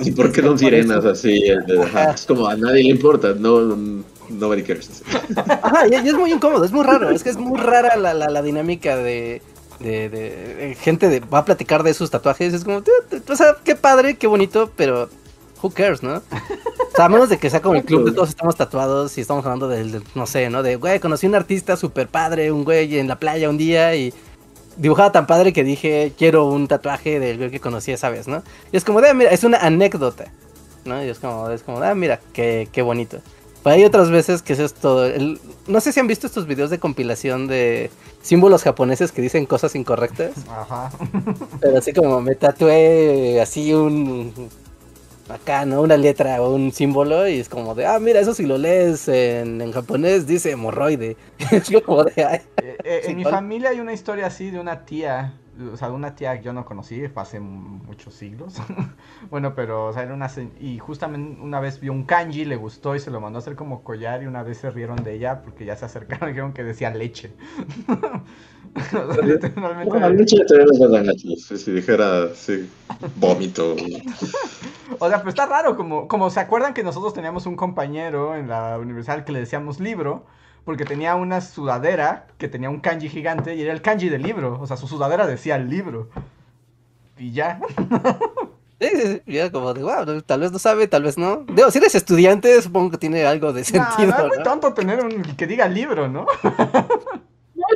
¿Y 0.00 0.10
por 0.12 0.30
qué 0.30 0.42
son 0.42 0.58
sirenas 0.58 1.04
así? 1.04 1.42
Ajá, 1.82 2.10
Es 2.10 2.26
como, 2.26 2.46
a 2.46 2.54
nadie 2.56 2.84
le 2.84 2.90
importa, 2.90 3.34
no, 3.38 3.76
nobody 4.28 4.62
cares. 4.62 5.02
Ajá, 5.62 5.86
y, 5.88 5.94
es 5.94 6.14
muy 6.14 6.32
incómodo, 6.32 6.64
es 6.64 6.72
muy 6.72 6.84
raro, 6.84 7.10
es 7.10 7.22
que 7.22 7.30
es 7.30 7.36
muy 7.38 7.58
rara 7.58 7.96
la, 7.96 8.12
la, 8.12 8.28
la 8.28 8.42
dinámica 8.42 8.96
de, 8.96 9.40
de, 9.80 10.08
de- 10.10 10.54
de 10.68 10.74
gente 10.74 11.08
de, 11.08 11.20
va 11.20 11.38
a 11.38 11.44
platicar 11.46 11.82
de 11.82 11.94
sus 11.94 12.10
tatuajes, 12.10 12.52
es 12.52 12.64
como, 12.64 12.82
"Dude, 12.82 13.22
o 13.26 13.36
sea, 13.36 13.56
qué 13.64 13.74
padre, 13.74 14.16
qué 14.16 14.26
bonito, 14.26 14.70
pero 14.76 15.08
who 15.62 15.70
cares, 15.70 16.02
¿no? 16.02 16.16
O 16.16 16.96
sea, 16.96 17.06
a 17.06 17.08
menos 17.08 17.28
de 17.28 17.38
que 17.38 17.50
sea 17.50 17.60
como 17.60 17.74
el 17.76 17.84
club 17.84 18.04
de 18.06 18.12
todos 18.12 18.30
estamos 18.30 18.56
tatuados 18.56 19.16
y 19.18 19.20
estamos 19.20 19.44
hablando 19.44 19.68
del, 19.68 19.92
del- 19.92 20.04
no 20.14 20.26
sé, 20.26 20.48
¿no? 20.50 20.62
De, 20.62 20.76
güey, 20.76 20.98
conocí 21.00 21.26
un 21.26 21.34
artista 21.34 21.76
súper 21.76 22.08
padre, 22.08 22.50
un 22.52 22.64
güey 22.64 22.98
en 22.98 23.06
la 23.08 23.18
playa 23.18 23.48
un 23.50 23.58
día 23.58 23.94
y 23.94 24.14
dibujaba 24.78 25.12
tan 25.12 25.26
padre 25.26 25.52
que 25.52 25.64
dije, 25.64 26.12
quiero 26.16 26.46
un 26.46 26.68
tatuaje 26.68 27.18
del 27.20 27.36
güey 27.38 27.50
que 27.50 27.60
conocí 27.60 27.92
esa 27.92 28.08
vez, 28.10 28.28
¿no? 28.28 28.42
Y 28.72 28.76
es 28.76 28.84
como, 28.84 29.00
de, 29.00 29.12
mira, 29.14 29.30
es 29.30 29.44
una 29.44 29.58
anécdota, 29.58 30.26
¿no? 30.84 31.04
Y 31.04 31.08
es 31.08 31.18
como, 31.18 31.50
es 31.50 31.62
como, 31.62 31.78
ah, 31.82 31.94
mira, 31.94 32.20
qué, 32.32 32.68
qué 32.72 32.80
bonito. 32.82 33.18
Pero 33.62 33.74
hay 33.76 33.84
otras 33.84 34.10
veces 34.10 34.42
que 34.42 34.52
eso 34.54 34.64
es 34.64 34.74
todo. 34.74 35.04
el- 35.06 35.40
no 35.66 35.80
sé 35.80 35.92
si 35.92 36.00
han 36.00 36.06
visto 36.06 36.26
estos 36.26 36.46
videos 36.46 36.70
de 36.70 36.78
compilación 36.78 37.46
de 37.46 37.90
símbolos 38.22 38.62
japoneses 38.62 39.12
que 39.12 39.20
dicen 39.22 39.44
cosas 39.44 39.74
incorrectas. 39.74 40.32
Ajá. 40.48 40.90
Pero 41.60 41.78
así 41.78 41.92
como 41.92 42.20
me 42.20 42.34
tatué 42.36 43.40
así 43.40 43.74
un... 43.74 44.32
Acá, 45.28 45.66
¿no? 45.66 45.82
Una 45.82 45.96
letra 45.96 46.40
o 46.40 46.54
un 46.54 46.70
símbolo 46.70 47.26
y 47.26 47.40
es 47.40 47.48
como 47.48 47.74
de, 47.74 47.84
ah, 47.84 47.98
mira, 47.98 48.20
eso 48.20 48.32
si 48.32 48.46
lo 48.46 48.58
lees 48.58 49.08
en, 49.08 49.60
en 49.60 49.72
japonés 49.72 50.26
dice 50.26 50.52
hemorroide. 50.52 51.16
como 51.84 52.04
de, 52.04 52.24
ay. 52.24 52.40
Eh, 52.62 52.76
eh, 52.84 53.00
en 53.06 53.16
mi 53.16 53.24
familia 53.24 53.70
hay 53.70 53.80
una 53.80 53.92
historia 53.92 54.26
así 54.26 54.50
de 54.50 54.60
una 54.60 54.84
tía, 54.84 55.34
o 55.72 55.76
sea, 55.76 55.88
de 55.88 55.94
una 55.94 56.14
tía 56.14 56.36
que 56.38 56.44
yo 56.44 56.52
no 56.52 56.64
conocí, 56.64 57.08
fue 57.08 57.22
hace 57.22 57.40
muchos 57.40 58.14
siglos. 58.14 58.54
bueno, 59.30 59.54
pero, 59.56 59.86
o 59.86 59.92
sea, 59.92 60.04
era 60.04 60.14
una... 60.14 60.30
Y 60.60 60.78
justamente 60.78 61.40
una 61.40 61.58
vez 61.58 61.80
vio 61.80 61.92
un 61.92 62.04
kanji, 62.04 62.44
le 62.44 62.54
gustó 62.54 62.94
y 62.94 63.00
se 63.00 63.10
lo 63.10 63.20
mandó 63.20 63.38
a 63.38 63.40
hacer 63.40 63.56
como 63.56 63.82
collar 63.82 64.22
y 64.22 64.26
una 64.26 64.44
vez 64.44 64.58
se 64.58 64.70
rieron 64.70 65.02
de 65.02 65.14
ella 65.14 65.42
porque 65.42 65.64
ya 65.64 65.74
se 65.74 65.86
acercaron 65.86 66.28
y 66.28 66.32
dijeron 66.32 66.52
que 66.52 66.62
decía 66.62 66.90
leche. 66.90 67.32
Bueno, 69.86 70.24
si, 71.16 71.58
si 71.58 71.72
dijera, 71.72 72.28
sí, 72.34 72.68
vómito. 73.16 73.76
O 74.98 75.08
sea, 75.08 75.18
pero 75.18 75.30
está 75.30 75.46
raro, 75.46 75.76
como, 75.76 76.08
como 76.08 76.30
se 76.30 76.40
acuerdan 76.40 76.72
que 76.72 76.82
nosotros 76.82 77.12
teníamos 77.12 77.44
un 77.46 77.56
compañero 77.56 78.36
en 78.36 78.48
la 78.48 78.78
universidad 78.78 79.24
que 79.24 79.32
le 79.32 79.40
decíamos 79.40 79.80
libro, 79.80 80.24
porque 80.64 80.84
tenía 80.84 81.16
una 81.16 81.40
sudadera 81.40 82.28
que 82.38 82.48
tenía 82.48 82.70
un 82.70 82.80
kanji 82.80 83.08
gigante 83.08 83.56
y 83.56 83.62
era 83.62 83.72
el 83.72 83.82
kanji 83.82 84.08
del 84.08 84.22
libro, 84.22 84.58
o 84.60 84.66
sea, 84.66 84.76
su 84.76 84.86
sudadera 84.86 85.26
decía 85.26 85.56
el 85.56 85.68
libro. 85.68 86.08
Y 87.18 87.32
ya. 87.32 87.60
Sí, 88.78 89.22
sí, 89.26 89.50
como 89.52 89.72
de, 89.72 89.82
wow, 89.82 90.20
tal 90.20 90.40
vez 90.40 90.52
no 90.52 90.58
sabe, 90.58 90.86
tal 90.86 91.02
vez 91.02 91.16
no. 91.16 91.46
Digo, 91.48 91.70
si 91.70 91.78
eres 91.78 91.94
estudiante, 91.94 92.60
supongo 92.60 92.90
que 92.90 92.98
tiene 92.98 93.24
algo 93.24 93.54
de 93.54 93.64
sentido. 93.64 94.08
no, 94.08 94.18
es 94.18 94.28
muy 94.28 94.36
¿no? 94.36 94.42
tonto 94.42 94.74
tener 94.74 95.02
un 95.02 95.22
que 95.22 95.46
diga 95.46 95.66
libro, 95.66 96.08
¿no? 96.08 96.26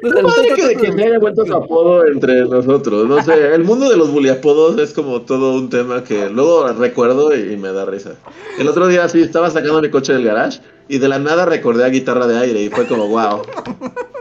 O 0.02 0.08
sea, 0.08 0.22
Padre 0.22 0.48
que, 0.56 0.76
que 0.76 0.92
se 0.92 1.02
haya 1.04 1.18
vuelto 1.18 1.44
su 1.44 1.54
apodo 1.54 2.06
entre 2.06 2.44
nosotros. 2.46 3.06
No 3.06 3.22
sé, 3.22 3.54
el 3.54 3.64
mundo 3.64 3.88
de 3.88 3.96
los 3.96 4.10
buliapodos 4.10 4.78
es 4.78 4.92
como 4.92 5.22
todo 5.22 5.54
un 5.54 5.68
tema 5.68 6.04
que 6.04 6.30
luego 6.30 6.68
recuerdo 6.72 7.34
y, 7.34 7.52
y 7.52 7.56
me 7.56 7.72
da 7.72 7.84
risa. 7.84 8.14
El 8.58 8.68
otro 8.68 8.88
día 8.88 9.08
sí 9.08 9.20
estaba 9.20 9.50
sacando 9.50 9.80
mi 9.82 9.90
coche 9.90 10.12
del 10.12 10.24
garage 10.24 10.60
y 10.90 10.98
de 10.98 11.08
la 11.08 11.20
nada 11.20 11.46
recordé 11.46 11.84
a 11.84 11.88
guitarra 11.88 12.26
de 12.26 12.36
aire 12.36 12.62
y 12.62 12.68
fue 12.68 12.84
como, 12.88 13.06
wow, 13.06 13.42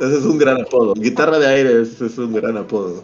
ese 0.02 0.18
es 0.20 0.24
un 0.24 0.38
gran 0.38 0.62
apodo. 0.62 0.94
Guitarra 0.94 1.40
de 1.40 1.48
aire 1.48 1.82
es, 1.82 2.00
es 2.00 2.16
un 2.20 2.32
gran 2.32 2.58
apodo. 2.58 3.04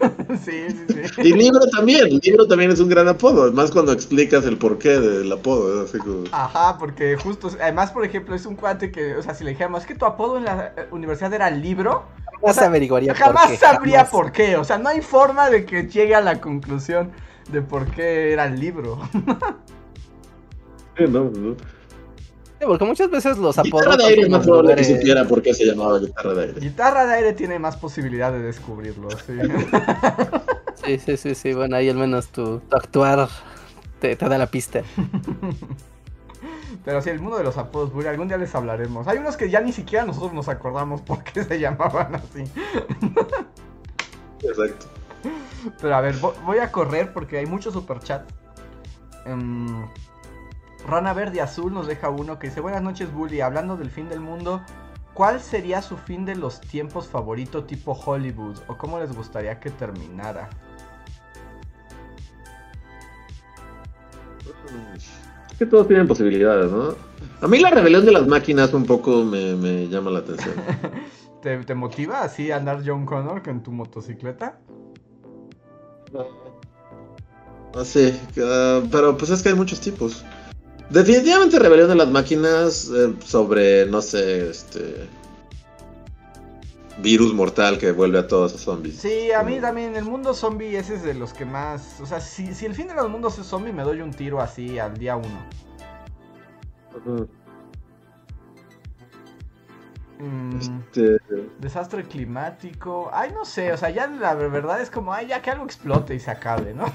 sí, 0.44 0.68
sí, 0.68 0.84
sí. 0.88 1.20
Y 1.22 1.32
libro 1.32 1.60
también, 1.74 2.20
libro 2.22 2.46
también 2.46 2.70
es 2.70 2.78
un 2.78 2.88
gran 2.88 3.08
apodo, 3.08 3.50
más 3.52 3.72
cuando 3.72 3.90
explicas 3.90 4.44
el 4.46 4.56
porqué 4.56 5.00
del 5.00 5.32
apodo. 5.32 5.82
así 5.82 5.98
como- 5.98 6.24
Ajá, 6.30 6.78
porque 6.78 7.16
justo, 7.16 7.50
además, 7.60 7.90
por 7.90 8.04
ejemplo, 8.04 8.36
es 8.36 8.46
un 8.46 8.54
cuate 8.54 8.92
que, 8.92 9.16
o 9.16 9.22
sea, 9.22 9.34
si 9.34 9.42
le 9.42 9.50
dijéramos, 9.50 9.80
es 9.80 9.86
que 9.88 9.96
tu 9.96 10.04
apodo 10.06 10.38
en 10.38 10.44
la 10.44 10.72
eh, 10.76 10.86
universidad 10.92 11.34
era 11.34 11.50
libro, 11.50 12.04
Jamás 12.40 12.56
o 12.56 12.60
sea, 12.60 12.68
averiguaría 12.68 13.14
por 13.14 13.22
jamás 13.22 13.50
qué, 13.50 13.56
sabría 13.56 13.98
jamás. 14.04 14.10
por 14.12 14.30
qué, 14.30 14.56
o 14.56 14.62
sea, 14.62 14.78
no 14.78 14.90
hay 14.90 15.00
forma 15.00 15.50
de 15.50 15.64
que 15.64 15.88
llegue 15.88 16.14
a 16.14 16.20
la 16.20 16.40
conclusión 16.40 17.10
de 17.50 17.62
por 17.62 17.90
qué 17.90 18.32
era 18.32 18.44
el 18.46 18.60
libro. 18.60 18.98
Sí, 20.96 21.04
no, 21.08 21.24
no. 21.24 21.56
Sí, 22.58 22.64
porque 22.66 22.84
muchas 22.84 23.10
veces 23.10 23.36
los 23.38 23.58
apodos. 23.58 23.84
Guitarra 23.84 23.96
de 23.96 24.04
aire 24.04 24.22
es 24.22 24.28
más 24.30 24.44
probable 24.46 24.76
que 24.76 24.84
supiera 24.84 25.24
por 25.26 25.42
qué 25.42 25.52
se 25.52 25.66
llamaba 25.66 25.98
guitarra 25.98 26.34
de 26.34 26.42
aire. 26.44 26.60
Guitarra 26.60 27.06
de 27.06 27.14
aire 27.14 27.32
tiene 27.34 27.58
más 27.58 27.76
posibilidad 27.76 28.32
de 28.32 28.40
descubrirlo, 28.40 29.08
sí. 29.10 29.32
Sí, 30.84 30.98
sí, 31.00 31.16
sí, 31.16 31.34
sí, 31.34 31.52
bueno, 31.52 31.74
ahí 31.76 31.88
al 31.88 31.96
menos 31.96 32.28
tu, 32.28 32.60
tu 32.60 32.76
actuar 32.76 33.28
te, 33.98 34.14
te 34.14 34.28
da 34.28 34.38
la 34.38 34.46
pista. 34.46 34.82
Pero 36.84 37.02
sí, 37.02 37.10
el 37.10 37.18
mundo 37.20 37.38
de 37.38 37.44
los 37.44 37.56
apodos, 37.58 37.92
Buri, 37.92 38.06
algún 38.06 38.28
día 38.28 38.36
les 38.38 38.54
hablaremos. 38.54 39.08
Hay 39.08 39.18
unos 39.18 39.36
que 39.36 39.50
ya 39.50 39.60
ni 39.60 39.72
siquiera 39.72 40.04
nosotros 40.04 40.32
nos 40.32 40.48
acordamos 40.48 41.00
por 41.02 41.24
qué 41.24 41.42
se 41.42 41.58
llamaban 41.60 42.14
así. 42.14 42.44
Exacto. 44.42 44.86
Pero 45.80 45.96
a 45.96 46.00
ver, 46.00 46.14
vo- 46.20 46.34
voy 46.44 46.58
a 46.58 46.70
correr 46.70 47.12
porque 47.12 47.38
hay 47.38 47.46
mucho 47.46 47.72
superchat. 47.72 48.30
Em, 49.24 49.84
Rana 50.86 51.12
Verde 51.12 51.40
Azul 51.40 51.74
nos 51.74 51.86
deja 51.86 52.08
uno 52.10 52.38
que 52.38 52.48
dice: 52.48 52.60
Buenas 52.60 52.82
noches, 52.82 53.12
Bully. 53.12 53.40
Hablando 53.40 53.76
del 53.76 53.90
fin 53.90 54.08
del 54.08 54.20
mundo, 54.20 54.62
¿cuál 55.14 55.40
sería 55.40 55.82
su 55.82 55.96
fin 55.96 56.24
de 56.24 56.36
los 56.36 56.60
tiempos 56.60 57.08
favorito 57.08 57.64
tipo 57.64 57.92
Hollywood? 57.92 58.58
¿O 58.68 58.76
cómo 58.76 58.98
les 59.00 59.14
gustaría 59.14 59.58
que 59.58 59.70
terminara? 59.70 60.48
Es 65.50 65.58
que 65.58 65.66
todos 65.66 65.88
tienen 65.88 66.06
posibilidades, 66.06 66.70
¿no? 66.70 66.94
A 67.40 67.48
mí 67.48 67.58
la 67.58 67.70
rebelión 67.70 68.04
de 68.04 68.12
las 68.12 68.26
máquinas 68.26 68.72
un 68.72 68.84
poco 68.84 69.24
me, 69.24 69.56
me 69.56 69.88
llama 69.88 70.10
la 70.10 70.20
atención. 70.20 70.54
¿Te, 71.42 71.58
te 71.64 71.74
motiva 71.74 72.22
así 72.22 72.50
a 72.50 72.56
andar 72.56 72.82
John 72.84 73.06
Connor 73.06 73.42
con 73.42 73.62
tu 73.62 73.72
motocicleta? 73.72 74.58
No 77.74 77.84
sé, 77.84 78.18
ah, 78.40 78.82
pero 78.90 79.16
pues 79.16 79.30
es 79.30 79.42
que 79.42 79.50
hay 79.50 79.54
muchos 79.54 79.80
tipos. 79.80 80.24
Definitivamente 80.90 81.58
rebelión 81.58 81.88
de 81.88 81.96
las 81.96 82.08
máquinas 82.08 82.90
eh, 82.94 83.14
sobre, 83.24 83.86
no 83.86 84.02
sé, 84.02 84.50
este... 84.50 85.08
Virus 86.98 87.34
mortal 87.34 87.78
que 87.78 87.92
vuelve 87.92 88.18
a 88.18 88.26
todos 88.26 88.54
a 88.54 88.58
zombies. 88.58 88.96
Sí, 88.96 89.30
a 89.30 89.42
mí 89.42 89.60
también 89.60 89.96
el 89.96 90.04
mundo 90.04 90.32
zombie 90.32 90.78
ese 90.78 90.94
es 90.94 91.02
de 91.02 91.12
los 91.12 91.34
que 91.34 91.44
más... 91.44 92.00
O 92.00 92.06
sea, 92.06 92.20
si, 92.20 92.54
si 92.54 92.64
el 92.64 92.74
fin 92.74 92.88
de 92.88 92.94
los 92.94 93.10
mundos 93.10 93.38
es 93.38 93.46
zombie, 93.46 93.72
me 93.72 93.82
doy 93.82 94.00
un 94.00 94.12
tiro 94.12 94.40
así 94.40 94.78
al 94.78 94.96
día 94.96 95.16
uno. 95.16 95.44
Mm, 100.18 100.58
Este, 100.58 101.16
Desastre 101.58 102.04
climático. 102.04 103.10
Ay, 103.12 103.30
no 103.32 103.44
sé, 103.44 103.72
o 103.72 103.76
sea, 103.76 103.90
ya 103.90 104.06
la 104.06 104.34
verdad 104.34 104.80
es 104.80 104.90
como, 104.90 105.12
ay, 105.12 105.26
ya 105.28 105.42
que 105.42 105.50
algo 105.50 105.64
explote 105.64 106.14
y 106.14 106.20
se 106.20 106.30
acabe, 106.30 106.72
¿no? 106.74 106.86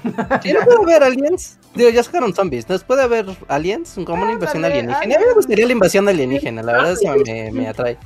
Sí, 0.42 0.52
¿No 0.52 0.60
puede 0.64 0.82
haber 0.96 1.02
aliens? 1.04 1.58
Digo, 1.74 1.90
ya 1.90 2.02
sacaron 2.02 2.34
zombies. 2.34 2.68
¿No 2.68 2.76
puede 2.80 3.02
haber 3.02 3.26
aliens? 3.48 3.94
Como 4.04 4.22
una 4.24 4.32
invasión 4.32 4.64
Ándale, 4.64 4.80
alienígena. 4.80 5.14
A 5.14 5.18
mí 5.18 5.24
me 5.26 5.34
gustaría 5.34 5.66
la 5.66 5.72
invasión 5.72 6.08
alienígena, 6.08 6.62
la 6.62 6.72
verdad 6.72 6.92
eso 6.92 7.10
Ah, 7.10 7.16
me, 7.24 7.52
me 7.52 7.68
atrae. 7.68 7.98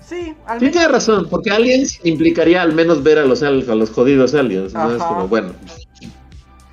Sí, 0.00 0.34
al 0.46 0.58
Sí, 0.60 0.70
tiene 0.70 0.88
razón, 0.88 1.28
porque 1.30 1.50
aliens 1.50 2.00
implicaría 2.04 2.62
al 2.62 2.72
menos 2.74 3.02
ver 3.02 3.18
a 3.18 3.24
los, 3.24 3.42
a 3.42 3.50
los 3.50 3.90
jodidos 3.90 4.34
aliens. 4.34 4.74
¿no? 4.74 4.90
Es 4.92 5.02
como, 5.02 5.28
bueno, 5.28 5.52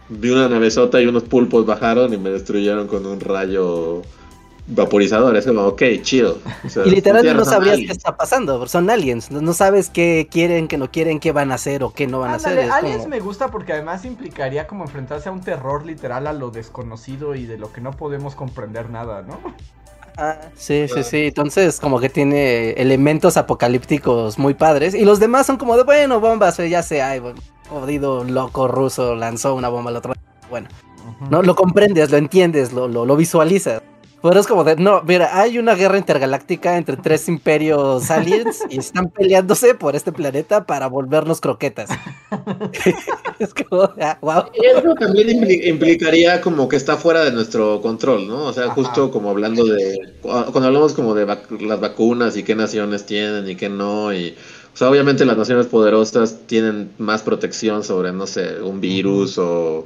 vi 0.09 0.29
una 0.29 0.47
navezota 0.47 1.01
y 1.01 1.05
unos 1.07 1.23
pulpos 1.23 1.65
bajaron 1.65 2.13
y 2.13 2.17
me 2.17 2.29
destruyeron 2.29 2.87
con 2.87 3.05
un 3.05 3.19
rayo 3.19 4.01
vaporizador. 4.67 5.35
Es 5.37 5.45
como, 5.45 5.61
ok, 5.65 5.81
chill. 6.01 6.25
O 6.65 6.69
sea, 6.69 6.85
Y 6.85 6.89
literal 6.91 7.21
tienes 7.21 7.37
no 7.39 7.45
sabrías 7.45 7.73
aliens. 7.75 7.91
qué 7.91 7.97
está 7.97 8.17
pasando, 8.17 8.67
son 8.67 8.89
aliens, 8.89 9.31
no 9.31 9.41
no 9.41 9.53
sabes 9.53 9.89
qué 9.89 10.27
quieren, 10.29 10.67
qué 10.67 10.77
no 10.77 10.91
quieren, 10.91 11.19
qué 11.19 11.31
van 11.31 11.51
a 11.51 11.55
hacer 11.55 11.83
o 11.83 11.93
qué 11.93 12.05
no 12.07 12.19
van 12.19 12.31
a 12.31 12.35
hacer. 12.35 12.59
Aliens 12.71 12.97
como- 12.97 13.07
me 13.09 13.19
gusta 13.19 13.49
porque 13.49 13.73
además 13.73 14.05
implicaría 14.05 14.67
como 14.67 14.83
enfrentarse 14.83 15.29
a 15.29 15.31
un 15.31 15.41
terror 15.41 15.85
literal 15.85 16.27
a 16.27 16.33
lo 16.33 16.51
desconocido 16.51 17.35
y 17.35 17.45
de 17.45 17.57
lo 17.57 17.71
que 17.71 17.81
no 17.81 17.91
podemos 17.91 18.35
comprender 18.35 18.89
nada, 18.89 19.21
¿no? 19.21 19.39
Ah, 20.19 20.35
sí, 20.55 20.87
sí, 20.87 21.03
sí. 21.03 21.27
Entonces, 21.27 21.79
como 21.79 21.99
que 21.99 22.09
tiene 22.09 22.71
elementos 22.71 23.37
apocalípticos 23.37 24.39
muy 24.39 24.55
padres. 24.55 24.95
Y 24.95 25.05
los 25.05 25.19
demás 25.19 25.45
son 25.45 25.57
como 25.57 25.77
de, 25.77 25.83
bueno, 25.83 26.19
bombas, 26.19 26.57
eh, 26.59 26.69
ya 26.69 26.81
sé, 26.81 27.03
ay, 27.03 27.19
bueno, 27.19 27.39
jodido 27.69 28.23
loco 28.23 28.67
ruso 28.67 29.13
lanzó 29.15 29.53
una 29.53 29.69
bomba 29.69 29.91
al 29.91 29.97
otro 29.97 30.13
lado. 30.13 30.21
Bueno, 30.49 30.69
no 31.29 31.43
lo 31.43 31.53
comprendes, 31.55 32.09
lo 32.09 32.17
entiendes, 32.17 32.73
lo, 32.73 32.87
lo, 32.87 33.05
lo 33.05 33.15
visualizas. 33.15 33.81
Pero 34.21 34.39
es 34.39 34.47
como 34.47 34.63
de, 34.63 34.75
no, 34.77 35.03
mira, 35.03 35.39
hay 35.39 35.59
una 35.59 35.75
guerra 35.75 35.97
intergaláctica 35.97 36.77
entre 36.77 36.97
tres 36.97 37.27
imperios 37.27 38.09
aliens 38.09 38.61
y 38.69 38.79
están 38.79 39.09
peleándose 39.09 39.75
por 39.75 39.95
este 39.95 40.11
planeta 40.11 40.65
para 40.65 40.87
volvernos 40.87 41.39
croquetas. 41.39 41.89
es 43.39 43.53
como, 43.53 43.83
ah, 44.01 44.17
wow. 44.21 44.45
Y 44.55 44.65
eso 44.65 44.95
también 44.95 45.27
impli- 45.27 45.67
implicaría 45.67 46.41
como 46.41 46.67
que 46.67 46.75
está 46.77 46.97
fuera 46.97 47.23
de 47.23 47.31
nuestro 47.31 47.79
control, 47.81 48.27
¿no? 48.27 48.45
O 48.45 48.53
sea, 48.53 48.65
Ajá. 48.65 48.73
justo 48.73 49.11
como 49.11 49.29
hablando 49.29 49.63
de, 49.65 49.99
cuando 50.21 50.65
hablamos 50.65 50.93
como 50.93 51.13
de 51.13 51.27
vac- 51.27 51.61
las 51.61 51.79
vacunas 51.79 52.35
y 52.37 52.43
qué 52.43 52.55
naciones 52.55 53.05
tienen 53.05 53.47
y 53.47 53.55
qué 53.55 53.69
no, 53.69 54.11
y, 54.13 54.35
o 54.73 54.77
sea, 54.77 54.89
obviamente 54.89 55.25
las 55.25 55.37
naciones 55.37 55.67
poderosas 55.67 56.39
tienen 56.47 56.89
más 56.97 57.21
protección 57.21 57.83
sobre, 57.83 58.11
no 58.13 58.25
sé, 58.25 58.61
un 58.61 58.81
virus 58.81 59.37
o... 59.37 59.85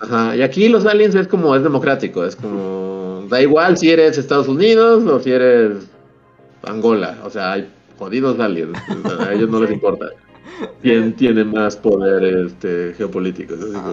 Ajá, 0.00 0.36
y 0.36 0.42
aquí 0.42 0.68
los 0.68 0.84
aliens 0.86 1.14
es 1.14 1.28
como, 1.28 1.54
es 1.54 1.62
democrático, 1.62 2.24
es 2.24 2.36
como, 2.36 3.24
da 3.28 3.40
igual 3.40 3.78
si 3.78 3.90
eres 3.90 4.18
Estados 4.18 4.48
Unidos 4.48 5.04
o 5.04 5.20
si 5.20 5.30
eres 5.30 5.84
Angola, 6.64 7.18
o 7.24 7.30
sea, 7.30 7.52
hay 7.52 7.70
jodidos 7.98 8.38
aliens, 8.40 8.76
a 9.20 9.32
ellos 9.32 9.48
no 9.48 9.60
les 9.60 9.70
importa. 9.70 10.06
¿Quién 10.82 11.14
tiene 11.14 11.42
más 11.44 11.76
poder 11.76 12.22
este, 12.46 12.94
geopolítico? 12.96 13.54
Es 13.54 13.74
Ajá. 13.74 13.92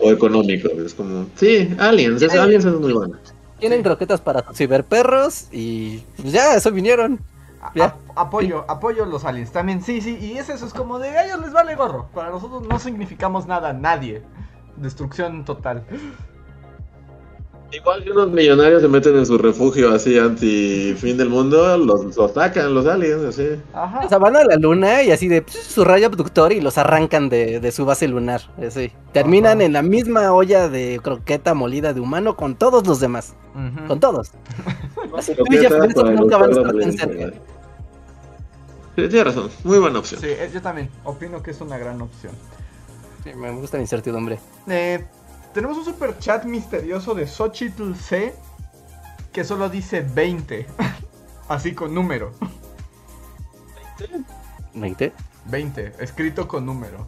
o 0.00 0.10
económico. 0.12 0.68
Es 0.68 0.94
como, 0.94 1.26
sí, 1.34 1.68
Aliens, 1.78 2.22
es, 2.22 2.32
Aliens 2.34 2.64
es 2.64 2.74
muy 2.74 2.92
bueno. 2.92 3.16
Tienen 3.58 3.82
croquetas 3.82 4.20
para 4.20 4.44
ciberperros 4.52 5.48
y 5.52 6.02
pues 6.20 6.32
ya, 6.32 6.54
eso 6.54 6.70
vinieron. 6.70 7.18
A- 7.60 7.72
a- 7.84 7.96
apoyo, 8.14 8.64
apoyo 8.68 9.06
los 9.06 9.24
aliens 9.24 9.50
también, 9.52 9.82
sí, 9.82 10.00
sí, 10.00 10.18
y 10.20 10.32
es 10.38 10.48
eso, 10.48 10.66
es 10.66 10.74
como 10.74 10.98
de 10.98 11.08
a 11.08 11.24
ellos 11.24 11.40
les 11.40 11.52
vale 11.52 11.74
gorro. 11.74 12.08
Para 12.14 12.30
nosotros 12.30 12.62
no 12.68 12.78
significamos 12.78 13.46
nada, 13.46 13.72
nadie. 13.72 14.22
Destrucción 14.76 15.44
total. 15.44 15.84
Igual 17.72 18.04
que 18.04 18.12
unos 18.12 18.30
millonarios 18.30 18.82
se 18.82 18.88
meten 18.88 19.16
en 19.16 19.26
su 19.26 19.36
refugio 19.36 19.92
así 19.92 20.16
anti 20.16 20.94
fin 20.96 21.16
del 21.16 21.28
mundo, 21.28 21.76
los, 21.76 22.16
los 22.16 22.32
sacan 22.32 22.72
los 22.72 22.86
aliens, 22.86 23.24
así. 23.24 23.60
Ajá. 23.72 24.00
O 24.04 24.08
sea, 24.08 24.18
van 24.18 24.36
a 24.36 24.44
la 24.44 24.54
luna 24.56 25.02
y 25.02 25.10
así 25.10 25.26
de 25.26 25.42
pues, 25.42 25.56
su 25.56 25.84
rayo 25.84 26.06
abductor 26.06 26.52
y 26.52 26.60
los 26.60 26.78
arrancan 26.78 27.28
de, 27.28 27.58
de 27.58 27.72
su 27.72 27.84
base 27.84 28.06
lunar. 28.06 28.42
Así. 28.64 28.92
Terminan 29.12 29.58
Ajá. 29.58 29.66
en 29.66 29.72
la 29.72 29.82
misma 29.82 30.32
olla 30.32 30.68
de 30.68 31.00
croqueta 31.02 31.54
molida 31.54 31.92
de 31.92 32.00
humano 32.00 32.36
con 32.36 32.54
todos 32.54 32.86
los 32.86 33.00
demás. 33.00 33.34
Con 33.88 33.98
todos. 33.98 34.30
Así, 35.16 35.34
tú 35.34 35.44
que 35.44 35.56
y 35.56 35.58
Jeff 35.58 35.72
nunca 35.72 36.36
van 36.36 36.50
a 36.50 36.52
estar 36.52 36.76
tan 36.76 36.92
cerca. 36.92 37.36
Sí, 38.96 39.08
tiene 39.08 39.24
razón, 39.24 39.50
muy 39.64 39.78
buena 39.80 39.98
opción. 39.98 40.20
Sí, 40.20 40.28
eh, 40.28 40.48
yo 40.52 40.62
también 40.62 40.88
opino 41.02 41.42
que 41.42 41.50
es 41.50 41.60
una 41.60 41.76
gran 41.76 42.00
opción. 42.00 42.32
Sí, 43.24 43.34
me 43.34 43.50
gusta 43.52 43.78
la 43.78 43.82
incertidumbre. 43.82 44.38
Eh, 44.68 45.04
tenemos 45.52 45.78
un 45.78 45.84
super 45.84 46.18
chat 46.18 46.44
misterioso 46.44 47.14
de 47.14 47.26
Xochitl 47.26 47.94
C 47.94 48.34
que 49.32 49.44
solo 49.44 49.68
dice 49.68 50.04
20. 50.14 50.66
Así 51.48 51.74
con 51.74 51.94
número. 51.94 52.32
¿20? 54.74 55.12
20, 55.46 55.92
escrito 56.00 56.48
con 56.48 56.64
número. 56.66 57.06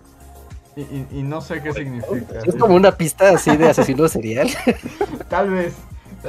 Y, 0.76 0.82
y- 0.82 1.06
y 1.10 1.22
no 1.22 1.40
sé 1.40 1.62
qué 1.62 1.72
significa. 1.72 2.40
Es 2.44 2.54
como 2.56 2.74
una 2.74 2.92
pista 2.92 3.30
así 3.30 3.56
de 3.56 3.70
asesino 3.70 4.06
serial. 4.08 4.48
Tal 5.30 5.50
vez. 5.50 5.74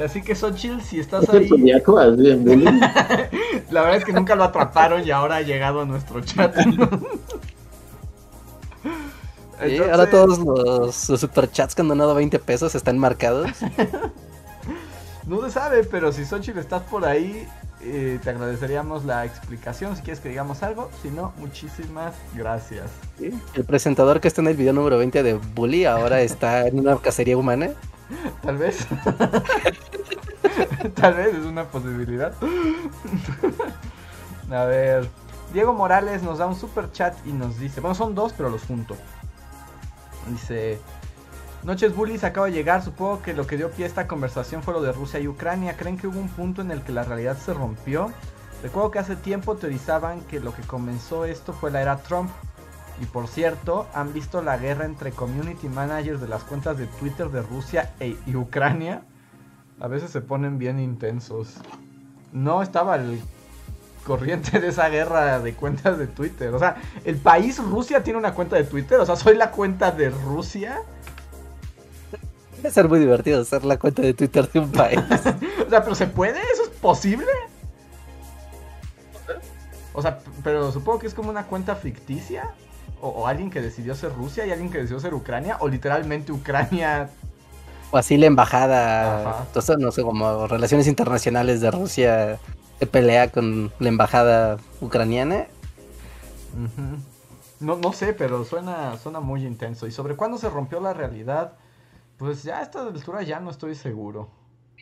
Así 0.02 0.22
que 0.22 0.34
Xochitl, 0.34 0.80
si 0.80 1.00
estás 1.00 1.24
¿Es 1.24 1.30
ahí, 1.30 1.48
la 3.70 3.82
verdad 3.82 3.96
es 3.96 4.04
que 4.04 4.12
nunca 4.12 4.34
lo 4.36 4.44
atraparon 4.44 5.04
y 5.06 5.10
ahora 5.10 5.36
ha 5.36 5.42
llegado 5.42 5.82
a 5.82 5.84
nuestro 5.84 6.20
chat. 6.22 6.54
Entonces, 9.60 9.90
ahora 9.90 10.10
todos 10.10 10.38
los, 10.38 11.08
los 11.08 11.20
superchats 11.20 11.74
que 11.74 11.82
han 11.82 11.88
donado 11.88 12.14
20 12.14 12.38
pesos 12.38 12.74
están 12.74 12.98
marcados. 12.98 13.50
No 15.28 15.42
se 15.42 15.50
sabe, 15.50 15.84
pero 15.84 16.10
si 16.10 16.24
Xochitl 16.24 16.58
estás 16.58 16.82
por 16.84 17.04
ahí, 17.04 17.46
eh, 17.82 18.18
te 18.24 18.30
agradeceríamos 18.30 19.04
la 19.04 19.26
explicación. 19.26 19.94
Si 19.94 20.00
quieres 20.00 20.20
que 20.20 20.30
digamos 20.30 20.62
algo, 20.62 20.88
si 21.02 21.10
no, 21.10 21.34
muchísimas 21.36 22.14
gracias. 22.34 22.86
El 23.20 23.64
presentador 23.64 24.22
que 24.22 24.28
está 24.28 24.40
en 24.40 24.48
el 24.48 24.56
video 24.56 24.72
número 24.72 24.96
20 24.96 25.22
de 25.22 25.34
Bully 25.34 25.84
ahora 25.84 26.20
está 26.22 26.66
en 26.66 26.78
una 26.78 26.96
cacería 26.96 27.36
humana. 27.36 27.72
Tal 28.42 28.56
vez. 28.56 28.78
Tal 30.94 31.14
vez 31.14 31.34
es 31.34 31.44
una 31.44 31.64
posibilidad. 31.64 32.32
A 34.50 34.64
ver. 34.64 35.06
Diego 35.52 35.74
Morales 35.74 36.22
nos 36.22 36.38
da 36.38 36.46
un 36.46 36.56
super 36.56 36.90
chat 36.92 37.14
y 37.26 37.32
nos 37.32 37.58
dice. 37.58 37.82
Bueno, 37.82 37.94
son 37.94 38.14
dos, 38.14 38.32
pero 38.34 38.48
los 38.48 38.64
junto. 38.64 38.96
Dice. 40.30 40.78
Noches 41.64 41.94
Bullies 41.94 42.24
acaba 42.24 42.46
de 42.46 42.52
llegar. 42.52 42.82
Supongo 42.82 43.20
que 43.22 43.34
lo 43.34 43.46
que 43.46 43.56
dio 43.56 43.70
pie 43.70 43.84
a 43.84 43.88
esta 43.88 44.06
conversación 44.06 44.62
fue 44.62 44.74
lo 44.74 44.80
de 44.80 44.92
Rusia 44.92 45.18
y 45.18 45.26
Ucrania. 45.26 45.76
¿Creen 45.76 45.98
que 45.98 46.06
hubo 46.06 46.20
un 46.20 46.28
punto 46.28 46.62
en 46.62 46.70
el 46.70 46.82
que 46.82 46.92
la 46.92 47.02
realidad 47.02 47.36
se 47.36 47.52
rompió? 47.52 48.12
Recuerdo 48.62 48.90
que 48.90 48.98
hace 48.98 49.16
tiempo 49.16 49.56
teorizaban 49.56 50.20
que 50.22 50.40
lo 50.40 50.54
que 50.54 50.62
comenzó 50.62 51.24
esto 51.24 51.52
fue 51.52 51.70
la 51.70 51.82
era 51.82 51.98
Trump. 51.98 52.30
Y 53.00 53.06
por 53.06 53.28
cierto, 53.28 53.86
han 53.94 54.12
visto 54.12 54.42
la 54.42 54.56
guerra 54.56 54.84
entre 54.84 55.12
community 55.12 55.68
managers 55.68 56.20
de 56.20 56.28
las 56.28 56.42
cuentas 56.42 56.78
de 56.78 56.86
Twitter 56.86 57.28
de 57.30 57.42
Rusia 57.42 57.92
e- 58.00 58.16
y 58.26 58.34
Ucrania. 58.34 59.02
A 59.80 59.86
veces 59.86 60.10
se 60.10 60.20
ponen 60.20 60.58
bien 60.58 60.80
intensos. 60.80 61.54
No 62.32 62.62
estaba 62.62 62.96
el 62.96 63.20
corriente 64.04 64.58
de 64.58 64.68
esa 64.68 64.88
guerra 64.88 65.38
de 65.40 65.54
cuentas 65.54 65.98
de 65.98 66.06
Twitter. 66.06 66.54
O 66.54 66.58
sea, 66.58 66.76
el 67.04 67.16
país 67.16 67.58
Rusia 67.58 68.02
tiene 68.02 68.18
una 68.18 68.34
cuenta 68.34 68.56
de 68.56 68.64
Twitter. 68.64 68.98
O 69.00 69.06
sea, 69.06 69.16
soy 69.16 69.36
la 69.36 69.50
cuenta 69.50 69.90
de 69.90 70.10
Rusia. 70.10 70.80
Debe 72.56 72.70
ser 72.70 72.88
muy 72.88 72.98
divertido 72.98 73.44
ser 73.44 73.64
la 73.64 73.78
cuenta 73.78 74.02
de 74.02 74.14
Twitter 74.14 74.50
de 74.50 74.60
un 74.60 74.72
país. 74.72 75.00
O 75.66 75.70
sea, 75.70 75.82
pero 75.82 75.94
¿se 75.94 76.06
puede? 76.06 76.40
¿Eso 76.54 76.62
es 76.62 76.70
posible? 76.80 77.26
O 79.92 80.00
sea, 80.00 80.20
pero 80.42 80.72
supongo 80.72 81.00
que 81.00 81.06
es 81.06 81.12
como 81.12 81.28
una 81.28 81.44
cuenta 81.44 81.76
ficticia. 81.76 82.52
O, 83.02 83.08
o 83.08 83.26
alguien 83.26 83.50
que 83.50 83.60
decidió 83.60 83.94
ser 83.94 84.14
Rusia 84.14 84.46
y 84.46 84.50
alguien 84.50 84.70
que 84.70 84.78
decidió 84.78 84.98
ser 84.98 85.12
Ucrania. 85.12 85.58
O 85.60 85.68
literalmente 85.68 86.32
Ucrania. 86.32 87.10
O 87.90 87.98
así 87.98 88.16
la 88.16 88.26
embajada, 88.26 89.30
Ajá. 89.30 89.44
entonces 89.46 89.76
no 89.78 89.90
sé, 89.92 90.02
como 90.02 90.46
relaciones 90.46 90.86
internacionales 90.86 91.60
de 91.60 91.70
Rusia 91.70 92.38
pelea 92.86 93.30
con 93.30 93.72
la 93.78 93.88
embajada 93.88 94.58
ucraniana. 94.80 95.46
No, 97.60 97.76
no 97.76 97.92
sé, 97.92 98.12
pero 98.12 98.44
suena, 98.44 98.96
suena 98.98 99.20
muy 99.20 99.44
intenso. 99.44 99.86
Y 99.86 99.90
sobre 99.90 100.16
cuándo 100.16 100.38
se 100.38 100.48
rompió 100.48 100.80
la 100.80 100.94
realidad, 100.94 101.54
pues 102.16 102.42
ya 102.42 102.58
a 102.58 102.62
esta 102.62 102.82
altura 102.82 103.22
ya 103.22 103.40
no 103.40 103.50
estoy 103.50 103.74
seguro. 103.74 104.28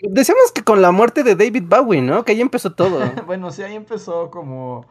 Decíamos 0.02 0.52
que 0.52 0.62
con 0.62 0.82
la 0.82 0.92
muerte 0.92 1.22
de 1.22 1.34
David 1.36 1.64
Bowie, 1.66 2.02
¿no? 2.02 2.24
Que 2.24 2.32
ahí 2.32 2.40
empezó 2.40 2.74
todo. 2.74 3.00
bueno, 3.26 3.50
sí, 3.50 3.62
ahí 3.62 3.74
empezó 3.74 4.30
como... 4.30 4.84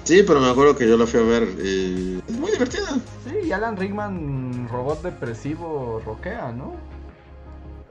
Sí, 0.06 0.22
pero 0.22 0.40
me 0.40 0.48
acuerdo 0.48 0.76
que 0.76 0.88
yo 0.88 0.96
la 0.96 1.04
fui 1.06 1.18
a 1.18 1.24
ver 1.24 1.42
y 1.64 2.22
es 2.28 2.34
muy 2.38 2.52
divertida. 2.52 2.86
Sí, 3.24 3.48
y 3.48 3.50
Alan 3.50 3.76
Rickman, 3.76 4.68
robot 4.70 5.02
depresivo, 5.02 6.00
roquea, 6.06 6.52
¿no? 6.52 6.74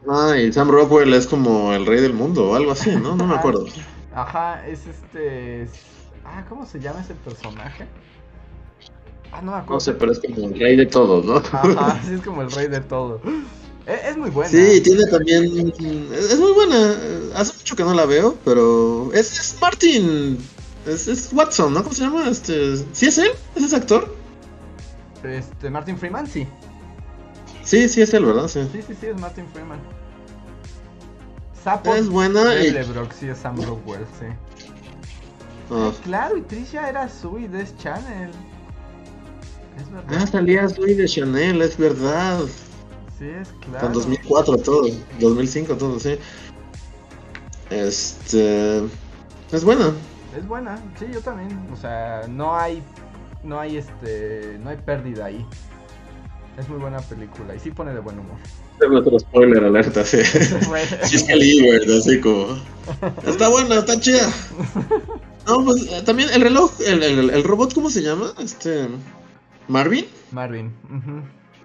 Ah, 0.09 0.37
y 0.37 0.53
Sam 0.53 0.69
Rockwell 0.69 1.13
es 1.13 1.27
como 1.27 1.73
el 1.73 1.85
rey 1.85 1.99
del 1.99 2.13
mundo 2.13 2.51
o 2.51 2.55
algo 2.55 2.71
así, 2.71 2.91
¿no? 2.95 3.15
No 3.17 3.27
me 3.27 3.35
acuerdo. 3.39 3.65
Ajá, 4.13 4.65
es 4.65 4.87
este. 4.87 5.63
es- 5.63 5.71
Ah, 6.23 6.45
¿cómo 6.49 6.65
se 6.65 6.79
llama 6.79 7.01
ese 7.01 7.15
personaje? 7.15 7.85
Ah, 9.33 9.41
no 9.41 9.51
me 9.51 9.57
acuerdo. 9.57 9.73
No 9.73 9.79
sé, 9.81 9.93
pero 9.93 10.11
es 10.13 10.19
como 10.21 10.47
el 10.47 10.57
rey 10.59 10.75
de 10.77 10.85
todos, 10.85 11.25
¿no? 11.25 11.35
Ajá, 11.35 11.99
sí, 12.05 12.13
es 12.15 12.21
como 12.21 12.41
el 12.43 12.51
rey 12.51 12.67
de 12.69 12.79
todo. 12.79 13.21
Es, 13.85 14.05
es 14.11 14.17
muy 14.17 14.29
buena. 14.29 14.49
Sí, 14.49 14.79
tiene 14.81 15.05
también. 15.07 15.43
Es, 16.13 16.31
es 16.31 16.39
muy 16.39 16.53
buena. 16.53 16.95
Hace 17.35 17.53
mucho 17.57 17.75
que 17.75 17.83
no 17.83 17.93
la 17.93 18.05
veo, 18.05 18.35
pero. 18.45 19.11
Es, 19.13 19.37
es 19.37 19.57
Martin. 19.61 20.37
Es, 20.85 21.07
es 21.07 21.31
Watson, 21.33 21.73
¿no? 21.73 21.83
¿Cómo 21.83 21.95
se 21.95 22.03
llama? 22.03 22.27
Este. 22.29 22.77
¿Sí 22.93 23.07
es 23.07 23.17
él? 23.17 23.31
¿Es 23.55 23.63
ese 23.63 23.75
actor? 23.75 24.15
Este, 25.23 25.69
Martin 25.69 25.97
Freeman, 25.97 26.27
sí. 26.27 26.47
Sí, 27.63 27.89
sí 27.89 28.01
es 28.01 28.13
él, 28.13 28.25
¿verdad? 28.25 28.47
Sí. 28.47 28.61
Sí, 28.71 28.81
sí, 28.87 28.93
sí, 28.99 29.07
es 29.07 29.19
Martin 29.19 29.45
Freeman. 29.51 29.79
Sapo 31.63 31.95
Es 31.95 32.07
buena 32.07 32.53
y. 32.63 32.69
Lebrock, 32.71 33.11
sí, 33.13 33.27
es 33.27 33.39
Sam 33.39 33.59
Rockwell, 33.61 34.05
sí. 34.19 34.27
Ah. 35.71 35.91
Claro, 36.03 36.37
y 36.37 36.41
Trisha 36.41 36.87
era 36.89 37.09
Sui 37.09 37.47
de 37.47 37.63
ese 37.63 37.75
Channel. 37.77 38.29
Es 38.29 39.83
Ah, 39.91 40.03
verdad. 40.07 40.31
salía 40.31 40.69
Zoe 40.69 40.93
de 40.93 41.05
Chanel, 41.07 41.61
es 41.63 41.75
verdad. 41.77 42.41
Sí, 43.17 43.25
es 43.25 43.49
claro. 43.67 43.87
En 43.87 43.93
2004 43.93 44.57
todo, 44.57 44.87
2005 45.19 45.75
todo, 45.75 45.99
sí. 45.99 46.17
Este. 47.71 48.83
Es 49.51 49.63
buena. 49.63 49.91
Es 50.37 50.47
buena, 50.47 50.77
sí, 50.99 51.05
yo 51.13 51.21
también. 51.21 51.57
O 51.71 51.75
sea, 51.75 52.23
no 52.29 52.55
hay. 52.57 52.81
No 53.43 53.59
hay 53.59 53.77
este. 53.77 54.57
No 54.63 54.69
hay 54.69 54.77
pérdida 54.77 55.25
ahí. 55.25 55.45
Es 56.57 56.69
muy 56.69 56.79
buena 56.79 56.99
película 56.99 57.53
y 57.55 57.59
sí 57.59 57.71
pone 57.71 57.93
de 57.93 57.99
buen 57.99 58.17
humor. 58.19 58.37
Es 58.81 58.89
nuestro 58.89 59.19
spoiler 59.19 59.63
alerta, 59.63 60.03
sí. 60.05 60.17
Sí, 61.03 61.15
es 61.15 61.23
Caliber, 61.23 61.81
así 61.97 62.19
como. 62.19 62.57
Está 63.25 63.49
buena, 63.49 63.75
está 63.75 63.99
chida. 63.99 64.29
No, 65.47 65.63
pues 65.63 65.85
eh, 65.91 66.01
también 66.05 66.29
el 66.33 66.41
reloj, 66.41 66.71
el, 66.85 67.03
el, 67.03 67.29
el 67.29 67.43
robot, 67.43 67.73
¿cómo 67.73 67.89
se 67.89 68.01
llama? 68.01 68.33
Este. 68.39 68.87
Marvin. 69.67 70.05
Marvin. 70.31 70.71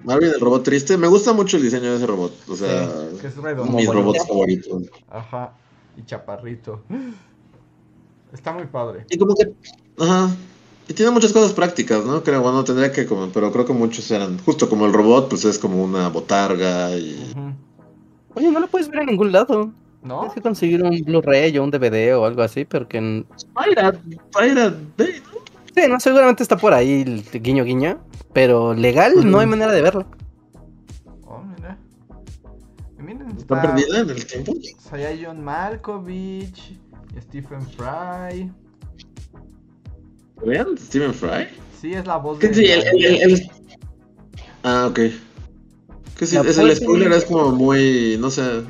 Marvin, 0.05 0.31
el 0.31 0.41
robot 0.41 0.63
triste. 0.65 0.97
Me 0.97 1.07
gusta 1.09 1.33
mucho 1.33 1.57
el 1.57 1.63
diseño 1.65 1.91
de 1.91 1.97
ese 1.97 2.07
robot. 2.07 2.33
O 2.49 2.57
sea, 2.57 2.89
Sí, 2.89 3.19
que 3.21 3.27
es 3.29 3.37
redondo. 3.37 3.73
mis 3.73 3.89
robots 3.89 4.27
favoritos. 4.27 4.83
Ajá. 5.11 5.53
Y 5.97 6.05
chaparrito. 6.05 6.83
Está 8.33 8.53
muy 8.53 8.67
padre. 8.67 9.05
Y 9.11 9.19
como 9.19 9.35
que. 9.35 9.53
Ajá. 9.99 10.31
Y 10.89 10.93
tiene 10.95 11.11
muchas 11.13 11.33
cosas 11.33 11.53
prácticas, 11.53 12.05
¿no? 12.05 12.23
Creo, 12.23 12.43
bueno, 12.43 12.65
tendría 12.65 12.91
que. 12.93 13.07
Como, 13.07 13.29
pero 13.29 13.53
creo 13.53 13.65
que 13.65 13.73
muchos 13.73 14.11
eran. 14.11 14.39
Justo 14.39 14.69
como 14.69 14.87
el 14.87 14.93
robot, 14.93 15.29
pues 15.29 15.45
es 15.45 15.59
como 15.59 15.83
una 15.83 16.09
botarga 16.09 16.97
y. 16.97 17.33
Oye, 18.35 18.51
no 18.51 18.61
lo 18.61 18.67
puedes 18.69 18.89
ver 18.89 19.01
en 19.01 19.07
ningún 19.07 19.33
lado. 19.33 19.73
¿No? 20.03 20.21
Tienes 20.21 20.35
que 20.35 20.41
conseguir 20.41 20.83
un 20.83 20.99
Blu-ray 21.05 21.59
o 21.59 21.63
un 21.63 21.71
DVD 21.71 22.17
o 22.17 22.25
algo 22.25 22.41
así, 22.43 22.65
pero 22.65 22.89
que... 22.89 22.97
n- 22.97 23.27
Pirate, 23.55 23.99
Pirate 24.35 24.77
Bay, 24.97 25.23
¿no? 25.23 25.41
Sí, 25.75 25.83
no, 25.91 26.01
seguramente 26.01 26.43
está 26.43 26.57
por 26.57 26.73
ahí 26.73 27.03
el 27.03 27.43
guiño 27.43 27.65
guiño, 27.65 28.01
pero 28.33 28.73
legal 28.73 29.13
no 29.31 29.41
hay 29.41 29.47
manera 29.47 29.73
de 29.73 29.83
verlo. 29.83 30.07
Oh, 31.27 31.43
mira. 31.55 31.77
Y 32.99 33.03
miren, 33.03 33.29
Está 33.37 33.57
está. 33.57 33.61
perdida 33.61 33.99
en 34.01 34.09
el 34.11 34.27
tiempo. 34.27 34.55
Saya 34.79 35.11
John 35.23 35.45
Malkovich. 35.45 36.80
Stephen 37.19 37.63
Fry. 37.63 38.51
¿Vean? 40.45 40.77
Stephen 40.79 41.13
Fry. 41.15 41.49
Sí, 41.81 41.93
es 41.95 42.07
la 42.07 42.17
voz 42.17 42.39
de. 42.39 42.53
sí, 42.55 42.65
el, 42.67 42.83
el- 42.83 43.05
el- 43.05 43.33
el- 43.33 43.51
Ah, 44.63 44.87
ok. 44.91 44.99
Que 46.19 46.27
sí, 46.27 46.37
La 46.37 46.43
es, 46.43 46.59
el 46.59 46.77
spoiler 46.77 47.11
es 47.13 47.25
como 47.25 47.51
muy. 47.53 48.17
No 48.21 48.31
sé. 48.31 48.63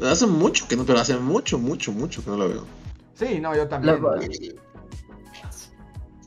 Hace 0.00 0.26
mucho 0.26 0.66
que 0.68 0.76
no, 0.76 0.84
pero 0.84 1.00
hace 1.00 1.16
mucho, 1.16 1.58
mucho, 1.58 1.90
mucho 1.92 2.22
que 2.24 2.30
no 2.30 2.36
la 2.36 2.46
veo. 2.46 2.64
Sí, 3.14 3.40
no, 3.40 3.54
yo 3.56 3.66
también. 3.66 4.00
La- 4.00 4.20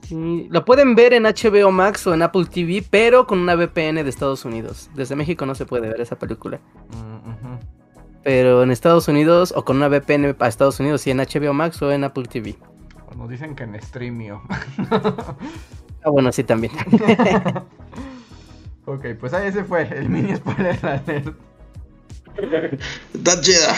Sí, 0.04 0.48
lo 0.52 0.66
pueden 0.66 0.94
ver 0.94 1.14
en 1.14 1.24
HBO 1.24 1.72
Max 1.72 2.06
o 2.06 2.14
en 2.14 2.22
Apple 2.22 2.44
TV, 2.46 2.84
pero 2.90 3.26
con 3.26 3.40
una 3.40 3.56
VPN 3.56 4.04
de 4.04 4.10
Estados 4.10 4.44
Unidos. 4.44 4.90
Desde 4.94 5.16
México 5.16 5.46
no 5.46 5.56
se 5.56 5.66
puede 5.66 5.88
ver 5.88 6.02
esa 6.02 6.20
película. 6.20 6.60
Mm, 6.90 7.30
ujú. 7.30 7.60
Pero 8.24 8.64
en 8.64 8.72
Estados 8.72 9.08
Unidos 9.08 9.54
o 9.56 9.66
con 9.66 9.78
una 9.78 9.88
VPN 9.88 10.36
a 10.40 10.48
Estados 10.48 10.80
Unidos, 10.80 11.02
sí 11.02 11.12
en 11.12 11.18
HBO 11.18 11.54
Max 11.54 11.82
o 11.82 11.92
en 11.92 12.04
Apple 12.04 12.26
TV. 12.26 12.56
Nos 13.18 13.30
dicen 13.30 13.56
que 13.56 13.64
en 13.64 13.82
Streamio. 13.82 14.42
Ah, 16.04 16.10
bueno, 16.10 16.32
sí 16.32 16.44
también. 16.44 16.74
ok, 18.86 19.06
pues 19.20 19.34
ahí 19.34 19.50
ese 19.50 19.64
fue 19.64 19.84
el 19.96 20.10
mini 20.10 20.36
spoiler 20.36 20.84
alert. 20.84 21.36
Está 23.14 23.42
chida. 23.42 23.76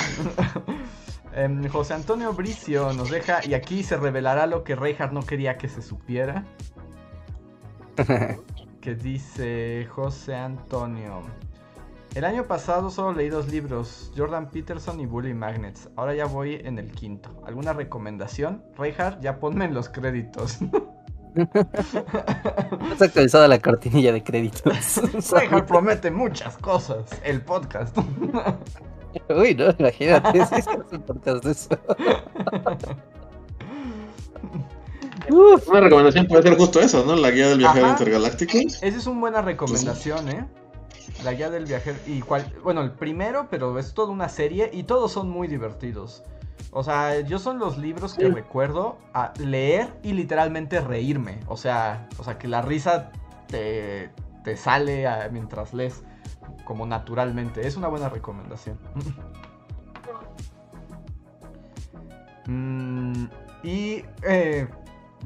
Em, 1.36 1.68
José 1.68 1.95
Antonio 1.95 2.34
Bricio 2.34 2.94
nos 2.94 3.10
deja, 3.10 3.45
y 3.45 3.56
aquí 3.56 3.84
se 3.84 3.98
revelará 3.98 4.48
lo 4.48 4.64
que 4.64 4.76
Reinhardt 4.76 5.14
no 5.14 5.26
quería 5.26 5.57
que 5.57 5.68
se 5.68 5.82
supiera. 5.82 6.45
Que 8.80 8.95
dice 8.95 9.88
José 9.90 10.36
Antonio. 10.36 11.22
El 12.15 12.26
año 12.26 12.45
pasado 12.45 12.91
solo 12.91 13.14
leí 13.14 13.30
dos 13.30 13.48
libros, 13.49 14.11
Jordan 14.15 14.52
Peterson 14.52 14.99
y 14.99 15.07
Bully 15.07 15.34
Magnets. 15.34 15.90
Ahora 15.95 16.14
ya 16.14 16.26
voy 16.26 16.61
en 16.64 16.77
el 16.77 16.91
quinto. 16.91 17.41
¿Alguna 17.48 17.73
recomendación? 17.73 18.64
Reinhardt, 18.77 19.19
ya 19.19 19.40
ponme 19.40 19.65
en 19.65 19.73
los 19.73 19.90
créditos. 19.90 20.60
Está 22.91 23.06
actualizada 23.06 23.48
la 23.48 23.57
cortinilla 23.57 24.14
de 24.14 24.23
créditos. 24.23 25.02
Reinhardt 25.31 25.68
promete 25.68 26.11
muchas 26.11 26.56
cosas. 26.57 27.06
El 27.23 27.41
podcast. 27.41 27.98
Uy, 29.30 29.56
no, 29.56 29.72
imagínate. 29.80 30.45
Si 30.45 30.56
es 30.56 30.68
un 30.68 31.02
podcast 31.02 31.44
de 31.44 31.52
eso. 31.52 31.69
Uf, 35.31 35.68
Una 35.68 35.80
recomendación 35.81 36.27
puede 36.27 36.44
ser 36.44 36.57
justo 36.57 36.80
eso, 36.80 37.03
¿no? 37.06 37.15
La 37.15 37.31
guía 37.31 37.48
del 37.48 37.57
viajero 37.57 37.88
Ajá. 37.88 37.94
intergaláctico. 37.94 38.56
Esa 38.60 38.85
es 38.85 39.07
una 39.07 39.19
buena 39.19 39.41
recomendación, 39.41 40.30
¿eh? 40.30 40.45
La 41.24 41.34
guía 41.34 41.50
del 41.50 41.66
viajero. 41.66 41.98
Y 42.06 42.22
cual, 42.22 42.45
bueno, 42.64 42.82
el 42.82 42.91
primero, 42.91 43.48
pero 43.50 43.78
es 43.80 43.94
toda 43.94 44.12
una 44.12 44.30
serie 44.30 44.70
y 44.74 44.84
todos 44.84 45.12
son 45.12 45.30
muy 45.30 45.48
divertidos. 45.48 46.24
O 46.72 46.84
sea, 46.84 47.20
yo 47.22 47.40
son 47.40 47.60
los 47.60 47.78
libros 47.78 48.16
que 48.16 48.28
Sí. 48.28 48.32
recuerdo 48.32 48.98
a 49.14 49.34
leer 49.40 49.88
y 50.04 50.14
literalmente 50.14 50.82
reírme. 50.82 51.40
O 51.48 51.56
sea, 51.58 52.08
o 52.18 52.24
sea 52.24 52.38
que 52.38 52.48
la 52.48 52.62
risa 52.62 53.12
te, 53.48 54.10
te 54.44 54.58
sale 54.58 55.06
mientras 55.32 55.74
lees 55.74 56.04
como 56.66 56.86
naturalmente. 56.86 57.68
Es 57.68 57.76
una 57.78 57.88
buena 57.88 58.10
recomendación. 58.10 58.78
Mm, 62.45 63.26
y 63.64 64.04
eh, 64.24 64.68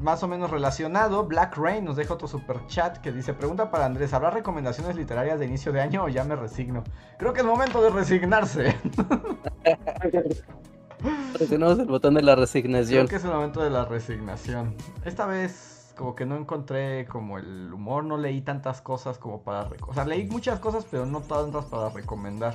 más 0.00 0.22
o 0.22 0.28
menos 0.28 0.50
relacionado, 0.50 1.24
Black 1.24 1.56
Rain 1.56 1.84
nos 1.84 1.96
deja 1.96 2.14
otro 2.14 2.28
super 2.28 2.66
chat 2.66 2.98
que 2.98 3.12
dice, 3.12 3.34
pregunta 3.34 3.70
para 3.70 3.86
Andrés, 3.86 4.12
¿habrá 4.12 4.30
recomendaciones 4.30 4.96
literarias 4.96 5.38
de 5.38 5.46
inicio 5.46 5.72
de 5.72 5.80
año 5.80 6.04
o 6.04 6.08
ya 6.08 6.24
me 6.24 6.36
resigno? 6.36 6.84
Creo 7.18 7.32
que 7.32 7.40
es 7.40 7.46
momento 7.46 7.82
de 7.82 7.90
resignarse. 7.90 8.76
Presionamos 11.32 11.78
el 11.78 11.86
botón 11.86 12.14
de 12.14 12.22
la 12.22 12.32
Creo 12.32 12.44
resignación. 12.44 13.08
que 13.08 13.16
es 13.16 13.24
el 13.24 13.30
momento 13.30 13.62
de 13.62 13.70
la 13.70 13.84
resignación. 13.84 14.74
Esta 15.04 15.26
vez 15.26 15.92
como 15.96 16.14
que 16.14 16.26
no 16.26 16.36
encontré 16.36 17.06
como 17.06 17.38
el 17.38 17.72
humor, 17.72 18.04
no 18.04 18.16
leí 18.18 18.40
tantas 18.40 18.80
cosas 18.80 19.18
como 19.18 19.42
para... 19.42 19.68
O 19.86 19.94
sea, 19.94 20.04
leí 20.04 20.24
muchas 20.28 20.60
cosas, 20.60 20.86
pero 20.90 21.06
no 21.06 21.20
tantas 21.20 21.64
para 21.66 21.88
recomendar. 21.90 22.54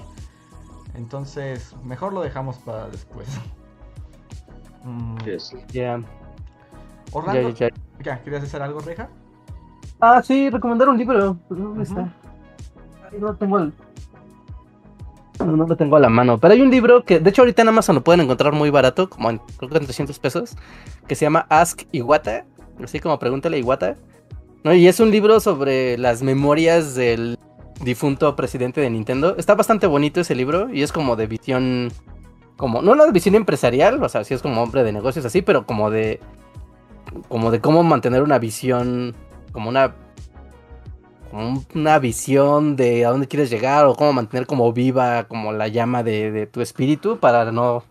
Entonces, 0.93 1.75
mejor 1.83 2.13
lo 2.13 2.21
dejamos 2.21 2.57
para 2.59 2.87
después. 2.89 3.27
Mm, 4.83 5.17
Ya, 5.69 6.01
Orlando, 7.13 7.49
ya, 7.49 7.69
ya. 7.69 7.69
¿qué? 8.03 8.23
¿Querías 8.23 8.41
decir 8.41 8.61
algo, 8.61 8.79
Reja? 8.79 9.09
Ah, 9.99 10.21
sí, 10.21 10.49
recomendar 10.49 10.89
un 10.89 10.97
libro. 10.97 11.37
¿Dónde 11.49 11.63
Ujú. 11.65 11.81
está? 11.81 12.01
Ahí 13.11 13.19
no 13.19 13.33
tengo 13.35 13.59
el. 13.59 13.73
No, 15.39 15.57
no 15.57 15.67
lo 15.67 15.75
tengo 15.75 15.95
a 15.95 15.99
la 15.99 16.09
mano, 16.09 16.37
pero 16.37 16.53
hay 16.53 16.61
un 16.61 16.69
libro 16.69 17.03
que, 17.03 17.19
de 17.19 17.29
hecho, 17.29 17.41
ahorita 17.41 17.61
en 17.63 17.69
Amazon 17.69 17.95
lo 17.95 18.03
pueden 18.03 18.21
encontrar 18.21 18.53
muy 18.53 18.69
barato, 18.69 19.09
como 19.09 19.29
en, 19.29 19.39
creo 19.57 19.69
que 19.69 19.77
en 19.77 19.83
300 19.85 20.19
pesos, 20.19 20.55
que 21.07 21.15
se 21.15 21.25
llama 21.25 21.45
Ask 21.49 21.83
Iwata, 21.91 22.45
así 22.83 22.99
como 22.99 23.17
pregúntale 23.19 23.57
a 23.57 23.59
Iwata. 23.59 23.95
¿no? 24.63 24.73
Y 24.73 24.87
es 24.87 24.99
un 24.99 25.11
libro 25.11 25.39
sobre 25.39 25.97
las 25.97 26.21
memorias 26.21 26.95
del 26.95 27.37
difunto 27.83 28.35
presidente 28.35 28.81
de 28.81 28.89
Nintendo. 28.89 29.35
Está 29.37 29.55
bastante 29.55 29.87
bonito 29.87 30.21
ese 30.21 30.35
libro 30.35 30.69
y 30.73 30.83
es 30.83 30.91
como 30.91 31.15
de 31.15 31.27
visión, 31.27 31.91
como, 32.55 32.81
no 32.81 32.95
la 32.95 33.09
visión 33.11 33.35
empresarial, 33.35 34.01
o 34.01 34.09
sea, 34.09 34.23
sí 34.23 34.33
es 34.33 34.41
como 34.41 34.61
hombre 34.61 34.83
de 34.83 34.91
negocios 34.91 35.25
así, 35.25 35.41
pero 35.41 35.65
como 35.65 35.89
de, 35.89 36.19
como 37.27 37.51
de 37.51 37.61
cómo 37.61 37.83
mantener 37.83 38.23
una 38.23 38.39
visión, 38.39 39.15
como 39.51 39.69
una 39.69 39.95
como 41.31 41.63
una 41.73 41.97
visión 41.97 42.75
de 42.75 43.05
a 43.05 43.09
dónde 43.09 43.27
quieres 43.27 43.49
llegar 43.49 43.85
o 43.85 43.95
cómo 43.95 44.13
mantener 44.13 44.45
como 44.45 44.71
viva 44.71 45.23
como 45.23 45.51
la 45.51 45.67
llama 45.67 46.03
de, 46.03 46.31
de 46.31 46.45
tu 46.45 46.61
espíritu 46.61 47.17
para 47.17 47.51
no 47.51 47.83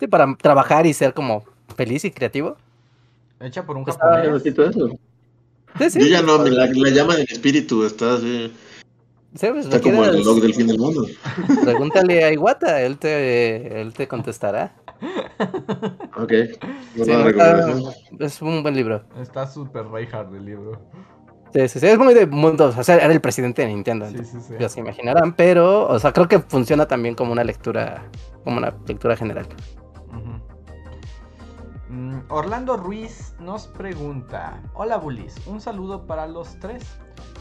sí, 0.00 0.08
para 0.08 0.34
trabajar 0.36 0.84
y 0.86 0.92
ser 0.92 1.14
como 1.14 1.44
feliz 1.76 2.04
y 2.04 2.10
creativo. 2.10 2.56
Hecha 3.40 3.64
por 3.64 3.76
un 3.76 3.84
japonés. 3.84 4.44
eso. 4.44 4.98
Sí, 5.78 5.90
sí. 5.90 6.00
Yo 6.00 6.06
ya 6.06 6.22
no, 6.22 6.44
la, 6.44 6.66
la 6.66 6.90
llama 6.90 7.16
del 7.16 7.26
espíritu 7.30 7.84
está 7.84 8.14
así. 8.14 8.52
Sí, 9.34 9.46
pues, 9.50 9.64
Está 9.64 9.80
como 9.80 10.04
el 10.04 10.12
reloj 10.12 10.40
del 10.40 10.54
fin 10.54 10.66
del 10.66 10.78
mundo. 10.78 11.06
Pregúntale 11.64 12.24
a 12.24 12.32
Iwata, 12.32 12.82
él 12.82 12.98
te, 12.98 13.80
él 13.80 13.92
te 13.94 14.06
contestará. 14.06 14.74
Ok. 16.16 16.30
Sí, 16.30 16.98
Buena 16.98 17.18
no, 17.18 17.24
recomendación. 17.24 17.78
está- 18.12 18.24
es 18.24 18.42
un 18.42 18.62
buen 18.62 18.74
libro. 18.76 19.04
Está 19.20 19.46
súper 19.46 19.86
Reinhardt 19.88 20.34
el 20.34 20.44
libro. 20.44 20.80
Sí, 21.52 21.68
sí, 21.68 21.80
sí, 21.80 21.86
es 21.86 21.98
muy 21.98 22.14
de 22.14 22.26
mundo, 22.26 22.72
o 22.76 22.82
sea, 22.82 22.96
era 22.96 23.12
el 23.12 23.20
presidente 23.20 23.60
de 23.62 23.68
Nintendo, 23.68 24.08
Sí, 24.08 24.24
sí, 24.24 24.40
sí. 24.40 24.54
ya 24.58 24.70
se 24.70 24.80
imaginarán, 24.80 25.34
pero, 25.34 25.86
o 25.86 25.98
sea, 25.98 26.10
creo 26.12 26.26
que 26.26 26.38
funciona 26.38 26.86
también 26.86 27.14
como 27.14 27.30
una 27.32 27.44
lectura, 27.44 28.04
como 28.42 28.56
una 28.56 28.72
lectura 28.86 29.16
general. 29.16 29.46
Mm, 31.88 32.20
Orlando 32.30 32.76
Ruiz 32.76 33.34
nos 33.38 33.66
pregunta: 33.66 34.62
Hola 34.74 34.96
Bulis, 34.96 35.34
un 35.46 35.60
saludo 35.60 36.06
para 36.06 36.26
los 36.26 36.58
tres. 36.58 36.84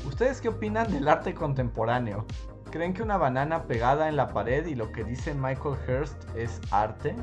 ¿Ustedes 0.05 0.41
qué 0.41 0.49
opinan 0.49 0.91
del 0.91 1.07
arte 1.07 1.33
contemporáneo? 1.33 2.25
¿Creen 2.69 2.93
que 2.93 3.03
una 3.03 3.17
banana 3.17 3.63
pegada 3.63 4.09
en 4.09 4.15
la 4.17 4.27
pared 4.29 4.65
y 4.65 4.75
lo 4.75 4.91
que 4.91 5.03
dice 5.03 5.33
Michael 5.33 5.75
Hurst 5.87 6.23
es 6.35 6.59
arte? 6.71 7.15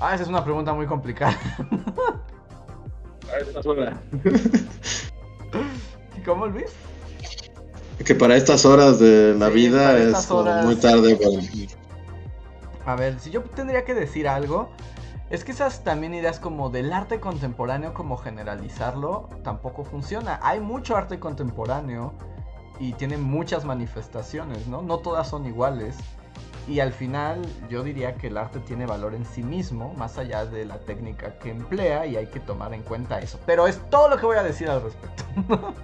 Ah, 0.00 0.14
esa 0.14 0.22
es 0.22 0.28
una 0.28 0.42
pregunta 0.42 0.72
muy 0.72 0.86
complicada. 0.86 1.36
¿Cómo 6.24 6.46
Luis? 6.46 6.70
Que 8.04 8.14
para 8.14 8.34
estas 8.36 8.64
horas 8.64 8.98
de 8.98 9.34
la 9.38 9.48
Sí, 9.48 9.52
vida 9.54 9.98
es 9.98 10.30
horas. 10.30 10.64
muy 10.64 10.76
tarde. 10.76 11.16
para- 11.16 12.92
A 12.92 12.96
ver, 12.96 13.20
si 13.20 13.30
yo 13.30 13.42
tendría 13.42 13.84
que 13.84 13.94
decir 13.94 14.26
algo, 14.26 14.70
es 15.28 15.44
que 15.44 15.52
esas 15.52 15.84
también 15.84 16.14
ideas 16.14 16.40
como 16.40 16.70
del 16.70 16.92
arte 16.92 17.20
contemporáneo, 17.20 17.92
como 17.94 18.16
generalizarlo, 18.16 19.28
tampoco 19.44 19.84
funciona. 19.84 20.40
Hay 20.42 20.60
mucho 20.60 20.96
arte 20.96 21.20
contemporáneo 21.20 22.14
y 22.78 22.94
tiene 22.94 23.18
muchas 23.18 23.64
manifestaciones, 23.66 24.66
¿no? 24.66 24.80
No 24.82 24.98
todas 24.98 25.28
son 25.28 25.46
iguales. 25.46 25.96
Y 26.70 26.78
al 26.78 26.92
final 26.92 27.42
yo 27.68 27.82
diría 27.82 28.14
que 28.14 28.28
el 28.28 28.36
arte 28.36 28.60
tiene 28.60 28.86
valor 28.86 29.14
en 29.16 29.24
sí 29.26 29.42
mismo, 29.42 29.92
más 29.94 30.18
allá 30.18 30.46
de 30.46 30.64
la 30.64 30.78
técnica 30.78 31.36
que 31.40 31.50
emplea, 31.50 32.06
y 32.06 32.14
hay 32.14 32.26
que 32.28 32.38
tomar 32.38 32.72
en 32.72 32.82
cuenta 32.82 33.18
eso. 33.18 33.40
Pero 33.44 33.66
es 33.66 33.80
todo 33.90 34.08
lo 34.08 34.16
que 34.16 34.24
voy 34.26 34.36
a 34.36 34.44
decir 34.44 34.68
al 34.68 34.80
respecto. 34.82 35.24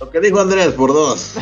Lo 0.00 0.10
que 0.10 0.20
dijo 0.20 0.38
Andrés, 0.38 0.68
por 0.74 0.92
dos. 0.92 1.34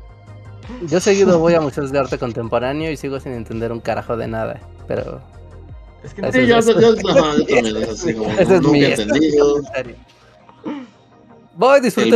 Yo 0.88 0.98
seguido 0.98 1.38
voy 1.38 1.54
a 1.54 1.60
museos 1.60 1.92
de 1.92 1.98
arte 2.00 2.18
contemporáneo 2.18 2.90
y 2.90 2.96
sigo 2.96 3.20
sin 3.20 3.32
entender 3.32 3.70
un 3.70 3.78
carajo 3.80 4.16
de 4.16 4.26
nada, 4.26 4.58
pero... 4.88 5.20
Es 6.02 6.12
que 6.12 6.22
no 6.22 6.32
Sí, 6.32 6.40
es- 6.40 6.48
yo, 6.48 6.72
yo- 6.72 6.88
ajá, 7.10 7.36
yo 7.36 7.46
también 7.46 7.76
es 7.76 7.88
así 7.88 8.14
como 8.14 8.30
Ese 8.30 8.42
es 8.42 8.62
nunca 8.62 8.70
mi 8.70 8.84
he 8.84 8.94
entendido. 8.94 9.52
comentario. 9.52 9.94
Voy, 11.54 11.80
puede 11.90 12.10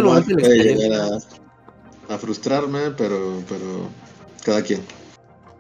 llegar 0.64 1.00
a, 2.08 2.14
a 2.14 2.18
frustrarme, 2.18 2.90
pero, 2.96 3.40
pero 3.48 3.88
cada 4.44 4.62
quien. 4.62 4.81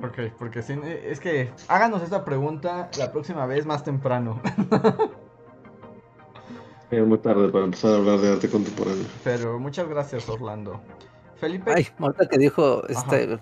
Ok, 0.02 0.32
porque 0.38 0.62
sí, 0.62 0.78
es 0.84 1.20
que 1.20 1.52
háganos 1.68 2.02
esta 2.02 2.24
pregunta 2.24 2.90
la 2.98 3.12
próxima 3.12 3.46
vez 3.46 3.66
más 3.66 3.84
temprano. 3.84 4.40
Es 6.92 7.06
muy 7.06 7.16
tarde 7.16 7.48
para 7.48 7.64
empezar 7.64 7.92
a 7.92 7.96
hablar 7.96 8.18
de 8.18 8.32
arte 8.32 8.50
contemporáneo. 8.50 9.06
Pero 9.24 9.58
muchas 9.58 9.88
gracias, 9.88 10.28
Orlando. 10.28 10.78
Felipe, 11.36 11.72
Ay, 11.74 11.88
ahorita 11.98 12.28
que 12.28 12.36
dijo 12.36 12.86
este, 12.86 13.38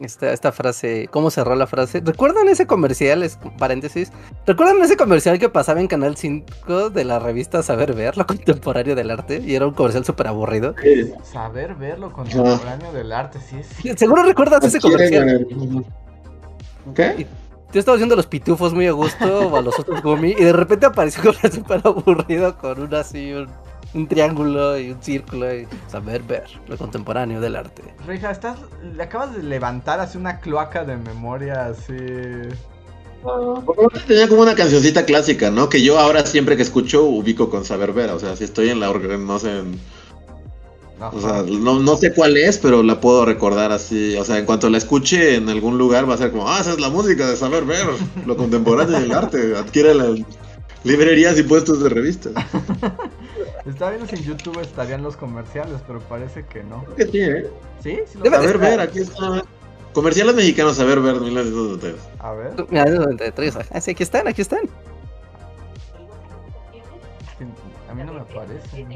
esta, 0.00 0.32
esta 0.32 0.52
frase, 0.52 1.08
¿cómo 1.10 1.30
cerró 1.30 1.54
la 1.54 1.66
frase? 1.66 2.02
¿Recuerdan 2.04 2.48
ese 2.48 2.66
comercial, 2.66 3.22
es, 3.22 3.38
paréntesis? 3.58 4.10
¿Recuerdan 4.46 4.82
ese 4.82 4.96
comercial 4.96 5.38
que 5.38 5.48
pasaba 5.48 5.80
en 5.80 5.86
Canal 5.86 6.16
5 6.16 6.90
de 6.90 7.04
la 7.04 7.18
revista 7.18 7.62
Saber 7.62 7.94
Ver, 7.94 8.16
lo 8.16 8.26
contemporáneo 8.26 8.94
del 8.94 9.10
arte? 9.10 9.40
Y 9.44 9.54
era 9.54 9.66
un 9.66 9.74
comercial 9.74 10.04
súper 10.04 10.26
aburrido. 10.26 10.74
saber 11.22 11.74
ver 11.74 11.98
lo 11.98 12.12
contemporáneo 12.12 12.92
del 12.92 13.12
arte, 13.12 13.38
sí 13.40 13.58
es. 13.58 13.98
Seguro 13.98 14.22
recuerdas 14.22 14.64
ese 14.64 14.80
comercial. 14.80 15.46
¿Qué? 16.94 17.26
Yo 17.72 17.80
estaba 17.80 17.96
haciendo 17.96 18.14
los 18.14 18.26
pitufos 18.26 18.72
muy 18.72 18.86
a 18.86 18.92
gusto 18.92 19.48
o 19.48 19.56
a 19.56 19.60
los 19.60 19.76
otros 19.80 20.00
gumi 20.00 20.30
y 20.30 20.44
de 20.44 20.52
repente 20.52 20.86
apareció 20.86 21.22
un 21.22 21.26
comercial 21.34 21.52
súper 21.52 21.80
aburrido 21.84 22.56
con 22.56 22.80
un 22.80 22.94
así, 22.94 23.32
un, 23.32 23.48
un 23.94 24.06
triángulo 24.08 24.78
y 24.78 24.90
un 24.90 25.02
círculo 25.02 25.54
y 25.54 25.66
saber 25.88 26.22
ver 26.22 26.44
lo 26.68 26.76
contemporáneo 26.76 27.40
del 27.40 27.56
arte. 27.56 27.82
Reija, 28.06 28.30
estás, 28.30 28.58
le 28.96 29.02
acabas 29.02 29.34
de 29.36 29.42
levantar 29.42 30.00
así 30.00 30.18
una 30.18 30.40
cloaca 30.40 30.84
de 30.84 30.96
memoria 30.96 31.66
así. 31.66 31.94
Tenía 34.06 34.28
como 34.28 34.42
una 34.42 34.54
cancioncita 34.54 35.04
clásica, 35.06 35.50
¿no? 35.50 35.68
Que 35.68 35.82
yo 35.82 35.98
ahora 35.98 36.26
siempre 36.26 36.56
que 36.56 36.62
escucho 36.62 37.04
ubico 37.04 37.48
con 37.48 37.64
saber 37.64 37.92
ver. 37.92 38.10
O 38.10 38.18
sea, 38.18 38.36
si 38.36 38.44
estoy 38.44 38.68
en 38.68 38.80
la 38.80 38.90
orga- 38.90 39.18
no 39.18 39.38
sé, 39.38 39.58
en- 39.60 39.78
o 41.00 41.20
sea, 41.20 41.42
no, 41.42 41.80
no 41.80 41.96
sé 41.96 42.12
cuál 42.12 42.36
es, 42.36 42.58
pero 42.58 42.82
la 42.82 43.00
puedo 43.00 43.24
recordar 43.24 43.72
así. 43.72 44.16
O 44.16 44.24
sea, 44.24 44.38
en 44.38 44.44
cuanto 44.44 44.68
la 44.68 44.78
escuche 44.78 45.36
en 45.36 45.48
algún 45.48 45.78
lugar 45.78 46.08
va 46.08 46.14
a 46.14 46.18
ser 46.18 46.32
como, 46.32 46.48
ah, 46.48 46.58
esa 46.60 46.72
es 46.72 46.80
la 46.80 46.88
música 46.90 47.26
de 47.28 47.36
saber 47.36 47.64
ver, 47.64 47.86
lo 48.26 48.36
contemporáneo 48.36 49.00
del 49.00 49.12
arte. 49.12 49.56
Adquiere 49.56 49.94
las 49.94 50.18
librerías 50.84 51.38
y 51.38 51.42
puestos 51.44 51.82
de 51.82 51.88
revistas. 51.88 52.32
Estaba 53.66 53.92
viendo 53.92 54.06
si 54.08 54.16
en 54.16 54.22
YouTube 54.22 54.60
estarían 54.60 55.02
los 55.02 55.16
comerciales, 55.16 55.80
pero 55.86 55.98
parece 56.00 56.44
que 56.46 56.62
no. 56.62 56.84
Creo 56.84 56.96
que 56.96 57.06
sí, 57.06 57.20
¿eh? 57.22 57.50
¿Sí? 57.82 57.98
¿Sí 58.06 58.18
lo 58.18 58.24
Debe 58.24 58.36
sabes? 58.36 58.50
Saber 58.52 58.70
ver, 58.70 58.80
aquí 58.80 58.98
está. 58.98 59.42
Comerciales 59.94 60.34
mexicanos, 60.34 60.76
saber 60.76 61.00
ver, 61.00 61.14
1993. 61.20 61.94
A 62.18 62.32
ver. 62.32 62.66
Mira, 62.68 62.84
es 62.84 62.94
93. 62.94 63.56
Ah, 63.70 63.80
sí, 63.80 63.90
aquí 63.92 64.02
están, 64.02 64.28
aquí 64.28 64.42
están. 64.42 64.60
A 67.90 67.94
mí 67.94 68.02
no 68.04 68.12
me 68.12 68.20
aparece. 68.20 68.86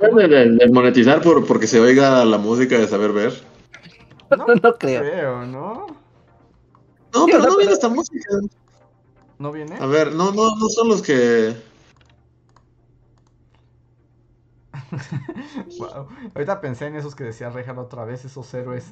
De, 0.00 0.28
de- 0.28 0.50
de 0.56 0.68
monetizar 0.70 1.22
por, 1.22 1.46
porque 1.46 1.66
se 1.66 1.80
oiga 1.80 2.24
la 2.24 2.38
música 2.38 2.76
de 2.78 2.88
saber 2.88 3.12
ver. 3.12 3.32
No, 4.36 4.44
No 4.60 4.74
creo. 4.74 5.02
creo, 5.02 5.46
¿no? 5.46 5.86
No, 7.14 7.26
pero 7.26 7.38
no, 7.38 7.44
no 7.44 7.56
viene 7.58 7.64
pero- 7.64 7.72
esta 7.74 7.88
música. 7.88 8.28
¿No 9.38 9.52
viene? 9.52 9.76
A 9.78 9.86
ver, 9.86 10.12
no, 10.14 10.32
no, 10.32 10.56
no 10.56 10.68
son 10.68 10.88
los 10.88 11.02
que. 11.02 11.54
Wow. 15.78 16.06
Ahorita 16.34 16.60
pensé 16.60 16.86
en 16.86 16.96
esos 16.96 17.14
que 17.14 17.24
decía 17.24 17.50
Rejan 17.50 17.78
otra 17.78 18.04
vez, 18.04 18.24
esos 18.24 18.52
héroes 18.54 18.84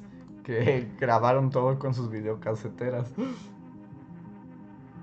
que 0.43 0.89
grabaron 1.01 1.51
todo 1.51 1.79
con 1.79 1.95
sus 1.95 2.11
videocaseteras. 2.11 3.07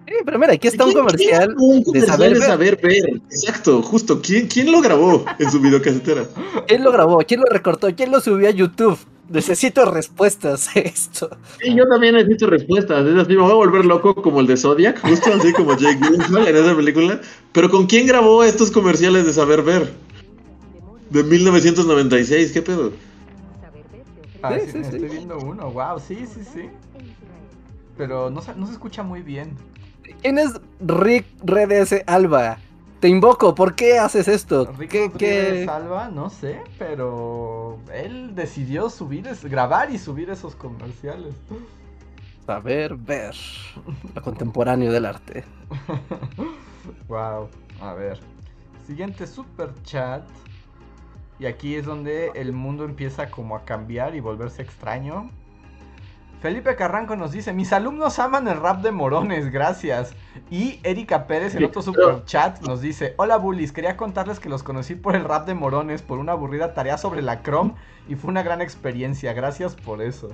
Sí, 0.07 0.13
pero 0.25 0.37
mira, 0.39 0.53
aquí 0.53 0.67
está 0.67 0.83
un 0.85 0.91
¿Quién- 0.91 1.03
comercial 1.05 1.55
de 1.93 2.01
saber 2.01 2.33
de 2.33 2.39
ver. 2.39 2.47
saber 2.47 2.79
ver. 2.81 3.21
Exacto, 3.29 3.81
justo. 3.81 4.21
¿Quién, 4.21 4.47
quién 4.47 4.71
lo 4.71 4.81
grabó 4.81 5.23
en 5.39 5.49
su 5.51 5.59
videocasetera? 5.61 6.25
¿Quién 6.67 6.83
lo 6.83 6.91
grabó? 6.91 7.19
¿Quién 7.19 7.39
lo 7.39 7.45
recortó? 7.45 7.87
¿Quién 7.95 8.11
lo 8.11 8.19
subió 8.19 8.47
a 8.47 8.51
YouTube? 8.51 8.97
Necesito 9.31 9.85
respuestas 9.85 10.75
a 10.75 10.79
esto. 10.79 11.29
Sí, 11.61 11.73
yo 11.75 11.87
también 11.87 12.15
necesito 12.15 12.47
respuestas. 12.47 13.05
Es 13.05 13.15
así, 13.15 13.29
me 13.35 13.41
voy 13.41 13.51
a 13.51 13.55
volver 13.55 13.85
loco 13.85 14.13
como 14.15 14.39
el 14.41 14.47
de 14.47 14.57
Zodiac, 14.57 14.99
justo 14.99 15.33
así 15.33 15.53
como 15.53 15.75
Jake 15.77 15.99
Gyllenhaal 15.99 16.47
en 16.47 16.55
esa 16.57 16.75
película. 16.75 17.21
Pero 17.51 17.69
¿con 17.69 17.87
quién 17.87 18.07
grabó 18.07 18.43
estos 18.43 18.71
comerciales 18.71 19.25
de 19.25 19.33
saber 19.33 19.61
ver? 19.63 19.93
De 21.09 21.23
1996, 21.23 22.51
¿qué 22.51 22.61
pedo? 22.61 22.93
Ah, 24.43 24.57
Sí, 24.59 24.65
sí, 24.65 24.71
sí, 24.71 24.83
sí. 24.83 24.95
estoy 24.95 25.09
viendo 25.09 25.37
uno, 25.37 25.71
wow, 25.71 25.99
sí, 25.99 26.25
sí, 26.25 26.41
sí. 26.43 26.69
Pero 27.97 28.29
no 28.29 28.41
se, 28.41 28.55
no 28.55 28.65
se 28.65 28.73
escucha 28.73 29.03
muy 29.03 29.21
bien. 29.21 29.55
¿Quién 30.21 30.39
es 30.39 30.53
Rick 30.79 31.25
Redes 31.43 31.95
Alba? 32.07 32.57
Te 33.01 33.07
invoco, 33.09 33.55
¿por 33.55 33.73
qué 33.73 33.97
haces 33.97 34.27
esto? 34.27 34.71
¿Qué, 34.87 35.11
qué? 35.17 35.63
Salva, 35.65 36.09
no 36.09 36.29
sé, 36.29 36.61
pero 36.77 37.79
él 37.91 38.35
decidió 38.35 38.91
subir, 38.91 39.25
es- 39.27 39.43
grabar 39.43 39.89
y 39.89 39.97
subir 39.97 40.29
esos 40.29 40.55
comerciales. 40.55 41.33
Saber 42.45 42.95
ver. 42.95 43.33
Lo 44.13 44.21
contemporáneo 44.21 44.91
del 44.91 45.07
arte. 45.07 45.43
wow, 47.07 47.49
a 47.81 47.93
ver. 47.95 48.19
Siguiente 48.85 49.25
super 49.25 49.73
chat. 49.83 50.23
Y 51.39 51.47
aquí 51.47 51.73
es 51.75 51.85
donde 51.87 52.29
el 52.35 52.53
mundo 52.53 52.85
empieza 52.85 53.31
como 53.31 53.55
a 53.55 53.65
cambiar 53.65 54.13
y 54.15 54.19
volverse 54.19 54.61
extraño. 54.61 55.31
Felipe 56.41 56.75
Carranco 56.75 57.15
nos 57.15 57.31
dice, 57.31 57.53
mis 57.53 57.71
alumnos 57.71 58.17
aman 58.17 58.47
el 58.47 58.59
rap 58.59 58.81
de 58.81 58.91
morones, 58.91 59.51
gracias. 59.51 60.13
Y 60.49 60.79
Erika 60.81 61.27
Pérez 61.27 61.53
en 61.53 61.63
otro 61.63 61.83
super 61.83 62.25
chat 62.25 62.59
nos 62.61 62.81
dice, 62.81 63.13
hola 63.17 63.37
bullies, 63.37 63.71
quería 63.71 63.95
contarles 63.95 64.39
que 64.39 64.49
los 64.49 64.63
conocí 64.63 64.95
por 64.95 65.15
el 65.15 65.23
rap 65.23 65.45
de 65.45 65.53
morones, 65.53 66.01
por 66.01 66.17
una 66.17 66.31
aburrida 66.31 66.73
tarea 66.73 66.97
sobre 66.97 67.21
la 67.21 67.43
Chrome 67.43 67.73
y 68.09 68.15
fue 68.15 68.31
una 68.31 68.41
gran 68.41 68.59
experiencia, 68.59 69.33
gracias 69.33 69.75
por 69.75 70.01
eso. 70.01 70.29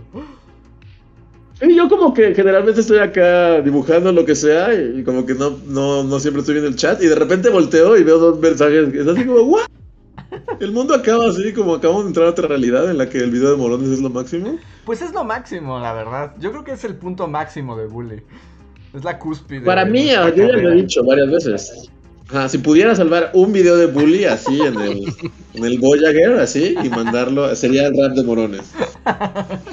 Sí, 1.60 1.76
yo 1.76 1.90
como 1.90 2.14
que 2.14 2.34
generalmente 2.34 2.80
estoy 2.80 3.00
acá 3.00 3.60
dibujando 3.60 4.14
lo 4.14 4.24
que 4.24 4.36
sea 4.36 4.74
y 4.74 5.04
como 5.04 5.26
que 5.26 5.34
no, 5.34 5.58
no, 5.66 6.04
no 6.04 6.20
siempre 6.22 6.40
estoy 6.40 6.54
viendo 6.54 6.70
el 6.70 6.78
chat 6.78 7.02
y 7.02 7.08
de 7.08 7.16
repente 7.16 7.50
volteo 7.50 7.98
y 7.98 8.04
veo 8.04 8.18
dos 8.18 8.40
mensajes 8.40 8.94
que 8.94 9.02
es 9.02 9.08
así 9.08 9.26
como, 9.26 9.42
¿what? 9.42 9.68
El 10.60 10.72
mundo 10.72 10.94
acaba 10.94 11.28
así, 11.28 11.54
como 11.54 11.76
acabamos 11.76 12.04
de 12.04 12.10
entrar 12.10 12.28
a 12.28 12.30
otra 12.32 12.48
realidad 12.48 12.90
en 12.90 12.98
la 12.98 13.10
que 13.10 13.20
el 13.20 13.32
video 13.32 13.52
de 13.52 13.58
Morones 13.58 13.90
es 13.90 14.00
lo 14.00 14.10
máximo. 14.10 14.58
Pues 14.86 15.02
es 15.02 15.14
lo 15.14 15.24
máximo, 15.24 15.80
la 15.80 15.94
verdad. 15.94 16.34
Yo 16.40 16.52
creo 16.52 16.64
que 16.64 16.72
es 16.72 16.84
el 16.84 16.96
punto 16.96 17.28
máximo 17.28 17.78
de 17.78 17.88
Bully. 17.88 18.22
Es 18.94 19.04
la 19.04 19.20
cúspide. 19.20 19.62
Para 19.62 19.86
mí, 19.86 20.08
yo 20.08 20.30
ya 20.30 20.48
lo 20.48 20.72
he 20.72 20.76
dicho 20.76 21.04
varias 21.04 21.30
veces. 21.30 21.90
si 22.50 22.58
pudiera 22.58 22.96
salvar 22.96 23.32
un 23.34 23.54
video 23.54 23.76
de 23.78 23.88
Bully 23.88 24.26
así 24.26 24.60
en 24.62 24.80
el, 24.80 25.14
en 25.54 25.66
el 25.66 25.80
Voyager, 25.80 26.40
así, 26.40 26.76
y 26.84 26.90
mandarlo, 26.90 27.54
sería 27.56 27.88
el 27.88 27.98
rap 27.98 28.16
de 28.16 28.24
Morones. 28.24 28.72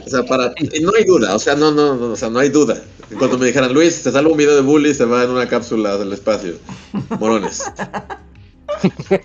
O 0.04 0.08
sea, 0.08 0.24
para. 0.24 0.52
No 0.82 0.92
hay 0.96 1.04
duda, 1.04 1.34
o 1.34 1.38
sea, 1.38 1.54
no, 1.54 1.70
no, 1.70 1.96
no, 1.96 2.06
o 2.12 2.16
sea, 2.16 2.28
no 2.30 2.38
hay 2.38 2.50
duda. 2.50 2.76
Cuando 3.18 3.38
me 3.38 3.46
dijeran, 3.46 3.72
Luis, 3.72 4.02
te 4.02 4.10
salvo 4.10 4.32
un 4.32 4.38
video 4.38 4.54
de 4.54 4.62
Bully, 4.62 4.94
se 4.94 5.04
va 5.04 5.24
en 5.24 5.30
una 5.30 5.48
cápsula 5.48 5.96
del 5.96 6.12
espacio. 6.12 6.54
Morones. 7.18 7.64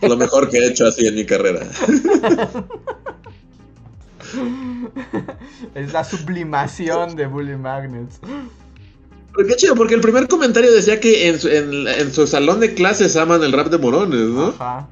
Lo 0.02 0.18
mejor 0.18 0.50
que 0.50 0.58
he 0.58 0.68
hecho 0.68 0.88
así 0.88 1.08
en 1.08 1.16
mi 1.16 1.26
carrera. 1.26 1.68
Es 5.76 5.94
la 5.94 6.04
sublimación 6.04 7.16
de 7.16 7.26
Bully 7.26 7.56
Magnets. 7.58 8.20
Pero 9.36 9.48
qué 9.48 9.56
chido, 9.56 9.76
porque 9.76 9.96
el 9.96 10.02
primer 10.02 10.28
comentario 10.28 10.72
decía 10.72 11.00
que 11.00 11.30
en 11.30 11.40
su, 11.40 11.48
en, 11.48 12.14
su, 12.14 12.28
salón 12.28 12.60
de 12.60 12.74
clases 12.74 13.16
aman 13.16 13.44
el 13.44 13.52
rap 13.52 13.68
de 13.68 13.78
morones, 13.78 14.28
¿no? 14.28 14.50
Ajá. 14.50 14.88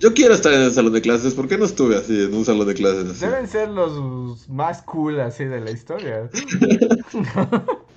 Yo 0.00 0.14
quiero 0.14 0.34
estar 0.34 0.52
en 0.52 0.60
el 0.60 0.72
salón 0.72 0.92
de 0.92 1.00
clases, 1.00 1.34
¿por 1.34 1.48
qué 1.48 1.58
no 1.58 1.64
estuve 1.64 1.96
así 1.96 2.22
en 2.24 2.32
un 2.32 2.44
salón 2.44 2.68
de 2.68 2.74
clases? 2.74 3.18
Deben 3.18 3.48
ser 3.48 3.68
los 3.68 4.48
más 4.48 4.82
cool 4.82 5.20
así 5.20 5.44
de 5.44 5.60
la 5.60 5.72
historia. 5.72 6.30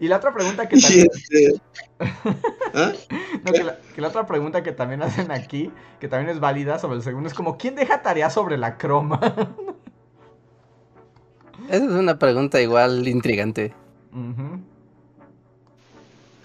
Y 0.00 0.08
la 0.08 0.16
otra 0.16 0.32
pregunta 0.32 0.68
que 0.68 0.76
también... 0.80 1.08
Este, 1.12 1.60
¿Ah? 2.74 2.92
que, 3.94 4.00
la, 4.00 4.08
otra 4.08 4.26
pregunta 4.26 4.62
que 4.62 4.72
también 4.72 5.02
hacen 5.02 5.30
aquí, 5.30 5.70
que 6.00 6.08
también 6.08 6.30
es 6.30 6.40
válida 6.40 6.78
sobre 6.78 6.96
el 6.96 7.02
segundo, 7.02 7.28
es 7.28 7.34
como, 7.34 7.56
¿quién 7.58 7.74
deja 7.74 8.02
tarea 8.02 8.30
sobre 8.30 8.56
la 8.56 8.78
croma? 8.78 9.20
Esa 11.68 11.84
es 11.84 11.90
una 11.90 12.18
pregunta 12.18 12.60
igual 12.60 13.06
intrigante. 13.06 13.72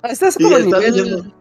Estás 0.04 0.38
como 0.38 0.56
a 0.56 0.60
nivel 0.60 1.34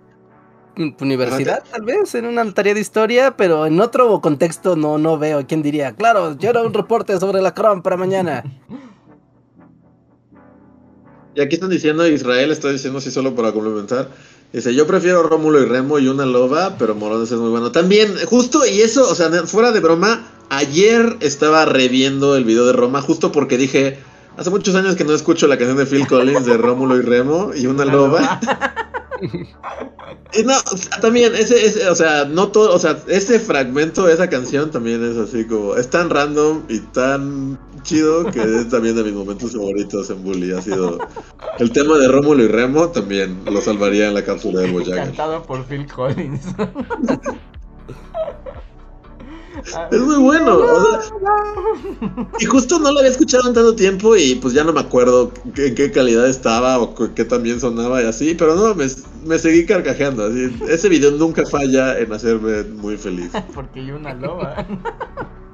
universidad, 0.76 1.62
tal 1.70 1.82
vez, 1.82 2.14
en 2.14 2.26
una 2.26 2.52
tarea 2.52 2.74
de 2.74 2.80
historia, 2.80 3.36
pero 3.36 3.66
en 3.66 3.80
otro 3.80 4.20
contexto 4.20 4.76
no, 4.76 4.98
no 4.98 5.18
veo 5.18 5.46
quién 5.46 5.62
diría, 5.62 5.92
claro, 5.92 6.36
yo 6.36 6.50
era 6.50 6.62
un 6.62 6.74
reporte 6.74 7.18
sobre 7.18 7.40
la 7.40 7.54
Chrome 7.54 7.82
para 7.82 7.96
mañana. 7.96 8.44
Y 11.36 11.40
aquí 11.42 11.56
están 11.56 11.68
diciendo, 11.68 12.08
Israel 12.08 12.50
está 12.50 12.70
diciendo 12.70 12.98
así 12.98 13.10
solo 13.10 13.34
para 13.34 13.52
complementar. 13.52 14.08
Dice, 14.54 14.74
yo 14.74 14.86
prefiero 14.86 15.22
Rómulo 15.22 15.60
y 15.60 15.66
Remo 15.66 15.98
y 15.98 16.08
una 16.08 16.24
loba, 16.24 16.76
pero 16.78 16.94
Morones 16.94 17.30
es 17.30 17.38
muy 17.38 17.50
bueno. 17.50 17.72
También, 17.72 18.14
justo, 18.24 18.64
y 18.64 18.80
eso, 18.80 19.06
o 19.06 19.14
sea, 19.14 19.30
fuera 19.44 19.70
de 19.70 19.80
broma, 19.80 20.26
ayer 20.48 21.18
estaba 21.20 21.66
reviendo 21.66 22.36
el 22.36 22.44
video 22.44 22.64
de 22.64 22.72
Roma, 22.72 23.02
justo 23.02 23.32
porque 23.32 23.58
dije, 23.58 23.98
hace 24.38 24.48
muchos 24.48 24.74
años 24.76 24.96
que 24.96 25.04
no 25.04 25.12
escucho 25.12 25.46
la 25.46 25.58
canción 25.58 25.76
de 25.76 25.84
Phil 25.84 26.06
Collins 26.06 26.46
de 26.46 26.56
Rómulo 26.56 26.96
y 26.96 27.02
Remo 27.02 27.50
y 27.54 27.66
una 27.66 27.84
loba. 27.84 28.40
y 30.32 30.42
no, 30.42 30.54
también, 31.02 31.34
ese, 31.34 31.66
ese, 31.66 31.86
o 31.90 31.94
sea, 31.94 32.24
no 32.24 32.48
todo, 32.48 32.74
o 32.74 32.78
sea, 32.78 32.98
ese 33.08 33.38
fragmento 33.40 34.08
esa 34.08 34.30
canción 34.30 34.70
también 34.70 35.04
es 35.04 35.18
así 35.18 35.44
como, 35.46 35.76
es 35.76 35.90
tan 35.90 36.08
random 36.08 36.62
y 36.70 36.80
tan 36.80 37.58
chido 37.86 38.30
que 38.30 38.40
es 38.40 38.68
también 38.68 38.96
de 38.96 39.04
mis 39.04 39.14
momentos 39.14 39.52
favoritos 39.52 40.10
en 40.10 40.22
Bully. 40.22 40.52
Ha 40.52 40.60
sido 40.60 40.98
el 41.58 41.70
tema 41.70 41.96
de 41.96 42.08
Rómulo 42.08 42.44
y 42.44 42.48
Remo 42.48 42.88
también 42.88 43.40
lo 43.46 43.60
salvaría 43.60 44.08
en 44.08 44.14
la 44.14 44.24
cápsula 44.24 44.60
de 44.60 44.72
Boyaga. 44.72 45.04
Cantado 45.04 45.42
por 45.42 45.64
Phil 45.64 45.86
Collins. 45.86 46.42
Es 49.90 50.00
muy 50.00 50.16
bueno. 50.16 50.60
y 52.38 52.44
justo 52.44 52.78
no 52.78 52.92
lo 52.92 52.98
había 52.98 53.10
escuchado 53.10 53.48
en 53.48 53.54
tanto 53.54 53.74
tiempo 53.74 54.14
y 54.14 54.36
pues 54.36 54.54
ya 54.54 54.62
no 54.64 54.72
me 54.72 54.80
acuerdo 54.80 55.32
en 55.56 55.74
qué 55.74 55.90
calidad 55.90 56.28
estaba 56.28 56.78
o 56.78 56.94
qué 57.14 57.24
también 57.24 57.58
sonaba 57.58 58.02
y 58.02 58.06
así, 58.06 58.34
pero 58.34 58.54
no, 58.54 58.74
me, 58.74 58.86
me 59.24 59.38
seguí 59.38 59.66
carcajeando. 59.66 60.26
Así. 60.26 60.56
Ese 60.68 60.88
video 60.88 61.10
nunca 61.12 61.44
falla 61.46 61.98
en 61.98 62.12
hacerme 62.12 62.62
muy 62.64 62.96
feliz. 62.96 63.32
Porque 63.54 63.80
hay 63.80 63.90
una 63.90 64.14
loba. 64.14 64.66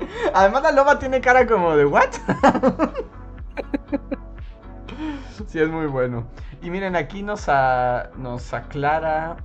Además 0.34 0.62
la 0.62 0.72
loba 0.72 0.98
tiene 0.98 1.20
cara 1.20 1.46
como 1.46 1.76
de 1.76 1.86
¿what? 1.86 2.08
sí, 5.46 5.60
es 5.60 5.68
muy 5.68 5.86
bueno. 5.86 6.26
Y 6.62 6.70
miren, 6.70 6.96
aquí 6.96 7.22
nos, 7.22 7.46
nos 8.16 8.54
aclara... 8.54 9.36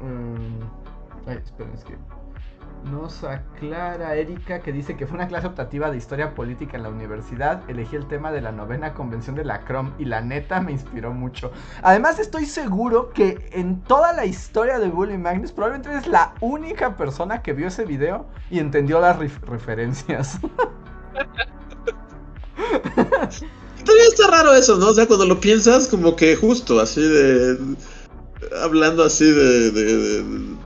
Mm, 0.00 1.28
ay, 1.28 1.40
esperen, 1.44 1.74
es 1.74 1.84
que... 1.84 1.96
Nos 2.84 3.22
aclara 3.22 4.14
Erika 4.16 4.60
que 4.60 4.72
dice 4.72 4.96
que 4.96 5.06
fue 5.06 5.16
una 5.16 5.28
clase 5.28 5.46
optativa 5.46 5.90
de 5.90 5.98
historia 5.98 6.34
política 6.34 6.76
en 6.76 6.84
la 6.84 6.88
universidad. 6.88 7.68
Elegí 7.68 7.96
el 7.96 8.06
tema 8.06 8.32
de 8.32 8.40
la 8.40 8.52
novena 8.52 8.94
convención 8.94 9.36
de 9.36 9.44
la 9.44 9.60
CROM 9.60 9.92
y 9.98 10.06
la 10.06 10.20
neta 10.22 10.60
me 10.60 10.72
inspiró 10.72 11.12
mucho. 11.12 11.50
Además, 11.82 12.18
estoy 12.18 12.46
seguro 12.46 13.10
que 13.10 13.50
en 13.52 13.82
toda 13.82 14.12
la 14.12 14.24
historia 14.24 14.78
de 14.78 14.88
Bully 14.88 15.18
Magnus, 15.18 15.52
probablemente 15.52 15.90
eres 15.90 16.06
la 16.06 16.34
única 16.40 16.96
persona 16.96 17.42
que 17.42 17.52
vio 17.52 17.66
ese 17.66 17.84
video 17.84 18.26
y 18.50 18.58
entendió 18.58 19.00
las 19.00 19.18
referencias. 19.18 20.38
Todavía 23.84 24.06
está 24.08 24.30
raro 24.30 24.54
eso, 24.54 24.76
¿no? 24.76 24.88
O 24.88 24.94
sea, 24.94 25.06
cuando 25.06 25.26
lo 25.26 25.40
piensas, 25.40 25.88
como 25.88 26.16
que 26.16 26.36
justo 26.36 26.80
así 26.80 27.02
de. 27.02 27.58
Hablando 28.62 29.04
así 29.04 29.24
de 29.30 30.57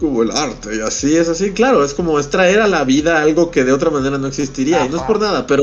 como 0.00 0.22
el 0.22 0.30
arte 0.30 0.76
y 0.76 0.80
así 0.80 1.16
es 1.16 1.28
así, 1.28 1.52
claro, 1.52 1.84
es 1.84 1.94
como 1.94 2.18
es 2.18 2.30
traer 2.30 2.60
a 2.60 2.66
la 2.66 2.84
vida 2.84 3.20
algo 3.20 3.50
que 3.50 3.62
de 3.62 3.72
otra 3.72 3.90
manera 3.90 4.18
no 4.18 4.26
existiría 4.26 4.86
y 4.86 4.88
no 4.88 4.96
es 4.96 5.02
por 5.02 5.20
nada, 5.20 5.46
pero 5.46 5.62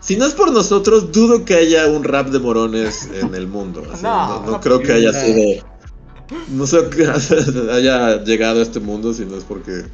si 0.00 0.16
no 0.16 0.26
es 0.26 0.34
por 0.34 0.52
nosotros, 0.52 1.12
dudo 1.12 1.44
que 1.44 1.54
haya 1.54 1.86
un 1.86 2.04
rap 2.04 2.28
de 2.28 2.38
morones 2.38 3.08
en 3.14 3.34
el 3.34 3.46
mundo. 3.46 3.82
no, 4.02 4.60
creo 4.60 4.80
que 4.80 4.92
haya 4.92 5.12
sido, 5.12 5.64
no 6.48 6.66
sé 6.66 6.88
que 6.90 7.06
haya 7.72 8.22
llegado 8.24 8.60
a 8.60 8.62
este 8.62 8.80
mundo 8.80 9.14
si 9.14 9.24
no 9.24 9.36
es 9.36 9.44
porque 9.44 9.84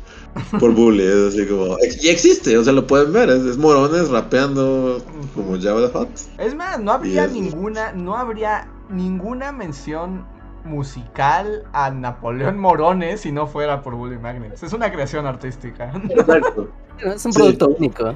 por 0.58 0.72
bully, 0.72 1.02
es 1.02 1.34
así 1.34 1.46
como 1.46 1.76
y 2.00 2.08
existe, 2.08 2.56
o 2.56 2.64
sea, 2.64 2.72
lo 2.72 2.86
pueden 2.86 3.12
ver, 3.12 3.28
es, 3.28 3.58
morones 3.58 4.08
rapeando 4.08 5.02
como 5.34 5.60
Java 5.60 5.86
the 5.86 5.92
Hot. 5.92 6.08
Es 6.38 6.54
más, 6.54 6.80
no 6.80 6.92
habría 6.92 7.26
ninguna, 7.26 7.92
no 7.92 8.16
habría 8.16 8.68
ninguna 8.88 9.52
mención 9.52 10.24
musical 10.64 11.64
a 11.72 11.90
Napoleón 11.90 12.58
Morones 12.58 13.20
si 13.20 13.32
no 13.32 13.46
fuera 13.46 13.82
por 13.82 13.94
Bully 13.94 14.18
Magnets. 14.18 14.62
Es 14.62 14.72
una 14.72 14.90
creación 14.90 15.26
artística. 15.26 15.92
Exacto. 16.08 16.68
Es 17.02 17.24
un 17.24 17.32
producto 17.32 17.68
único. 17.68 18.14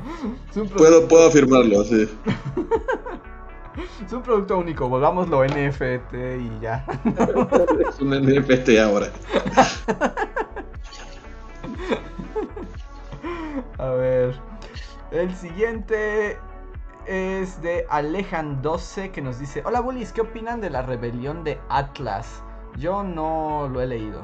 Puedo, 0.77 1.09
puedo 1.09 1.27
afirmarlo, 1.27 1.83
sí. 1.83 2.09
es 4.07 4.13
un 4.13 4.23
producto 4.23 4.59
único, 4.59 4.89
volvámoslo 4.89 5.45
NFT 5.45 6.15
y 6.15 6.61
ya. 6.61 6.85
es 7.89 8.01
un 8.01 8.11
NFT 8.11 8.79
ahora. 8.79 9.09
A 13.79 13.89
ver. 13.89 14.39
El 15.11 15.35
siguiente 15.35 16.39
es 17.07 17.61
de 17.63 17.87
Alejan12 17.89 19.11
que 19.11 19.23
nos 19.23 19.39
dice: 19.39 19.63
Hola 19.65 19.81
bullies, 19.81 20.13
¿qué 20.13 20.21
opinan 20.21 20.61
de 20.61 20.71
la 20.71 20.83
rebelión 20.83 21.45
de 21.45 21.61
Atlas? 21.69 22.43
Yo 22.77 23.03
no 23.03 23.69
lo 23.69 23.81
he 23.81 23.87
leído. 23.87 24.23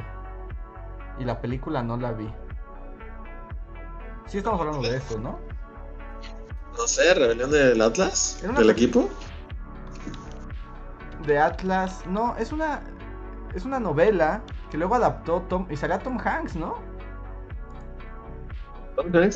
Y 1.19 1.25
la 1.25 1.41
película 1.41 1.83
no 1.83 1.97
la 1.97 2.13
vi. 2.13 2.33
Sí 4.27 4.39
estamos 4.39 4.61
hablando 4.61 4.83
de 4.83 4.97
eso, 4.97 5.19
¿no? 5.19 5.39
No 6.77 6.87
sé, 6.87 7.15
rebelión 7.15 7.51
del 7.51 7.81
Atlas, 7.81 8.43
del 8.43 8.71
equipo. 8.71 9.09
De 11.27 11.39
Atlas, 11.39 12.05
no, 12.07 12.35
es 12.37 12.53
una 12.53 12.83
es 13.55 13.65
una 13.65 13.79
novela 13.79 14.43
que 14.71 14.79
luego 14.79 14.95
adaptó 14.95 15.43
Tom 15.43 15.67
y 15.71 15.77
salía 15.77 15.99
Tom 15.99 16.19
Hanks, 16.19 16.57
¿no? 16.57 16.77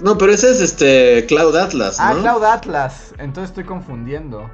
No, 0.02 0.18
pero 0.18 0.32
ese 0.32 0.50
es 0.50 0.60
este 0.60 1.24
Cloud 1.26 1.56
Atlas, 1.56 1.96
ah, 1.98 2.12
¿no? 2.12 2.18
Ah, 2.18 2.22
Cloud 2.22 2.44
Atlas. 2.44 3.14
Entonces 3.18 3.50
estoy 3.50 3.64
confundiendo. 3.64 4.50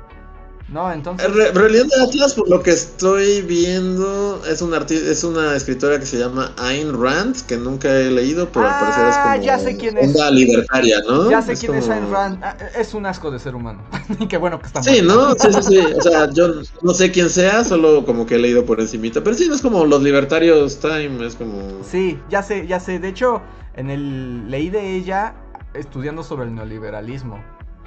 No, 0.68 0.90
entonces. 0.90 1.26
En 1.28 1.34
re- 1.34 1.50
Rebelión 1.52 1.86
de 1.88 2.02
Atlas, 2.02 2.32
por 2.32 2.48
lo 2.48 2.62
que 2.62 2.70
estoy 2.70 3.42
viendo, 3.42 4.40
es 4.48 4.62
una, 4.62 4.78
es 4.78 5.22
una 5.22 5.54
escritora 5.54 5.98
que 6.00 6.06
se 6.06 6.16
llama 6.18 6.54
Ayn 6.56 6.98
Rand, 6.98 7.44
que 7.46 7.58
nunca 7.58 7.94
he 7.94 8.10
leído, 8.10 8.48
pero 8.50 8.66
al 8.68 8.80
parecer 8.80 9.06
es 9.08 9.14
Ah, 9.18 9.32
como 9.34 9.44
ya 9.44 9.58
sé 9.58 9.76
quién 9.76 9.98
es. 9.98 10.06
onda 10.14 10.30
libertaria, 10.30 11.00
¿no? 11.06 11.30
Ya 11.30 11.42
sé 11.42 11.56
quién 11.56 11.74
es 11.74 11.90
Ayn 11.90 12.10
Rand. 12.10 12.42
Ah, 12.42 12.56
Es 12.74 12.94
un 12.94 13.04
asco 13.04 13.30
de 13.30 13.38
ser 13.38 13.54
humano. 13.54 13.82
Y 14.18 14.26
qué 14.28 14.38
bueno 14.38 14.58
que 14.60 14.66
está 14.68 14.82
Sí. 14.82 15.02
¿no? 15.02 15.32
Sí, 15.34 15.48
sí, 15.52 15.62
sí. 15.62 15.78
O 15.94 16.00
sea, 16.00 16.30
yo 16.32 16.54
no 16.80 16.94
sé 16.94 17.10
quién 17.10 17.28
sea, 17.28 17.64
solo 17.64 18.06
como 18.06 18.24
que 18.24 18.36
he 18.36 18.38
leído 18.38 18.64
por 18.64 18.80
encimita. 18.80 19.22
Pero 19.22 19.36
sí, 19.36 19.48
no 19.48 19.54
es 19.54 19.60
como 19.60 19.84
los 19.84 20.02
libertarios 20.02 20.78
Time, 20.78 21.26
es 21.26 21.34
como... 21.34 21.82
Sí, 21.84 22.18
ya 22.30 22.42
sé, 22.42 22.66
ya 22.66 22.80
sé. 22.80 22.98
De 22.98 23.08
hecho, 23.08 23.42
en 23.74 23.90
el 23.90 24.50
leí 24.50 24.70
de 24.70 24.96
ella 24.96 25.34
estudiando 25.74 26.22
sobre 26.22 26.46
el 26.46 26.54
neoliberalismo. 26.54 27.38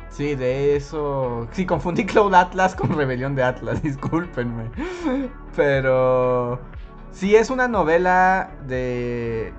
Sí, 0.09 0.35
de 0.35 0.75
eso. 0.75 1.47
Sí, 1.51 1.65
confundí 1.65 2.05
Cloud 2.05 2.33
Atlas 2.33 2.75
con 2.75 2.95
Rebelión 2.95 3.35
de 3.35 3.43
Atlas, 3.43 3.81
discúlpenme. 3.83 4.69
Pero 5.55 6.59
sí 7.11 7.35
es 7.35 7.49
una 7.49 7.67
novela 7.67 8.51
de 8.67 9.53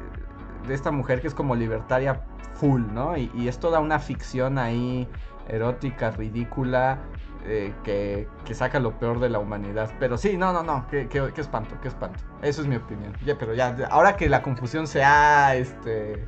de 0.67 0.75
esta 0.75 0.91
mujer 0.91 1.21
que 1.21 1.29
es 1.29 1.35
como 1.35 1.55
libertaria 1.55 2.23
full, 2.55 2.83
¿no? 2.93 3.17
Y, 3.17 3.31
y 3.35 3.49
es 3.49 3.59
toda 3.59 3.81
una 3.81 3.99
ficción 3.99 4.59
ahí 4.59 5.09
erótica, 5.49 6.11
ridícula, 6.11 6.99
eh, 7.47 7.73
que, 7.85 8.29
que 8.45 8.55
saca 8.55 8.79
lo 8.81 8.99
peor 8.99 9.21
de 9.21 9.29
la 9.29 9.39
humanidad. 9.39 9.91
Pero 9.99 10.19
sí, 10.19 10.37
no, 10.37 10.53
no, 10.53 10.63
no, 10.63 10.87
qué, 10.91 11.09
qué- 11.09 11.33
qué 11.35 11.41
espanto, 11.41 11.77
qué 11.81 11.89
espanto. 11.89 12.19
Eso 12.43 12.63
es 12.63 12.69
mi 12.69 12.77
opinión. 12.77 13.13
Ya, 13.25 13.37
pero 13.39 13.55
ya, 13.55 13.75
ahora 13.91 14.17
que 14.17 14.29
la 14.29 14.43
confusión 14.43 14.87
se 14.87 15.03
ha, 15.05 15.55
este, 15.57 16.25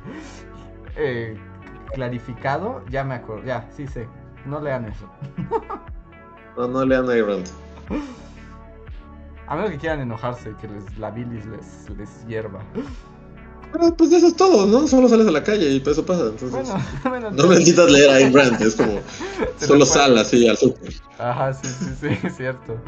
eh, 0.95 1.37
clarificado, 1.93 2.83
ya 2.89 3.03
me 3.03 3.15
acuerdo, 3.15 3.43
ya, 3.45 3.67
sí 3.71 3.87
sé. 3.87 4.07
No 4.45 4.59
lean 4.61 4.85
eso. 4.85 5.09
No, 6.57 6.67
no 6.67 6.83
lean 6.83 7.07
Rand. 7.07 7.47
A 9.47 9.55
menos 9.55 9.71
que 9.71 9.77
quieran 9.77 10.01
enojarse, 10.01 10.53
que 10.59 10.67
les, 10.67 10.97
la 10.97 11.09
bilis 11.09 11.45
les, 11.45 11.89
les 11.97 12.25
hierva. 12.27 12.59
Pero 13.71 13.95
pues 13.95 14.11
eso 14.11 14.27
es 14.27 14.35
todo, 14.35 14.65
¿no? 14.65 14.87
Solo 14.87 15.07
sales 15.07 15.27
a 15.27 15.31
la 15.31 15.43
calle 15.43 15.69
y 15.69 15.77
eso 15.85 16.05
pasa. 16.05 16.23
Entonces, 16.27 16.51
Bueno, 16.51 16.73
bueno. 17.03 17.31
no 17.31 17.47
necesitas 17.47 17.89
leer 17.91 18.09
Ayn 18.09 18.33
Rand, 18.33 18.61
es 18.61 18.75
como... 18.75 18.93
Se 19.57 19.67
Solo 19.67 19.79
lo 19.79 19.85
sal 19.85 20.17
así 20.17 20.47
al 20.47 20.57
súper. 20.57 20.93
Ajá, 21.17 21.53
sí, 21.53 21.67
sí, 21.67 21.85
sí, 21.99 22.07
es 22.27 22.35
cierto. 22.37 22.81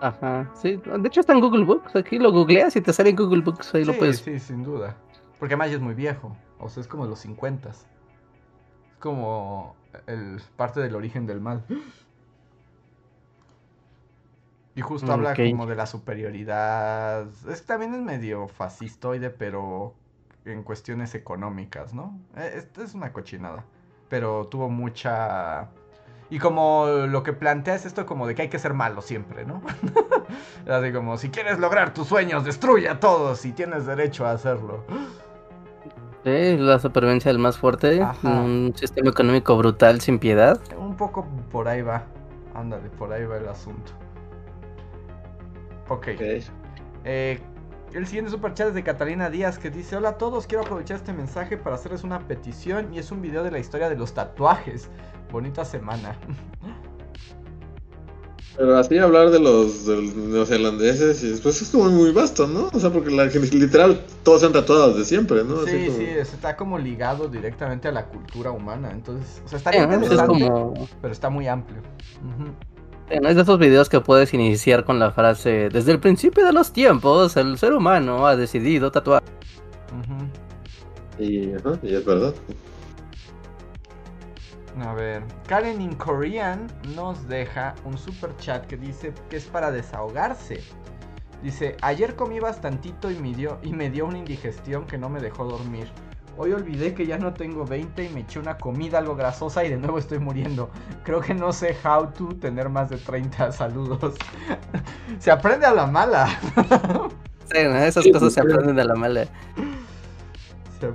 Ajá, 0.00 0.50
sí. 0.54 0.76
De 0.84 1.08
hecho 1.08 1.20
está 1.20 1.32
en 1.32 1.40
Google 1.40 1.64
Books. 1.64 1.96
Aquí 1.96 2.18
lo 2.18 2.30
googleas 2.32 2.76
y 2.76 2.80
te 2.80 2.92
sale 2.92 3.10
en 3.10 3.16
Google 3.16 3.42
Books. 3.42 3.74
Ahí 3.74 3.84
lo 3.84 3.92
sí, 3.92 3.98
puedes. 3.98 4.18
sí, 4.18 4.38
sin 4.38 4.62
duda. 4.62 4.96
Porque 5.38 5.54
además 5.54 5.70
ya 5.70 5.76
es 5.76 5.82
muy 5.82 5.94
viejo. 5.94 6.36
O 6.58 6.68
sea, 6.68 6.80
es 6.82 6.86
como 6.88 7.06
los 7.06 7.18
50 7.20 7.70
Es 7.70 7.86
como 8.98 9.76
el 10.06 10.40
parte 10.56 10.80
del 10.80 10.94
origen 10.94 11.26
del 11.26 11.40
mal. 11.40 11.64
Y 14.76 14.82
justo 14.82 15.10
habla 15.10 15.34
como 15.34 15.66
de 15.66 15.74
la 15.74 15.86
superioridad. 15.86 17.26
Es 17.48 17.64
también 17.64 17.94
es 17.94 18.00
medio 18.02 18.46
fascistoide, 18.46 19.30
pero 19.30 19.94
en 20.44 20.62
cuestiones 20.62 21.14
económicas, 21.14 21.94
¿no? 21.94 22.20
Esto 22.36 22.82
es 22.82 22.94
una 22.94 23.10
cochinada. 23.10 23.64
Pero 24.10 24.48
tuvo 24.48 24.68
mucha. 24.68 25.70
Y 26.28 26.38
como 26.38 26.88
lo 27.08 27.22
que 27.22 27.32
plantea 27.32 27.74
es 27.74 27.86
esto 27.86 28.04
como 28.04 28.26
de 28.26 28.34
que 28.34 28.42
hay 28.42 28.48
que 28.48 28.58
ser 28.58 28.74
malo 28.74 29.00
siempre, 29.00 29.46
¿no? 29.46 29.62
Así 30.70 30.92
como, 30.92 31.16
si 31.16 31.30
quieres 31.30 31.58
lograr 31.58 31.94
tus 31.94 32.08
sueños, 32.08 32.44
destruye 32.44 32.90
a 32.90 33.00
todos 33.00 33.46
y 33.46 33.52
tienes 33.52 33.86
derecho 33.86 34.26
a 34.26 34.32
hacerlo. 34.32 34.84
Sí, 36.24 36.58
la 36.58 36.78
supervivencia 36.80 37.30
del 37.30 37.38
más 37.38 37.56
fuerte. 37.56 38.02
Ajá. 38.02 38.28
Un 38.28 38.74
sistema 38.76 39.08
económico 39.08 39.56
brutal 39.56 40.02
sin 40.02 40.18
piedad. 40.18 40.60
Un 40.76 40.96
poco 40.96 41.26
por 41.50 41.66
ahí 41.66 41.80
va. 41.80 42.04
Ándale, 42.54 42.90
por 42.90 43.10
ahí 43.10 43.24
va 43.24 43.38
el 43.38 43.48
asunto. 43.48 43.92
Ok. 45.88 46.08
Eh, 47.04 47.38
el 47.92 48.06
siguiente 48.06 48.30
superchat 48.30 48.68
es 48.68 48.74
de 48.74 48.82
Catalina 48.82 49.30
Díaz 49.30 49.58
que 49.58 49.70
dice: 49.70 49.96
Hola 49.96 50.10
a 50.10 50.18
todos, 50.18 50.46
quiero 50.46 50.64
aprovechar 50.64 50.96
este 50.96 51.12
mensaje 51.12 51.56
para 51.56 51.76
hacerles 51.76 52.04
una 52.04 52.20
petición 52.26 52.92
y 52.92 52.98
es 52.98 53.10
un 53.10 53.22
video 53.22 53.44
de 53.44 53.50
la 53.50 53.58
historia 53.58 53.88
de 53.88 53.96
los 53.96 54.12
tatuajes. 54.14 54.88
Bonita 55.30 55.64
semana. 55.64 56.16
Pero 58.56 58.78
así 58.78 58.96
hablar 58.96 59.30
de 59.30 59.38
los, 59.38 59.84
de 59.84 59.96
los 59.96 60.50
y 60.50 61.40
pues 61.42 61.60
es 61.60 61.68
como 61.70 61.90
muy 61.90 62.10
vasto, 62.12 62.46
¿no? 62.46 62.70
O 62.72 62.80
sea, 62.80 62.90
porque 62.90 63.10
la, 63.10 63.26
literal 63.26 64.00
todos 64.22 64.40
se 64.40 64.46
han 64.46 64.54
tatuado 64.54 64.92
desde 64.94 65.04
siempre, 65.04 65.44
¿no? 65.44 65.60
Así 65.60 65.70
Sí, 65.72 65.86
como- 65.86 65.98
sí, 65.98 66.04
está 66.04 66.56
como 66.56 66.78
ligado 66.78 67.28
directamente 67.28 67.88
a 67.88 67.92
la 67.92 68.06
cultura 68.06 68.50
humana. 68.52 68.92
Entonces, 68.92 69.42
o 69.44 69.48
sea, 69.48 69.58
está 69.58 69.72
Sí, 69.72 69.78
¿no? 69.78 69.84
Es 69.84 69.94
interesante, 69.94 70.48
como. 70.48 70.88
pero 71.02 71.12
está 71.12 71.28
muy 71.28 71.46
amplio. 71.48 71.82
Sí, 72.08 72.18
¿no? 73.20 73.28
Es 73.28 73.36
de 73.36 73.42
esos 73.42 73.58
videos 73.58 73.88
que 73.88 74.00
puedes 74.00 74.32
iniciar 74.34 74.84
con 74.84 74.98
la 74.98 75.12
frase: 75.12 75.68
Desde 75.68 75.92
el 75.92 76.00
principio 76.00 76.44
de 76.44 76.52
los 76.52 76.72
tiempos, 76.72 77.36
el 77.36 77.58
ser 77.58 77.72
humano 77.72 78.26
ha 78.26 78.36
decidido 78.36 78.90
tatuar. 78.90 79.22
Y, 81.18 81.54
ajá, 81.54 81.78
y 81.82 81.94
es 81.94 82.04
verdad. 82.04 82.34
A 84.82 84.92
ver, 84.92 85.22
Karen 85.46 85.80
in 85.80 85.94
Korean 85.94 86.66
nos 86.94 87.26
deja 87.28 87.74
un 87.84 87.96
super 87.96 88.36
chat 88.36 88.66
que 88.66 88.76
dice 88.76 89.14
que 89.30 89.36
es 89.36 89.46
para 89.46 89.70
desahogarse. 89.70 90.62
Dice, 91.42 91.76
ayer 91.80 92.14
comí 92.14 92.40
bastantito 92.40 93.10
y 93.10 93.16
me, 93.16 93.32
dio, 93.32 93.58
y 93.62 93.72
me 93.72 93.90
dio 93.90 94.06
una 94.06 94.18
indigestión 94.18 94.86
que 94.86 94.98
no 94.98 95.08
me 95.08 95.20
dejó 95.20 95.44
dormir. 95.44 95.88
Hoy 96.38 96.52
olvidé 96.52 96.92
que 96.92 97.06
ya 97.06 97.16
no 97.18 97.32
tengo 97.32 97.64
20 97.64 98.04
y 98.04 98.08
me 98.10 98.20
eché 98.20 98.38
una 98.38 98.58
comida 98.58 98.98
algo 98.98 99.16
grasosa 99.16 99.64
y 99.64 99.70
de 99.70 99.78
nuevo 99.78 99.98
estoy 99.98 100.18
muriendo. 100.18 100.70
Creo 101.02 101.20
que 101.20 101.32
no 101.34 101.52
sé 101.52 101.74
how 101.84 102.08
to 102.12 102.28
tener 102.36 102.68
más 102.68 102.90
de 102.90 102.98
30 102.98 103.52
saludos. 103.52 104.14
Se 105.18 105.30
aprende 105.30 105.66
a 105.66 105.72
la 105.74 105.86
mala. 105.86 106.28
Sí, 107.48 107.58
¿no? 107.62 107.76
Esas 107.76 108.02
Sí, 108.02 108.10
cosas 108.10 108.32
se 108.32 108.40
aprenden 108.40 108.74
de 108.74 108.84
la 108.84 108.96
mala. 108.96 109.24
Se, 110.80 110.92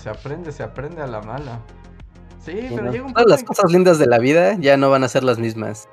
se 0.00 0.08
aprende, 0.08 0.52
se 0.52 0.62
aprende 0.62 1.02
a 1.02 1.08
la 1.08 1.20
mala. 1.20 1.58
Sí, 2.40 2.54
pero 2.70 2.84
no, 2.84 2.92
llega 2.92 3.04
un 3.06 3.12
Todas 3.12 3.28
las 3.28 3.40
que- 3.40 3.46
cosas 3.46 3.72
lindas 3.72 3.98
de 3.98 4.06
la 4.06 4.18
vida 4.18 4.54
ya 4.54 4.76
no 4.76 4.88
van 4.88 5.02
a 5.02 5.08
ser 5.08 5.24
las 5.24 5.40
mismas. 5.40 5.88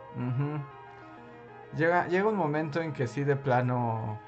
Llega, 1.76 2.07
llega 2.10 2.27
un 2.30 2.35
momento 2.38 2.80
en 2.80 2.93
que 2.93 3.07
sí 3.07 3.23
de 3.23 3.35
plano 3.35 4.19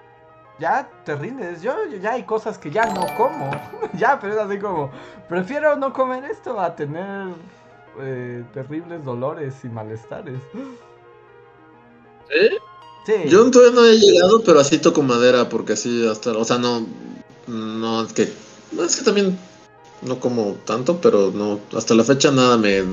ya 0.59 0.89
te 1.05 1.15
rindes. 1.15 1.61
Yo 1.61 1.73
yo- 1.89 1.97
ya 1.97 2.13
hay 2.13 2.23
cosas 2.23 2.57
que 2.57 2.71
ya 2.71 2.85
no 2.87 3.05
como. 3.15 3.49
ya, 3.97 4.19
pero 4.19 4.33
es 4.33 4.39
así 4.39 4.59
como 4.59 4.91
prefiero 5.29 5.75
no 5.75 5.93
comer 5.93 6.25
esto 6.25 6.59
a 6.59 6.75
tener 6.75 7.27
eh, 7.99 8.43
terribles 8.53 9.03
dolores 9.03 9.55
y 9.63 9.69
malestares. 9.69 10.39
¿Sí? 12.29 12.57
Sí. 13.05 13.29
Yo 13.29 13.49
todavía 13.51 13.73
no 13.73 13.85
he 13.85 13.97
llegado, 13.97 14.43
pero 14.43 14.59
así 14.59 14.79
toco 14.79 15.01
madera, 15.01 15.47
porque 15.47 15.73
así 15.73 16.05
hasta, 16.07 16.31
o 16.31 16.43
sea, 16.43 16.57
no, 16.57 16.85
no, 17.47 18.03
es 18.03 18.11
que, 18.11 18.33
no, 18.73 18.83
es 18.83 18.97
que 18.97 19.05
también 19.05 19.37
no 20.01 20.19
como 20.19 20.57
tanto, 20.65 20.99
pero 20.99 21.31
no, 21.33 21.59
hasta 21.75 21.93
la 21.95 22.03
fecha 22.03 22.31
nada 22.31 22.57
me 22.57 22.83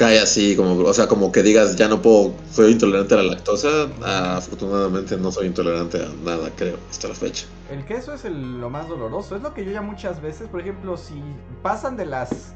cae 0.00 0.18
así, 0.18 0.56
como, 0.56 0.72
o 0.78 0.94
sea, 0.94 1.06
como 1.08 1.30
que 1.30 1.42
digas, 1.42 1.76
ya 1.76 1.86
no 1.86 2.00
puedo, 2.00 2.32
soy 2.50 2.72
intolerante 2.72 3.12
a 3.12 3.18
la 3.18 3.22
lactosa, 3.34 3.68
Ah, 4.02 4.38
afortunadamente 4.38 5.18
no 5.18 5.30
soy 5.30 5.46
intolerante 5.48 5.98
a 6.02 6.08
nada, 6.24 6.50
creo, 6.56 6.78
hasta 6.90 7.08
la 7.08 7.14
fecha. 7.14 7.44
El 7.70 7.84
queso 7.84 8.14
es 8.14 8.24
el- 8.24 8.58
lo 8.58 8.70
más 8.70 8.88
doloroso. 8.88 9.36
Es 9.36 9.42
lo 9.42 9.52
que 9.52 9.62
yo 9.62 9.72
ya 9.72 9.82
muchas 9.82 10.22
veces, 10.22 10.48
por 10.48 10.62
ejemplo, 10.62 10.96
si 10.96 11.22
pasan 11.62 11.98
de 11.98 12.06
las 12.06 12.54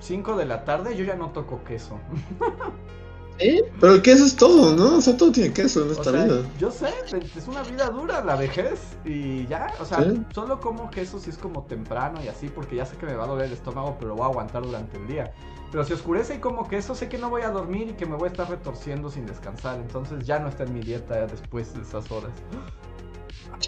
5 0.00 0.34
de 0.34 0.46
la 0.46 0.64
tarde, 0.64 0.96
yo 0.96 1.04
ya 1.04 1.14
no 1.14 1.28
toco 1.30 1.62
queso. 1.62 1.98
¿Sí? 3.38 3.60
Pero 3.80 3.94
el 3.94 4.02
queso 4.02 4.24
es 4.24 4.34
todo, 4.36 4.74
¿no? 4.74 4.96
O 4.98 5.00
sea, 5.00 5.16
todo 5.16 5.30
tiene 5.32 5.52
queso 5.52 5.82
en 5.82 5.88
O 5.88 5.92
esta 5.92 6.10
sea, 6.10 6.24
vida. 6.24 6.42
yo 6.58 6.70
sé, 6.70 6.88
es 7.36 7.48
una 7.48 7.62
vida 7.62 7.88
dura 7.90 8.22
la 8.24 8.36
vejez 8.36 8.80
y 9.04 9.46
ya, 9.46 9.72
o 9.80 9.84
sea, 9.84 10.02
Sí. 10.02 10.22
solo 10.34 10.60
como 10.60 10.90
queso 10.90 11.18
si 11.18 11.30
es 11.30 11.38
como 11.38 11.64
temprano 11.64 12.20
y 12.24 12.28
así 12.28 12.48
porque 12.48 12.76
ya 12.76 12.86
sé 12.86 12.96
que 12.96 13.06
me 13.06 13.14
va 13.14 13.24
a 13.24 13.26
doler 13.26 13.46
el 13.46 13.52
estómago, 13.52 13.96
pero 13.98 14.10
lo 14.10 14.16
voy 14.16 14.24
a 14.24 14.28
aguantar 14.28 14.62
durante 14.62 14.96
el 14.96 15.06
día. 15.06 15.32
Pero 15.72 15.84
si 15.84 15.94
oscurece 15.94 16.34
y 16.34 16.38
como 16.38 16.68
queso, 16.68 16.94
sé 16.94 17.08
que 17.08 17.16
no 17.18 17.30
voy 17.30 17.42
a 17.42 17.50
dormir 17.50 17.88
y 17.88 17.92
que 17.94 18.04
me 18.06 18.14
voy 18.16 18.28
a 18.28 18.30
estar 18.32 18.48
retorciendo 18.48 19.10
sin 19.10 19.24
descansar, 19.26 19.76
entonces 19.80 20.26
ya 20.26 20.38
no 20.38 20.48
está 20.48 20.64
en 20.64 20.74
mi 20.74 20.80
dieta 20.80 21.26
después 21.26 21.74
de 21.74 21.80
esas 21.80 22.10
horas. 22.12 22.30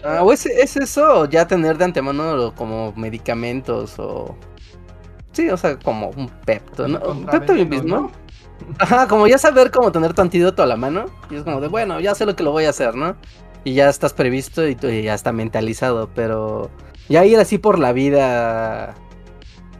Ah, 0.03 0.23
o 0.23 0.31
es, 0.31 0.45
es 0.45 0.77
eso, 0.77 1.25
ya 1.25 1.47
tener 1.47 1.77
de 1.77 1.85
antemano 1.85 2.53
como 2.55 2.93
medicamentos 2.95 3.97
o... 3.97 4.35
Sí, 5.31 5.49
o 5.49 5.57
sea, 5.57 5.77
como 5.79 6.09
un 6.11 6.29
pepto, 6.29 6.87
¿no? 6.87 6.99
Un 6.99 7.25
pepto 7.25 7.53
mismo. 7.53 7.97
¿no? 7.97 8.11
Ajá, 8.79 9.07
como 9.07 9.27
ya 9.27 9.37
saber 9.37 9.71
cómo 9.71 9.91
tener 9.91 10.13
tu 10.13 10.21
antídoto 10.21 10.63
a 10.63 10.65
la 10.65 10.77
mano. 10.77 11.05
Y 11.29 11.35
es 11.35 11.43
como 11.43 11.59
de, 11.59 11.67
bueno, 11.67 11.99
ya 11.99 12.15
sé 12.15 12.25
lo 12.25 12.35
que 12.35 12.43
lo 12.43 12.51
voy 12.51 12.65
a 12.65 12.69
hacer, 12.69 12.95
¿no? 12.95 13.15
Y 13.63 13.73
ya 13.73 13.89
estás 13.89 14.13
previsto 14.13 14.65
y, 14.67 14.75
tú- 14.75 14.87
y 14.87 15.03
ya 15.03 15.13
está 15.13 15.31
mentalizado, 15.33 16.09
pero 16.13 16.69
ya 17.09 17.25
ir 17.25 17.37
así 17.39 17.57
por 17.57 17.79
la 17.79 17.91
vida 17.93 18.95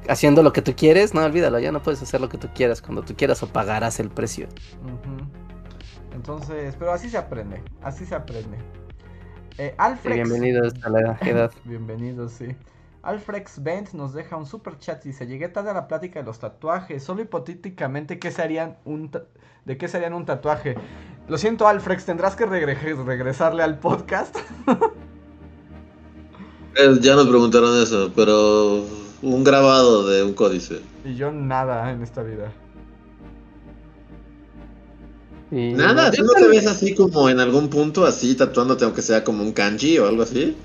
haciendo 0.10 0.44
lo 0.44 0.53
que 0.53 0.61
tú 0.61 0.73
quieres, 0.76 1.14
no, 1.14 1.23
olvídalo, 1.23 1.60
ya 1.60 1.72
no 1.72 1.82
puedes 1.82 2.02
hacer 2.02 2.22
lo 2.22 2.30
que 2.30 2.38
tú 2.38 2.49
quieras 2.53 2.82
cuando 2.82 3.03
tú 3.03 3.15
quieras 3.15 3.41
o 3.44 3.48
pagarás 3.48 3.99
el 3.99 4.10
precio. 4.10 4.48
Entonces, 6.14 6.76
pero 6.77 6.91
así 6.91 7.10
se 7.10 7.18
aprende, 7.18 7.64
así 7.82 8.06
se 8.06 8.15
aprende. 8.15 8.57
Eh, 9.57 9.69
Sí, 9.69 9.76
Alfred. 9.77 10.15
bienvenidos 10.15 10.73
a 10.84 10.90
la 10.90 11.18
edad. 11.22 11.52
Bienvenido, 11.64 12.27
sí. 12.30 12.56
Alfrex 13.03 13.61
Bent 13.61 13.94
nos 13.94 14.14
deja 14.14 14.36
un 14.36 14.45
super 14.45 14.77
chat 14.80 15.06
y 15.06 15.10
dice, 15.10 15.27
llegué 15.27 15.48
tarde 15.48 15.69
a 15.69 15.73
la 15.73 15.88
plática 15.88 16.19
de 16.19 16.26
los 16.26 16.40
tatuajes, 16.40 17.03
solo 17.03 17.22
hipotéticamente, 17.22 18.18
¿qué 18.19 18.32
serían 18.32 18.77
un 18.84 19.11
¿de 19.65 19.77
qué 19.77 19.88
serían 19.88 20.14
un 20.14 20.26
tatuaje? 20.26 20.76
Lo 21.27 21.38
siento 21.38 21.68
Alfrex, 21.68 22.06
tendrás 22.06 22.36
que 22.36 22.45
regresarle 22.45 23.64
al 23.64 23.80
podcast. 23.80 24.38
Eh, 26.77 26.98
ya 26.99 27.15
nos 27.15 27.27
preguntaron 27.27 27.82
eso, 27.82 28.11
pero 28.14 28.84
un 29.26 29.43
grabado 29.43 30.07
de 30.07 30.23
un 30.23 30.34
códice. 30.34 30.81
Y 31.03 31.15
yo 31.15 31.31
nada 31.31 31.91
en 31.91 32.03
esta 32.03 32.22
vida. 32.22 32.52
Nada, 35.52 36.11
¿tú 36.11 36.23
no 36.23 36.34
te 36.34 36.47
ves 36.47 36.68
así 36.68 36.93
como 36.95 37.30
en 37.30 37.39
algún 37.39 37.69
punto 37.69 38.06
así 38.06 38.35
tatuándote 38.35 38.84
aunque 38.84 39.02
sea 39.02 39.23
como 39.23 39.43
un 39.43 39.52
kanji 39.52 39.97
o 39.99 40.07
algo 40.07 40.23
así? 40.23 40.56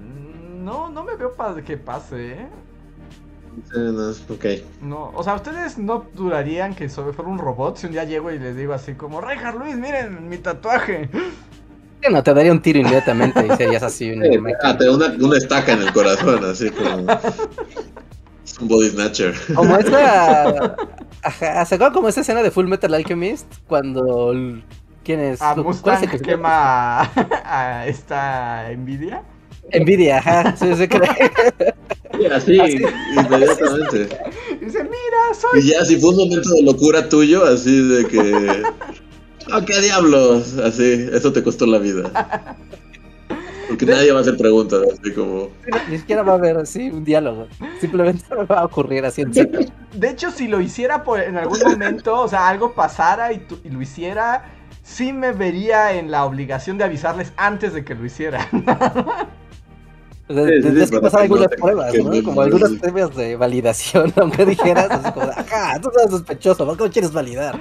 Mm, 0.00 0.64
no, 0.64 0.88
no 0.90 1.04
me 1.04 1.16
veo 1.16 1.34
para 1.34 1.62
que 1.62 1.76
pase, 1.76 2.32
¿eh? 2.32 2.48
no, 3.74 4.10
ok. 4.10 4.44
No, 4.82 5.10
o 5.14 5.22
sea, 5.24 5.34
¿ustedes 5.34 5.78
no 5.78 6.06
durarían 6.14 6.74
que 6.74 6.88
fuera 6.88 7.28
un 7.28 7.38
robot 7.38 7.78
si 7.78 7.86
un 7.86 7.92
día 7.92 8.04
llego 8.04 8.30
y 8.30 8.38
les 8.38 8.56
digo 8.56 8.72
así 8.72 8.94
como, 8.94 9.20
Rejar 9.20 9.56
Luis, 9.56 9.76
miren 9.76 10.28
mi 10.28 10.38
tatuaje? 10.38 11.10
No, 12.10 12.22
te 12.22 12.32
daría 12.32 12.52
un 12.52 12.62
tiro 12.62 12.78
inmediatamente 12.78 13.46
y 13.46 13.56
serías 13.56 13.82
así. 13.82 14.12
ah, 14.62 14.76
te 14.76 14.88
una, 14.88 15.14
una, 15.20 15.36
estaca 15.36 15.72
en 15.72 15.82
el 15.82 15.92
corazón, 15.92 16.44
así 16.44 16.70
como. 16.70 17.10
es 18.44 18.58
un 18.60 18.68
body 18.68 18.90
snatcher. 18.90 19.34
Como 19.54 19.76
esa. 19.76 20.76
Ajá, 21.22 21.64
¿se 21.66 21.74
acuerdan 21.74 21.92
como 21.92 22.08
esa 22.08 22.20
escena 22.20 22.42
de 22.42 22.50
Full 22.50 22.66
Metal 22.66 22.94
Alchemist? 22.94 23.46
Cuando. 23.66 24.32
¿Quién 25.04 25.20
es? 25.20 25.42
Ah, 25.42 25.54
Mustang 25.56 26.04
es 26.04 26.10
que 26.10 26.20
quema 26.20 27.02
a 27.44 27.86
esta 27.86 28.70
Nvidia. 28.76 29.22
Nvidia, 29.72 30.18
ajá, 30.18 30.56
sí, 30.56 30.74
se 30.74 30.88
cree. 30.88 31.08
así, 32.32 32.58
así, 32.58 32.82
inmediatamente. 33.16 34.08
Dice, 34.60 34.82
mira, 34.84 35.34
soy. 35.38 35.60
Y 35.60 35.70
ya, 35.72 35.84
si 35.84 35.96
fue 35.96 36.10
un 36.10 36.16
momento 36.16 36.50
de 36.50 36.62
locura 36.62 37.08
tuyo, 37.08 37.44
así 37.44 37.86
de 37.88 38.06
que. 38.06 38.62
¡Ah, 39.52 39.62
qué 39.64 39.80
diablos! 39.80 40.56
Así, 40.58 41.08
eso 41.12 41.32
te 41.32 41.42
costó 41.42 41.66
la 41.66 41.78
vida. 41.78 42.10
Porque 43.68 43.84
nadie 43.84 44.12
va 44.12 44.18
a 44.18 44.22
hacer 44.22 44.36
preguntas, 44.36 44.82
así 44.92 45.12
como. 45.12 45.50
Ni 45.90 45.98
siquiera 45.98 46.22
va 46.22 46.32
a 46.32 46.36
haber 46.36 46.56
así 46.56 46.90
un 46.90 47.04
diálogo. 47.04 47.46
Simplemente 47.80 48.24
va 48.50 48.60
a 48.60 48.64
ocurrir 48.64 49.04
así 49.04 49.22
en 49.22 49.32
de, 49.32 49.70
de 49.92 50.10
hecho, 50.10 50.30
si 50.30 50.48
lo 50.48 50.60
hiciera 50.60 51.04
por, 51.04 51.20
en 51.20 51.36
algún 51.36 51.58
momento, 51.60 52.20
o 52.20 52.28
sea, 52.28 52.48
algo 52.48 52.74
pasara 52.74 53.32
y, 53.32 53.46
y, 53.64 53.68
lo 53.68 53.82
hiciera, 53.82 54.44
sí 54.82 55.12
me 55.12 55.32
vería 55.32 55.92
en 55.92 56.10
la 56.10 56.24
obligación 56.24 56.78
de 56.78 56.84
avisarles 56.84 57.32
antes 57.36 57.74
de 57.74 57.84
que 57.84 57.94
lo 57.94 58.04
hiciera. 58.04 58.48
O 60.30 60.34
sea, 60.34 60.44
sí, 60.44 60.60
tendrías 60.60 60.90
sí, 60.90 60.94
que 60.94 61.00
pasar 61.00 61.22
algunas 61.22 61.48
pruebas, 61.48 61.94
¿no? 61.94 62.22
Como 62.22 62.42
algunas 62.42 62.72
pruebas 62.72 63.16
de 63.16 63.36
validación, 63.36 64.12
aunque 64.20 64.44
dijeras, 64.44 64.90
así 64.90 65.10
como, 65.12 65.30
ajá, 65.30 65.80
tú 65.80 65.90
eres 65.98 66.10
sospechoso, 66.10 66.66
¿por 66.66 66.76
qué 66.76 66.84
no 66.84 66.90
quieres 66.90 67.12
validar? 67.12 67.58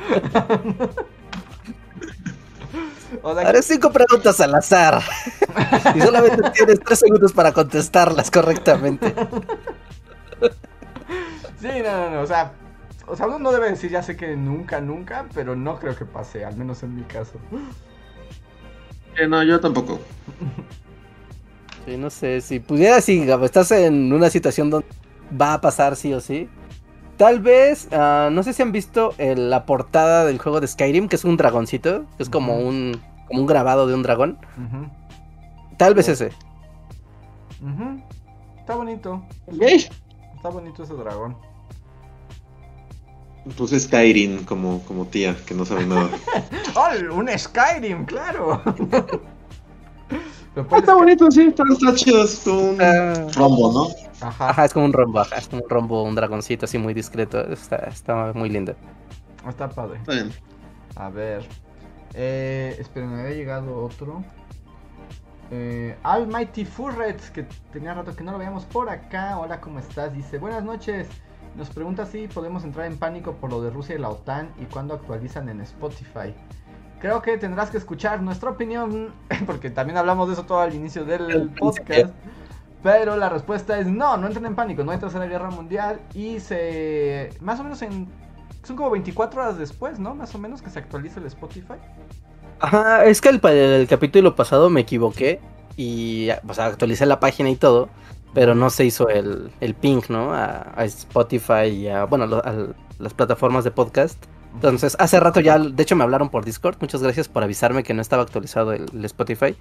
O 3.28 3.36
sea, 3.36 3.50
Haré 3.50 3.62
cinco 3.62 3.92
preguntas 3.92 4.40
al 4.40 4.56
azar. 4.56 5.02
y 5.96 6.02
solamente 6.02 6.50
tienes 6.52 6.80
tres 6.80 7.00
segundos 7.00 7.34
para 7.34 7.52
contestarlas 7.52 8.32
correctamente. 8.32 9.14
Sí, 11.60 11.68
no, 11.84 11.98
no, 11.98 12.10
no. 12.12 12.22
O 12.22 12.26
sea, 12.26 12.54
o 13.06 13.16
sea, 13.16 13.28
uno 13.28 13.40
no 13.40 13.52
debe 13.52 13.70
decir 13.70 13.92
ya 13.92 14.02
sé 14.02 14.16
que 14.16 14.36
nunca, 14.36 14.80
nunca, 14.80 15.26
pero 15.34 15.56
no 15.56 15.80
creo 15.80 15.96
que 15.96 16.06
pase, 16.06 16.46
al 16.46 16.56
menos 16.56 16.84
en 16.84 16.96
mi 16.96 17.04
caso. 17.04 17.34
Eh, 19.18 19.28
no, 19.28 19.44
yo 19.44 19.60
tampoco. 19.60 20.00
Sí, 21.86 21.98
no 21.98 22.10
sé, 22.10 22.42
si 22.42 22.60
pudiera, 22.60 23.02
si 23.02 23.30
estás 23.44 23.72
en 23.72 24.14
una 24.14 24.30
situación 24.30 24.70
donde 24.70 24.88
va 25.40 25.54
a 25.54 25.62
pasar 25.62 25.96
sí 25.96 26.14
o 26.14 26.22
sí. 26.22 26.50
Tal 27.18 27.40
vez, 27.40 27.88
uh, 27.92 28.30
no 28.30 28.44
sé 28.44 28.54
si 28.54 28.62
han 28.62 28.72
visto 28.72 29.16
el, 29.18 29.50
la 29.50 29.66
portada 29.66 30.24
del 30.24 30.38
juego 30.38 30.62
de 30.62 30.68
Skyrim, 30.68 31.08
que 31.08 31.16
es 31.16 31.26
un 31.26 31.36
dragoncito, 31.36 32.06
que 32.18 32.24
es 32.24 32.30
como, 32.30 32.58
uh 32.58 32.62
-huh. 32.62 32.68
un, 32.68 33.02
como 33.28 33.42
un 33.42 33.48
grabado 33.48 33.88
de 33.88 33.94
un 33.94 34.04
dragón. 34.04 34.38
Uh 34.58 34.62
-huh. 34.62 34.90
Tal 35.78 35.94
vez 35.94 36.10
ese. 36.10 36.32
Está 38.60 38.76
bonito. 38.76 39.24
¿Qué? 39.60 39.90
Está 40.36 40.50
bonito 40.50 40.84
ese 40.84 40.94
dragón. 40.94 41.36
Entonces 43.46 43.84
Skyrim 43.84 44.44
como, 44.44 44.84
como 44.84 45.06
tía, 45.06 45.36
que 45.46 45.54
no 45.54 45.64
sabe 45.66 45.86
nada. 45.86 46.10
¡Oh! 46.76 47.16
Un 47.16 47.30
Skyrim, 47.30 48.06
claro. 48.06 48.62
está 50.76 50.96
bonito, 50.96 51.32
sí, 51.32 51.44
está, 51.48 51.64
está 51.72 51.96
chido, 51.96 52.24
es 52.24 52.42
como 52.44 52.72
un 52.72 52.82
uh, 52.82 53.30
rombo, 53.36 53.72
¿no? 53.72 54.28
Ajá. 54.28 54.50
Ajá. 54.50 54.66
es 54.66 54.74
como 54.74 54.86
un 54.86 54.94
rombo, 54.94 55.20
ajá, 55.20 55.38
es 55.38 55.48
como 55.48 55.64
un 55.64 55.70
rombo, 55.70 56.04
un 56.04 56.16
dragoncito 56.16 56.66
así 56.66 56.78
muy 56.78 56.94
discreto, 56.94 57.40
está, 57.52 57.78
está 57.78 58.34
muy 58.34 58.50
lindo. 58.50 58.76
Está 59.48 59.70
padre. 59.70 60.00
Está 60.00 60.12
bien. 60.14 60.32
A 60.96 61.10
ver, 61.10 61.48
eh, 62.18 62.76
esperen, 62.80 63.14
me 63.14 63.22
había 63.22 63.36
llegado 63.36 63.84
otro. 63.84 64.24
Eh, 65.52 65.96
Almighty 66.04 66.66
Furret, 66.66 67.22
que 67.32 67.44
tenía 67.72 67.94
rato 67.94 68.16
que 68.16 68.24
no 68.24 68.32
lo 68.32 68.40
veíamos 68.40 68.66
por 68.66 68.90
acá. 68.90 69.38
Hola, 69.38 69.62
¿cómo 69.62 69.80
estás? 69.80 70.14
Dice, 70.14 70.40
buenas 70.40 70.64
noches. 70.64 71.08
Nos 71.56 71.70
pregunta 71.70 72.06
si 72.06 72.28
podemos 72.28 72.64
entrar 72.64 72.88
en 72.88 72.98
pánico 72.98 73.34
por 73.34 73.52
lo 73.52 73.62
de 73.62 73.70
Rusia 73.70 73.96
y 73.96 74.00
la 74.00 74.10
OTAN 74.10 74.52
y 74.60 74.66
cuándo 74.66 74.96
actualizan 74.96 75.48
en 75.48 75.62
Spotify. 75.62 76.34
Creo 77.00 77.22
que 77.22 77.38
tendrás 77.38 77.70
que 77.70 77.78
escuchar 77.78 78.22
nuestra 78.22 78.50
opinión, 78.50 79.14
porque 79.46 79.70
también 79.70 79.98
hablamos 79.98 80.28
de 80.28 80.34
eso 80.34 80.44
todo 80.44 80.60
al 80.60 80.74
inicio 80.74 81.06
del 81.06 81.50
podcast. 81.52 82.14
Pero 82.84 83.16
la 83.16 83.30
respuesta 83.30 83.80
es 83.80 83.88
no, 83.88 84.18
no 84.18 84.28
entren 84.28 84.46
en 84.46 84.56
pánico, 84.56 84.84
no 84.84 84.92
hay 84.92 84.98
tercera 84.98 85.26
guerra 85.26 85.50
mundial 85.50 86.00
y 86.14 86.40
se... 86.40 87.30
Más 87.42 87.60
o 87.60 87.64
menos 87.64 87.82
en... 87.82 88.08
Son 88.68 88.76
como 88.76 88.90
24 88.90 89.42
horas 89.42 89.58
después, 89.58 89.98
¿no? 89.98 90.14
Más 90.14 90.36
o 90.36 90.40
menos 90.40 90.62
que 90.62 90.70
se 90.70 90.80
actualiza 90.80 91.22
el 91.22 91.26
Spotify. 91.28 91.76
Ajá, 92.60 93.06
es 93.06 93.22
que 93.22 93.30
el, 93.30 93.40
el 93.46 93.88
capítulo 93.88 94.36
pasado 94.36 94.70
me 94.70 94.82
equivoqué 94.82 95.40
y 95.78 96.28
o 96.46 96.54
sea, 96.54 96.66
actualicé 96.66 97.06
la 97.06 97.22
página 97.22 97.50
y 97.50 97.56
todo, 97.56 97.88
pero 98.34 98.56
no 98.56 98.70
se 98.70 98.84
hizo 98.84 99.08
el, 99.08 99.52
el 99.62 99.74
ping, 99.74 100.02
¿no? 100.10 100.34
A, 100.34 100.74
a 100.76 100.84
Spotify 100.84 101.68
y 101.68 101.88
a, 101.88 102.04
bueno, 102.04 102.26
a, 102.36 102.40
a 102.40 102.68
las 103.00 103.14
plataformas 103.14 103.64
de 103.64 103.72
podcast. 103.72 104.22
Entonces, 104.56 104.98
hace 105.00 105.18
rato 105.22 105.40
ya, 105.40 105.58
de 105.58 105.82
hecho 105.82 105.96
me 105.96 106.04
hablaron 106.04 106.28
por 106.30 106.44
Discord, 106.44 106.76
muchas 106.82 107.02
gracias 107.02 107.30
por 107.30 107.44
avisarme 107.44 107.84
que 107.84 107.94
no 107.94 108.02
estaba 108.02 108.24
actualizado 108.24 108.74
el, 108.74 108.86
el 108.94 109.06
Spotify. 109.06 109.56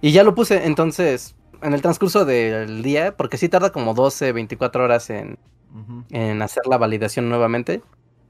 Y 0.00 0.12
ya 0.12 0.22
lo 0.22 0.36
puse, 0.36 0.66
entonces, 0.66 1.34
en 1.62 1.74
el 1.74 1.82
transcurso 1.82 2.24
del 2.24 2.84
día, 2.84 3.16
porque 3.16 3.38
sí 3.38 3.48
tarda 3.48 3.70
como 3.70 3.92
12, 3.94 4.30
24 4.30 4.84
horas 4.84 5.10
en, 5.10 5.36
uh 5.74 5.78
-huh. 5.78 6.04
en 6.10 6.42
hacer 6.42 6.62
la 6.68 6.78
validación 6.78 7.28
nuevamente. 7.28 7.82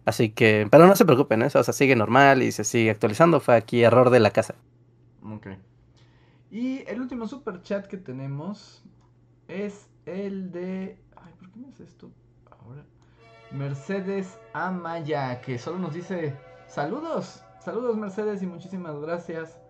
Así 0.04 0.30
que, 0.30 0.66
pero 0.70 0.86
no 0.86 0.96
se 0.96 1.04
preocupen, 1.04 1.42
¿eh? 1.42 1.46
o 1.46 1.62
sea, 1.62 1.72
sigue 1.72 1.94
normal 1.94 2.42
y 2.42 2.52
se 2.52 2.64
sigue 2.64 2.90
actualizando. 2.90 3.40
Fue 3.40 3.54
aquí 3.54 3.82
error 3.82 4.10
de 4.10 4.20
la 4.20 4.30
casa. 4.30 4.54
Ok. 5.24 5.48
Y 6.50 6.84
el 6.88 7.00
último 7.00 7.26
super 7.28 7.62
chat 7.62 7.86
que 7.86 7.96
tenemos 7.96 8.82
es 9.48 9.88
el 10.06 10.50
de. 10.50 10.98
Ay, 11.16 11.32
¿por 11.38 11.50
qué 11.50 11.60
me 11.60 11.68
hace 11.68 11.84
esto? 11.84 12.10
Ahora. 12.50 12.84
Mercedes 13.52 14.38
Amaya, 14.54 15.40
que 15.40 15.58
solo 15.58 15.78
nos 15.78 15.94
dice 15.94 16.34
saludos. 16.66 17.42
Saludos, 17.60 17.96
Mercedes, 17.96 18.42
y 18.42 18.46
muchísimas 18.46 18.98
gracias 18.98 19.60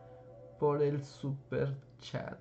por 0.59 0.83
el 0.83 1.05
super 1.05 1.77
chat. 1.99 2.39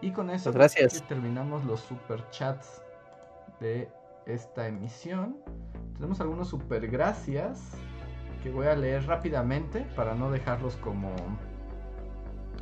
Y 0.00 0.12
con 0.12 0.30
eso 0.30 0.52
gracias. 0.52 1.02
terminamos 1.08 1.64
los 1.64 1.80
super 1.80 2.24
chats 2.30 2.80
de 3.60 3.90
esta 4.26 4.68
emisión. 4.68 5.36
Tenemos 5.98 6.20
algunos 6.20 6.46
super 6.46 6.86
gracias 6.86 7.60
que 8.44 8.52
voy 8.52 8.68
a 8.68 8.76
leer 8.76 9.06
rápidamente 9.06 9.84
para 9.96 10.14
no 10.14 10.30
dejarlos 10.30 10.76
como 10.76 11.12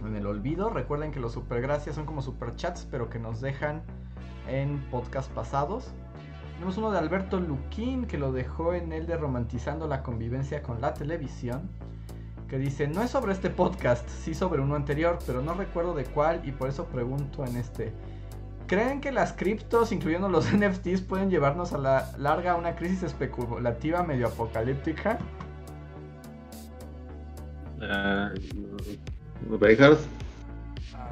en 0.06 0.16
el 0.16 0.26
olvido. 0.26 0.70
Recuerden 0.70 1.12
que 1.12 1.20
los 1.20 1.32
super 1.32 1.60
gracias 1.60 1.96
son 1.96 2.06
como 2.06 2.22
super 2.22 2.56
chats, 2.56 2.88
pero 2.90 3.10
que 3.10 3.18
nos 3.18 3.42
dejan 3.42 3.82
en 4.48 4.80
podcast 4.90 5.30
pasados. 5.32 5.90
Tenemos 6.54 6.78
uno 6.78 6.90
de 6.90 6.98
Alberto 6.98 7.38
Luquín 7.38 8.06
que 8.06 8.16
lo 8.16 8.32
dejó 8.32 8.72
en 8.72 8.90
el 8.94 9.06
de 9.06 9.18
Romantizando 9.18 9.86
la 9.86 10.02
convivencia 10.02 10.62
con 10.62 10.80
la 10.80 10.94
televisión. 10.94 11.68
Que 12.48 12.58
dice, 12.58 12.88
no 12.88 13.02
es 13.02 13.10
sobre 13.10 13.32
este 13.32 13.50
podcast, 13.50 14.08
sí 14.08 14.32
sobre 14.32 14.62
uno 14.62 14.76
anterior, 14.76 15.18
pero 15.26 15.42
no 15.42 15.52
recuerdo 15.52 15.92
de 15.92 16.04
cuál 16.04 16.40
y 16.48 16.52
por 16.52 16.70
eso 16.70 16.86
pregunto 16.86 17.44
en 17.44 17.56
este. 17.56 17.92
¿Creen 18.66 19.00
que 19.00 19.12
las 19.12 19.32
criptos, 19.32 19.92
incluyendo 19.92 20.28
los 20.28 20.46
NFTs, 20.52 21.02
pueden 21.02 21.30
llevarnos 21.30 21.72
a 21.72 21.78
la 21.78 22.12
larga 22.18 22.52
a 22.52 22.56
una 22.56 22.74
crisis 22.76 23.02
especulativa 23.02 24.02
medio 24.02 24.28
apocalíptica? 24.28 25.18
Uh. 27.78 28.34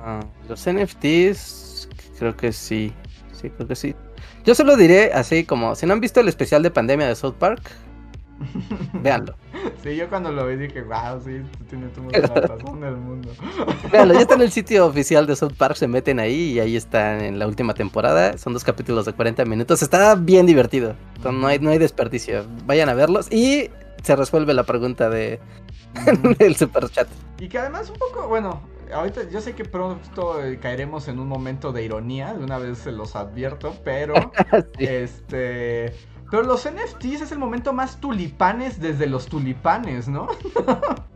Uh, 0.05 0.21
los 0.49 0.67
NFTs, 0.67 1.89
creo 2.19 2.37
que 2.37 2.53
sí. 2.53 2.93
Sí, 3.33 3.51
creo 3.51 3.69
que 3.69 3.77
sí. 3.77 3.95
Yo 4.45 4.55
solo 4.55 4.77
diré 4.77 5.13
así 5.13 5.45
como, 5.45 5.75
si 5.75 5.87
no 5.87 5.93
han 5.93 6.01
visto 6.01 6.21
el 6.21 6.29
especial 6.29 6.63
de 6.63 6.71
pandemia 6.71 7.07
de 7.07 7.15
South 7.15 7.35
Park, 7.39 7.71
véanlo. 9.03 9.35
Sí, 9.83 9.97
yo 9.97 10.09
cuando 10.09 10.33
lo 10.33 10.47
vi 10.47 10.57
dije, 10.57 10.83
wow, 10.83 11.21
sí, 11.25 11.43
tú 11.59 11.65
tienes 11.65 11.91
la 12.29 12.35
razón 12.41 12.81
del 12.81 12.97
mundo. 12.97 13.31
Claro, 13.91 14.13
ya 14.15 14.21
está 14.21 14.35
en 14.35 14.43
el 14.43 14.51
sitio 14.51 14.87
oficial 14.87 15.27
de 15.27 15.37
South 15.37 15.53
Park, 15.57 15.77
se 15.77 15.87
meten 15.87 16.19
ahí 16.19 16.53
y 16.53 16.61
ahí 16.61 16.77
están 16.77 17.21
en 17.21 17.39
la 17.39 17.47
última 17.47 17.75
temporada. 17.75 18.37
Son 18.39 18.53
dos 18.53 18.65
capítulos 18.65 19.07
de 19.07 19.13
40 19.13 19.45
minutos. 19.45 19.83
Está 19.83 20.15
bien 20.17 20.47
divertido. 20.47 20.97
Entonces, 21.17 21.41
no, 21.41 21.47
hay, 21.47 21.59
no 21.59 21.71
hay 21.71 21.79
desperdicio. 21.79 22.45
Vayan 22.67 22.89
a 22.89 22.95
verlos 22.95 23.31
y 23.33 23.71
se 24.03 24.17
resuelve 24.17 24.53
la 24.55 24.65
pregunta 24.65 25.09
de 25.09 25.41
del 26.39 26.57
super 26.57 26.89
chat. 26.91 27.09
Y 27.39 27.49
que 27.49 27.59
además 27.59 27.89
un 27.91 27.97
poco, 27.97 28.27
bueno, 28.29 28.61
ahorita 28.93 29.29
yo 29.31 29.41
sé 29.41 29.55
que 29.55 29.65
pronto 29.65 30.43
eh, 30.45 30.59
caeremos 30.59 31.09
en 31.09 31.19
un 31.21 31.29
momento 31.29 31.73
de 31.73 31.85
ironía, 31.85 32.35
de 32.35 32.43
una 32.45 32.59
vez 32.59 32.79
se 32.79 32.93
los 32.93 33.15
advierto, 33.17 33.75
pero 33.85 34.15
Sí. 34.79 34.85
este 34.87 35.95
pero 36.31 36.43
los 36.43 36.69
NFTs 36.69 37.23
es 37.23 37.33
el 37.33 37.39
momento 37.39 37.73
más 37.73 38.01
tulipanes 38.01 38.81
desde 38.81 39.07
los 39.07 39.27
tulipanes, 39.27 40.09
¿no? 40.09 40.29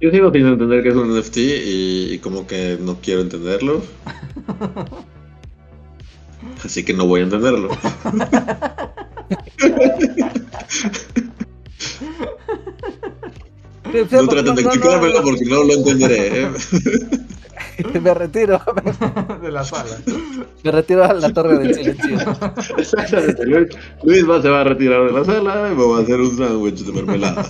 Yo 0.00 0.12
sigo 0.12 0.32
sin 0.32 0.46
entender 0.46 0.82
que 0.82 0.90
es 0.90 0.94
un 0.94 1.12
NFT 1.18 1.36
y, 1.38 2.12
y 2.12 2.18
como 2.20 2.46
que 2.46 2.78
no 2.80 2.98
quiero 3.00 3.20
entenderlo. 3.20 3.82
Así 6.64 6.84
que 6.84 6.94
no 6.94 7.06
voy 7.06 7.20
a 7.20 7.24
entenderlo. 7.24 7.68
No 14.10 14.28
traten 14.28 14.54
de 14.54 14.62
explicármelo 14.62 15.22
porque 15.22 15.44
no 15.46 15.64
lo 15.64 15.72
entenderé. 15.72 16.42
¿eh? 16.42 16.48
Me 18.00 18.14
retiro, 18.14 18.60
de 19.42 19.52
la 19.52 19.64
sala. 19.64 19.96
me 20.64 20.70
retiro 20.70 21.04
a 21.04 21.12
la 21.14 21.32
torre 21.32 21.58
del 21.58 21.74
silencio. 21.74 22.18
Exactamente. 22.76 23.46
Luis, 23.46 23.68
Luis 24.02 24.28
va, 24.28 24.42
se 24.42 24.48
va 24.48 24.60
a 24.62 24.64
retirar 24.64 25.04
de 25.06 25.12
la 25.12 25.24
sala 25.24 25.70
y 25.72 25.74
me 25.76 25.84
va 25.84 25.98
a 25.98 26.02
hacer 26.02 26.20
un 26.20 26.36
sándwich 26.36 26.84
de 26.84 26.92
mermelada. 26.92 27.44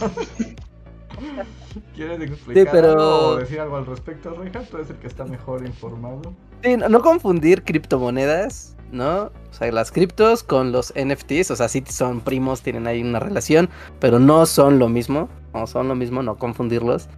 ¿Quieres 1.94 2.20
explicar 2.20 2.68
pero- 2.70 2.90
algo 2.92 3.26
o 3.28 3.36
decir 3.36 3.60
algo 3.60 3.76
al 3.76 3.86
respecto, 3.86 4.30
Reja? 4.34 4.60
Tú 4.62 4.76
eres 4.76 4.90
el 4.90 4.96
que 4.96 5.06
está 5.06 5.24
mejor 5.24 5.66
informado. 5.66 6.34
Sí, 6.62 6.76
no, 6.76 6.88
no 6.88 7.00
confundir 7.00 7.64
criptomonedas, 7.64 8.76
¿no? 8.92 9.22
O 9.24 9.52
sea, 9.52 9.70
las 9.72 9.90
criptos 9.90 10.42
con 10.44 10.70
los 10.72 10.92
NFTs, 10.94 11.50
o 11.50 11.56
sea, 11.56 11.68
sí 11.68 11.82
son 11.88 12.20
primos, 12.20 12.62
tienen 12.62 12.86
ahí 12.86 13.02
una 13.02 13.18
relación, 13.20 13.68
pero 14.00 14.18
no 14.20 14.46
son 14.46 14.78
lo 14.78 14.88
mismo, 14.88 15.28
no 15.54 15.66
son 15.66 15.88
lo 15.88 15.94
mismo, 15.96 16.22
no 16.22 16.36
confundirlos, 16.36 17.08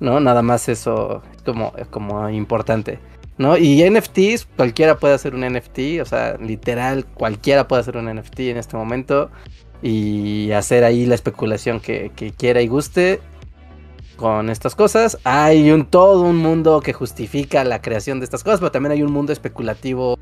¿no? 0.00 0.20
Nada 0.20 0.42
más 0.42 0.68
eso 0.68 1.22
es 1.34 1.42
como, 1.42 1.72
como 1.90 2.28
importante, 2.28 2.98
¿no? 3.38 3.56
Y 3.56 3.88
NFTs, 3.88 4.46
cualquiera 4.56 4.98
puede 4.98 5.14
hacer 5.14 5.34
un 5.34 5.40
NFT, 5.40 6.00
o 6.02 6.04
sea, 6.04 6.36
literal, 6.38 7.06
cualquiera 7.06 7.68
puede 7.68 7.80
hacer 7.80 7.96
un 7.96 8.12
NFT 8.14 8.40
en 8.40 8.56
este 8.56 8.76
momento 8.76 9.30
y 9.82 10.50
hacer 10.52 10.84
ahí 10.84 11.06
la 11.06 11.14
especulación 11.14 11.80
que, 11.80 12.10
que 12.16 12.32
quiera 12.32 12.62
y 12.62 12.68
guste 12.68 13.20
con 14.16 14.50
estas 14.50 14.74
cosas. 14.74 15.18
Hay 15.24 15.70
un 15.70 15.86
todo 15.86 16.22
un 16.22 16.36
mundo 16.36 16.80
que 16.80 16.92
justifica 16.92 17.64
la 17.64 17.82
creación 17.82 18.18
de 18.18 18.24
estas 18.24 18.42
cosas, 18.42 18.60
pero 18.60 18.72
también 18.72 18.92
hay 18.92 19.02
un 19.02 19.12
mundo 19.12 19.32
especulativo 19.32 20.18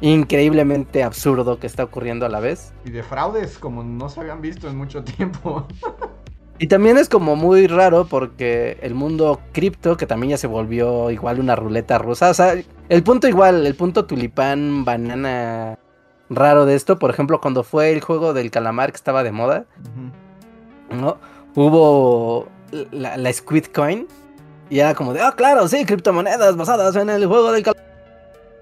increíblemente 0.00 1.04
absurdo 1.04 1.58
que 1.58 1.66
está 1.66 1.84
ocurriendo 1.84 2.26
a 2.26 2.28
la 2.28 2.40
vez. 2.40 2.72
Y 2.84 2.90
de 2.90 3.02
fraudes 3.02 3.58
como 3.58 3.82
no 3.84 4.08
se 4.08 4.20
habían 4.20 4.40
visto 4.40 4.68
en 4.68 4.76
mucho 4.76 5.02
tiempo. 5.04 5.66
Y 6.62 6.68
también 6.68 6.96
es 6.96 7.08
como 7.08 7.34
muy 7.34 7.66
raro 7.66 8.06
porque 8.06 8.78
el 8.82 8.94
mundo 8.94 9.40
cripto, 9.50 9.96
que 9.96 10.06
también 10.06 10.30
ya 10.30 10.36
se 10.36 10.46
volvió 10.46 11.10
igual 11.10 11.40
una 11.40 11.56
ruleta 11.56 11.98
rusa, 11.98 12.30
o 12.30 12.34
sea, 12.34 12.54
el 12.88 13.02
punto 13.02 13.26
igual, 13.26 13.66
el 13.66 13.74
punto 13.74 14.04
tulipán, 14.04 14.84
banana 14.84 15.76
raro 16.30 16.64
de 16.64 16.76
esto, 16.76 17.00
por 17.00 17.10
ejemplo, 17.10 17.40
cuando 17.40 17.64
fue 17.64 17.90
el 17.90 18.00
juego 18.00 18.32
del 18.32 18.52
calamar 18.52 18.92
que 18.92 18.96
estaba 18.96 19.24
de 19.24 19.32
moda, 19.32 19.64
¿no? 20.88 21.18
Hubo 21.56 22.46
la, 22.92 23.16
la 23.16 23.32
Squid 23.32 23.64
Coin 23.74 24.06
y 24.70 24.78
era 24.78 24.94
como 24.94 25.14
de, 25.14 25.20
ah, 25.20 25.34
claro, 25.36 25.66
sí, 25.66 25.84
criptomonedas 25.84 26.56
basadas 26.56 26.94
en 26.94 27.10
el 27.10 27.26
juego 27.26 27.50
del 27.50 27.64
calamar. 27.64 27.84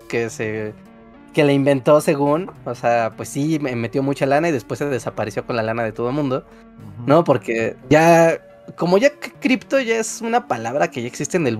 Que 0.09 0.31
se. 0.31 0.73
Que 1.33 1.45
le 1.45 1.53
inventó 1.53 2.01
según, 2.01 2.51
o 2.65 2.75
sea, 2.75 3.13
pues 3.17 3.29
sí, 3.29 3.59
me 3.61 3.77
metió 3.77 4.03
mucha 4.03 4.27
lana 4.27 4.49
y 4.49 4.53
después 4.53 4.79
se 4.79 4.87
desapareció 4.87 5.47
con 5.47 5.57
la 5.57 5.63
lana 5.63 5.85
de 5.85 5.93
todo 5.93 6.09
el 6.09 6.15
mundo, 6.15 6.45
¿no? 7.07 7.23
Porque 7.23 7.77
ya, 7.89 8.41
como 8.77 8.99
ya 8.99 9.13
cripto 9.41 9.79
ya 9.79 9.99
es 9.99 10.23
una 10.23 10.49
palabra 10.49 10.91
que 10.91 11.03
ya 11.03 11.07
existe 11.07 11.37
en 11.37 11.47
el 11.47 11.59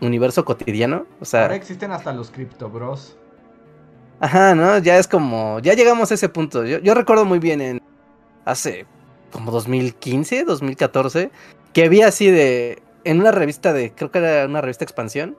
universo 0.00 0.44
cotidiano, 0.44 1.06
o 1.20 1.24
sea, 1.24 1.42
Ahora 1.42 1.56
existen 1.56 1.90
hasta 1.90 2.12
los 2.12 2.30
Crypto 2.30 2.70
Bros. 2.70 3.16
Ajá, 4.20 4.54
¿no? 4.54 4.78
Ya 4.78 4.98
es 4.98 5.08
como, 5.08 5.58
ya 5.60 5.74
llegamos 5.74 6.10
a 6.10 6.14
ese 6.14 6.28
punto. 6.28 6.64
Yo, 6.64 6.78
yo 6.78 6.94
recuerdo 6.94 7.24
muy 7.24 7.38
bien 7.38 7.60
en 7.60 7.80
hace 8.44 8.86
como 9.32 9.50
2015, 9.50 10.44
2014, 10.44 11.30
que 11.72 11.84
había 11.84 12.08
así 12.08 12.30
de, 12.30 12.82
en 13.04 13.20
una 13.20 13.30
revista 13.30 13.72
de, 13.72 13.92
creo 13.92 14.10
que 14.10 14.18
era 14.18 14.46
una 14.46 14.60
revista 14.60 14.84
Expansión, 14.84 15.36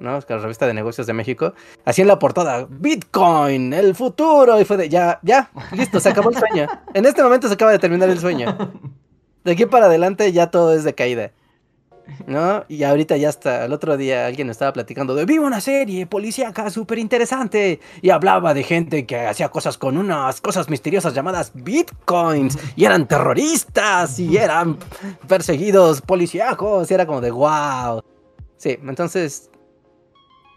¿no? 0.00 0.18
Es 0.18 0.24
que 0.24 0.34
la 0.34 0.40
revista 0.40 0.66
de 0.66 0.74
negocios 0.74 1.06
de 1.06 1.12
México, 1.12 1.54
así 1.84 2.02
en 2.02 2.08
la 2.08 2.18
portada, 2.18 2.66
Bitcoin, 2.68 3.72
el 3.72 3.94
futuro, 3.94 4.60
y 4.60 4.64
fue 4.64 4.76
de, 4.76 4.88
ya, 4.88 5.18
ya, 5.22 5.50
listo, 5.72 6.00
se 6.00 6.08
acabó 6.08 6.30
el 6.30 6.36
sueño. 6.36 6.66
En 6.94 7.06
este 7.06 7.22
momento 7.22 7.48
se 7.48 7.54
acaba 7.54 7.72
de 7.72 7.78
terminar 7.78 8.08
el 8.08 8.18
sueño. 8.18 8.56
De 9.44 9.52
aquí 9.52 9.66
para 9.66 9.86
adelante 9.86 10.32
ya 10.32 10.50
todo 10.50 10.72
es 10.72 10.84
de 10.84 10.94
caída. 10.94 11.32
¿No? 12.26 12.64
Y 12.68 12.84
ahorita 12.84 13.16
ya 13.16 13.30
hasta 13.30 13.64
el 13.64 13.72
otro 13.72 13.96
día 13.96 14.26
alguien 14.26 14.50
estaba 14.50 14.74
platicando 14.74 15.14
de 15.14 15.24
vi 15.24 15.38
una 15.38 15.62
serie 15.62 16.06
policíaca 16.06 16.68
súper 16.68 16.98
interesante 16.98 17.80
y 18.02 18.10
hablaba 18.10 18.52
de 18.52 18.62
gente 18.62 19.06
que 19.06 19.20
hacía 19.20 19.48
cosas 19.48 19.78
con 19.78 19.96
unas 19.96 20.42
cosas 20.42 20.68
misteriosas 20.68 21.14
llamadas 21.14 21.52
bitcoins 21.54 22.58
y 22.76 22.84
eran 22.84 23.08
terroristas 23.08 24.18
y 24.18 24.36
eran 24.36 24.76
perseguidos 25.26 26.02
policíacos 26.02 26.90
y 26.90 26.94
era 26.94 27.06
como 27.06 27.22
de 27.22 27.30
wow. 27.30 28.02
Sí, 28.58 28.78
entonces, 28.82 29.50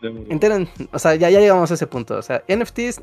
enteren, 0.02 0.70
o 0.92 1.00
sea, 1.00 1.16
ya, 1.16 1.30
ya 1.30 1.40
llegamos 1.40 1.72
a 1.72 1.74
ese 1.74 1.88
punto. 1.88 2.18
O 2.18 2.22
sea, 2.22 2.44
NFTs, 2.48 3.02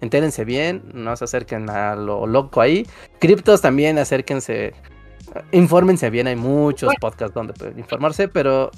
entérense 0.00 0.44
bien, 0.44 0.82
no 0.94 1.16
se 1.16 1.24
acerquen 1.24 1.68
a 1.70 1.96
lo 1.96 2.26
loco 2.26 2.60
ahí. 2.60 2.86
Criptos 3.18 3.60
también, 3.60 3.98
acérquense, 3.98 4.74
infórmense 5.52 6.10
bien, 6.10 6.26
hay 6.26 6.36
muchos 6.36 6.92
podcasts 7.00 7.34
donde 7.34 7.52
pueden 7.52 7.78
informarse, 7.78 8.28
pero 8.28 8.70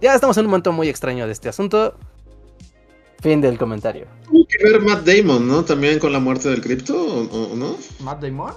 ya 0.00 0.14
estamos 0.14 0.36
en 0.36 0.46
un 0.46 0.50
momento 0.50 0.72
muy 0.72 0.88
extraño 0.88 1.26
de 1.26 1.32
este 1.32 1.48
asunto. 1.48 1.94
Fin 3.20 3.40
del 3.40 3.56
comentario. 3.56 4.06
Tuvo 4.24 4.44
que 4.48 4.64
ver 4.64 4.80
Matt 4.80 5.06
Damon, 5.06 5.46
¿no? 5.46 5.64
También 5.64 6.00
con 6.00 6.12
la 6.12 6.18
muerte 6.18 6.48
del 6.48 6.60
cripto, 6.60 6.96
¿o, 6.96 7.52
o 7.52 7.56
no? 7.56 7.76
Matt 8.00 8.20
Damon. 8.20 8.52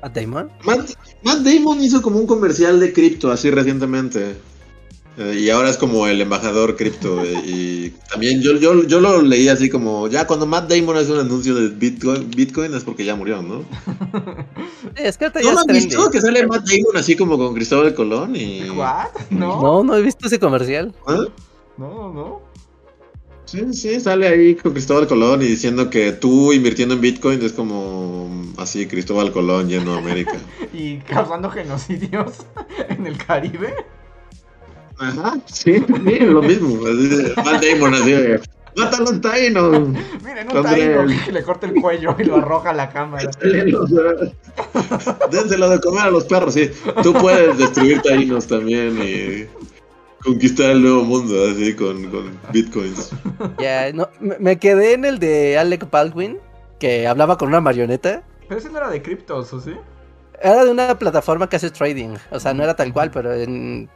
¿A 0.00 0.08
Damon? 0.08 0.50
Matt, 0.64 0.92
Matt 1.22 1.40
Damon 1.40 1.82
hizo 1.82 2.00
como 2.00 2.18
un 2.18 2.26
comercial 2.26 2.80
de 2.80 2.94
cripto 2.94 3.30
así 3.30 3.50
recientemente. 3.50 4.36
Eh, 5.18 5.38
y 5.40 5.50
ahora 5.50 5.70
es 5.70 5.78
como 5.78 6.06
el 6.06 6.20
embajador 6.20 6.76
cripto. 6.76 7.22
eh, 7.24 7.42
y 7.46 7.90
también 8.10 8.42
yo, 8.42 8.56
yo, 8.56 8.84
yo 8.84 9.00
lo 9.00 9.22
leí 9.22 9.48
así 9.48 9.70
como, 9.70 10.08
ya 10.08 10.26
cuando 10.26 10.46
Matt 10.46 10.70
Damon 10.70 10.96
hace 10.96 11.12
un 11.12 11.20
anuncio 11.20 11.54
de 11.54 11.68
Bitcoin, 11.68 12.30
Bitcoin 12.30 12.74
es 12.74 12.84
porque 12.84 13.04
ya 13.04 13.16
murió, 13.16 13.42
¿no? 13.42 13.64
Es 14.94 15.16
que 15.18 15.26
ahorita 15.26 15.40
¿No 15.42 15.58
has 15.58 15.66
visto? 15.66 16.10
Que 16.10 16.20
sale 16.20 16.46
Matt 16.46 16.66
Damon 16.66 16.96
así 16.96 17.16
como 17.16 17.38
con 17.38 17.54
Cristóbal 17.54 17.94
Colón 17.94 18.36
y... 18.36 18.68
¿What? 18.70 19.08
No. 19.30 19.60
No, 19.62 19.84
no 19.84 19.96
he 19.96 20.02
visto 20.02 20.26
ese 20.26 20.38
comercial. 20.38 20.94
¿Ah? 21.06 21.24
No, 21.76 22.12
no. 22.12 22.40
Sí, 23.46 23.60
sí, 23.74 24.00
sale 24.00 24.26
ahí 24.26 24.54
con 24.56 24.72
Cristóbal 24.72 25.06
Colón 25.06 25.40
y 25.40 25.46
diciendo 25.46 25.88
que 25.88 26.12
tú 26.12 26.52
invirtiendo 26.52 26.94
en 26.94 27.00
Bitcoin 27.00 27.40
es 27.42 27.52
como 27.52 28.28
así 28.58 28.86
Cristóbal 28.86 29.32
Colón 29.32 29.68
lleno 29.68 29.94
a 29.94 29.98
América. 29.98 30.36
Y 30.74 30.98
causando 30.98 31.48
genocidios 31.50 32.32
en 32.90 33.06
el 33.06 33.16
Caribe. 33.16 33.72
Ajá, 34.98 35.38
sí, 35.46 35.84
sí, 36.04 36.18
lo 36.20 36.42
mismo. 36.42 36.76
Matt 37.44 37.62
Damon 37.62 37.94
así 37.94 38.12
de, 38.12 38.40
mata 38.76 38.98
a 38.98 39.00
los 39.00 39.20
taínos. 39.20 39.88
Miren, 40.24 40.48
un 40.54 40.62
taíno 40.62 41.06
que 41.24 41.32
le 41.32 41.42
corta 41.42 41.66
el 41.66 41.80
cuello 41.80 42.14
y 42.18 42.24
lo 42.24 42.36
arroja 42.36 42.70
a 42.70 42.74
la 42.74 42.90
cámara. 42.90 43.30
Dénselo 45.30 45.68
de 45.70 45.80
comer 45.80 46.02
a 46.02 46.10
los 46.10 46.24
perros, 46.24 46.54
sí. 46.54 46.70
Tú 47.02 47.12
puedes 47.12 47.58
destruir 47.58 48.00
taínos 48.02 48.46
también 48.46 48.98
y 49.02 49.46
conquistar 50.22 50.70
el 50.70 50.82
nuevo 50.82 51.04
mundo 51.04 51.34
así 51.50 51.74
con, 51.74 52.10
con 52.10 52.38
bitcoins. 52.52 53.10
Ya, 53.58 53.92
no, 53.92 54.08
me 54.20 54.38
me 54.38 54.58
quedé 54.58 54.94
en 54.94 55.04
el 55.04 55.18
de 55.18 55.58
Alec 55.58 55.90
Baldwin, 55.90 56.38
que 56.78 57.06
hablaba 57.06 57.38
con 57.38 57.48
una 57.48 57.60
marioneta. 57.60 58.22
Pero 58.48 58.60
ese 58.60 58.70
no 58.70 58.78
era 58.78 58.90
de 58.90 59.02
criptos, 59.02 59.52
¿o 59.52 59.60
sí? 59.60 59.72
Era 60.42 60.64
de 60.64 60.70
una 60.70 60.98
plataforma 60.98 61.48
que 61.48 61.56
hace 61.56 61.70
trading. 61.70 62.16
O 62.30 62.38
sea, 62.38 62.52
no 62.52 62.62
era 62.62 62.76
tal 62.76 62.92
cual, 62.92 63.10
pero 63.10 63.34
en, 63.34 63.88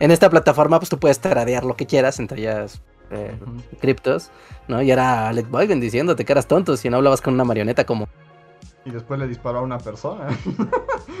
en 0.00 0.10
esta 0.10 0.30
plataforma 0.30 0.78
pues 0.78 0.90
tú 0.90 0.98
puedes 0.98 1.20
tradear 1.20 1.64
lo 1.64 1.76
que 1.76 1.86
quieras, 1.86 2.18
entre 2.18 2.40
ellas 2.40 2.80
eh, 3.10 3.36
criptos, 3.80 4.30
¿no? 4.68 4.82
Y 4.82 4.90
era 4.90 5.28
Alec 5.28 5.50
Baldwin 5.50 5.80
diciéndote 5.80 6.24
que 6.24 6.32
eras 6.32 6.46
tonto 6.46 6.76
si 6.76 6.90
no 6.90 6.96
hablabas 6.96 7.20
con 7.20 7.34
una 7.34 7.44
marioneta 7.44 7.84
como... 7.84 8.08
Y 8.86 8.90
después 8.90 9.18
le 9.18 9.26
disparó 9.26 9.60
a 9.60 9.62
una 9.62 9.78
persona. 9.78 10.28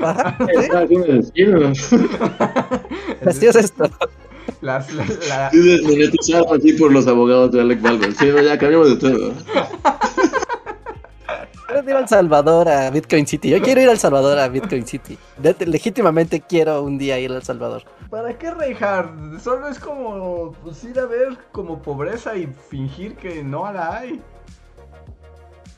Así 3.26 3.46
es 3.46 3.56
esto. 3.56 3.84
Las- 4.60 4.92
la- 4.92 5.06
la- 5.28 5.46
así 5.48 6.72
por 6.78 6.92
los 6.92 7.06
abogados 7.06 7.52
de 7.52 7.60
Alec 7.62 7.80
Baldwin. 7.80 8.14
Sí, 8.14 8.26
no, 8.26 8.40
ya 8.42 8.58
cambiamos 8.58 8.90
de 8.90 8.96
tema. 8.96 9.34
de 11.82 11.90
ir 11.90 11.96
al 11.96 12.08
Salvador 12.08 12.68
a 12.68 12.90
Bitcoin 12.90 13.26
City. 13.26 13.50
Yo 13.50 13.60
quiero 13.60 13.80
ir 13.80 13.88
al 13.88 13.98
Salvador 13.98 14.38
a 14.38 14.48
Bitcoin 14.48 14.86
City. 14.86 15.18
Legítimamente 15.66 16.40
quiero 16.40 16.82
un 16.82 16.98
día 16.98 17.18
ir 17.18 17.32
al 17.32 17.42
Salvador. 17.42 17.82
¿Para 18.14 18.38
qué, 18.38 18.48
Reinhardt? 18.48 19.40
Solo 19.42 19.66
es 19.66 19.80
como 19.80 20.52
pues, 20.62 20.84
ir 20.84 21.00
a 21.00 21.04
ver 21.04 21.36
como 21.50 21.82
pobreza 21.82 22.36
y 22.36 22.46
fingir 22.70 23.16
que 23.16 23.42
no 23.42 23.72
la 23.72 23.98
hay. 23.98 24.22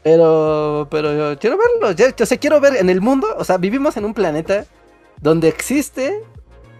Pero, 0.02 0.86
pero 0.90 1.16
yo 1.16 1.38
quiero 1.38 1.56
verlo. 1.56 1.92
Yo, 1.92 2.14
yo 2.14 2.26
sé, 2.26 2.38
quiero 2.38 2.60
ver 2.60 2.76
en 2.76 2.90
el 2.90 3.00
mundo. 3.00 3.26
O 3.38 3.44
sea, 3.44 3.56
vivimos 3.56 3.96
en 3.96 4.04
un 4.04 4.12
planeta 4.12 4.66
donde 5.22 5.48
existe 5.48 6.22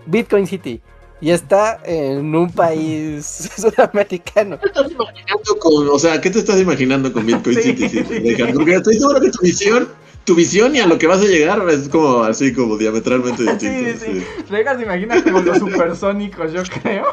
Bitcoin 0.05 0.47
City. 0.47 0.83
Y 1.23 1.31
está 1.31 1.81
en 1.85 2.35
un 2.35 2.51
país 2.51 3.25
sudamericano. 3.57 4.61
¿Qué 4.61 4.67
estás 4.67 4.93
imaginando 4.93 5.59
con, 5.59 5.89
o 5.89 5.99
sea, 5.99 6.21
qué 6.21 6.29
te 6.29 6.41
estás 6.41 6.61
imaginando 6.61 7.11
con 7.11 7.25
Bitcoin 7.25 7.57
Sí. 7.57 7.63
City? 7.63 7.89
Sí, 7.89 8.03
estoy 8.05 8.99
seguro 8.99 9.23
que 9.23 9.31
tu 9.31 9.43
visión, 9.43 9.89
tu 10.27 10.35
visión 10.35 10.77
y 10.77 10.81
a 10.81 10.87
lo 10.87 10.99
que 10.99 11.07
vas 11.07 11.21
a 11.23 11.25
llegar 11.25 11.67
es 11.71 11.89
como 11.89 12.25
así 12.25 12.53
como 12.53 12.77
diametralmente 12.77 13.45
Sí, 13.59 13.67
distinto. 13.69 14.05
sí, 14.05 14.21
sí. 14.21 14.27
Reinhardt 14.51 14.79
se 14.81 14.85
imagina 14.85 15.23
como 15.25 15.41
los 15.41 15.59
supersónicos, 15.59 16.53
yo 16.53 16.63
creo. 16.83 17.07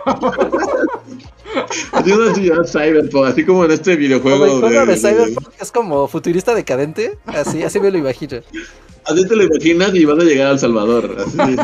Así 1.91 2.11
una 2.11 2.33
ciudad 2.33 2.65
cyberpunk, 2.65 3.25
así 3.27 3.45
como 3.45 3.63
en 3.65 3.71
este 3.71 3.95
videojuego. 3.95 4.39
Como 4.39 4.53
el 4.55 4.61
juego 4.73 4.85
de 4.87 4.93
de- 4.93 4.97
Cyberpunk 4.99 5.47
es 5.61 5.71
como 5.71 6.07
futurista 6.07 6.53
decadente. 6.55 7.17
Así, 7.27 7.61
así 7.63 7.79
me 7.79 7.91
lo 7.91 7.99
imagino. 7.99 8.39
Así 9.05 9.27
te 9.27 9.35
lo 9.35 9.43
imaginas 9.43 9.93
y 9.93 10.05
vas 10.05 10.17
a 10.17 10.23
llegar 10.23 10.47
a 10.47 10.51
El 10.51 10.59
Salvador. 10.59 11.17
Así. 11.19 11.37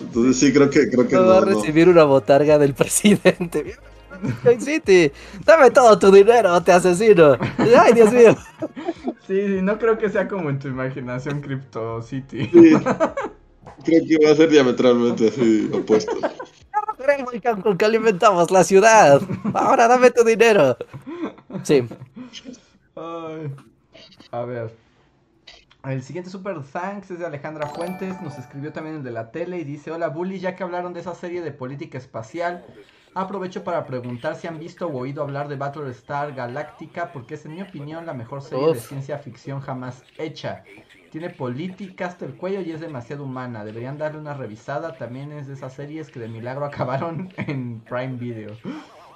Entonces 0.00 0.36
sí, 0.38 0.52
creo 0.52 0.68
que, 0.70 0.88
creo 0.90 1.06
que 1.06 1.14
No 1.14 1.22
no, 1.22 1.28
va 1.28 1.38
a 1.38 1.40
no. 1.40 1.46
recibir 1.46 1.88
una 1.88 2.04
botarga 2.04 2.58
del 2.58 2.74
presidente. 2.74 3.76
Bitcoin 4.22 4.60
City, 4.60 5.12
dame 5.44 5.70
todo 5.70 5.98
tu 5.98 6.10
dinero, 6.10 6.62
te 6.62 6.72
asesino. 6.72 7.36
Ay, 7.58 7.92
Dios 7.92 8.12
mío. 8.12 8.36
Sí, 9.26 9.46
sí, 9.46 9.62
no 9.62 9.78
creo 9.78 9.98
que 9.98 10.08
sea 10.08 10.28
como 10.28 10.50
en 10.50 10.58
tu 10.58 10.68
imaginación 10.68 11.40
Crypto 11.40 12.02
City. 12.02 12.48
Sí. 12.52 12.74
Creo 13.84 14.02
que 14.06 14.26
va 14.26 14.32
a 14.32 14.36
ser 14.36 14.48
diametralmente 14.48 15.28
así 15.28 15.70
opuesto. 15.72 16.16
Con 17.62 17.78
que 17.78 17.84
alimentamos 17.84 18.50
la 18.50 18.64
ciudad. 18.64 19.22
Ahora 19.54 19.88
dame 19.88 20.10
tu 20.10 20.24
dinero. 20.24 20.76
Sí. 21.62 21.86
Ay. 22.96 23.54
A 24.30 24.42
ver. 24.42 24.74
El 25.84 26.02
siguiente 26.02 26.28
super 26.28 26.60
thanks 26.62 27.10
es 27.10 27.20
de 27.20 27.26
Alejandra 27.26 27.68
Fuentes. 27.68 28.20
Nos 28.20 28.36
escribió 28.36 28.72
también 28.72 28.96
el 28.96 29.02
de 29.04 29.12
la 29.12 29.30
tele 29.30 29.58
y 29.58 29.64
dice: 29.64 29.90
Hola 29.90 30.08
Bully, 30.08 30.40
ya 30.40 30.56
que 30.56 30.64
hablaron 30.64 30.92
de 30.92 31.00
esa 31.00 31.14
serie 31.14 31.40
de 31.40 31.52
política 31.52 31.96
espacial, 31.96 32.64
aprovecho 33.14 33.64
para 33.64 33.84
preguntar 33.86 34.36
si 34.36 34.46
han 34.46 34.58
visto 34.58 34.86
o 34.86 34.96
oído 34.96 35.22
hablar 35.22 35.48
de 35.48 35.56
Battlestar 35.56 36.34
Galactica, 36.34 37.12
porque 37.12 37.34
es 37.34 37.44
en 37.46 37.54
mi 37.54 37.62
opinión 37.62 38.06
la 38.06 38.14
mejor 38.14 38.42
serie 38.42 38.74
de 38.74 38.80
ciencia 38.80 39.18
ficción 39.18 39.60
jamás 39.60 40.02
hecha. 40.16 40.64
Tiene 41.10 41.30
política 41.30 42.06
hasta 42.06 42.26
el 42.26 42.34
cuello 42.34 42.60
y 42.60 42.70
es 42.70 42.80
demasiado 42.80 43.24
humana. 43.24 43.64
Deberían 43.64 43.96
darle 43.96 44.20
una 44.20 44.34
revisada. 44.34 44.96
También 44.96 45.32
es 45.32 45.46
de 45.46 45.54
esas 45.54 45.72
series 45.72 46.10
que 46.10 46.20
de 46.20 46.28
milagro 46.28 46.64
acabaron 46.66 47.32
en 47.38 47.80
Prime 47.80 48.16
Video. 48.16 48.56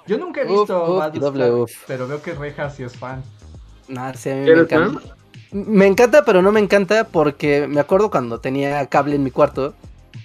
Yo 0.07 0.17
nunca 0.17 0.41
he 0.41 0.45
visto 0.45 0.91
uf 0.91 0.99
Battlestar, 0.99 1.65
pero 1.87 2.07
veo 2.07 2.21
que 2.21 2.33
Reja 2.33 2.69
sí 2.69 2.83
es 2.83 2.97
fan. 2.97 3.23
No, 3.87 4.13
sí, 4.15 4.29
a 4.29 4.35
mí 4.35 4.41
me 4.41 4.51
¿Eres 4.51 4.63
encanta. 4.71 5.15
Me 5.51 5.85
encanta, 5.85 6.25
pero 6.25 6.41
no 6.41 6.51
me 6.51 6.59
encanta 6.59 7.03
porque 7.05 7.67
me 7.67 7.79
acuerdo 7.79 8.09
cuando 8.09 8.39
tenía 8.39 8.85
cable 8.87 9.15
en 9.15 9.23
mi 9.23 9.29
cuarto. 9.29 9.75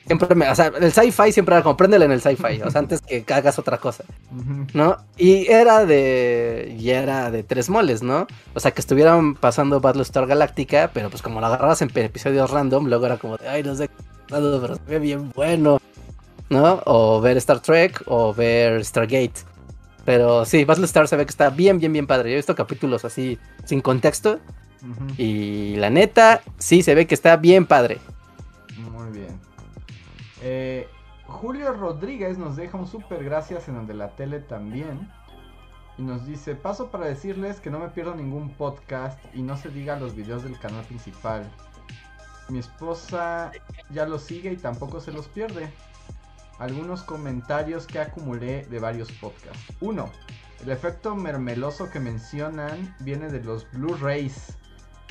Siempre 0.09 0.35
me, 0.35 0.49
o 0.49 0.55
sea, 0.55 0.73
el 0.81 0.91
sci-fi 0.91 1.33
siempre 1.33 1.55
era 1.55 1.63
como 1.63 1.77
en 1.79 2.11
el 2.11 2.21
sci-fi, 2.21 2.63
o 2.63 2.71
sea, 2.71 2.81
antes 2.81 3.03
que 3.03 3.23
hagas 3.29 3.59
otra 3.59 3.77
cosa. 3.77 4.05
¿no? 4.73 4.97
Y 5.19 5.47
era 5.53 5.85
de. 5.85 6.75
Y 6.79 6.91
era 6.91 7.31
de 7.31 7.43
tres 7.43 7.69
moles, 7.69 8.03
¿no? 8.03 8.27
O 8.55 8.61
sea, 8.61 8.71
que 8.71 8.81
estuvieran 8.81 9.35
pasando 9.35 9.81
Battlestar 9.81 10.27
Galactica, 10.27 10.91
pero 10.95 11.11
pues 11.11 11.21
como 11.21 11.41
lo 11.41 11.47
agarrabas 11.47 11.83
en 11.83 11.91
episodios 11.95 12.51
random, 12.51 12.87
luego 12.87 13.05
era 13.05 13.19
como 13.19 13.37
de, 13.37 13.49
ay, 13.49 13.63
no 13.63 13.75
sé, 13.75 13.91
pero 14.29 14.77
se 14.77 14.83
ve 14.87 14.99
bien 14.99 15.31
bueno, 15.35 15.79
¿no? 16.49 16.83
O 16.87 17.21
ver 17.21 17.37
Star 17.37 17.61
Trek 17.61 18.03
o 18.07 18.33
ver 18.33 18.83
Stargate. 18.85 19.35
Pero 20.07 20.47
sí, 20.47 20.65
Battlestar 20.65 21.07
se 21.07 21.17
ve 21.17 21.27
que 21.27 21.31
está 21.31 21.51
bien, 21.51 21.79
bien, 21.79 21.93
bien 21.93 22.07
padre. 22.07 22.31
Yo 22.31 22.35
he 22.35 22.37
visto 22.37 22.55
capítulos 22.55 23.05
así, 23.05 23.39
sin 23.67 23.83
contexto, 23.83 24.41
y 25.19 25.77
la 25.77 25.91
neta, 25.91 26.41
sí, 26.57 26.83
se 26.83 26.95
ve 26.95 27.07
que 27.07 27.15
está 27.15 27.37
bien 27.37 27.67
padre. 27.67 27.99
Eh, 30.43 30.89
Julio 31.27 31.73
Rodríguez 31.74 32.39
nos 32.39 32.56
deja 32.56 32.78
un 32.78 32.86
super 32.86 33.23
gracias 33.23 33.69
en 33.69 33.77
el 33.77 33.86
de 33.86 33.94
la 33.94 34.10
tele 34.16 34.40
también. 34.40 35.10
Y 35.98 36.02
nos 36.02 36.27
dice, 36.27 36.55
paso 36.55 36.90
para 36.90 37.06
decirles 37.06 37.60
que 37.60 37.70
no 37.70 37.81
me 37.81 37.89
pierdo 37.89 38.15
ningún 38.15 38.51
podcast 38.55 39.19
y 39.35 39.43
no 39.43 39.56
se 39.56 39.69
diga 39.69 39.98
los 39.98 40.15
videos 40.15 40.44
del 40.44 40.59
canal 40.59 40.85
principal. 40.85 41.44
Mi 42.48 42.60
esposa 42.60 43.51
ya 43.90 44.06
los 44.06 44.23
sigue 44.23 44.52
y 44.52 44.56
tampoco 44.56 45.01
se 45.01 45.12
los 45.12 45.27
pierde. 45.27 45.70
Algunos 46.59 47.02
comentarios 47.02 47.86
que 47.86 47.98
acumulé 47.98 48.65
de 48.66 48.78
varios 48.78 49.12
podcasts. 49.12 49.73
Uno, 49.81 50.10
el 50.62 50.70
efecto 50.70 51.15
mermeloso 51.15 51.90
que 51.90 52.01
mencionan 52.01 52.97
viene 53.01 53.28
de 53.28 53.43
los 53.44 53.70
Blu-rays. 53.73 54.56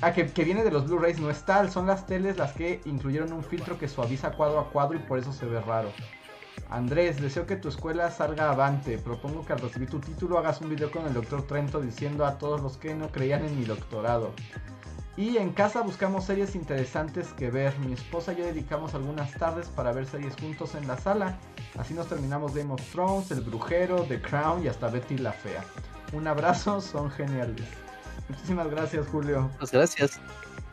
Ah, 0.01 0.13
que, 0.13 0.23
viene 0.43 0.63
de 0.63 0.69
los 0.69 0.85
Blu-rays 0.85 1.19
no 1.19 1.31
es 1.31 1.43
tal, 1.43 1.71
son 1.71 1.87
las 1.87 2.05
teles 2.05 2.37
las 2.37 2.53
que 2.53 2.81
incluyeron 2.85 3.33
un 3.33 3.43
filtro 3.43 3.79
que 3.79 3.87
suaviza 3.87 4.31
cuadro 4.31 4.59
a 4.59 4.69
cuadro 4.69 4.95
y 4.95 5.01
por 5.01 5.17
eso 5.17 5.33
se 5.33 5.47
ve 5.47 5.59
raro. 5.59 5.91
Andrés, 6.69 7.19
deseo 7.19 7.47
que 7.47 7.55
tu 7.55 7.69
escuela 7.69 8.11
salga 8.11 8.51
avante. 8.51 8.99
Propongo 8.99 9.43
que 9.43 9.53
al 9.53 9.59
recibir 9.59 9.89
tu 9.89 9.99
título 9.99 10.37
hagas 10.37 10.61
un 10.61 10.69
video 10.69 10.91
con 10.91 11.07
el 11.07 11.13
doctor 11.13 11.47
Trento 11.47 11.81
diciendo 11.81 12.27
a 12.27 12.37
todos 12.37 12.61
los 12.61 12.77
que 12.77 12.93
no 12.93 13.09
creían 13.11 13.43
en 13.43 13.57
mi 13.57 13.65
doctorado. 13.65 14.33
Y 15.15 15.37
en 15.37 15.51
casa 15.51 15.81
buscamos 15.81 16.25
series 16.25 16.53
interesantes 16.53 17.33
que 17.33 17.49
ver. 17.49 17.77
Mi 17.79 17.93
esposa 17.93 18.33
y 18.33 18.37
yo 18.37 18.45
dedicamos 18.45 18.93
algunas 18.93 19.31
tardes 19.33 19.67
para 19.69 19.93
ver 19.93 20.05
series 20.05 20.35
juntos 20.35 20.75
en 20.75 20.87
la 20.87 20.97
sala. 20.97 21.39
Así 21.79 21.95
nos 21.95 22.07
terminamos 22.07 22.53
Game 22.53 22.71
of 22.71 22.81
Thrones, 22.91 23.31
El 23.31 23.41
Brujero, 23.41 24.03
The 24.03 24.21
Crown 24.21 24.63
y 24.63 24.67
hasta 24.67 24.89
Betty 24.89 25.17
la 25.17 25.31
Fea. 25.31 25.63
Un 26.13 26.27
abrazo, 26.27 26.81
son 26.81 27.09
geniales. 27.09 27.86
Muchísimas 28.29 28.69
gracias, 28.69 29.07
Julio. 29.07 29.49
Pues 29.59 29.71
gracias. 29.71 30.19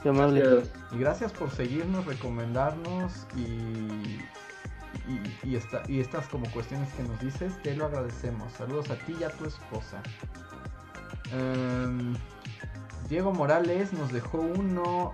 Qué 0.03 0.09
amable. 0.11 0.63
Y 0.93 0.99
gracias 0.99 1.33
por 1.33 1.51
seguirnos, 1.51 2.05
recomendarnos 2.05 3.27
y, 3.37 3.41
y, 5.09 5.39
y 5.45 5.57
esta- 5.57 5.83
y 5.89 6.01
estas 6.01 6.27
como 6.29 6.51
cuestiones 6.51 6.93
que 6.95 7.03
nos 7.05 7.19
dices, 7.21 7.53
te 7.63 7.75
lo 7.75 7.87
agradecemos. 7.87 8.53
Saludos 8.53 8.91
a 8.91 8.97
ti 8.97 9.17
y 9.19 9.25
a 9.25 9.31
tu 9.31 9.47
esposa. 9.47 10.03
Em, 11.33 12.15
Diego 13.09 13.33
Morales 13.33 13.93
nos 13.93 14.13
dejó 14.13 14.39
uno 14.39 15.13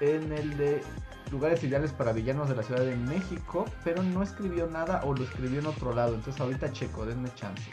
en 0.00 0.32
el 0.32 0.56
de 0.58 0.82
lugares 1.30 1.62
ideales 1.64 1.92
para 1.92 2.12
villanos 2.12 2.48
de 2.48 2.56
la 2.56 2.62
Ciudad 2.62 2.82
de 2.82 2.94
México, 2.96 3.64
pero 3.84 4.02
no 4.02 4.22
escribió 4.22 4.66
nada 4.68 5.00
o 5.04 5.14
lo 5.14 5.24
escribió 5.24 5.60
en 5.60 5.66
otro 5.66 5.94
lado. 5.94 6.14
Entonces 6.14 6.40
ahorita 6.40 6.72
checo, 6.72 7.06
denme 7.06 7.32
chance. 7.34 7.70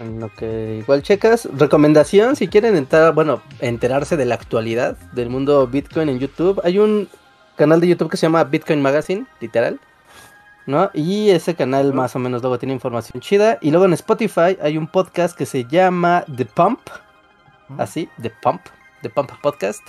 En 0.00 0.18
lo 0.18 0.34
que 0.34 0.78
igual 0.80 1.02
checas, 1.02 1.46
recomendación 1.52 2.34
si 2.34 2.48
quieren 2.48 2.74
entrar, 2.74 3.12
bueno, 3.12 3.42
enterarse 3.60 4.16
de 4.16 4.24
la 4.24 4.34
actualidad 4.34 4.96
del 5.12 5.28
mundo 5.28 5.66
Bitcoin 5.66 6.08
en 6.08 6.18
YouTube, 6.18 6.58
hay 6.64 6.78
un 6.78 7.06
canal 7.56 7.82
de 7.82 7.88
YouTube 7.88 8.10
que 8.10 8.16
se 8.16 8.22
llama 8.22 8.44
Bitcoin 8.44 8.80
Magazine, 8.80 9.26
literal, 9.40 9.78
¿no? 10.64 10.90
Y 10.94 11.28
ese 11.28 11.54
canal 11.54 11.92
más 11.92 12.16
o 12.16 12.18
menos 12.18 12.40
luego 12.40 12.58
tiene 12.58 12.72
información 12.72 13.20
chida. 13.20 13.58
Y 13.60 13.70
luego 13.70 13.84
en 13.84 13.92
Spotify 13.92 14.56
hay 14.62 14.78
un 14.78 14.86
podcast 14.86 15.36
que 15.36 15.44
se 15.44 15.66
llama 15.66 16.24
The 16.34 16.46
Pump, 16.46 16.80
así, 17.76 18.08
The 18.22 18.30
Pump, 18.30 18.62
The 19.02 19.10
Pump 19.10 19.30
Podcast, 19.42 19.86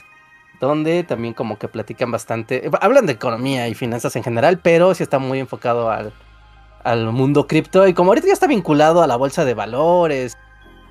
donde 0.59 1.05
también 1.05 1.33
como 1.33 1.57
que 1.57 1.69
platican 1.69 2.11
bastante, 2.11 2.69
hablan 2.81 3.05
de 3.05 3.13
economía 3.13 3.69
y 3.69 3.75
finanzas 3.75 4.17
en 4.17 4.23
general, 4.23 4.59
pero 4.61 4.93
sí 4.93 5.03
está 5.03 5.19
muy 5.19 5.39
enfocado 5.39 5.89
al, 5.89 6.11
al 6.83 7.11
mundo 7.11 7.47
cripto 7.47 7.87
y 7.87 7.93
como 7.93 8.11
ahorita 8.11 8.27
ya 8.27 8.33
está 8.33 8.47
vinculado 8.47 9.01
a 9.01 9.07
la 9.07 9.15
bolsa 9.15 9.45
de 9.45 9.53
valores, 9.53 10.37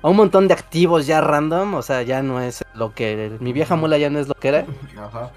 a 0.01 0.09
un 0.09 0.15
montón 0.17 0.47
de 0.47 0.53
activos 0.53 1.05
ya 1.07 1.21
random, 1.21 1.75
o 1.75 1.81
sea, 1.81 2.01
ya 2.01 2.21
no 2.23 2.39
es 2.41 2.63
lo 2.73 2.93
que 2.93 3.37
mi 3.39 3.53
vieja 3.53 3.75
mula 3.75 3.97
ya 3.97 4.09
no 4.09 4.19
es 4.19 4.27
lo 4.27 4.33
que 4.33 4.47
era, 4.47 4.65
Ajá. 4.97 5.31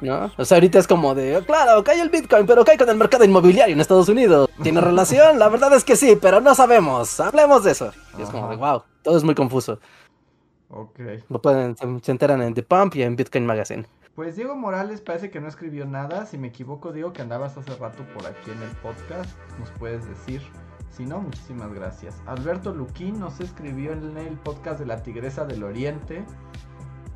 ¿no? 0.00 0.30
O 0.36 0.44
sea, 0.44 0.56
ahorita 0.56 0.78
es 0.78 0.86
como 0.86 1.14
de, 1.14 1.36
"Oh, 1.38 1.44
claro, 1.44 1.82
cae 1.84 2.00
el 2.00 2.10
Bitcoin, 2.10 2.46
pero 2.46 2.64
cae 2.64 2.76
con 2.78 2.88
el 2.88 2.96
mercado 2.96 3.24
inmobiliario 3.24 3.74
en 3.74 3.80
Estados 3.80 4.08
Unidos. 4.08 4.48
¿Tiene 4.62 4.80
relación? 4.80 5.38
La 5.38 5.48
verdad 5.48 5.72
es 5.74 5.84
que 5.84 5.96
sí, 5.96 6.18
pero 6.20 6.40
no 6.40 6.54
sabemos. 6.54 7.18
Hablemos 7.20 7.64
de 7.64 7.72
eso. 7.72 7.92
Y 8.18 8.22
es 8.22 8.28
como 8.30 8.48
de, 8.50 8.56
wow, 8.56 8.82
todo 9.02 9.16
es 9.16 9.24
muy 9.24 9.34
confuso. 9.34 9.78
Ok. 10.68 11.00
Lo 11.28 11.40
pueden, 11.40 11.76
se, 11.76 11.86
se 12.02 12.12
enteran 12.12 12.42
en 12.42 12.54
The 12.54 12.62
Pump 12.62 12.94
y 12.96 13.02
en 13.02 13.16
Bitcoin 13.16 13.44
Magazine. 13.46 13.86
Pues 14.14 14.36
Diego 14.36 14.56
Morales 14.56 15.00
parece 15.00 15.30
que 15.30 15.40
no 15.40 15.48
escribió 15.48 15.86
nada. 15.86 16.26
Si 16.26 16.36
me 16.36 16.48
equivoco, 16.48 16.92
digo 16.92 17.12
que 17.12 17.22
andabas 17.22 17.56
hace 17.56 17.74
rato 17.76 18.04
por 18.14 18.26
aquí 18.26 18.50
en 18.50 18.60
el 18.62 18.70
podcast. 18.76 19.30
Nos 19.58 19.70
puedes 19.72 20.06
decir. 20.08 20.42
Si 20.90 21.06
no, 21.06 21.20
muchísimas 21.20 21.72
gracias. 21.72 22.20
Alberto 22.26 22.74
Luquín 22.74 23.20
nos 23.20 23.40
escribió 23.40 23.92
en 23.92 24.16
el 24.18 24.36
podcast 24.36 24.80
de 24.80 24.86
la 24.86 25.02
Tigresa 25.02 25.44
del 25.44 25.62
Oriente. 25.62 26.24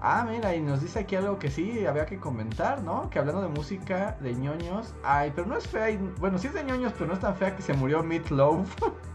Ah, 0.00 0.26
mira, 0.30 0.54
y 0.54 0.60
nos 0.60 0.80
dice 0.80 1.00
aquí 1.00 1.16
algo 1.16 1.38
que 1.38 1.50
sí 1.50 1.84
había 1.86 2.06
que 2.06 2.18
comentar, 2.20 2.82
¿no? 2.82 3.10
Que 3.10 3.18
hablando 3.18 3.42
de 3.42 3.48
música 3.48 4.16
de 4.20 4.34
ñoños. 4.34 4.94
Ay, 5.02 5.32
pero 5.34 5.46
no 5.48 5.56
es 5.56 5.66
fea. 5.66 5.90
y- 5.90 5.96
Bueno, 6.20 6.38
sí 6.38 6.46
es 6.46 6.54
de 6.54 6.62
ñoños, 6.62 6.92
pero 6.92 7.06
no 7.06 7.14
es 7.14 7.20
tan 7.20 7.34
fea 7.36 7.56
que 7.56 7.62
se 7.62 7.74
murió 7.74 8.02
Meat 8.02 8.30
Loaf. 8.30 8.68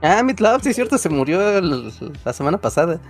Ah, 0.00 0.22
Meat 0.22 0.38
Love, 0.38 0.62
sí 0.62 0.68
es 0.68 0.76
cierto, 0.76 0.96
se 0.96 1.08
murió 1.08 1.58
el- 1.58 1.92
la 2.24 2.32
semana 2.32 2.56
pasada. 2.58 3.00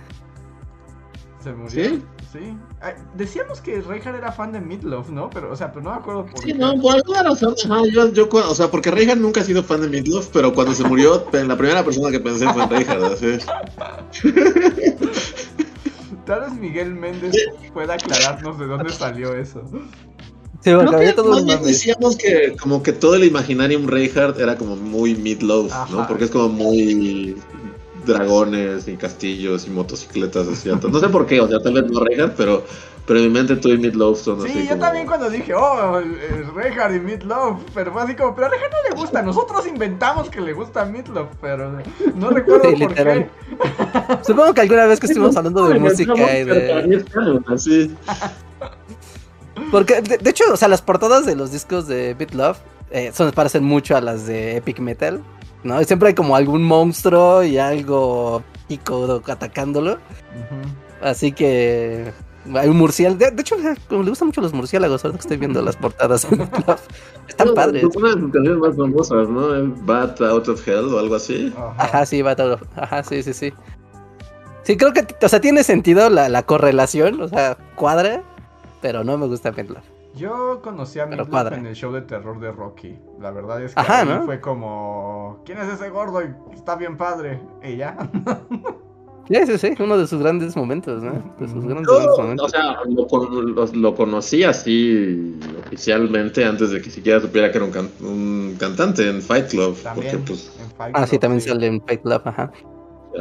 Se 1.39 1.53
murió. 1.53 1.69
¿Sí? 1.69 2.03
Sí. 2.31 2.55
Ay, 2.79 2.93
decíamos 3.15 3.59
que 3.59 3.81
Reinhardt 3.81 4.17
era 4.19 4.31
fan 4.31 4.51
de 4.51 4.61
Meatloaf, 4.61 5.09
¿no? 5.09 5.31
Pero, 5.31 5.51
o 5.51 5.55
sea, 5.55 5.71
pero 5.71 5.83
no 5.83 5.91
me 5.91 5.97
acuerdo 5.97 6.25
por 6.27 6.39
Sí, 6.39 6.53
qué. 6.53 6.53
no, 6.53 6.79
por 6.79 6.93
alguna 6.95 7.23
razón, 7.23 7.55
ajá, 7.65 7.81
yo, 7.91 8.13
yo, 8.13 8.29
o 8.31 8.55
sea, 8.55 8.69
porque 8.69 8.91
Reinhardt 8.91 9.19
nunca 9.19 9.41
ha 9.41 9.43
sido 9.43 9.63
fan 9.63 9.81
de 9.81 9.87
Meatloaf, 9.89 10.27
pero 10.31 10.53
cuando 10.53 10.75
se 10.75 10.83
murió, 10.83 11.25
la 11.33 11.57
primera 11.57 11.83
persona 11.83 12.11
que 12.11 12.19
pensé 12.19 12.47
fue 12.53 12.63
en 12.63 12.69
Reinhardt, 12.69 13.13
así. 13.13 13.39
Tal 16.25 16.41
vez 16.41 16.53
Miguel 16.53 16.93
Méndez 16.93 17.35
pueda 17.73 17.95
aclararnos 17.95 18.59
de 18.59 18.67
dónde 18.67 18.91
salió 18.93 19.33
eso. 19.35 19.63
Sí, 19.71 19.79
Creo 20.61 20.81
había 20.81 21.09
que 21.09 21.13
todo 21.13 21.43
más 21.45 21.63
decíamos 21.63 22.17
que 22.17 22.55
como 22.59 22.83
que 22.83 22.91
todo 22.91 23.15
el 23.15 23.23
Imaginarium 23.23 23.87
Reinhardt 23.87 24.37
era 24.39 24.55
como 24.57 24.75
muy 24.75 25.15
Meatloaf, 25.15 25.89
¿no? 25.89 26.05
Porque 26.07 26.25
es 26.25 26.31
como 26.31 26.49
muy 26.49 27.35
dragones 28.13 28.87
y 28.87 28.95
castillos 28.97 29.65
y 29.67 29.69
motocicletas, 29.69 30.47
así. 30.47 30.69
No 30.69 30.99
sé 30.99 31.09
por 31.09 31.25
qué, 31.25 31.39
o 31.41 31.47
sea, 31.47 31.59
tal 31.61 31.73
vez 31.73 31.85
no 31.89 31.99
Reinhardt, 32.01 32.33
pero, 32.35 32.63
pero 33.05 33.19
en 33.19 33.25
mi 33.27 33.31
mente 33.31 33.55
tú 33.55 33.69
y 33.69 33.77
Meatloaf 33.77 34.19
son 34.19 34.39
así 34.41 34.49
Sí, 34.53 34.63
yo 34.63 34.69
como- 34.69 34.81
también 34.81 35.07
cuando 35.07 35.29
dije, 35.29 35.53
oh, 35.55 36.01
Reinhardt 36.55 36.95
y 36.95 36.99
Meatloaf, 36.99 37.61
pero 37.73 37.91
fue 37.93 38.01
así 38.03 38.15
como, 38.15 38.35
pero 38.35 38.47
a 38.47 38.49
Reinhardt 38.49 38.71
no 38.73 38.89
le 38.89 39.01
gusta, 39.01 39.21
nosotros 39.21 39.65
inventamos 39.67 40.29
que 40.29 40.41
le 40.41 40.53
gusta 40.53 40.85
Meatloaf, 40.85 41.29
pero 41.41 41.71
no 42.15 42.29
recuerdo 42.31 42.69
Sí, 42.69 42.75
por 42.77 42.89
literal. 42.89 43.29
qué. 43.29 44.17
Supongo 44.25 44.53
que 44.53 44.61
alguna 44.61 44.85
vez 44.85 44.99
que 44.99 45.05
estuvimos 45.07 45.35
hablando 45.37 45.67
de 45.67 45.79
música 45.79 46.13
y 46.39 46.43
de... 46.45 46.83
10 46.87 47.17
años, 47.17 47.41
así. 47.47 47.95
Porque, 49.71 50.01
de, 50.01 50.17
de 50.17 50.29
hecho, 50.29 50.45
o 50.51 50.57
sea, 50.57 50.67
las 50.67 50.81
portadas 50.81 51.25
de 51.25 51.35
los 51.35 51.51
discos 51.51 51.87
de 51.87 52.13
Beat 52.13 52.33
Love 52.33 52.57
eh, 52.91 53.11
son, 53.13 53.31
parecen 53.31 53.63
mucho 53.63 53.95
a 53.95 54.01
las 54.01 54.25
de 54.25 54.57
Epic 54.57 54.79
Metal, 54.79 55.21
¿no? 55.63 55.83
Siempre 55.83 56.09
hay 56.09 56.13
como 56.15 56.35
algún 56.35 56.63
monstruo 56.63 57.43
y 57.43 57.57
algo 57.57 58.43
pico 58.67 59.21
atacándolo. 59.27 59.97
Así 61.01 61.31
que 61.31 62.11
hay 62.53 62.69
un 62.69 62.77
murciélago. 62.77 63.17
De, 63.17 63.31
de 63.31 63.41
hecho, 63.41 63.55
como 63.87 64.03
le 64.03 64.09
gustan 64.09 64.27
mucho 64.29 64.41
los 64.41 64.53
murciélagos, 64.53 65.03
ahora 65.03 65.17
que 65.17 65.21
estoy 65.21 65.37
viendo 65.37 65.61
las 65.61 65.75
portadas. 65.75 66.27
Están 67.27 67.53
padres. 67.53 67.83
Una 67.95 68.15
de 68.15 68.21
sus 68.21 68.31
canciones 68.31 68.57
más 68.57 68.75
famosas, 68.75 69.29
¿no? 69.29 69.75
Bat 69.85 70.21
Out 70.21 70.49
of 70.49 70.67
Hell 70.67 70.93
o 70.93 70.99
algo 70.99 71.15
así. 71.15 71.53
Ajá. 71.55 71.75
Ajá, 71.77 72.05
sí, 72.05 72.21
va 72.21 72.35
todo. 72.35 72.59
Ajá, 72.75 73.03
sí, 73.03 73.23
sí, 73.23 73.33
sí. 73.33 73.53
Sí, 74.63 74.77
creo 74.77 74.93
que, 74.93 75.05
o 75.21 75.29
sea, 75.29 75.41
tiene 75.41 75.63
sentido 75.63 76.09
la, 76.09 76.29
la 76.29 76.43
correlación, 76.43 77.21
o 77.21 77.27
sea, 77.27 77.57
cuadra, 77.75 78.21
pero 78.81 79.03
no 79.03 79.17
me 79.17 79.25
gusta 79.25 79.51
Love. 79.51 79.98
Yo 80.19 80.59
conocí 80.61 80.99
a 80.99 81.05
Meatloaf 81.05 81.29
cuadra. 81.29 81.57
en 81.57 81.65
el 81.65 81.75
show 81.75 81.91
de 81.93 82.01
terror 82.01 82.39
de 82.39 82.51
Rocky. 82.51 82.99
La 83.19 83.31
verdad 83.31 83.61
es 83.63 83.73
que 83.73 83.79
Ajá, 83.79 84.01
ahí 84.01 84.07
¿no? 84.07 84.23
fue 84.25 84.41
como, 84.41 85.41
¿quién 85.45 85.57
es 85.59 85.69
ese 85.69 85.89
gordo? 85.89 86.21
Y 86.21 86.27
está 86.53 86.75
bien 86.75 86.97
padre. 86.97 87.39
Y 87.63 87.77
ya. 87.77 87.97
Sí, 89.29 89.35
sí, 89.45 89.57
sí, 89.59 89.73
uno 89.83 89.95
de 89.95 90.07
sus 90.07 90.19
grandes 90.19 90.55
momentos, 90.57 91.03
¿no? 91.03 91.11
De 91.39 91.47
sus 91.47 91.63
grandes, 91.63 91.87
Yo, 91.87 91.97
grandes 91.97 92.17
o 92.17 92.21
momentos. 92.23 92.49
sea, 92.51 92.77
lo, 92.85 93.05
con- 93.07 93.53
lo, 93.55 93.65
lo 93.67 93.95
conocí 93.95 94.43
así 94.43 95.39
oficialmente 95.67 96.43
antes 96.43 96.71
de 96.71 96.81
que 96.81 96.89
siquiera 96.89 97.21
supiera 97.21 97.51
que 97.51 97.57
era 97.59 97.65
un, 97.67 97.71
can- 97.71 97.91
un 98.01 98.55
cantante 98.59 99.07
en 99.07 99.21
Fight 99.21 99.49
Club. 99.49 99.77
También. 99.83 100.17
Porque, 100.17 100.25
pues, 100.33 100.51
en 100.59 100.71
Fight 100.71 100.95
Ah, 100.97 101.03
sí, 101.05 101.11
Club, 101.11 101.21
también 101.21 101.41
sale 101.41 101.67
en 101.67 101.79
Fight 101.85 102.01
Love, 102.05 102.25
ajá. 102.25 102.51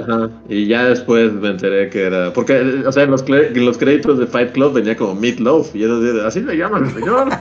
Ajá. 0.00 0.30
Y 0.48 0.66
ya 0.66 0.84
después 0.86 1.32
me 1.32 1.48
enteré 1.50 1.88
que 1.90 2.02
era. 2.04 2.32
Porque, 2.32 2.82
o 2.86 2.92
sea, 2.92 3.04
en 3.04 3.10
los, 3.10 3.24
en 3.28 3.64
los 3.64 3.78
créditos 3.78 4.18
de 4.18 4.26
Fight 4.26 4.52
Club 4.52 4.72
venía 4.74 4.96
como 4.96 5.14
Meat 5.14 5.38
Loaf. 5.40 5.74
Y 5.74 5.80
decía, 5.80 6.26
así 6.26 6.40
le 6.40 6.56
llaman 6.56 6.84
el 6.86 6.92
señor. 6.94 7.28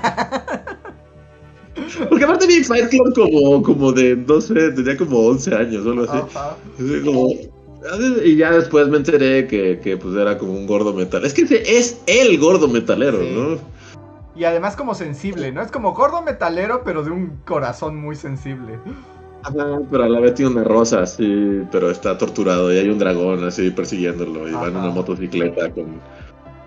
Porque 2.10 2.24
aparte 2.26 2.48
vi 2.48 2.64
Fight 2.64 2.90
Club 2.90 3.14
como, 3.14 3.62
como 3.64 3.92
de, 3.92 4.16
no 4.16 4.42
sé, 4.42 4.72
tenía 4.72 4.98
como 4.98 5.20
11 5.28 5.56
años 5.56 5.86
o 5.86 5.92
algo 5.92 6.04
así. 6.04 6.18
Ajá. 6.18 6.56
Así 6.76 7.02
como- 7.04 7.30
y 8.24 8.36
ya 8.36 8.52
después 8.52 8.88
me 8.90 8.98
enteré 8.98 9.48
que, 9.48 9.80
que 9.82 9.96
pues 9.98 10.16
era 10.16 10.38
como 10.38 10.54
un 10.54 10.68
gordo 10.68 10.94
metal. 10.94 11.24
Es 11.24 11.34
que 11.34 11.44
es 11.44 12.02
el 12.08 12.38
gordo 12.40 12.68
metalero, 12.68 13.22
Sí. 13.22 13.32
¿no? 13.34 13.58
Y 14.36 14.44
además 14.44 14.76
como 14.76 14.94
sensible, 14.94 15.52
¿no? 15.52 15.62
Es 15.62 15.72
como 15.72 15.94
gordo 15.94 16.22
metalero, 16.22 16.82
pero 16.84 17.04
de 17.04 17.12
un 17.12 17.38
corazón 17.46 17.96
muy 17.96 18.16
sensible. 18.16 18.80
Ajá, 19.44 19.80
pero 19.90 20.04
a 20.04 20.10
la 20.10 20.20
vez 20.20 20.34
tiene 20.34 20.52
una 20.52 20.64
rosa 20.64 21.02
así, 21.04 21.62
pero 21.72 21.90
está 21.90 22.18
torturado 22.18 22.74
y 22.74 22.78
hay 22.78 22.90
un 22.90 22.98
dragón 23.00 23.44
así 23.46 23.70
persiguiéndolo 23.70 24.48
y 24.50 24.52
va 24.52 24.68
en 24.68 24.76
Ajá. 24.76 24.86
una 24.86 24.90
motocicleta 24.94 25.70
con... 25.72 26.02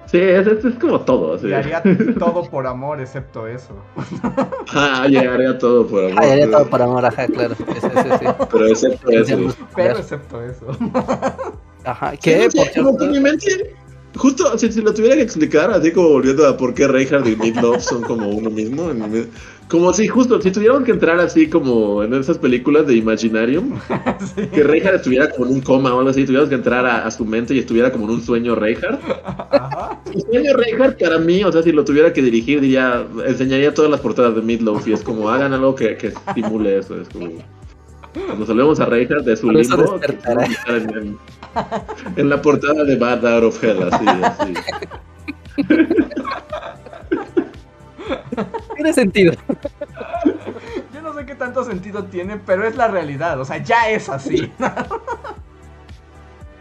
Sí, 0.06 0.18
es, 0.18 0.44
es, 0.46 0.64
es 0.64 0.74
como 0.76 1.00
todo, 1.02 1.34
así. 1.34 1.46
Y 1.48 1.52
haría 1.52 1.82
todo 2.18 2.42
por 2.50 2.66
amor, 2.66 3.00
excepto 3.00 3.46
eso. 3.46 3.74
Ajá, 4.72 5.06
llegaría 5.06 5.56
todo 5.58 5.86
por 5.86 6.04
amor. 6.06 6.18
Ah, 6.18 6.26
ya, 6.26 6.36
ya 6.36 6.50
todo 6.50 6.66
por 6.68 6.82
amor, 6.82 7.06
ajá, 7.06 7.26
claro. 7.28 7.54
Sí, 7.54 7.64
sí, 7.68 7.80
sí, 7.80 8.08
sí. 8.18 8.26
Pero 8.50 8.66
excepto 8.66 9.10
eso. 9.10 9.56
Pero 9.76 9.98
excepto 9.98 10.42
eso. 10.42 10.66
Ajá, 11.84 12.10
Sí, 12.12 12.18
¿qué? 12.22 12.48
no 12.54 12.62
Por 12.62 12.72
cierto, 12.72 13.06
mi 13.06 13.20
mente, 13.20 13.74
justo 14.16 14.58
si, 14.58 14.72
si 14.72 14.82
lo 14.82 14.92
tuviera 14.92 15.16
que 15.16 15.22
explicar, 15.22 15.70
así 15.70 15.92
como 15.92 16.08
volviendo 16.10 16.46
a 16.46 16.56
por 16.56 16.74
qué 16.74 16.88
Reinhardt 16.88 17.26
y 17.28 17.36
Meatloaf 17.36 17.82
son 17.82 18.02
como 18.02 18.28
uno 18.28 18.50
mismo, 18.50 18.90
en 18.90 19.28
como 19.68 19.92
si 19.92 20.08
justo, 20.08 20.42
si 20.42 20.50
tuviéramos 20.50 20.82
que 20.82 20.90
entrar 20.90 21.20
así 21.20 21.48
como 21.48 22.02
en 22.02 22.12
esas 22.14 22.38
películas 22.38 22.88
de 22.88 22.96
Imaginarium, 22.96 23.78
Sí. 24.34 24.48
que 24.48 24.64
Reinhardt 24.64 24.96
estuviera 24.96 25.30
como 25.30 25.46
en 25.46 25.52
un 25.52 25.60
coma 25.60 25.94
o 25.94 25.98
algo 25.98 26.10
así, 26.10 26.24
tuviéramos 26.24 26.48
que 26.48 26.56
entrar 26.56 26.84
a, 26.84 27.06
a 27.06 27.10
su 27.12 27.24
mente 27.24 27.54
y 27.54 27.60
estuviera 27.60 27.92
como 27.92 28.06
en 28.06 28.10
un 28.10 28.22
sueño 28.22 28.56
Reinhardt. 28.56 29.00
El 30.12 30.22
sueño 30.22 30.54
Reinhardt 30.54 30.98
para 31.00 31.18
mí, 31.18 31.44
o 31.44 31.52
sea, 31.52 31.62
si 31.62 31.70
lo 31.70 31.84
tuviera 31.84 32.12
que 32.12 32.20
dirigir, 32.20 32.60
diría, 32.60 33.06
enseñaría 33.24 33.72
todas 33.72 33.92
las 33.92 34.00
portadas 34.00 34.34
de 34.34 34.42
Meatloaf 34.42 34.88
y 34.88 34.92
es 34.92 35.02
como, 35.02 35.28
hagan 35.30 35.52
algo 35.52 35.76
que, 35.76 35.96
que 35.96 36.08
estimule 36.08 36.78
eso, 36.78 37.00
es 37.00 37.08
como... 37.08 37.30
Cuando 38.26 38.44
salvemos 38.46 38.80
a 38.80 38.86
Reinhardt 38.86 39.24
de 39.24 39.36
su 39.36 39.50
limbo, 39.50 40.00
estar 40.00 40.36
en, 40.68 40.90
en- 40.96 41.18
en 42.16 42.28
la 42.28 42.40
portada 42.42 42.84
de 42.84 42.96
Bad 42.96 43.24
Out 43.26 43.44
of 43.44 43.62
Hell, 43.64 43.82
así, 43.92 44.04
así. 44.06 44.54
tiene 48.74 48.92
sentido. 48.92 49.32
Yo 50.94 51.02
no 51.02 51.14
sé 51.14 51.26
qué 51.26 51.34
tanto 51.34 51.64
sentido 51.64 52.04
tiene, 52.04 52.36
pero 52.44 52.66
es 52.66 52.76
la 52.76 52.88
realidad. 52.88 53.40
O 53.40 53.44
sea, 53.44 53.58
ya 53.58 53.90
es 53.90 54.08
así. 54.08 54.50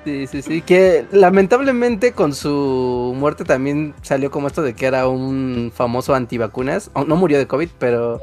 Sí, 0.05 0.27
sí, 0.27 0.41
sí. 0.41 0.61
Que 0.61 1.05
lamentablemente 1.11 2.13
con 2.13 2.33
su 2.33 3.13
muerte 3.17 3.43
también 3.43 3.93
salió 4.01 4.31
como 4.31 4.47
esto 4.47 4.61
de 4.61 4.73
que 4.73 4.85
era 4.85 5.07
un 5.07 5.71
famoso 5.73 6.13
antivacunas. 6.15 6.91
No 7.07 7.15
murió 7.15 7.37
de 7.37 7.47
COVID, 7.47 7.69
pero 7.79 8.19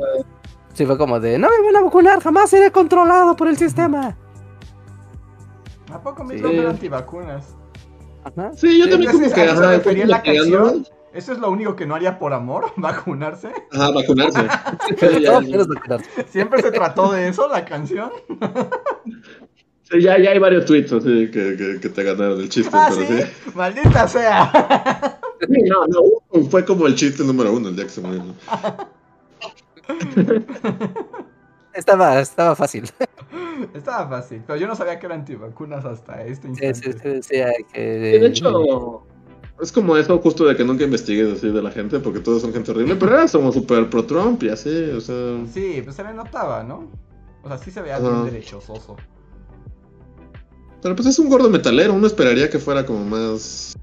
sí 0.76 0.86
fue 0.86 0.96
como 0.98 1.18
de 1.18 1.38
no 1.38 1.48
me 1.48 1.66
van 1.66 1.76
a 1.76 1.82
vacunar, 1.84 2.22
jamás 2.22 2.50
seré 2.50 2.70
controlado 2.70 3.34
por 3.36 3.48
el 3.48 3.56
sistema. 3.56 4.16
¿A 5.92 6.00
poco 6.00 6.22
Sí. 6.22 6.28
Meatloaf 6.34 6.54
era 6.54 6.70
antivacunas? 6.70 7.54
Ajá. 8.24 8.50
Sí, 8.54 8.78
yo 8.78 8.84
Sí, 8.84 8.90
también 8.90 9.12
como 9.12 9.32
que, 9.32 9.40
¿a 9.40 9.44
eso 9.44 9.56
se 9.56 9.62
ajá, 9.64 9.70
refería 9.72 10.06
la 10.06 10.22
canción? 10.22 10.86
¿Eso 11.14 11.32
es 11.32 11.38
lo 11.38 11.50
único 11.50 11.74
que 11.76 11.86
no 11.86 11.94
haría 11.94 12.18
por 12.18 12.34
amor? 12.34 12.66
¿Vacunarse? 12.76 13.50
Ajá, 13.72 13.90
vacunarse. 13.90 14.46
Ya, 15.22 15.40
ya. 15.40 15.98
¿Siempre 16.28 16.60
se 16.62 16.70
trató 16.72 17.12
de 17.12 17.28
eso, 17.28 17.48
la 17.48 17.64
canción? 17.64 18.10
Sí, 19.84 20.02
ya, 20.02 20.18
ya 20.18 20.30
hay 20.32 20.38
varios 20.40 20.64
tweets 20.66 20.92
así 20.92 21.30
que, 21.30 21.56
que, 21.56 21.78
que 21.80 21.88
te 21.88 22.02
ganaron 22.02 22.40
el 22.40 22.48
chiste, 22.48 22.70
Ah, 22.74 22.88
pero 22.90 23.06
sí. 23.06 23.22
sí. 23.22 23.50
Maldita 23.54 24.08
sea. 24.08 25.18
Sí, 25.40 25.62
No, 25.62 25.86
no, 25.86 26.48
fue 26.50 26.64
como 26.64 26.86
el 26.88 26.96
chiste 26.96 27.22
número 27.22 27.52
uno 27.52 27.68
el 27.68 27.76
día 27.76 27.84
que 27.84 27.90
se 27.90 28.00
murió. 28.00 28.22
Estaba, 31.74 32.20
estaba 32.20 32.56
fácil. 32.56 32.88
Estaba 33.74 34.08
fácil, 34.08 34.42
pero 34.46 34.58
yo 34.58 34.66
no 34.66 34.76
sabía 34.76 34.98
que 34.98 35.06
era 35.06 35.14
antivacunas 35.14 35.84
hasta 35.84 36.22
este 36.24 36.48
Sí, 36.54 36.64
instante. 36.64 36.92
sí, 36.92 36.98
sí, 37.02 37.08
decía 37.08 37.52
que. 37.72 38.12
Sí, 38.14 38.18
de 38.20 38.26
hecho, 38.26 39.02
es 39.60 39.72
como 39.72 39.96
eso 39.96 40.18
justo 40.18 40.44
de 40.44 40.54
que 40.56 40.64
nunca 40.64 40.84
investigues 40.84 41.32
así 41.38 41.48
de 41.50 41.62
la 41.62 41.70
gente, 41.70 41.98
porque 42.00 42.20
todos 42.20 42.42
son 42.42 42.52
gente 42.52 42.70
horrible, 42.70 42.96
pero 42.96 43.14
era 43.14 43.26
como 43.28 43.50
super 43.52 43.88
pro 43.88 44.04
Trump 44.04 44.42
y 44.42 44.50
así, 44.50 44.90
o 44.90 45.00
sea. 45.00 45.38
Sí, 45.52 45.80
pues 45.82 45.96
se 45.96 46.04
le 46.04 46.12
notaba, 46.12 46.62
¿no? 46.62 46.90
O 47.42 47.48
sea, 47.48 47.56
sí 47.58 47.70
se 47.70 47.80
veía 47.80 47.96
Ajá. 47.96 48.08
bien 48.08 48.24
derechososo. 48.26 48.96
Pero 50.82 50.94
pues 50.94 51.08
es 51.08 51.18
un 51.18 51.28
gordo 51.30 51.48
metalero, 51.48 51.94
uno 51.94 52.06
esperaría 52.06 52.50
que 52.50 52.58
fuera 52.58 52.84
como 52.84 53.04
más. 53.04 53.74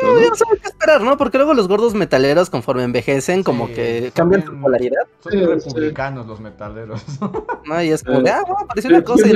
Pero 0.00 0.12
No, 0.12 0.14
no. 0.14 0.20
ya 0.22 0.28
no 0.30 0.34
sabes 0.36 0.60
qué 0.60 0.68
esperar, 0.68 1.00
¿no? 1.02 1.16
Porque 1.16 1.38
luego 1.38 1.54
los 1.54 1.66
gordos 1.68 1.94
metaleros, 1.94 2.50
conforme 2.50 2.84
envejecen, 2.84 3.42
como 3.42 3.66
que 3.68 4.12
cambian 4.14 4.44
su 4.44 4.58
polaridad, 4.60 5.02
Son 5.20 5.32
Sí, 5.32 5.44
republicanos 5.44 6.26
los 6.26 6.40
metaleros. 6.40 7.02
¿no? 7.66 7.82
Y 7.82 7.90
es 7.90 8.02
como 8.04 8.20
Eh, 8.20 8.22
de, 8.24 8.30
ah, 8.30 8.42
bueno, 8.46 8.66
pareció 8.68 8.90
una 8.90 9.02
cosa 9.02 9.26
y. 9.28 9.32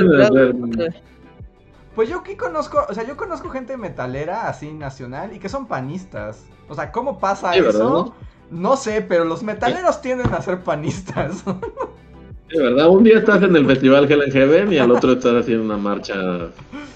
Pues 1.95 2.09
yo 2.09 2.19
aquí 2.19 2.35
conozco, 2.35 2.83
o 2.89 2.93
sea, 2.93 3.03
yo 3.03 3.15
conozco 3.15 3.49
gente 3.49 3.77
metalera 3.77 4.47
así 4.47 4.71
nacional 4.73 5.31
y 5.33 5.39
que 5.39 5.47
son 5.47 5.67
panistas. 5.67 6.43
O 6.67 6.73
sea, 6.73 6.91
¿cómo 6.91 7.19
pasa 7.19 7.53
Sí, 7.53 7.61
¿verdad? 7.61 7.81
eso? 7.81 8.15
No 8.49 8.77
sé, 8.77 9.01
pero 9.01 9.25
los 9.25 9.43
metaleros 9.43 10.01
tienden 10.01 10.33
a 10.33 10.41
ser 10.41 10.61
panistas. 10.61 11.43
De 12.53 12.61
verdad, 12.61 12.87
un 12.89 13.03
día 13.03 13.17
estás 13.17 13.41
en 13.41 13.55
el 13.55 13.65
festival 13.65 14.11
Hell 14.11 14.21
and 14.21 14.31
Heaven 14.31 14.73
y 14.73 14.77
al 14.77 14.91
otro 14.91 15.13
estás 15.13 15.41
haciendo 15.41 15.63
una 15.63 15.77
marcha 15.77 16.51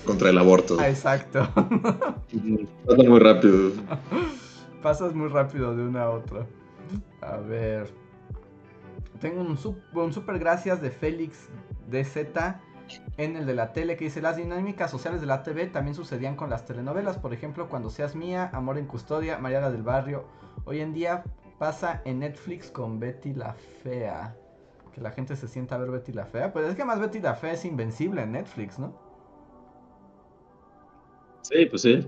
contra 0.06 0.30
el 0.30 0.38
aborto. 0.38 0.78
Ah, 0.80 0.88
Exacto. 0.88 1.50
Pasa 2.86 3.04
muy 3.04 3.20
rápido. 3.20 3.72
Pasas 4.84 5.16
muy 5.16 5.30
rápido 5.30 5.76
de 5.76 5.84
una 5.84 6.04
a 6.04 6.10
otra. 6.12 6.46
A 7.22 7.38
ver. 7.38 7.90
Tengo 9.20 9.42
un, 9.42 9.58
un 9.94 10.14
super 10.14 10.38
gracias 10.38 10.80
de 10.80 10.92
Félix 10.92 11.50
DZ. 11.90 12.18
en 13.18 13.36
el 13.36 13.48
de 13.48 13.56
la 13.56 13.74
tele 13.74 13.98
que 13.98 14.06
dice 14.06 14.22
las 14.22 14.38
dinámicas 14.38 14.92
sociales 14.92 15.22
de 15.22 15.28
la 15.28 15.42
TV 15.42 15.66
también 15.66 15.96
sucedían 15.96 16.36
con 16.36 16.52
las 16.52 16.66
telenovelas, 16.66 17.18
por 17.18 17.34
ejemplo, 17.34 17.68
cuando 17.68 17.90
seas 17.90 18.16
mía, 18.16 18.52
Amor 18.54 18.78
en 18.78 18.86
custodia, 18.86 19.40
Mariana 19.40 19.72
del 19.72 19.82
Barrio. 19.82 20.26
Hoy 20.66 20.82
en 20.82 20.94
día 20.94 21.24
pasa 21.58 22.04
en 22.06 22.20
Netflix 22.20 22.70
con 22.70 23.00
Betty 23.00 23.34
la 23.34 23.56
Fea. 23.82 24.36
Que 24.98 25.04
la 25.04 25.12
gente 25.12 25.36
se 25.36 25.48
sienta 25.48 25.76
a 25.76 25.78
ver 25.78 25.92
Betty 25.92 26.12
la 26.12 26.26
Fea. 26.26 26.52
Pues 26.52 26.66
es 26.68 26.76
que 26.76 26.84
más 26.84 27.00
Betty 27.00 27.20
la 27.20 27.36
Fea 27.36 27.54
es 27.54 27.64
invencible 27.66 28.24
en 28.24 28.32
Netflix, 28.32 28.80
¿no? 28.80 28.96
Sí, 31.44 31.68
pues 31.68 31.84
sí. 31.84 32.08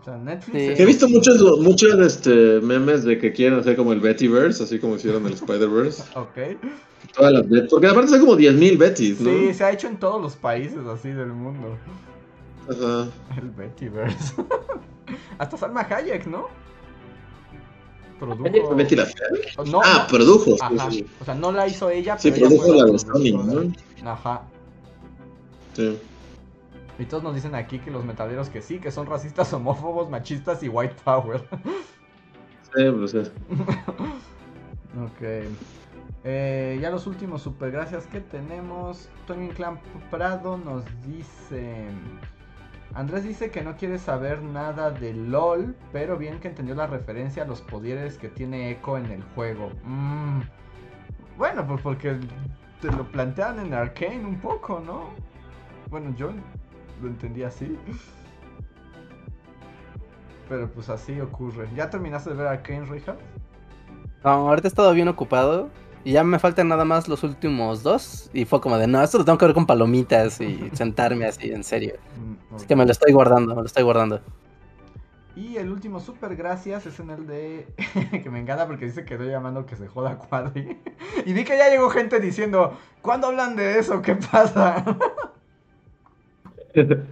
O 0.00 0.04
sea, 0.04 0.16
Netflix. 0.16 0.58
Sí. 0.58 0.68
es- 0.72 0.80
He 0.80 0.86
visto 0.86 1.06
muchos, 1.06 1.60
muchos 1.60 1.94
este, 2.00 2.60
memes 2.62 3.04
de 3.04 3.18
que 3.18 3.30
quieren 3.32 3.58
hacer 3.58 3.76
como 3.76 3.92
el 3.92 4.00
Bettyverse, 4.00 4.62
así 4.62 4.78
como 4.78 4.96
hicieron 4.96 5.26
el 5.26 5.34
Spider-Verse. 5.34 6.02
Ok. 6.16 6.58
Todas 7.14 7.32
las 7.32 7.48
Bet- 7.48 7.68
Porque 7.68 7.88
aparte 7.88 8.08
son 8.08 8.20
como 8.20 8.36
10.000 8.36 8.78
Bettys, 8.78 9.20
¿no? 9.20 9.28
Sí, 9.30 9.52
se 9.52 9.64
ha 9.64 9.70
hecho 9.72 9.86
en 9.88 9.98
todos 9.98 10.20
los 10.22 10.34
países 10.34 10.78
así 10.86 11.10
del 11.10 11.28
mundo. 11.28 11.76
Ajá. 12.70 13.08
El 13.36 13.50
Bettyverse. 13.50 14.34
Hasta 15.38 15.56
Salma 15.58 15.82
Hayek, 15.82 16.26
¿no? 16.26 16.48
Produjo. 18.18 18.76
¿Es? 18.76 19.70
No, 19.70 19.80
ah, 19.84 20.06
produjo. 20.08 20.52
sí, 20.52 20.58
Ajá. 20.60 20.90
sí. 20.90 21.06
O 21.20 21.24
sea, 21.24 21.34
no 21.34 21.52
la 21.52 21.66
hizo 21.66 21.88
ella, 21.90 22.18
Sí, 22.18 22.30
pero 22.30 22.46
ella 22.46 22.56
produjo 22.56 22.66
fue 22.66 22.76
la 22.76 22.92
de. 22.92 22.98
Sony, 22.98 23.72
¿no? 24.02 24.10
Ajá. 24.10 24.42
Sí. 25.74 25.98
Y 26.98 27.04
todos 27.04 27.22
nos 27.22 27.34
dicen 27.34 27.54
aquí 27.54 27.78
que 27.78 27.90
los 27.90 28.04
metaleros 28.04 28.48
que 28.48 28.60
sí, 28.60 28.80
que 28.80 28.90
son 28.90 29.06
racistas, 29.06 29.52
homófobos, 29.52 30.10
machistas 30.10 30.62
y 30.62 30.68
white 30.68 30.96
power. 31.04 31.44
Sí, 32.74 32.84
pues 32.90 33.10
sí. 33.12 33.18
ok. 35.04 35.48
Eh, 36.24 36.78
ya 36.82 36.90
los 36.90 37.06
últimos 37.06 37.42
super 37.42 37.70
gracias 37.70 38.06
que 38.06 38.20
tenemos. 38.20 39.08
Tony 39.26 39.46
Inclán 39.46 39.80
Prado 40.10 40.58
nos 40.58 40.84
dice. 41.06 41.86
Andrés 42.94 43.24
dice 43.24 43.50
que 43.50 43.62
no 43.62 43.76
quiere 43.76 43.98
saber 43.98 44.42
nada 44.42 44.90
de 44.90 45.12
LOL, 45.12 45.76
pero 45.92 46.16
bien 46.16 46.40
que 46.40 46.48
entendió 46.48 46.74
la 46.74 46.86
referencia 46.86 47.42
a 47.42 47.46
los 47.46 47.60
poderes 47.60 48.18
que 48.18 48.28
tiene 48.28 48.70
Echo 48.70 48.96
en 48.96 49.06
el 49.06 49.22
juego. 49.34 49.70
Mm. 49.84 50.40
Bueno, 51.36 51.66
pues 51.66 51.80
porque 51.82 52.18
te 52.80 52.90
lo 52.90 53.04
plantean 53.10 53.58
en 53.60 53.74
Arcane 53.74 54.24
un 54.24 54.40
poco, 54.40 54.80
¿no? 54.84 55.10
Bueno, 55.90 56.14
yo 56.16 56.32
lo 57.02 57.08
entendí 57.08 57.42
así. 57.42 57.78
Pero 60.48 60.68
pues 60.70 60.88
así 60.88 61.20
ocurre. 61.20 61.68
¿Ya 61.76 61.90
terminaste 61.90 62.30
de 62.30 62.36
ver 62.36 62.46
Arcane, 62.46 62.86
Richard? 62.86 63.18
No, 64.24 64.30
ahorita 64.30 64.66
he 64.66 64.70
estado 64.70 64.92
bien 64.94 65.08
ocupado. 65.08 65.68
Y 66.04 66.12
ya 66.12 66.24
me 66.24 66.38
faltan 66.38 66.68
nada 66.68 66.84
más 66.84 67.08
los 67.08 67.22
últimos 67.22 67.82
dos. 67.82 68.30
Y 68.32 68.44
fue 68.44 68.60
como 68.60 68.78
de, 68.78 68.86
no, 68.86 69.02
esto 69.02 69.18
lo 69.18 69.24
tengo 69.24 69.38
que 69.38 69.44
ver 69.44 69.54
con 69.54 69.66
palomitas 69.66 70.40
y 70.40 70.70
sentarme 70.72 71.26
así, 71.26 71.50
en 71.52 71.62
serio. 71.62 71.94
Así 72.54 72.66
que 72.66 72.76
me 72.76 72.84
lo 72.84 72.92
estoy 72.92 73.12
guardando, 73.12 73.54
me 73.54 73.62
lo 73.62 73.66
estoy 73.66 73.82
guardando. 73.82 74.20
Y 75.36 75.56
el 75.56 75.70
último 75.70 76.00
super 76.00 76.34
gracias 76.34 76.86
es 76.86 76.98
en 76.98 77.10
el 77.10 77.26
de. 77.26 77.68
que 78.22 78.30
me 78.30 78.40
encanta 78.40 78.66
porque 78.66 78.86
dice 78.86 79.04
que 79.04 79.14
estoy 79.14 79.28
llamando 79.28 79.66
que 79.66 79.76
se 79.76 79.86
joda 79.86 80.18
Cuadri. 80.18 80.80
y 81.26 81.32
vi 81.32 81.44
que 81.44 81.56
ya 81.56 81.68
llegó 81.68 81.90
gente 81.90 82.18
diciendo: 82.18 82.76
¿Cuándo 83.02 83.28
hablan 83.28 83.54
de 83.54 83.78
eso? 83.78 84.02
¿Qué 84.02 84.16
pasa? 84.16 84.84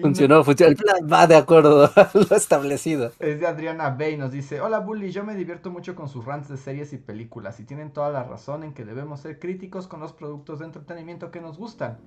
Funcionó, 0.00 0.44
funcionó. 0.44 0.70
El 0.70 0.76
plan 0.76 1.08
va 1.12 1.26
de 1.26 1.34
acuerdo 1.34 1.90
a 1.96 2.10
lo 2.14 2.36
establecido. 2.36 3.12
Es 3.18 3.40
de 3.40 3.46
Adriana 3.46 3.90
Bay, 3.90 4.16
nos 4.16 4.30
dice, 4.30 4.60
hola 4.60 4.78
Bully, 4.78 5.10
yo 5.10 5.24
me 5.24 5.34
divierto 5.34 5.70
mucho 5.70 5.96
con 5.96 6.08
sus 6.08 6.24
rants 6.24 6.48
de 6.48 6.56
series 6.56 6.92
y 6.92 6.98
películas 6.98 7.58
y 7.58 7.64
tienen 7.64 7.90
toda 7.90 8.10
la 8.10 8.22
razón 8.22 8.62
en 8.62 8.72
que 8.72 8.84
debemos 8.84 9.20
ser 9.20 9.40
críticos 9.40 9.88
con 9.88 9.98
los 9.98 10.12
productos 10.12 10.60
de 10.60 10.66
entretenimiento 10.66 11.32
que 11.32 11.40
nos 11.40 11.58
gustan. 11.58 11.98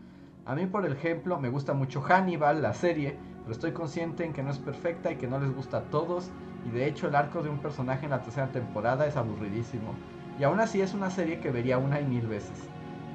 A 0.46 0.56
mí, 0.56 0.66
por 0.66 0.86
ejemplo, 0.86 1.40
me 1.40 1.50
gusta 1.50 1.74
mucho 1.74 2.02
Hannibal, 2.02 2.62
la 2.62 2.74
serie, 2.74 3.16
pero 3.44 3.54
estoy 3.54 3.72
consciente 3.72 4.26
en 4.26 4.34
que 4.34 4.44
no 4.44 4.52
es 4.52 4.58
perfecta 4.58 5.12
y 5.12 5.16
que 5.16 5.28
no 5.28 5.40
les 5.40 5.54
gusta 5.56 5.78
a 5.78 5.82
todos, 5.84 6.30
y 6.66 6.70
de 6.72 6.86
hecho 6.88 7.08
el 7.08 7.16
arco 7.16 7.42
de 7.42 7.50
un 7.50 7.60
personaje 7.60 8.06
en 8.06 8.12
la 8.12 8.22
tercera 8.22 8.48
temporada 8.52 9.06
es 9.08 9.16
aburridísimo. 9.16 9.94
Y 10.40 10.44
aún 10.44 10.60
así 10.60 10.82
es 10.82 10.94
una 10.94 11.10
serie 11.12 11.40
que 11.40 11.52
vería 11.52 11.78
una 11.78 12.02
y 12.02 12.06
mil 12.06 12.28
veces. 12.28 12.58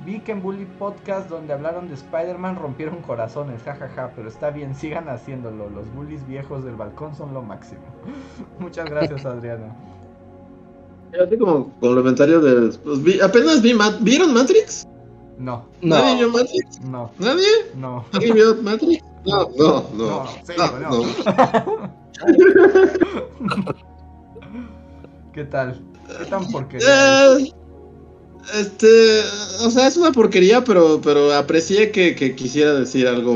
Vi 0.06 0.20
que 0.20 0.32
en 0.32 0.40
Bully 0.40 0.64
Podcast 0.78 1.28
donde 1.28 1.52
hablaron 1.52 1.88
de 1.88 1.94
Spider-Man 1.94 2.56
rompieron 2.56 3.02
corazones, 3.02 3.62
jajaja, 3.62 4.12
pero 4.14 4.28
está 4.28 4.50
bien, 4.50 4.74
sigan 4.74 5.08
haciéndolo. 5.08 5.68
Los 5.68 5.92
bullies 5.92 6.26
viejos 6.26 6.64
del 6.64 6.76
balcón 6.76 7.14
son 7.14 7.34
lo 7.34 7.42
máximo. 7.42 7.82
Muchas 8.58 8.88
gracias, 8.88 9.26
Adriana. 9.26 9.74
Yo 11.12 11.24
Así 11.24 11.36
como 11.36 11.72
complementario 11.80 12.40
de. 12.40 12.78
pues, 12.78 13.02
vi- 13.02 13.20
apenas 13.20 13.60
vi. 13.60 13.74
Ma- 13.74 13.98
¿Vieron 14.00 14.32
Matrix? 14.32 14.86
No, 15.38 15.64
¿Nadie 15.82 16.16
vio 16.16 16.30
Matrix? 16.30 16.80
no, 16.80 17.10
¿Nadie? 17.18 17.46
no. 17.76 18.04
¿Alguien 18.12 18.34
vio 18.34 18.56
Matrix? 18.62 19.04
No, 19.24 19.48
no, 19.56 19.84
no. 19.94 20.24
No, 20.56 20.78
No. 20.90 21.02
¿Qué 25.32 25.44
tal? 25.44 25.80
¿Qué 26.18 26.24
tan 26.26 26.46
porquería? 26.50 26.86
Eh, 27.36 27.52
este, 28.58 29.20
o 29.64 29.70
sea, 29.70 29.86
es 29.86 29.96
una 29.96 30.10
porquería, 30.12 30.64
pero, 30.64 31.00
pero 31.02 31.32
aprecié 31.34 31.90
que, 31.92 32.14
que 32.14 32.34
quisiera 32.34 32.74
decir 32.74 33.06
algo. 33.06 33.32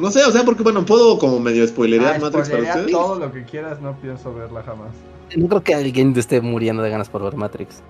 No 0.00 0.10
sé, 0.10 0.24
o 0.24 0.32
sea, 0.32 0.44
porque 0.44 0.62
bueno, 0.62 0.84
puedo 0.84 1.18
como 1.18 1.38
medio 1.38 1.66
spoilerear 1.68 2.16
Ah, 2.16 2.18
Matrix 2.18 2.48
para 2.48 2.62
ustedes. 2.62 2.90
todo 2.90 3.18
lo 3.18 3.30
que 3.32 3.44
quieras, 3.44 3.80
no 3.80 3.94
pienso 4.00 4.34
verla 4.34 4.62
jamás. 4.62 4.90
no 5.36 5.48
creo 5.48 5.62
que 5.62 5.74
alguien 5.74 6.12
esté 6.16 6.40
muriendo 6.40 6.82
de 6.82 6.90
ganas 6.90 7.08
por 7.08 7.22
ver 7.22 7.36
Matrix. 7.36 7.82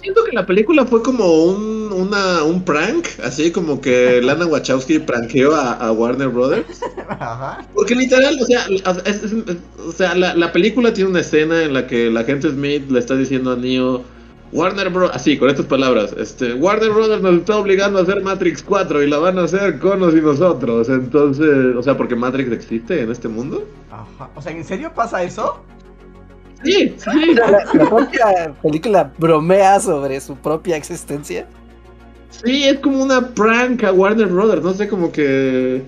Siento 0.00 0.24
que 0.24 0.32
la 0.32 0.46
película 0.46 0.86
fue 0.86 1.02
como 1.02 1.26
un, 1.44 1.92
una, 1.92 2.42
un 2.44 2.64
prank, 2.64 3.06
así 3.24 3.50
como 3.50 3.80
que 3.80 4.20
Lana 4.22 4.46
Wachowski 4.46 4.98
prankeó 5.00 5.54
a, 5.54 5.72
a 5.74 5.92
Warner 5.92 6.28
Brothers. 6.28 6.80
Ajá. 7.08 7.66
Porque 7.74 7.94
literal, 7.94 8.38
o 8.40 8.44
sea, 8.46 8.64
es- 9.04 9.22
es- 9.22 9.32
es- 9.32 9.56
o 9.86 9.92
sea 9.92 10.14
la, 10.14 10.34
la 10.34 10.52
película 10.52 10.92
tiene 10.94 11.10
una 11.10 11.20
escena 11.20 11.62
en 11.62 11.74
la 11.74 11.86
que 11.86 12.10
la 12.10 12.24
gente 12.24 12.48
Smith 12.50 12.90
le 12.90 12.98
está 13.00 13.16
diciendo 13.16 13.52
a 13.52 13.56
Neo, 13.56 14.02
Warner 14.52 14.90
Bros. 14.90 15.10
Así, 15.14 15.36
con 15.38 15.48
estas 15.50 15.66
palabras, 15.66 16.14
este, 16.18 16.54
Warner 16.54 16.90
Brothers 16.90 17.22
nos 17.22 17.34
está 17.36 17.56
obligando 17.56 17.98
a 17.98 18.02
hacer 18.02 18.22
Matrix 18.22 18.62
4 18.62 19.02
y 19.02 19.08
la 19.08 19.18
van 19.18 19.38
a 19.38 19.44
hacer 19.44 19.78
Conos 19.78 20.14
y 20.14 20.20
nosotros. 20.20 20.88
Entonces, 20.90 21.74
o 21.76 21.82
sea, 21.82 21.96
porque 21.96 22.14
Matrix 22.16 22.52
existe 22.52 23.00
en 23.00 23.10
este 23.10 23.28
mundo. 23.28 23.66
Ajá. 23.90 24.28
O 24.34 24.42
sea, 24.42 24.52
¿en 24.52 24.64
serio 24.64 24.92
pasa 24.94 25.22
eso? 25.22 25.60
Sí, 26.64 26.94
sí. 26.96 27.34
La, 27.34 27.50
la 27.72 27.88
propia 27.88 28.54
película 28.62 29.12
bromea 29.18 29.80
sobre 29.80 30.20
su 30.20 30.36
propia 30.36 30.76
existencia. 30.76 31.46
Sí, 32.44 32.64
es 32.64 32.78
como 32.80 33.02
una 33.02 33.34
prank 33.34 33.84
a 33.84 33.92
Warner 33.92 34.26
Brothers, 34.26 34.62
no 34.62 34.72
sé, 34.74 34.88
como 34.88 35.12
que... 35.12 35.82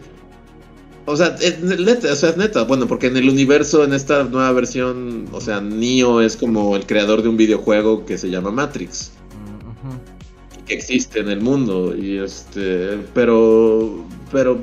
O 1.07 1.17
sea, 1.17 1.37
es 1.41 1.61
neta, 1.61 2.13
o 2.13 2.17
sea, 2.17 2.31
es 2.31 2.37
neta, 2.37 2.65
bueno, 2.65 2.87
porque 2.87 3.09
en 3.09 3.17
el 3.17 3.29
universo, 3.29 3.85
en 3.85 3.93
esta 3.93 4.25
nueva 4.25 4.53
versión, 4.53 5.27
o 5.33 5.41
sea, 5.41 5.61
Neo 5.61 6.23
es 6.23 6.37
como 6.37 6.77
el 6.77 6.87
creador 6.87 7.23
de 7.23 7.29
un 7.29 7.37
videojuego 7.37 8.07
que 8.07 8.17
se 8.17 8.31
llama 8.31 8.51
Matrix, 8.51 9.13
que 10.65 10.73
existe 10.73 11.21
en 11.21 11.29
el 11.29 11.43
mundo, 11.43 11.95
y 11.95 12.17
este, 12.19 12.99
pero, 13.13 14.07
pero, 14.33 14.59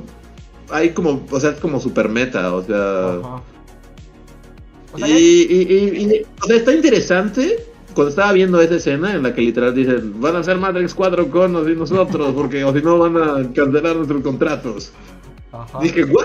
hay 0.71 0.91
como, 0.91 1.23
o 1.29 1.39
sea, 1.39 1.51
es 1.51 1.59
como 1.59 1.79
super 1.79 2.09
meta, 2.09 2.55
o 2.55 2.63
sea... 2.63 3.41
O 4.93 4.97
sea, 4.97 5.07
Y, 5.07 5.11
y, 5.13 5.61
y- 5.73 6.03
y- 6.15 6.25
o 6.41 6.45
sea, 6.47 6.55
está 6.57 6.73
interesante 6.73 7.65
cuando 7.93 8.09
estaba 8.09 8.31
viendo 8.33 8.59
esa 8.61 8.75
escena 8.75 9.13
en 9.15 9.23
la 9.23 9.33
que 9.33 9.41
literal 9.41 9.75
dicen, 9.75 10.19
van 10.21 10.35
a 10.35 10.39
hacer 10.39 10.57
Matrix 10.57 10.93
4 10.93 11.29
con 11.29 11.69
y 11.69 11.75
nosotros, 11.75 12.33
porque 12.33 12.63
o 12.63 12.73
si 12.73 12.81
no 12.81 12.97
van 12.99 13.17
a 13.17 13.51
cancelar 13.53 13.95
nuestros 13.97 14.21
contratos. 14.21 14.91
Ajá. 15.51 15.79
Dije, 15.81 16.05
wow, 16.05 16.23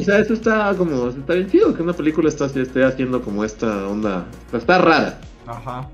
o 0.00 0.04
sea, 0.04 0.18
eso 0.18 0.34
está 0.34 0.74
como, 0.76 1.08
está 1.08 1.32
bien 1.34 1.50
chido 1.50 1.74
que 1.74 1.82
una 1.82 1.94
película 1.94 2.28
está, 2.28 2.44
esté 2.46 2.84
haciendo 2.84 3.22
como 3.22 3.42
esta 3.44 3.88
onda, 3.88 4.26
o 4.52 4.56
está 4.58 4.78
rara. 4.78 5.18
Ajá. 5.46 5.88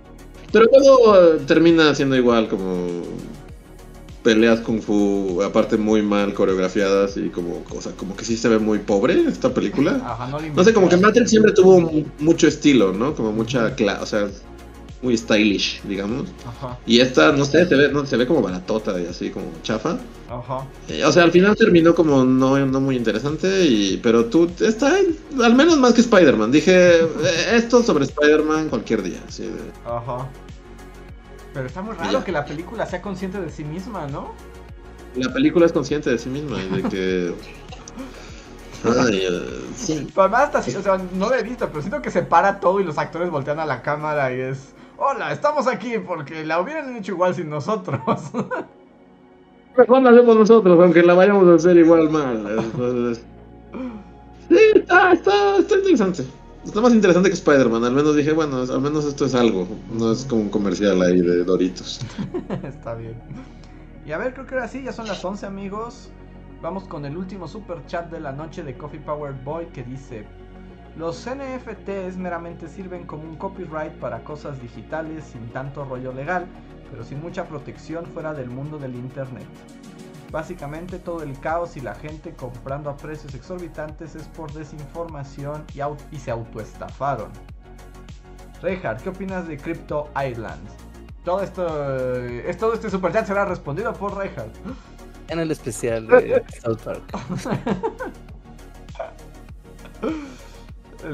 Pero 0.52 0.66
todo 0.66 1.36
termina 1.46 1.94
siendo 1.94 2.16
igual, 2.16 2.48
como 2.48 3.02
peleas 4.22 4.60
kung 4.60 4.80
fu, 4.80 5.42
aparte 5.42 5.76
muy 5.76 6.02
mal 6.02 6.32
coreografiadas 6.34 7.16
y 7.16 7.28
como, 7.30 7.62
o 7.70 7.80
sea, 7.82 7.92
como 7.92 8.14
que 8.16 8.24
sí 8.24 8.36
se 8.36 8.48
ve 8.48 8.58
muy 8.58 8.78
pobre 8.78 9.20
esta 9.28 9.52
película. 9.52 10.00
Ajá, 10.04 10.26
no 10.28 10.38
No 10.40 10.64
sé, 10.64 10.72
como 10.72 10.88
que. 10.88 10.96
Matrix 10.96 11.30
siempre 11.30 11.52
tuvo 11.52 11.80
mu- 11.80 12.04
mucho 12.20 12.46
estilo, 12.46 12.92
¿no? 12.92 13.14
Como 13.14 13.32
mucha 13.32 13.74
o 14.00 14.06
sea, 14.06 14.28
muy 15.02 15.16
stylish, 15.16 15.82
digamos. 15.82 16.28
Ajá. 16.46 16.78
Y 16.86 17.00
esta, 17.00 17.32
no 17.32 17.44
sé, 17.44 17.66
se 17.66 17.74
ve, 17.74 17.88
no, 17.92 18.06
se 18.06 18.16
ve 18.16 18.24
como 18.26 18.40
baratota 18.42 19.00
y 19.00 19.06
así, 19.06 19.30
como 19.30 19.46
chafa. 19.64 19.98
Ajá. 20.30 20.64
Eh, 20.88 21.04
o 21.04 21.10
sea, 21.10 21.24
al 21.24 21.32
final 21.32 21.56
terminó 21.56 21.92
como 21.94 22.22
no, 22.24 22.64
no 22.64 22.80
muy 22.80 22.96
interesante, 22.96 23.66
y, 23.66 23.98
pero 24.02 24.26
tú, 24.26 24.48
está 24.60 24.96
al 25.42 25.54
menos 25.54 25.76
más 25.78 25.94
que 25.94 26.00
Spider-Man. 26.02 26.52
Dije, 26.52 27.00
eh, 27.00 27.06
esto 27.54 27.82
sobre 27.82 28.04
Spider-Man 28.04 28.68
cualquier 28.68 29.02
día. 29.02 29.18
así 29.26 29.42
de- 29.42 29.50
Ajá. 29.84 30.30
Pero 31.54 31.66
está 31.66 31.82
muy 31.82 31.94
raro 31.94 32.24
que 32.24 32.32
la 32.32 32.44
película 32.44 32.86
sea 32.86 33.02
consciente 33.02 33.40
de 33.40 33.50
sí 33.50 33.64
misma, 33.64 34.06
¿no? 34.06 34.32
La 35.14 35.32
película 35.32 35.66
es 35.66 35.72
consciente 35.72 36.10
de 36.10 36.18
sí 36.18 36.30
misma 36.30 36.58
y 36.62 36.82
de 36.82 36.88
que... 36.88 37.34
Ay, 38.84 39.20
eh, 39.22 39.66
sí. 39.76 40.08
Además 40.16 40.42
hasta 40.44 40.58
así, 40.58 40.74
o 40.74 40.82
sea, 40.82 40.98
no 41.14 41.28
lo 41.28 41.34
he 41.34 41.42
visto, 41.42 41.68
pero 41.68 41.82
siento 41.82 42.02
que 42.02 42.10
se 42.10 42.22
para 42.22 42.58
todo 42.58 42.80
y 42.80 42.84
los 42.84 42.98
actores 42.98 43.30
voltean 43.30 43.60
a 43.60 43.66
la 43.66 43.82
cámara 43.82 44.34
y 44.34 44.40
es... 44.40 44.74
Hola, 44.96 45.32
estamos 45.32 45.66
aquí 45.66 45.98
porque 45.98 46.44
la 46.44 46.60
hubieran 46.60 46.96
hecho 46.96 47.12
igual 47.12 47.34
sin 47.34 47.50
nosotros. 47.50 48.00
Mejor 49.76 50.02
la 50.02 50.10
hacemos 50.10 50.36
nosotros, 50.36 50.78
aunque 50.80 51.02
la 51.02 51.14
vayamos 51.14 51.48
a 51.48 51.54
hacer 51.54 51.76
igual 51.76 52.10
mal. 52.10 52.46
Entonces, 52.58 53.24
sí, 54.48 54.58
está, 54.74 55.12
está, 55.12 55.56
está 55.58 55.76
interesante. 55.76 56.24
Está 56.64 56.80
más 56.80 56.94
interesante 56.94 57.28
que 57.28 57.34
Spider-Man. 57.34 57.84
Al 57.84 57.92
menos 57.92 58.14
dije, 58.14 58.32
bueno, 58.32 58.58
al 58.58 58.80
menos 58.80 59.04
esto 59.04 59.24
es 59.24 59.34
algo. 59.34 59.66
No 59.92 60.12
es 60.12 60.24
como 60.24 60.42
un 60.42 60.48
comercial 60.48 61.02
ahí 61.02 61.20
de 61.20 61.44
Doritos. 61.44 62.00
Está 62.62 62.94
bien. 62.94 63.14
Y 64.06 64.12
a 64.12 64.18
ver, 64.18 64.32
creo 64.32 64.46
que 64.46 64.54
ahora 64.54 64.68
sí, 64.68 64.82
ya 64.82 64.92
son 64.92 65.06
las 65.08 65.24
11 65.24 65.46
amigos. 65.46 66.10
Vamos 66.62 66.84
con 66.84 67.04
el 67.04 67.16
último 67.16 67.48
super 67.48 67.84
chat 67.86 68.08
de 68.10 68.20
la 68.20 68.30
noche 68.30 68.62
de 68.62 68.76
Coffee 68.76 69.00
Power 69.00 69.32
Boy 69.44 69.66
que 69.66 69.82
dice: 69.82 70.24
Los 70.96 71.26
NFTs 71.26 72.16
meramente 72.16 72.68
sirven 72.68 73.04
como 73.06 73.24
un 73.24 73.36
copyright 73.36 73.94
para 73.94 74.22
cosas 74.22 74.62
digitales 74.62 75.24
sin 75.32 75.48
tanto 75.48 75.84
rollo 75.84 76.12
legal, 76.12 76.46
pero 76.92 77.02
sin 77.02 77.20
mucha 77.20 77.48
protección 77.48 78.06
fuera 78.06 78.32
del 78.34 78.48
mundo 78.48 78.78
del 78.78 78.94
internet. 78.94 79.46
Básicamente 80.32 80.98
todo 80.98 81.22
el 81.22 81.38
caos 81.40 81.76
y 81.76 81.80
la 81.82 81.94
gente 81.94 82.32
comprando 82.32 82.88
a 82.88 82.96
precios 82.96 83.34
exorbitantes 83.34 84.14
es 84.14 84.22
por 84.28 84.50
desinformación 84.52 85.62
y, 85.74 85.78
au- 85.80 85.96
y 86.10 86.18
se 86.18 86.30
autoestafaron. 86.30 87.30
Reinhardt, 88.62 89.02
¿qué 89.02 89.10
opinas 89.10 89.46
de 89.46 89.58
Crypto 89.58 90.08
Island? 90.16 90.66
Todo 91.24 91.42
esto, 91.42 91.66
eh, 91.68 92.44
es- 92.48 92.56
todo 92.56 92.72
este 92.72 92.88
superchat 92.90 93.26
será 93.26 93.44
respondido 93.44 93.92
por 93.92 94.16
Reinhardt. 94.16 94.56
En 95.28 95.38
el 95.38 95.50
especial 95.50 96.06
de 96.08 96.42
South 96.62 96.78
Park. 96.82 97.02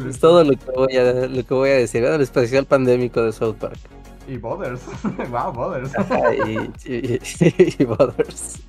Es 0.06 0.20
todo 0.20 0.44
lo 0.44 0.50
que 0.52 0.70
voy 0.74 0.96
a, 0.96 1.12
lo 1.26 1.44
que 1.44 1.54
voy 1.54 1.70
a 1.70 1.74
decir. 1.74 2.04
En 2.04 2.12
el 2.14 2.20
especial 2.20 2.66
pandémico 2.66 3.22
de 3.22 3.32
South 3.32 3.56
Park. 3.56 3.78
Y 4.28 4.36
Bothers. 4.36 4.82
wow, 5.30 5.52
Bothers. 5.52 5.92
Y, 6.46 6.92
y, 6.92 7.20
y 7.78 7.84
Brothers. 7.84 8.60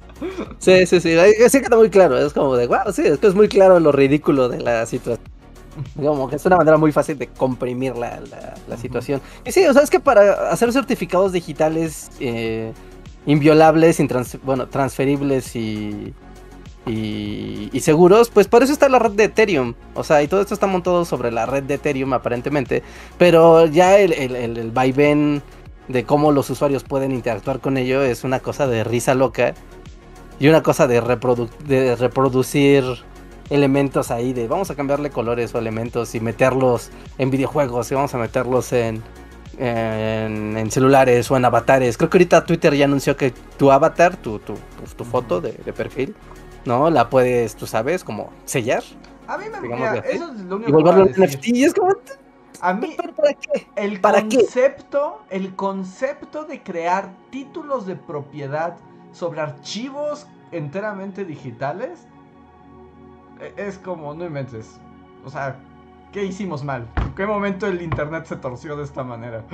Sí, 0.58 0.86
sí, 0.86 1.00
sí. 1.00 1.16
Sí 1.50 1.62
queda 1.62 1.78
muy 1.78 1.90
claro. 1.90 2.18
Es 2.18 2.34
como 2.34 2.56
de, 2.56 2.68
wow, 2.68 2.92
sí, 2.94 3.04
es 3.06 3.20
que 3.20 3.28
es 3.28 3.36
muy 3.36 3.48
claro 3.48 3.80
lo 3.80 3.92
ridículo 3.92 4.50
de 4.50 4.60
la 4.60 4.86
situación. 4.86 5.26
Como 5.96 6.30
que 6.30 6.36
es 6.38 6.46
una 6.46 6.58
manera 6.58 6.78
muy 6.78 6.92
fácil 6.92 7.18
de 7.18 7.28
comprimir 7.28 7.96
la, 7.96 8.20
la, 8.68 8.78
situación. 8.78 9.22
Y 9.46 9.52
sí, 9.52 9.66
o 9.66 9.74
sea, 9.74 9.82
es 9.82 9.90
que 9.90 10.00
para 10.00 10.50
hacer 10.52 10.74
certificados 10.74 11.32
digitales 11.32 12.10
eh, 12.20 12.74
inviolables, 13.26 14.00
intrans- 14.00 14.40
bueno, 14.44 14.68
transferibles 14.68 15.56
y, 15.56 16.14
y, 16.86 17.70
y 17.72 17.80
seguros, 17.82 18.30
pues 18.30 18.48
por 18.48 18.64
eso 18.64 18.74
está 18.74 18.90
la 18.90 19.00
red 19.00 19.12
de 19.12 19.26
Ethereum. 19.26 19.74
O 19.94 20.04
sea, 20.04 20.24
y 20.24 20.28
todo 20.28 20.42
esto 20.42 20.54
está 20.54 20.68
montado 20.68 21.06
sobre 21.06 21.32
la 21.32 21.46
red 21.46 21.64
de 21.64 21.76
Ethereum 21.76 22.14
aparentemente. 22.14 22.84
Pero 23.18 23.66
ya 23.66 23.98
el, 23.98 24.14
el, 24.14 24.36
el, 24.36 24.58
el 24.58 24.72
vaivén 24.72 25.42
de 25.88 26.04
cómo 26.04 26.32
los 26.32 26.50
usuarios 26.50 26.84
pueden 26.84 27.12
interactuar 27.12 27.60
con 27.60 27.78
ello 27.78 28.02
es 28.04 28.24
una 28.24 28.40
cosa 28.40 28.68
de 28.68 28.84
risa 28.84 29.14
loca. 29.14 29.54
Y 30.42 30.48
una 30.48 30.64
cosa 30.64 30.88
de, 30.88 31.04
reprodu- 31.04 31.50
de 31.68 31.98
reproducir 31.98 32.86
elementos 33.50 34.10
ahí 34.10 34.32
de 34.32 34.48
vamos 34.48 34.72
a 34.72 34.76
cambiarle 34.76 35.10
colores 35.10 35.54
o 35.54 35.60
elementos 35.60 36.16
y 36.16 36.22
meterlos 36.22 36.92
en 37.18 37.30
videojuegos 37.30 37.92
y 37.92 37.96
vamos 37.96 38.14
a 38.14 38.20
meterlos 38.20 38.72
en, 38.72 39.04
en, 39.58 40.56
en 40.56 40.72
celulares 40.72 41.30
o 41.30 41.36
en 41.36 41.44
avatares. 41.44 41.98
Creo 41.98 42.10
que 42.10 42.18
ahorita 42.20 42.46
Twitter 42.46 42.74
ya 42.74 42.86
anunció 42.86 43.18
que 43.18 43.34
tu 43.58 43.70
avatar, 43.70 44.16
tu, 44.16 44.40
tu, 44.40 44.54
tu, 44.54 44.96
tu 44.96 45.04
foto 45.04 45.42
de, 45.42 45.52
de 45.52 45.74
perfil, 45.74 46.16
¿no? 46.66 46.90
La 46.90 47.10
puedes, 47.10 47.56
tú 47.56 47.68
sabes, 47.68 48.04
como 48.04 48.32
sellar 48.46 48.84
A 49.28 49.38
mí 49.38 49.46
me 49.50 49.60
mira, 49.62 50.00
eso 50.00 50.32
es 50.34 50.42
lo 50.42 50.56
único 50.58 50.70
y 50.70 50.72
volverlo 50.72 51.04
a 51.04 51.06
NFT. 51.06 51.48
Y 51.48 51.64
es 51.64 51.74
como, 51.74 51.94
A 52.62 52.74
mí, 52.74 52.96
¿pero 52.98 53.14
para 53.16 53.34
qué? 53.34 53.68
el 53.76 54.02
¿Para 54.02 54.28
qué? 54.28 54.38
concepto, 54.38 55.26
el 55.30 55.56
concepto 55.56 56.46
de 56.46 56.64
crear 56.64 57.14
títulos 57.30 57.86
de 57.86 57.96
propiedad 57.96 58.78
sobre 59.12 59.42
archivos 59.42 60.28
enteramente 60.52 61.26
digitales 61.26 62.08
e- 63.40 63.54
es 63.58 63.78
como, 63.78 64.14
no 64.14 64.26
inventes. 64.26 64.80
O 65.24 65.30
sea, 65.30 65.60
¿qué 66.12 66.26
hicimos 66.26 66.64
mal? 66.64 66.88
¿En 66.96 67.14
qué 67.16 67.26
momento 67.26 67.68
el 67.68 67.82
internet 67.82 68.26
se 68.26 68.36
torció 68.38 68.76
de 68.76 68.84
esta 68.84 69.04
manera? 69.04 69.46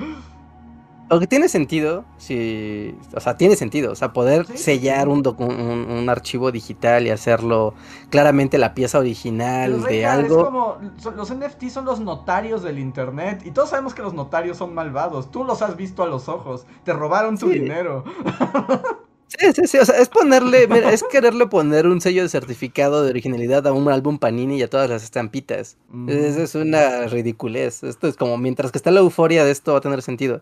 Lo 1.09 1.19
que 1.19 1.27
tiene 1.27 1.49
sentido, 1.49 2.03
sí, 2.17 2.95
o 3.15 3.19
sea, 3.19 3.37
tiene 3.37 3.55
sentido, 3.55 3.91
o 3.91 3.95
sea, 3.95 4.11
poder 4.11 4.47
Sí, 4.47 4.57
sellar 4.57 5.07
un, 5.07 5.21
un, 5.37 5.51
un 5.91 6.09
archivo 6.09 6.51
digital 6.51 7.05
y 7.05 7.11
hacerlo 7.11 7.75
claramente 8.09 8.57
la 8.57 8.73
pieza 8.73 8.97
original 8.99 9.83
de 9.83 10.05
algo. 10.05 10.39
Es 10.39 10.45
como, 10.45 10.77
son- 10.97 11.15
los 11.15 11.29
NFT 11.29 11.69
son 11.69 11.85
los 11.85 11.99
notarios 11.99 12.63
del 12.63 12.79
internet 12.79 13.43
y 13.45 13.51
todos 13.51 13.69
sabemos 13.69 13.93
que 13.93 14.01
los 14.01 14.13
notarios 14.15 14.57
son 14.57 14.73
malvados. 14.73 15.29
Tú 15.29 15.43
los 15.43 15.61
has 15.61 15.75
visto 15.77 16.01
a 16.01 16.07
los 16.07 16.27
ojos. 16.27 16.65
Te 16.83 16.91
robaron 16.93 17.37
tu 17.37 17.51
Sí. 17.51 17.59
dinero. 17.59 18.03
Sí, 19.27 19.47
sí, 19.53 19.67
sí, 19.67 19.77
o 19.79 19.85
sea, 19.85 19.97
es 19.99 20.07
ponerle, 20.07 20.67
mira, 20.67 20.91
es 20.93 21.03
quererle 21.03 21.47
poner 21.47 21.87
un 21.87 21.99
sello 21.99 22.21
de 22.21 22.29
certificado 22.29 23.03
de 23.03 23.09
originalidad 23.09 23.65
a 23.67 23.73
un 23.73 23.89
álbum 23.89 24.19
Panini 24.19 24.57
y 24.57 24.61
a 24.61 24.69
todas 24.69 24.87
las 24.89 25.03
estampitas. 25.03 25.77
Es, 26.07 26.37
es 26.37 26.55
una 26.55 27.07
ridiculez. 27.07 27.83
Esto 27.83 28.07
es 28.07 28.15
como 28.17 28.37
mientras 28.37 28.71
que 28.71 28.77
está 28.77 28.91
la 28.91 28.99
euforia 28.99 29.43
de 29.43 29.51
esto 29.51 29.71
va 29.73 29.79
a 29.79 29.81
tener 29.81 30.03
sentido. 30.03 30.41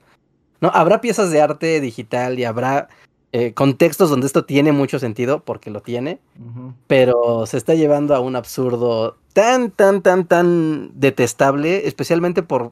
No, 0.63 0.71
habrá 0.73 1.01
piezas 1.01 1.29
de 1.29 1.41
arte 1.41 1.81
digital 1.81 2.39
y 2.39 2.45
habrá 2.45 2.87
eh, 3.33 3.53
contextos 3.53 4.09
donde 4.09 4.27
esto 4.27 4.45
tiene 4.45 4.71
mucho 4.71 4.97
sentido, 4.97 5.43
porque 5.43 5.69
lo 5.69 5.81
tiene, 5.81 6.19
pero 6.87 7.45
se 7.45 7.57
está 7.57 7.73
llevando 7.75 8.15
a 8.15 8.21
un 8.21 8.37
absurdo 8.37 9.17
tan, 9.33 9.71
tan, 9.71 10.01
tan, 10.01 10.25
tan 10.25 10.91
detestable, 10.97 11.85
especialmente 11.85 12.43
por, 12.43 12.71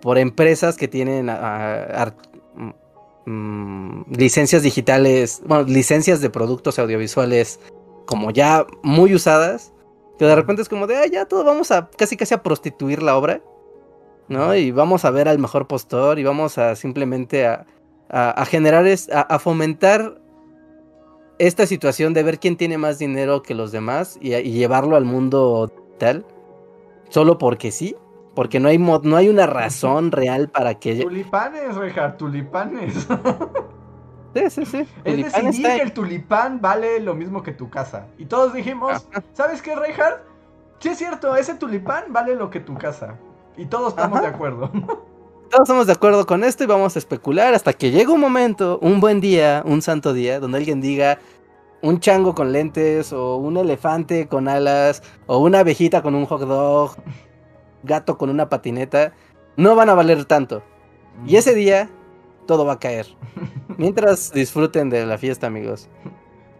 por 0.00 0.18
empresas 0.18 0.76
que 0.76 0.86
tienen 0.86 1.28
a- 1.30 1.34
a- 1.34 1.82
ar- 2.02 2.16
mm, 2.54 3.30
mm, 3.30 4.04
licencias 4.16 4.62
digitales, 4.62 5.42
bueno, 5.44 5.64
licencias 5.64 6.20
de 6.20 6.30
productos 6.30 6.78
audiovisuales 6.78 7.58
como 8.06 8.30
ya 8.30 8.66
muy 8.84 9.14
usadas, 9.14 9.72
que 10.16 10.26
de 10.26 10.36
repente 10.36 10.62
es 10.62 10.68
como 10.68 10.86
de, 10.86 10.96
ah, 10.96 11.06
ya 11.06 11.24
todo 11.24 11.42
vamos 11.42 11.72
a 11.72 11.90
casi 11.96 12.16
casi 12.16 12.34
a 12.34 12.42
prostituir 12.44 13.02
la 13.02 13.16
obra, 13.16 13.40
¿no? 14.30 14.54
Y 14.54 14.70
vamos 14.70 15.04
a 15.04 15.10
ver 15.10 15.28
al 15.28 15.38
mejor 15.38 15.66
postor 15.66 16.18
y 16.18 16.24
vamos 16.24 16.56
a 16.56 16.74
simplemente 16.76 17.46
a, 17.46 17.66
a- 18.08 18.30
a 18.30 18.44
generar, 18.46 18.86
es- 18.86 19.10
a, 19.10 19.20
a 19.20 19.38
fomentar 19.38 20.18
esta 21.38 21.66
situación 21.66 22.14
de 22.14 22.22
ver 22.22 22.38
quién 22.38 22.56
tiene 22.56 22.78
más 22.78 22.98
dinero 22.98 23.42
que 23.42 23.54
los 23.54 23.72
demás 23.72 24.18
y, 24.20 24.34
y 24.34 24.52
llevarlo 24.52 24.96
al 24.96 25.04
mundo 25.04 25.70
tal, 25.98 26.24
solo 27.08 27.36
porque 27.38 27.70
sí, 27.70 27.96
porque 28.34 28.60
no 28.60 28.68
hay, 28.68 28.78
mo- 28.78 29.00
no 29.02 29.16
hay 29.16 29.28
una 29.28 29.46
razón 29.46 30.12
real 30.12 30.48
para 30.48 30.74
que... 30.74 31.02
Tulipanes, 31.02 31.74
Rejar, 31.76 32.16
tulipanes. 32.16 33.06
Sí, 34.32 34.48
sí, 34.48 34.64
sí. 34.64 34.78
Es 34.78 34.86
Tulipán 35.02 35.44
decidir 35.46 35.66
está- 35.66 35.76
que 35.76 35.82
el 35.82 35.92
tulipán 35.92 36.60
vale 36.60 37.00
lo 37.00 37.16
mismo 37.16 37.42
que 37.42 37.50
tu 37.50 37.68
casa. 37.68 38.06
Y 38.16 38.26
todos 38.26 38.52
dijimos, 38.54 38.92
Ajá. 39.10 39.24
¿sabes 39.32 39.60
qué, 39.60 39.74
Reinhardt? 39.74 40.20
Sí 40.78 40.90
es 40.90 40.98
cierto, 40.98 41.34
ese 41.34 41.54
tulipán 41.56 42.04
vale 42.12 42.36
lo 42.36 42.48
que 42.48 42.60
tu 42.60 42.74
casa. 42.78 43.18
Y 43.60 43.66
todos 43.66 43.90
estamos 43.90 44.20
Ajá. 44.20 44.28
de 44.28 44.34
acuerdo. 44.34 44.70
Todos 45.50 45.62
estamos 45.64 45.86
de 45.86 45.92
acuerdo 45.92 46.26
con 46.26 46.44
esto 46.44 46.64
y 46.64 46.66
vamos 46.66 46.96
a 46.96 46.98
especular 46.98 47.52
hasta 47.52 47.74
que 47.74 47.90
llegue 47.90 48.10
un 48.10 48.20
momento, 48.20 48.78
un 48.80 49.00
buen 49.00 49.20
día, 49.20 49.62
un 49.66 49.82
santo 49.82 50.14
día, 50.14 50.40
donde 50.40 50.56
alguien 50.56 50.80
diga 50.80 51.18
un 51.82 52.00
chango 52.00 52.34
con 52.34 52.52
lentes 52.52 53.12
o 53.12 53.36
un 53.36 53.58
elefante 53.58 54.28
con 54.28 54.48
alas 54.48 55.02
o 55.26 55.38
una 55.38 55.58
abejita 55.58 56.00
con 56.00 56.14
un 56.14 56.24
hot 56.24 56.40
dog, 56.40 56.96
gato 57.82 58.16
con 58.16 58.30
una 58.30 58.48
patineta, 58.48 59.12
no 59.58 59.76
van 59.76 59.90
a 59.90 59.94
valer 59.94 60.24
tanto. 60.24 60.62
Y 61.26 61.36
ese 61.36 61.54
día 61.54 61.90
todo 62.46 62.64
va 62.64 62.74
a 62.74 62.78
caer. 62.78 63.08
Mientras 63.76 64.32
disfruten 64.32 64.88
de 64.88 65.04
la 65.04 65.18
fiesta, 65.18 65.48
amigos. 65.48 65.90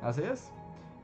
Así 0.02 0.20
es. 0.22 0.52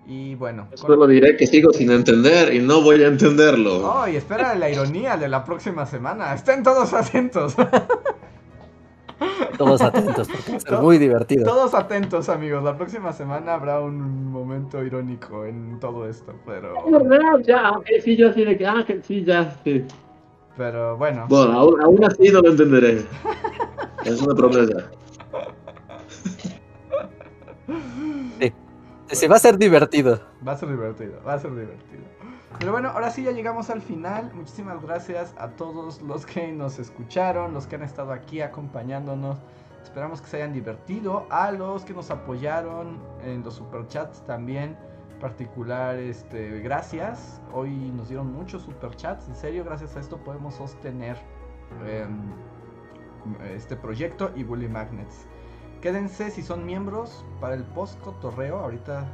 Y 0.09 0.35
bueno. 0.37 0.69
con- 0.69 0.79
Solo 0.79 1.07
diré 1.07 1.37
que 1.37 1.47
sigo 1.47 1.73
sin 1.73 1.91
entender 1.91 2.55
y 2.55 2.61
no 2.61 2.81
voy 2.83 3.03
a 3.03 3.09
entenderlo. 3.09 3.79
Oh, 4.03 4.07
y 4.09 4.17
espera 4.17 4.55
la 4.55 4.71
ironía 4.71 5.17
de 5.17 5.29
la 5.29 5.45
próxima 5.45 5.85
semana. 5.87 6.33
Estén 6.35 6.63
todos 6.63 6.93
atentos. 6.95 7.55
Todos 9.57 9.81
atentos, 9.81 10.29
porque 10.29 10.51
va 10.53 10.57
a 10.59 10.61
ser 10.61 10.73
muy 10.81 10.99
divertido. 10.99 11.45
todos 11.47 11.73
atentos, 11.73 12.29
amigos. 12.29 12.63
La 12.63 12.77
próxima 12.77 13.15
semana 13.15 13.55
habrá 13.55 13.81
un 13.81 14.31
momento 14.31 14.85
irónico 14.85 15.47
en 15.47 15.81
todo 15.81 16.07
esto. 16.07 16.35
Pero, 16.45 16.75
Ya, 17.47 17.73
sí, 18.05 18.15
yo 18.17 18.29
así 18.29 18.45
de 18.45 18.59
que, 18.59 18.67
ah, 18.67 18.85
que 18.87 19.01
sí, 19.03 19.25
ya, 19.25 19.57
sí. 19.65 19.83
pero 20.59 20.99
bueno. 20.99 21.25
Bueno, 21.31 21.53
aún, 21.59 21.81
aún 21.81 22.05
así 22.05 22.29
no 22.31 22.43
lo 22.43 22.51
entenderé. 22.51 23.05
Es 24.05 24.21
una 24.21 24.35
promesa. 24.37 24.91
Se 29.11 29.29
va 29.29 29.37
a 29.37 29.39
ser 29.39 29.57
divertido. 29.59 30.21
Va 30.47 30.53
a 30.53 30.57
ser 30.57 30.69
divertido, 30.69 31.21
va 31.27 31.35
a 31.35 31.39
ser 31.39 31.51
divertido. 31.51 32.05
Pero 32.59 32.73
bueno, 32.73 32.89
ahora 32.89 33.11
sí 33.11 33.23
ya 33.23 33.33
llegamos 33.33 33.71
al 33.71 33.83
final. 33.83 34.33
Muchísimas 34.35 34.83
gracias 34.83 35.35
a 35.39 35.49
todos 35.51 36.01
los 36.03 36.27
que 36.27 36.53
nos 36.53 36.79
escucharon, 36.79 37.53
los 37.53 37.67
que 37.67 37.77
han 37.77 37.83
estado 37.83 38.13
aquí 38.13 38.41
acompañándonos. 38.41 39.37
Esperamos 39.83 40.21
que 40.21 40.29
se 40.29 40.37
hayan 40.39 40.53
divertido. 40.53 41.27
A 41.31 41.53
los 41.53 41.85
que 41.85 41.93
nos 41.93 42.11
apoyaron 42.11 42.99
en 43.23 43.43
los 43.45 43.55
superchats 43.55 44.25
también. 44.25 44.77
Particular, 45.21 45.97
este, 45.97 46.61
gracias. 46.61 47.41
Hoy 47.53 47.71
nos 47.71 48.09
dieron 48.09 48.33
muchos 48.33 48.63
superchats. 48.63 49.29
En 49.29 49.37
serio, 49.37 49.65
gracias 49.65 49.97
a 49.97 50.01
esto 50.01 50.17
podemos 50.19 50.55
sostener 50.55 51.17
em, 51.87 52.33
este 53.55 53.77
proyecto 53.77 54.31
y 54.35 54.45
Bully 54.45 54.69
Magnets. 54.69 55.27
Quédense 55.81 56.31
si 56.31 56.43
son 56.43 56.65
miembros 56.67 57.25
para 57.41 57.55
el 57.55 57.63
post 57.65 58.01
cotorreo. 58.01 58.59
Ahorita 58.59 59.05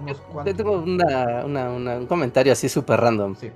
unos 0.00 0.16
Yo 0.18 0.24
cuantos. 0.24 0.56
tengo 0.56 0.72
una, 0.72 1.44
una- 1.44 1.70
una- 1.70 1.96
un 1.98 2.06
comentario 2.06 2.52
así 2.52 2.68
súper 2.68 3.00
random. 3.00 3.36
Sí. 3.36 3.50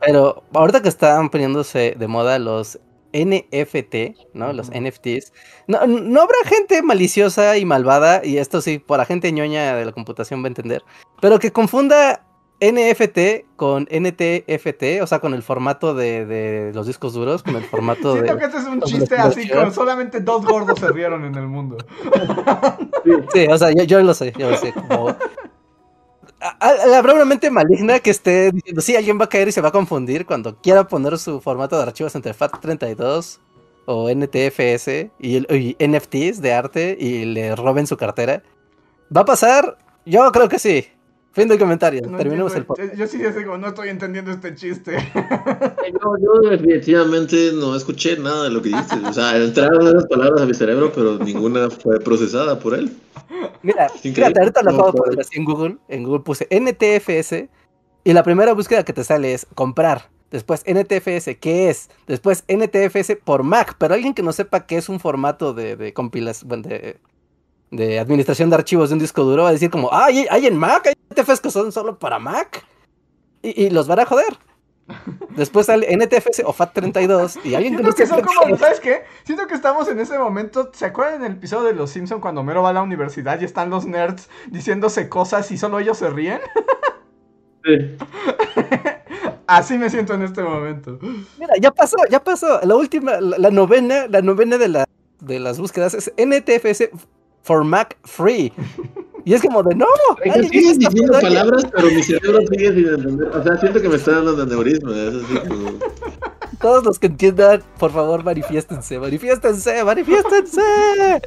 Pero 0.00 0.42
ahorita 0.52 0.82
que 0.82 0.88
están 0.88 1.30
poniéndose 1.30 1.94
de 1.98 2.06
moda 2.08 2.38
los 2.38 2.78
NFT, 3.12 4.16
¿no? 4.34 4.52
Los. 4.52 4.70
NFTs. 4.70 5.32
No, 5.68 5.86
no 5.86 6.20
habrá 6.22 6.36
gente 6.46 6.82
maliciosa 6.82 7.56
y 7.56 7.64
malvada, 7.64 8.24
y 8.24 8.38
esto 8.38 8.60
sí, 8.60 8.78
por 8.80 8.98
la 8.98 9.04
gente 9.04 9.30
ñoña 9.30 9.76
de 9.76 9.84
la 9.84 9.92
computación 9.92 10.42
va 10.42 10.46
a 10.46 10.48
entender, 10.48 10.82
pero 11.20 11.38
que 11.38 11.52
confunda 11.52 12.24
NFT 12.72 13.56
con 13.56 13.84
NTFT, 13.90 15.02
o 15.02 15.06
sea, 15.06 15.18
con 15.20 15.34
el 15.34 15.42
formato 15.42 15.94
de, 15.94 16.24
de 16.26 16.72
los 16.74 16.86
discos 16.86 17.12
duros, 17.14 17.42
con 17.42 17.56
el 17.56 17.64
formato 17.64 18.12
Siento 18.14 18.32
de... 18.34 18.38
que 18.40 18.44
este 18.46 18.58
es 18.58 18.64
un 18.66 18.80
chiste 18.82 19.16
así 19.16 19.48
con 19.48 19.72
solamente 19.72 20.20
dos 20.20 20.44
gordos 20.44 20.78
se 20.78 20.88
rieron 20.90 21.24
en 21.24 21.34
el 21.34 21.46
mundo. 21.46 21.76
Sí, 23.32 23.46
o 23.50 23.58
sea, 23.58 23.70
yo, 23.72 23.84
yo 23.84 24.02
lo 24.02 24.14
sé, 24.14 24.32
yo 24.38 24.50
lo 24.50 24.56
sé. 24.56 24.72
Como... 24.72 25.16
Habrá 26.60 27.14
una 27.14 27.24
mente 27.24 27.50
maligna 27.50 28.00
que 28.00 28.10
esté 28.10 28.50
diciendo, 28.52 28.80
sí, 28.82 28.94
alguien 28.96 29.18
va 29.18 29.24
a 29.24 29.28
caer 29.28 29.48
y 29.48 29.52
se 29.52 29.62
va 29.62 29.68
a 29.68 29.72
confundir 29.72 30.26
cuando 30.26 30.56
quiera 30.60 30.86
poner 30.86 31.16
su 31.18 31.40
formato 31.40 31.76
de 31.76 31.84
archivos 31.84 32.14
entre 32.14 32.34
FAT32 32.34 33.38
o 33.86 34.10
NTFS 34.10 35.10
y, 35.18 35.36
el- 35.36 35.46
y 35.50 35.76
NFTs 35.86 36.42
de 36.42 36.52
arte 36.52 36.96
y 37.00 37.24
le 37.24 37.56
roben 37.56 37.86
su 37.86 37.96
cartera. 37.96 38.42
¿Va 39.14 39.22
a 39.22 39.24
pasar? 39.24 39.78
Yo 40.04 40.30
creo 40.32 40.48
que 40.48 40.58
sí. 40.58 40.86
Fin 41.34 41.48
del 41.48 41.58
comentario. 41.58 42.00
No 42.08 42.16
Terminemos 42.16 42.52
el 42.52 42.58
entiendo, 42.58 42.94
podcast. 42.94 42.94
Yo 42.96 43.06
sí 43.08 43.44
como, 43.44 43.58
no 43.58 43.66
estoy 43.66 43.88
entendiendo 43.88 44.30
este 44.30 44.54
chiste. 44.54 44.96
No, 46.00 46.16
yo 46.18 46.50
definitivamente 46.50 47.50
no 47.54 47.74
escuché 47.74 48.16
nada 48.16 48.44
de 48.44 48.50
lo 48.50 48.62
que 48.62 48.68
dijiste. 48.68 48.96
O 49.04 49.12
sea, 49.12 49.36
entraron 49.36 49.86
esas 49.86 50.06
palabras 50.06 50.42
a 50.42 50.46
mi 50.46 50.54
cerebro, 50.54 50.92
pero 50.94 51.18
ninguna 51.18 51.70
fue 51.70 51.98
procesada 51.98 52.58
por 52.58 52.74
él. 52.74 52.92
Mira, 53.62 53.88
fíjate, 53.88 54.38
ahorita 54.38 54.62
lo 54.62 54.70
acabo 54.70 54.92
de 54.92 54.98
poner 54.98 55.20
así 55.20 55.38
en 55.38 55.44
Google. 55.44 55.76
En 55.88 56.04
Google 56.04 56.20
puse 56.20 56.46
NTFS 56.50 57.48
y 58.04 58.12
la 58.12 58.22
primera 58.22 58.52
búsqueda 58.52 58.84
que 58.84 58.92
te 58.92 59.02
sale 59.02 59.34
es 59.34 59.46
comprar. 59.54 60.10
Después 60.30 60.62
NTFS, 60.66 61.36
¿qué 61.40 61.70
es? 61.70 61.90
Después 62.06 62.44
NTFS 62.48 63.16
por 63.24 63.42
Mac, 63.42 63.76
pero 63.78 63.94
alguien 63.94 64.14
que 64.14 64.22
no 64.22 64.32
sepa 64.32 64.66
qué 64.66 64.76
es 64.76 64.88
un 64.88 65.00
formato 65.00 65.54
de, 65.54 65.76
de 65.76 65.92
compilación, 65.92 66.48
bueno, 66.48 66.68
de, 66.68 66.98
de 67.76 67.98
administración 67.98 68.50
de 68.50 68.56
archivos 68.56 68.90
de 68.90 68.94
un 68.94 68.98
disco 69.00 69.24
duro, 69.24 69.44
va 69.44 69.50
a 69.50 69.52
decir 69.52 69.70
como, 69.70 69.90
ah, 69.92 70.06
hay, 70.06 70.46
en 70.46 70.56
Mac, 70.56 70.86
hay 70.86 70.94
NTFS 71.10 71.40
que 71.40 71.50
son 71.50 71.72
solo 71.72 71.98
para 71.98 72.18
Mac. 72.18 72.64
Y, 73.42 73.64
y 73.64 73.70
los 73.70 73.86
van 73.86 74.00
a 74.00 74.06
joder. 74.06 74.38
Después 75.36 75.66
sale 75.66 75.86
NTFS 75.96 76.42
o 76.44 76.52
FAT32 76.52 77.40
y 77.44 77.54
alguien 77.54 77.74
Siento 77.74 77.94
que 77.94 78.06
son 78.06 78.20
como. 78.20 78.56
¿sabes 78.56 78.80
qué? 78.80 79.02
Siento 79.24 79.46
que 79.46 79.54
estamos 79.54 79.88
en 79.88 79.98
ese 79.98 80.18
momento. 80.18 80.70
¿Se 80.74 80.86
acuerdan 80.86 81.20
en 81.20 81.24
el 81.24 81.32
episodio 81.32 81.64
de 81.64 81.74
Los 81.74 81.90
Simpson 81.90 82.20
cuando 82.20 82.42
Mero 82.42 82.62
va 82.62 82.70
a 82.70 82.72
la 82.74 82.82
universidad 82.82 83.40
y 83.40 83.44
están 83.44 83.70
los 83.70 83.86
nerds 83.86 84.28
diciéndose 84.50 85.08
cosas 85.08 85.50
y 85.50 85.58
solo 85.58 85.78
ellos 85.78 85.98
se 85.98 86.10
ríen? 86.10 86.40
Sí. 87.64 87.96
Así 89.46 89.78
me 89.78 89.90
siento 89.90 90.14
en 90.14 90.22
este 90.22 90.42
momento. 90.42 90.98
Mira, 91.38 91.54
ya 91.60 91.70
pasó, 91.70 91.96
ya 92.10 92.22
pasó. 92.22 92.60
La 92.62 92.76
última, 92.76 93.20
la, 93.20 93.38
la 93.38 93.50
novena, 93.50 94.06
la 94.08 94.22
novena 94.22 94.58
de, 94.58 94.68
la, 94.68 94.84
de 95.20 95.40
las 95.40 95.58
búsquedas 95.58 95.94
es 95.94 96.12
NTFS 96.16 96.90
for 97.44 97.62
Mac 97.62 97.96
Free. 98.04 98.52
Y 99.26 99.32
es 99.34 99.42
como 99.42 99.62
de 99.62 99.74
no. 99.74 99.86
Alguien 100.24 100.50
Sigues 100.50 100.78
diciendo 100.78 100.88
haciendo 100.88 101.12
daño". 101.12 101.28
palabras, 101.28 101.66
pero 101.74 101.88
mi 101.88 102.02
cerebro 102.02 102.40
sigue 102.50 102.72
sin 102.74 102.88
entender. 102.88 103.28
O 103.28 103.42
sea, 103.42 103.56
siento 103.58 103.80
que 103.80 103.88
me 103.88 103.96
está 103.96 104.12
dando 104.12 104.42
aneurisma. 104.42 104.92
Es 104.92 105.14
así 105.14 105.48
como... 105.48 105.78
Todos 106.60 106.84
los 106.84 106.98
que 106.98 107.06
entiendan, 107.08 107.62
por 107.78 107.90
favor, 107.90 108.24
manifiéstense, 108.24 108.98
manifiéstense, 108.98 109.84
manifiéstense. 109.84 110.62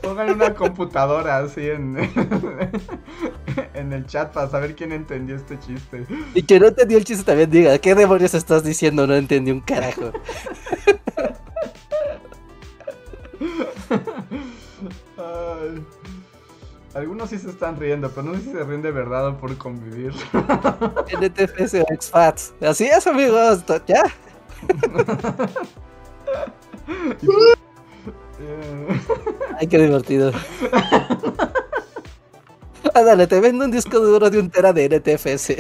Pongan 0.02 0.32
una 0.32 0.54
computadora 0.54 1.38
así 1.40 1.70
en, 1.70 1.98
en 3.76 3.94
el 3.94 4.06
chat 4.08 4.34
para 4.34 4.50
saber 4.50 4.76
quién 4.76 4.92
entendió 4.92 5.36
este 5.36 5.60
chiste. 5.60 6.08
Y 6.34 6.42
que 6.44 6.60
no 6.60 6.68
entendió 6.68 6.98
el 6.98 7.04
chiste 7.04 7.24
también 7.24 7.52
diga, 7.52 7.78
¿qué 7.78 7.94
demonios 7.94 8.34
estás 8.34 8.64
diciendo? 8.64 9.06
No 9.06 9.14
entendí 9.16 9.52
un 9.52 9.62
carajo. 9.62 10.12
Ay. 15.18 15.84
Algunos 16.98 17.30
sí 17.30 17.38
se 17.38 17.52
están 17.52 17.80
riendo, 17.80 18.10
pero 18.10 18.24
no 18.24 18.34
sé 18.34 18.42
si 18.42 18.52
se 18.54 18.64
ríen 18.64 18.82
de 18.82 18.90
verdad 18.90 19.28
o 19.28 19.38
por 19.38 19.56
convivir. 19.60 20.14
NTFS 21.22 21.76
o 21.76 21.86
XFAT. 21.96 22.40
Así 22.64 22.86
es, 22.86 23.06
amigos. 23.06 23.64
Ya. 23.86 24.04
Eh, 28.40 29.02
Ay, 29.60 29.68
qué 29.68 29.80
divertido. 29.80 30.32
Ándale, 32.94 33.26
te 33.26 33.40
vendo 33.42 33.66
un 33.66 33.72
disco 33.72 34.00
duro 34.00 34.30
de 34.30 34.40
un 34.40 34.50
tera 34.52 34.72
de 34.72 34.88
NTFS. 34.88 35.56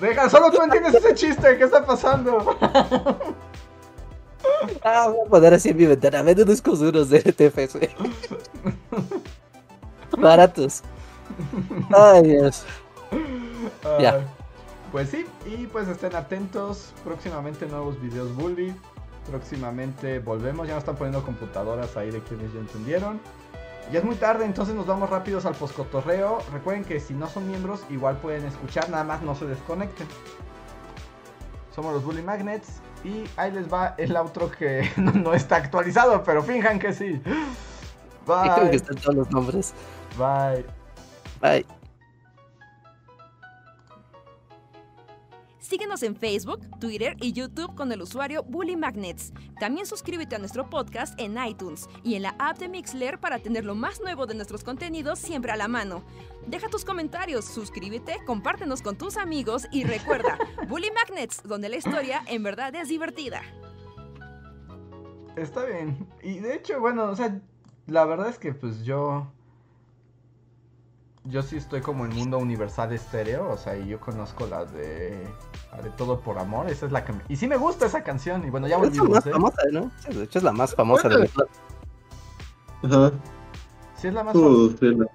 Deja, 0.00 0.28
solo 0.28 0.50
tú 0.50 0.60
entiendes 0.62 0.94
ese 0.94 1.14
chiste, 1.14 1.56
¿qué 1.56 1.64
está 1.64 1.86
pasando? 1.86 2.58
Ah, 4.82 5.08
voy 5.08 5.26
a 5.26 5.30
poner 5.30 5.54
así 5.54 5.70
en 5.70 5.76
mi 5.76 5.86
ventana. 5.86 6.22
Vende 6.22 6.44
discos 6.44 6.80
duros 6.80 7.08
de 7.08 7.18
NTFS. 7.20 7.78
Baratos. 10.18 10.82
Ay, 11.94 12.22
Dios. 12.22 12.64
Ya. 14.00 14.20
Pues 14.92 15.10
sí, 15.10 15.26
y 15.44 15.66
pues 15.66 15.88
estén 15.88 16.14
atentos. 16.14 16.92
Próximamente 17.04 17.66
nuevos 17.66 18.00
videos 18.00 18.34
bully. 18.34 18.74
Próximamente 19.30 20.20
volvemos. 20.20 20.66
Ya 20.66 20.74
nos 20.74 20.82
están 20.82 20.96
poniendo 20.96 21.24
computadoras 21.24 21.96
ahí 21.96 22.10
de 22.10 22.20
quienes 22.20 22.52
ya 22.52 22.60
entendieron. 22.60 23.20
Ya 23.92 24.00
es 24.00 24.04
muy 24.04 24.16
tarde, 24.16 24.44
entonces 24.44 24.74
nos 24.74 24.86
vamos 24.86 25.10
rápidos 25.10 25.46
al 25.46 25.54
poscotorreo. 25.54 26.38
Recuerden 26.52 26.84
que 26.84 26.98
si 26.98 27.14
no 27.14 27.28
son 27.28 27.46
miembros, 27.46 27.82
igual 27.88 28.16
pueden 28.16 28.44
escuchar, 28.44 28.90
nada 28.90 29.04
más 29.04 29.22
no 29.22 29.34
se 29.36 29.46
desconecten. 29.46 30.08
Somos 31.74 31.92
los 31.92 32.04
Bully 32.04 32.22
Magnets. 32.22 32.80
Y 33.04 33.24
ahí 33.36 33.52
les 33.52 33.72
va 33.72 33.94
el 33.98 34.16
outro 34.16 34.50
que 34.50 34.90
no, 34.96 35.12
no 35.12 35.34
está 35.34 35.56
actualizado, 35.56 36.24
pero 36.24 36.42
finjan 36.42 36.78
que 36.78 36.92
sí. 36.92 37.20
Y 38.44 38.48
creo 38.50 38.54
que 38.54 38.60
Bye. 38.62 38.76
están 38.76 38.96
todos 38.96 39.14
los 39.14 39.30
nombres. 39.30 39.74
Bye. 40.16 40.64
Bye. 41.40 41.66
Síguenos 45.68 46.04
en 46.04 46.14
Facebook, 46.14 46.60
Twitter 46.78 47.16
y 47.20 47.32
YouTube 47.32 47.74
con 47.74 47.90
el 47.90 48.00
usuario 48.00 48.44
Bully 48.44 48.76
Magnets. 48.76 49.32
También 49.58 49.84
suscríbete 49.84 50.36
a 50.36 50.38
nuestro 50.38 50.70
podcast 50.70 51.20
en 51.20 51.36
iTunes 51.44 51.88
y 52.04 52.14
en 52.14 52.22
la 52.22 52.36
app 52.38 52.58
de 52.58 52.68
Mixler 52.68 53.18
para 53.18 53.40
tener 53.40 53.64
lo 53.64 53.74
más 53.74 54.00
nuevo 54.00 54.26
de 54.26 54.36
nuestros 54.36 54.62
contenidos 54.62 55.18
siempre 55.18 55.50
a 55.50 55.56
la 55.56 55.66
mano. 55.66 56.04
Deja 56.46 56.68
tus 56.68 56.84
comentarios, 56.84 57.46
suscríbete, 57.46 58.18
compártenos 58.26 58.80
con 58.80 58.96
tus 58.96 59.16
amigos 59.16 59.66
y 59.72 59.82
recuerda, 59.82 60.38
Bully 60.68 60.92
Magnets, 60.92 61.42
donde 61.42 61.68
la 61.68 61.76
historia 61.76 62.22
en 62.28 62.44
verdad 62.44 62.72
es 62.76 62.88
divertida. 62.88 63.42
Está 65.34 65.64
bien. 65.64 66.06
Y 66.22 66.38
de 66.38 66.54
hecho, 66.54 66.78
bueno, 66.78 67.06
o 67.06 67.16
sea, 67.16 67.40
la 67.88 68.04
verdad 68.04 68.28
es 68.28 68.38
que 68.38 68.54
pues 68.54 68.84
yo. 68.84 69.26
Yo 71.28 71.42
sí 71.42 71.56
estoy 71.56 71.80
como 71.80 72.04
en 72.04 72.14
mundo 72.14 72.38
universal 72.38 72.92
estéreo, 72.92 73.50
o 73.50 73.56
sea, 73.56 73.76
y 73.76 73.88
yo 73.88 73.98
conozco 74.00 74.46
la 74.46 74.64
de. 74.64 75.26
La 75.72 75.82
de 75.82 75.90
Todo 75.90 76.20
por 76.20 76.38
Amor, 76.38 76.70
esa 76.70 76.86
es 76.86 76.92
la 76.92 77.04
que 77.04 77.12
me. 77.12 77.22
Y 77.28 77.36
sí 77.36 77.48
me 77.48 77.56
gusta 77.56 77.86
esa 77.86 78.02
canción, 78.04 78.46
y 78.46 78.50
bueno, 78.50 78.68
ya 78.68 78.76
Es 78.76 78.82
la 78.82 78.88
volvimos, 78.88 79.08
más 79.10 79.26
¿eh? 79.26 79.30
famosa, 79.32 79.62
¿no? 79.72 79.90
Sí, 79.98 80.14
De 80.14 80.24
hecho, 80.24 80.38
es 80.38 80.44
la 80.44 80.52
más 80.52 80.74
famosa 80.74 81.08
de 81.08 81.28
Ajá. 82.82 83.12
Sí 83.96 84.08
es 84.08 84.14
la 84.14 84.22
más 84.24 84.34
famosa. 84.34 84.54
Uh, 84.54 84.70
sí, 84.78 84.94
la- 84.94 85.06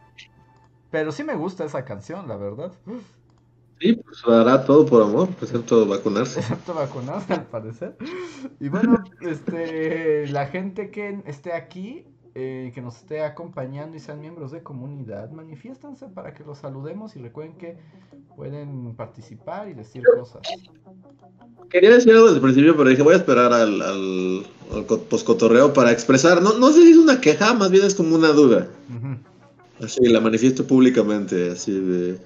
Pero 0.90 1.12
sí 1.12 1.24
me 1.24 1.36
gusta 1.36 1.64
esa 1.64 1.86
canción, 1.86 2.28
la 2.28 2.36
verdad. 2.36 2.72
sí, 3.80 3.94
pues 3.94 4.24
hará 4.28 4.66
todo 4.66 4.86
por 4.86 5.02
amor, 5.04 5.30
excepto 5.42 5.86
vacunarse. 5.88 6.40
Excepto 6.40 6.74
vacunarse, 6.76 7.34
al 7.34 7.46
parecer. 7.46 7.98
Y 8.60 8.70
bueno, 8.70 9.04
este, 9.22 10.28
la 10.28 10.48
gente 10.48 10.92
que 10.92 11.22
esté 11.26 11.54
aquí, 11.54 12.06
eh, 12.36 12.72
que 12.74 12.82
nos 12.82 12.98
esté 12.98 13.24
acompañando 13.24 13.98
y 13.98 14.00
sean 14.00 14.20
miembros 14.20 14.52
de 14.52 14.64
comunidad, 14.64 15.32
manifiéstanse 15.32 16.08
para 16.08 16.34
que 16.34 16.44
los 16.44 16.60
saludemos 16.60 17.16
y 17.16 17.20
recuerden 17.20 17.58
que 17.58 17.78
pueden 18.36 18.96
participar 18.96 19.68
y 19.70 19.74
decir 19.74 20.04
cosas. 20.18 20.42
Quería 21.70 21.92
decir 21.92 22.12
algo 22.12 22.26
desde 22.26 22.38
el 22.38 22.42
principio, 22.44 22.76
pero 22.76 22.90
dije, 22.90 23.02
voy 23.02 23.14
a 23.14 23.18
esperar 23.18 23.54
al, 23.54 23.82
al, 23.82 24.46
al 24.74 24.86
co- 24.86 25.02
poscotorreo 25.04 25.74
para 25.74 25.92
expresar. 25.92 26.42
No, 26.42 26.58
no 26.58 26.72
sé 26.72 26.82
si 26.82 26.92
es 26.92 26.98
una 26.98 27.22
queja, 27.22 27.54
más 27.54 27.72
bien 27.72 27.86
es 27.86 27.96
como 27.96 28.16
una 28.16 28.30
duda. 28.30 28.68
Así, 29.82 30.06
la 30.08 30.20
manifiesto 30.20 30.66
públicamente, 30.68 31.52
así 31.52 31.72
de... 31.72 32.20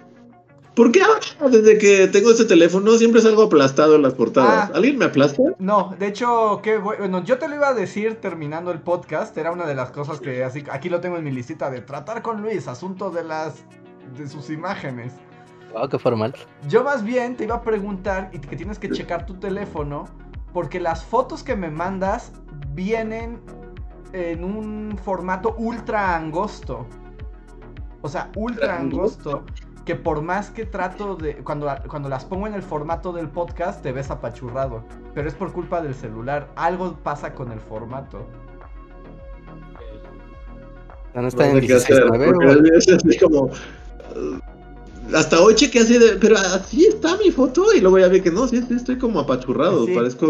¿Por 0.76 0.92
qué 0.92 1.02
ahora, 1.02 1.50
desde 1.50 1.78
que 1.78 2.08
tengo 2.08 2.32
este 2.32 2.46
teléfono, 2.46 2.92
siempre 2.98 3.22
salgo 3.22 3.44
aplastado 3.44 3.96
en 3.96 4.02
las 4.02 4.14
portadas? 4.14 4.70
Ah. 4.70 4.76
¿Alguien 4.76 4.98
me 4.98 5.06
aplasta? 5.06 5.42
No, 5.58 5.96
de 5.98 6.08
hecho, 6.08 6.60
qué 6.62 6.80
bu- 6.80 6.98
bueno, 6.98 7.24
yo 7.24 7.38
te 7.38 7.48
lo 7.48 7.56
iba 7.56 7.70
a 7.70 7.74
decir 7.74 8.16
terminando 8.20 8.72
el 8.72 8.80
podcast, 8.80 9.38
era 9.38 9.52
una 9.52 9.66
de 9.66 9.74
las 9.76 9.92
cosas 9.92 10.20
que 10.20 10.44
así 10.44 10.64
aquí 10.70 10.90
lo 10.90 11.00
tengo 11.00 11.16
en 11.18 11.24
mi 11.24 11.32
listita 11.32 11.70
de 11.70 11.82
tratar 11.82 12.22
con 12.22 12.42
Luis, 12.42 12.68
asunto 12.68 13.10
de 13.10 13.24
las 13.24 13.64
de 14.18 14.28
sus 14.28 14.50
imágenes. 14.50 15.14
Wow, 15.74 15.88
qué 15.90 15.98
formal. 15.98 16.34
Yo 16.68 16.84
más 16.84 17.04
bien 17.04 17.36
te 17.38 17.46
iba 17.46 17.56
a 17.56 17.62
preguntar 17.62 18.30
y 18.34 18.40
que 18.40 18.56
tienes 18.56 18.78
que 18.78 18.90
checar 18.90 19.26
tu 19.26 19.36
teléfono 19.36 20.08
porque 20.54 20.80
las 20.80 21.04
fotos 21.04 21.42
que 21.44 21.56
me 21.56 21.70
mandas 21.70 22.32
vienen 22.74 23.40
en 24.14 24.44
un 24.44 24.98
formato 25.04 25.56
ultra 25.58 26.16
angosto. 26.16 26.86
O 28.02 28.08
sea, 28.08 28.30
ultra 28.36 28.78
angosto. 28.78 29.44
Que 29.86 29.96
por 29.96 30.22
más 30.24 30.50
que 30.50 30.66
trato 30.66 31.16
de. 31.16 31.36
Cuando, 31.38 31.68
cuando 31.88 32.10
las 32.10 32.26
pongo 32.26 32.48
en 32.48 32.56
el 32.56 32.64
formato 32.64 33.14
del 33.14 33.30
podcast, 33.30 33.84
te 33.84 33.92
ves 33.92 34.10
apachurrado. 34.10 34.84
Pero 35.14 35.28
es 35.28 35.36
por 35.36 35.52
culpa 35.54 35.80
del 35.82 35.94
celular. 35.94 36.48
Algo 36.56 36.98
pasa 37.04 37.34
con 37.36 37.52
el 37.52 37.60
formato. 37.60 38.26
No 41.14 41.28
está 41.28 41.46
No 41.46 41.52
en 41.58 41.62
sé 41.62 41.68
qué 41.68 41.74
hacer, 41.76 42.04
16.9, 42.04 42.34
porque 42.34 42.48
o- 42.72 42.78
es 42.78 42.88
así 42.92 43.18
como. 43.20 43.42
uh, 43.44 43.52
Hasta 45.16 45.40
hoy 45.40 45.54
chequé 45.56 45.80
así 45.80 45.98
de. 46.00 46.18
Pero 46.20 46.36
así 46.36 46.88
está 46.88 47.16
mi 47.18 47.30
foto. 47.32 47.66
Y 47.74 47.80
luego 47.80 48.00
ya 48.00 48.08
vi 48.08 48.22
que 48.22 48.32
no, 48.32 48.48
sí, 48.48 48.62
sí 48.68 48.74
estoy 48.74 48.98
como 48.98 49.20
apachurrado. 49.20 49.86
Sí. 49.86 49.94
Parezco 49.96 50.28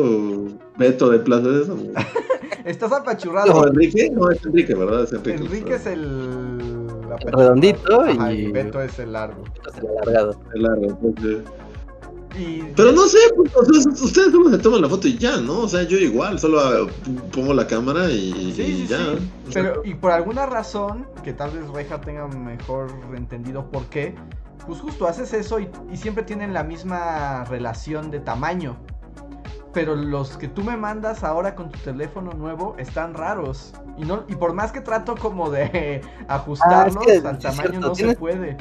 Beto 0.77 1.09
de 1.09 1.19
Plaza 1.19 1.47
de. 1.47 1.93
Estás 2.65 2.89
¿No, 2.89 2.97
apachurrado. 2.97 3.67
Enrique? 3.67 4.09
No, 4.11 4.29
es 4.29 4.43
Enrique, 4.45 4.75
¿verdad? 4.75 5.03
Es 5.03 5.13
Enrique. 5.13 5.37
Enrique 5.43 5.75
es 5.75 5.85
el. 5.85 6.84
Redondito 7.17 8.01
Ajá, 8.01 8.33
y- 8.33 8.51
Beto 8.51 8.81
es 8.81 8.97
el 8.99 9.13
largo. 9.13 9.43
el 9.77 9.87
alargado. 9.87 10.39
El 10.53 10.63
largo, 10.63 10.85
entonces. 10.85 11.37
Y 12.37 12.63
Pero 12.75 12.91
no 12.91 13.03
sé, 13.07 13.17
pues, 13.35 13.55
ustedes 14.01 14.31
solo 14.33 14.49
se 14.49 14.57
toman 14.57 14.81
la 14.81 14.89
foto 14.89 15.07
y 15.07 15.17
ya, 15.17 15.37
¿no? 15.37 15.61
O 15.61 15.67
sea, 15.69 15.83
yo 15.83 15.97
igual, 15.97 16.37
solo 16.37 16.59
ah, 16.59 16.85
pongo 17.31 17.53
la 17.53 17.65
cámara 17.65 18.09
y, 18.11 18.51
Sí, 18.53 18.61
y 18.61 18.75
sí, 18.81 18.87
ya. 18.87 18.97
sí. 18.97 19.29
Pero, 19.53 19.81
y 19.85 19.93
por 19.93 20.11
alguna 20.11 20.45
razón, 20.45 21.07
que 21.23 21.31
tal 21.31 21.51
vez 21.51 21.65
Reja 21.69 22.01
tenga 22.01 22.27
mejor 22.27 22.87
entendido 23.15 23.71
por 23.71 23.85
qué, 23.85 24.15
pues 24.67 24.81
justo 24.81 25.07
haces 25.07 25.33
eso 25.33 25.61
y, 25.61 25.69
y 25.93 25.95
siempre 25.95 26.23
tienen 26.23 26.53
la 26.53 26.63
misma 26.63 27.45
relación 27.45 28.11
de 28.11 28.19
tamaño. 28.19 28.75
Pero 29.75 29.93
los 29.93 30.37
que 30.37 30.47
tú 30.47 30.63
me 30.63 30.77
mandas 30.77 31.25
ahora 31.25 31.53
con 31.53 31.69
tu 31.69 31.77
teléfono 31.79 32.31
nuevo 32.31 32.75
están 32.79 33.13
raros. 33.13 33.73
Y 33.97 34.05
no 34.05 34.23
y 34.29 34.35
por 34.35 34.53
más 34.53 34.71
que 34.71 34.79
trato 34.79 35.15
como 35.17 35.49
de 35.49 36.01
ajustarlos 36.29 36.95
Ah, 36.95 37.11
es 37.11 37.21
que 37.21 37.27
al 37.27 37.37
tamaño, 37.37 37.69
cierto, 37.69 37.87
no 37.89 37.95
se 37.95 38.15
puede. 38.15 38.57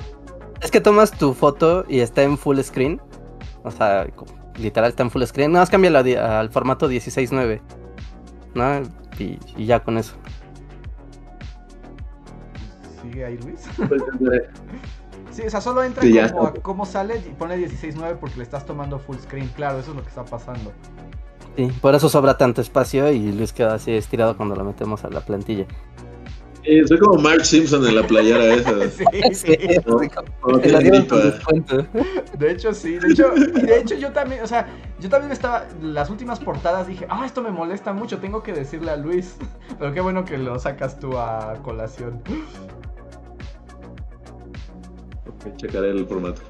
Es 0.61 0.73
que 0.73 0.81
tomas 0.81 1.13
tu 1.13 1.33
foto 1.33 1.85
y 1.89 2.01
está 2.01 2.25
en 2.25 2.37
full 2.37 2.59
screen. 2.61 3.01
O 3.63 3.71
sea, 3.71 4.09
literal 4.57 4.91
está 4.91 5.05
en 5.05 5.11
full 5.11 5.23
screen. 5.23 5.53
Nada 5.53 5.63
más 5.63 5.71
cambia 5.71 5.97
al 6.41 6.51
formato 6.51 6.91
16.9. 6.91 7.61
¿No? 8.57 8.83
Y, 9.17 9.39
y 9.57 9.67
ya 9.67 9.85
con 9.85 9.99
eso. 9.99 10.17
¿Sigue 13.03 13.25
ahí 13.25 13.39
Luis? 13.39 13.69
pues, 13.89 14.03
Sí, 15.35 15.43
o 15.43 15.51
sea, 15.51 15.61
solo 15.61 15.83
entra 15.83 16.03
Sí, 16.03 16.17
como 16.33 16.47
a 16.47 16.55
cómo 16.55 16.87
sale 16.87 17.17
y 17.19 17.33
pone 17.33 17.57
16.9 17.57 18.19
porque 18.19 18.37
le 18.37 18.45
estás 18.45 18.65
tomando 18.65 19.01
full 19.01 19.17
screen. 19.17 19.49
Claro, 19.49 19.81
eso 19.81 19.91
es 19.91 19.97
lo 19.97 20.03
que 20.03 20.09
está 20.09 20.25
pasando. 20.25 20.73
Sí, 21.57 21.71
por 21.81 21.95
eso 21.95 22.09
sobra 22.09 22.37
tanto 22.37 22.61
espacio 22.61 23.11
y 23.13 23.33
Luis 23.33 23.53
queda 23.53 23.75
así 23.75 23.93
estirado 23.93 24.37
cuando 24.37 24.57
lo 24.57 24.65
metemos 24.65 25.05
a 25.05 25.11
la 25.11 25.21
plantilla. 25.21 25.67
sí, 26.65 26.87
soy 26.89 26.99
como 26.99 27.21
Marge 27.21 27.45
Simpson 27.45 27.87
en 27.87 27.95
la 27.95 28.07
playera 28.07 28.55
esa. 28.55 28.73
Sí, 28.91 29.05
sí. 29.35 29.57
descuento. 31.17 31.87
De 32.39 32.51
hecho, 32.51 32.75
sí. 32.75 32.99
De 32.99 33.09
hecho, 33.13 33.33
y 33.37 33.61
de 33.63 33.79
hecho, 33.79 33.95
yo 33.95 34.11
también, 34.13 34.43
o 34.43 34.47
sea, 34.47 34.67
yo 34.99 35.09
también 35.09 35.31
estaba. 35.31 35.67
Las 35.81 36.11
últimas 36.11 36.41
portadas 36.41 36.89
dije, 36.89 37.07
ah, 37.09 37.25
esto 37.25 37.41
me 37.43 37.51
molesta 37.51 37.93
mucho, 37.93 38.19
tengo 38.19 38.43
que 38.43 38.53
decirle 38.53 38.91
a 38.91 38.97
Luis. 38.97 39.37
Pero 39.79 39.93
qué 39.93 40.01
bueno 40.01 40.25
que 40.25 40.39
lo 40.39 40.59
sacas 40.59 40.99
tú 40.99 41.17
a 41.19 41.55
colación. 41.63 42.21
Ok, 45.27 45.57
checaré 45.57 45.91
el 45.91 46.05
formato. 46.07 46.43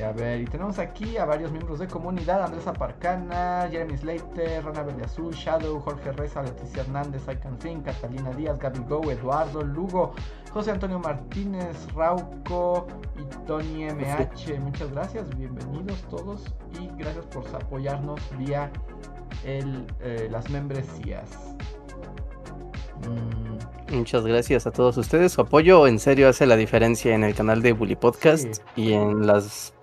Y 0.00 0.02
a 0.02 0.12
ver, 0.12 0.40
y 0.40 0.46
tenemos 0.46 0.78
aquí 0.78 1.18
a 1.18 1.26
varios 1.26 1.52
miembros 1.52 1.78
de 1.78 1.86
comunidad: 1.86 2.42
Andrés 2.42 2.66
Aparcana, 2.66 3.68
Jeremy 3.70 3.98
Slater, 3.98 4.64
Rana 4.64 4.82
Verde 4.82 5.04
Azul, 5.04 5.34
Shadow, 5.34 5.78
Jorge 5.78 6.10
Reza, 6.12 6.42
Leticia 6.42 6.80
Hernández, 6.80 7.20
Icon 7.30 7.58
Fin, 7.60 7.82
Catalina 7.82 8.30
Díaz, 8.30 8.58
Gaby 8.58 8.78
Go, 8.88 9.10
Eduardo 9.10 9.60
Lugo, 9.60 10.14
José 10.54 10.70
Antonio 10.70 10.98
Martínez, 11.00 11.86
Rauco 11.92 12.86
y 13.18 13.46
Tony 13.46 13.90
MH. 13.90 14.58
Muchas 14.60 14.90
gracias, 14.90 15.36
bienvenidos 15.36 16.00
todos 16.08 16.46
y 16.80 16.88
gracias 16.96 17.26
por 17.26 17.44
apoyarnos 17.54 18.22
vía 18.38 18.72
el, 19.44 19.86
eh, 20.00 20.28
las 20.30 20.48
membresías. 20.48 21.28
Muchas 23.90 24.24
gracias 24.24 24.66
a 24.66 24.70
todos 24.70 24.96
ustedes. 24.96 25.32
Su 25.32 25.40
apoyo 25.40 25.86
en 25.86 25.98
serio 25.98 26.28
hace 26.28 26.46
la 26.46 26.56
diferencia 26.56 27.14
en 27.14 27.24
el 27.24 27.34
canal 27.34 27.60
de 27.60 27.72
Bully 27.72 27.96
Podcast 27.96 28.54
Sí. 28.54 28.62
y 28.76 28.92
en 28.92 29.26
las 29.26 29.74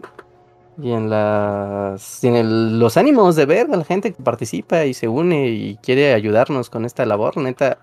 y 0.79 0.91
en 0.91 1.09
las 1.09 2.23
y 2.23 2.27
en 2.27 2.35
el- 2.35 2.79
los 2.79 2.97
ánimos 2.97 3.35
de 3.35 3.45
ver 3.47 3.67
a 3.71 3.77
la 3.77 3.83
gente 3.83 4.13
que 4.13 4.21
participa 4.23 4.85
y 4.85 4.93
se 4.93 5.07
une 5.07 5.47
y 5.47 5.77
quiere 5.77 6.13
ayudarnos 6.13 6.69
con 6.69 6.85
esta 6.85 7.05
labor, 7.05 7.35
neta, 7.37 7.79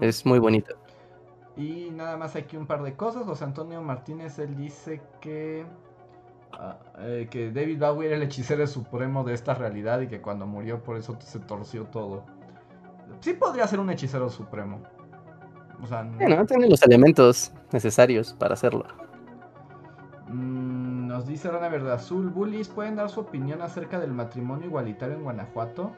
es 0.00 0.26
muy 0.26 0.38
bonito. 0.40 0.74
Y 1.56 1.90
nada 1.92 2.16
más 2.16 2.34
aquí 2.36 2.56
un 2.56 2.66
par 2.66 2.82
de 2.82 2.94
cosas. 2.94 3.24
José 3.24 3.44
Antonio 3.44 3.80
Martínez, 3.80 4.38
él 4.40 4.56
dice 4.56 5.00
que, 5.20 5.64
ah, 6.52 6.78
eh, 6.98 7.28
que 7.30 7.52
David 7.52 7.78
Bowie 7.78 8.08
era 8.08 8.16
el 8.16 8.22
hechicero 8.22 8.66
supremo 8.66 9.22
de 9.24 9.34
esta 9.34 9.54
realidad 9.54 10.00
y 10.00 10.08
que 10.08 10.20
cuando 10.20 10.44
murió 10.46 10.82
por 10.82 10.96
eso 10.96 11.16
se 11.20 11.38
torció 11.38 11.84
todo. 11.84 12.24
Sí 13.22 13.32
podría 13.34 13.66
ser 13.66 13.80
un 13.80 13.88
hechicero 13.88 14.28
supremo. 14.28 14.82
O 15.82 15.86
sea, 15.86 16.02
no- 16.04 16.18
Bueno, 16.18 16.44
tiene 16.44 16.68
los 16.68 16.82
elementos 16.82 17.52
necesarios 17.72 18.34
para 18.34 18.54
hacerlo. 18.54 18.84
Mm, 20.28 21.06
nos 21.08 21.26
dice 21.26 21.50
Rana 21.50 21.68
Verde 21.68 21.92
Azul, 21.92 22.28
Bullies, 22.30 22.68
¿pueden 22.68 22.96
dar 22.96 23.08
su 23.10 23.20
opinión 23.20 23.62
acerca 23.62 23.98
del 24.00 24.12
matrimonio 24.12 24.66
igualitario 24.66 25.16
en 25.16 25.22
Guanajuato? 25.22 25.92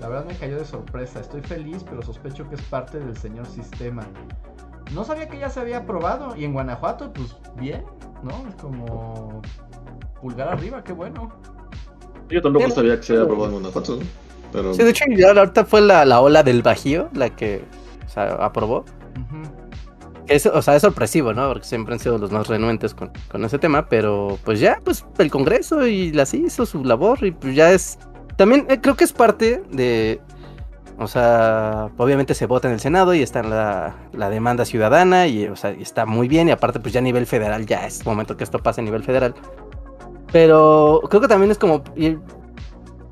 La 0.00 0.08
verdad 0.08 0.26
me 0.26 0.34
cayó 0.36 0.56
de 0.56 0.64
sorpresa, 0.64 1.20
estoy 1.20 1.40
feliz, 1.42 1.84
pero 1.84 2.02
sospecho 2.02 2.48
que 2.48 2.54
es 2.54 2.62
parte 2.62 2.98
del 3.00 3.16
señor 3.16 3.46
sistema. 3.46 4.04
No 4.94 5.04
sabía 5.04 5.28
que 5.28 5.38
ya 5.38 5.50
se 5.50 5.60
había 5.60 5.78
aprobado, 5.78 6.34
y 6.36 6.44
en 6.44 6.52
Guanajuato, 6.52 7.12
pues 7.12 7.36
bien, 7.56 7.84
¿no? 8.22 8.48
Es 8.48 8.54
como 8.56 9.42
pulgar 10.20 10.48
arriba, 10.48 10.82
qué 10.84 10.92
bueno. 10.92 11.30
Yo 12.28 12.40
tampoco 12.42 12.70
sabía 12.70 12.96
que 12.96 13.02
se 13.02 13.12
había 13.14 13.24
aprobado 13.24 13.46
en 13.48 13.52
Guanajuato, 13.60 13.96
¿no? 13.96 14.27
Pero 14.52 14.72
Sí, 14.74 14.82
de 14.82 14.90
hecho, 14.90 15.04
ya 15.16 15.30
ahorita 15.30 15.64
fue 15.64 15.80
la, 15.80 16.04
la 16.04 16.20
ola 16.20 16.42
del 16.42 16.62
Bajío 16.62 17.08
la 17.12 17.30
que 17.30 17.64
o 18.06 18.08
sea, 18.08 18.24
aprobó. 18.40 18.78
Ujú. 18.78 19.42
Es, 20.26 20.44
o 20.46 20.60
sea, 20.60 20.76
es 20.76 20.82
sorpresivo, 20.82 21.32
¿no? 21.32 21.48
Porque 21.48 21.66
siempre 21.66 21.94
han 21.94 22.00
sido 22.00 22.18
los 22.18 22.30
más 22.30 22.48
renuentes 22.48 22.94
con, 22.94 23.10
con 23.30 23.44
ese 23.44 23.58
tema, 23.58 23.88
pero 23.88 24.38
pues 24.44 24.60
ya, 24.60 24.78
pues 24.84 25.04
el 25.18 25.30
Congreso 25.30 25.86
y 25.86 26.12
las 26.12 26.34
hizo 26.34 26.66
su 26.66 26.84
labor 26.84 27.24
y 27.24 27.30
pues 27.30 27.54
ya 27.54 27.70
es... 27.72 27.98
También 28.36 28.66
eh, 28.68 28.78
creo 28.80 28.94
que 28.94 29.04
es 29.04 29.12
parte 29.12 29.62
de... 29.70 30.20
O 30.98 31.06
sea, 31.06 31.90
obviamente 31.96 32.34
se 32.34 32.46
vota 32.46 32.68
en 32.68 32.74
el 32.74 32.80
Senado 32.80 33.14
y 33.14 33.22
está 33.22 33.40
en 33.40 33.50
la, 33.50 33.94
la 34.12 34.28
demanda 34.30 34.64
ciudadana 34.64 35.28
y, 35.28 35.46
o 35.46 35.56
sea, 35.56 35.72
y 35.72 35.80
está 35.82 36.04
muy 36.06 36.26
bien 36.28 36.48
y 36.48 36.50
aparte 36.50 36.80
pues 36.80 36.92
ya 36.92 36.98
a 36.98 37.02
nivel 37.02 37.24
federal 37.24 37.64
ya 37.66 37.86
es 37.86 38.04
momento 38.04 38.36
que 38.36 38.44
esto 38.44 38.58
pase 38.58 38.80
a 38.80 38.84
nivel 38.84 39.04
federal. 39.04 39.34
Pero 40.32 41.00
creo 41.08 41.20
que 41.20 41.28
también 41.28 41.50
es 41.50 41.58
como... 41.58 41.82
y- 41.96 42.18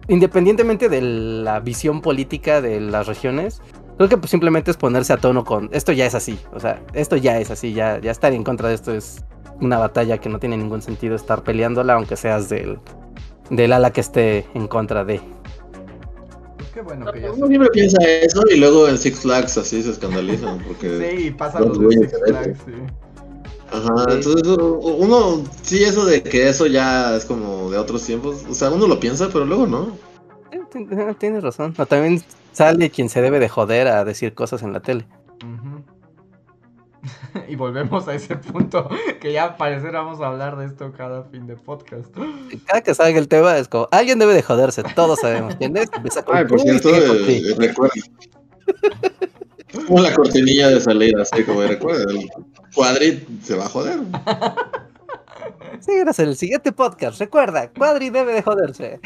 independientemente 0.08 0.88
de 0.88 1.00
la 1.00 1.60
visión 1.60 2.00
política 2.00 2.60
de 2.60 2.80
las 2.80 3.06
regiones, 3.06 3.60
Creo 3.96 4.10
que 4.10 4.16
pues, 4.18 4.30
simplemente 4.30 4.70
es 4.70 4.76
ponerse 4.76 5.12
a 5.12 5.16
tono 5.16 5.44
con 5.44 5.70
esto 5.72 5.90
ya 5.92 6.04
es 6.04 6.14
así, 6.14 6.38
o 6.52 6.60
sea, 6.60 6.82
esto 6.92 7.16
ya 7.16 7.40
es 7.40 7.50
así, 7.50 7.72
ya, 7.72 7.98
ya 7.98 8.10
estar 8.10 8.32
en 8.32 8.44
contra 8.44 8.68
de 8.68 8.74
esto 8.74 8.94
es 8.94 9.24
una 9.60 9.78
batalla 9.78 10.18
que 10.18 10.28
no 10.28 10.38
tiene 10.38 10.58
ningún 10.58 10.82
sentido 10.82 11.16
estar 11.16 11.42
peleándola, 11.42 11.94
aunque 11.94 12.16
seas 12.16 12.50
del, 12.50 12.78
del 13.48 13.72
ala 13.72 13.92
que 13.92 14.02
esté 14.02 14.46
en 14.54 14.68
contra 14.68 15.02
de. 15.04 15.20
Qué 16.74 16.82
bueno 16.82 17.10
que 17.10 17.22
ya 17.22 17.32
uno 17.32 17.46
se... 17.46 17.48
siempre 17.48 17.70
piensa 17.70 17.96
eso 18.04 18.42
y 18.54 18.58
luego 18.58 18.86
en 18.86 18.98
Six 18.98 19.20
Flags 19.20 19.56
así 19.56 19.82
se 19.82 19.92
escandalizan 19.92 20.62
porque 20.66 21.16
Sí, 21.16 21.30
pasa 21.30 21.60
Los 21.60 21.78
Six 21.78 22.12
Flags, 22.26 22.58
sí. 22.66 22.72
Ajá, 23.70 24.04
entonces 24.10 24.42
uno, 24.46 25.42
sí, 25.62 25.82
eso 25.82 26.06
de 26.06 26.22
que 26.22 26.48
eso 26.48 26.66
ya 26.66 27.16
es 27.16 27.24
como 27.24 27.70
de 27.70 27.78
otros 27.78 28.04
tiempos, 28.04 28.44
o 28.48 28.54
sea, 28.54 28.70
uno 28.70 28.86
lo 28.86 29.00
piensa, 29.00 29.28
pero 29.32 29.44
luego 29.44 29.66
no. 29.66 29.96
Eh, 30.52 30.60
eh, 30.74 31.14
Tienes 31.18 31.42
razón. 31.42 31.74
O 31.76 31.86
también 31.86 32.22
sale 32.52 32.90
quien 32.90 33.08
se 33.08 33.20
debe 33.20 33.38
de 33.38 33.48
joder 33.48 33.88
a 33.88 34.04
decir 34.04 34.34
cosas 34.34 34.62
en 34.62 34.72
la 34.72 34.80
tele. 34.80 35.06
Y 37.48 37.56
volvemos 37.56 38.08
a 38.08 38.14
ese 38.14 38.36
punto 38.36 38.88
que 39.20 39.32
ya 39.32 39.56
parecer 39.56 39.92
vamos 39.92 40.20
a 40.20 40.28
hablar 40.28 40.56
de 40.56 40.66
esto 40.66 40.92
cada 40.92 41.24
fin 41.24 41.46
de 41.46 41.56
podcast. 41.56 42.08
Cada 42.66 42.80
que 42.80 42.94
salga 42.94 43.18
el 43.18 43.28
tema 43.28 43.56
es 43.58 43.68
como, 43.68 43.88
alguien 43.90 44.18
debe 44.18 44.34
de 44.34 44.42
joderse, 44.42 44.82
todos 44.94 45.20
sabemos 45.20 45.54
quién 45.56 45.76
es. 45.76 45.88
Empieza 45.92 46.24
con 46.24 46.36
Ay, 46.36 46.44
por 46.46 46.60
cierto, 46.60 46.88
eh, 46.94 47.54
recuerda. 47.58 47.94
Como 49.86 50.00
la 50.00 50.14
cortinilla 50.14 50.68
de 50.68 50.80
salida, 50.80 51.22
así 51.22 51.44
como 51.44 51.62
recuerda, 51.62 52.04
el 52.76 52.84
cuadrit 52.84 53.42
se 53.42 53.56
va 53.56 53.66
a 53.66 53.68
joder. 53.68 54.00
Síguenos 55.80 56.18
en 56.18 56.28
el 56.28 56.36
siguiente 56.36 56.72
podcast. 56.72 57.18
Recuerda, 57.20 57.70
Cuadri 57.70 58.10
debe 58.10 58.32
de 58.32 58.42
joderse. 58.42 59.00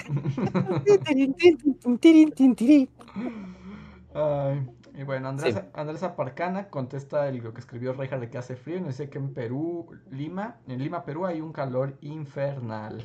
Ay, 4.15 4.68
y 4.94 5.02
bueno, 5.05 5.28
Andrés, 5.28 5.57
Andrés 5.74 6.02
Aparcana 6.02 6.68
contesta 6.68 7.28
el- 7.28 7.39
lo 7.39 7.52
que 7.55 7.60
escribió 7.60 7.92
Reinhardt 7.92 8.20
de 8.23 8.31
que 8.31 8.39
hace 8.39 8.57
frío 8.57 8.76
y 8.78 8.81
nos 8.81 8.97
dice 8.99 9.08
que 9.08 9.18
en 9.18 9.32
Perú, 9.32 9.86
Lima, 10.10 10.57
en 10.66 10.82
Lima, 10.82 11.05
Perú 11.05 11.26
hay 11.26 11.40
un 11.40 11.52
calor 11.52 11.97
infernal. 12.00 13.02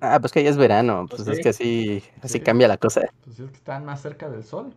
Ah, 0.00 0.18
pues 0.18 0.32
que 0.32 0.42
ya 0.42 0.50
es 0.50 0.56
verano, 0.56 1.06
pues 1.08 1.22
Pues 1.22 1.38
es 1.38 1.42
que 1.42 1.48
así, 1.50 2.02
así 2.20 2.38
Sí. 2.38 2.40
cambia 2.40 2.66
la 2.66 2.76
cosa. 2.76 3.02
Pues 3.24 3.38
es 3.38 3.50
que 3.50 3.56
están 3.56 3.84
más 3.84 4.02
cerca 4.02 4.28
del 4.28 4.42
sol. 4.42 4.74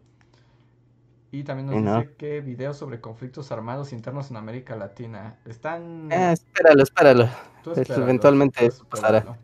Y 1.35 1.43
también 1.43 1.67
nos 1.67 2.01
dice 2.01 2.15
que 2.15 2.39
videos 2.39 2.77
sobre 2.77 3.01
conflictos 3.01 3.51
armados 3.51 3.91
internos 3.91 4.31
en 4.31 4.37
América 4.37 4.77
Latina 4.77 5.37
están... 5.43 6.07
Ah, 6.09 6.31
espéralo, 6.31 6.81
espéralo. 6.81 7.29
Tú 7.61 7.71
espéralo, 7.73 8.03
eventualmente 8.03 8.59
tú 8.61 8.65
eso 8.67 8.85
pasará. 8.85 9.17
espéralo. 9.17 9.41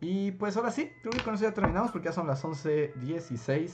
Y 0.00 0.32
pues 0.32 0.56
ahora 0.56 0.72
sí, 0.72 0.90
creo 1.02 1.12
que 1.12 1.20
con 1.20 1.34
eso 1.36 1.44
ya 1.44 1.54
terminamos 1.54 1.92
porque 1.92 2.06
ya 2.06 2.12
son 2.12 2.26
las 2.26 2.42
11.16. 2.42 3.70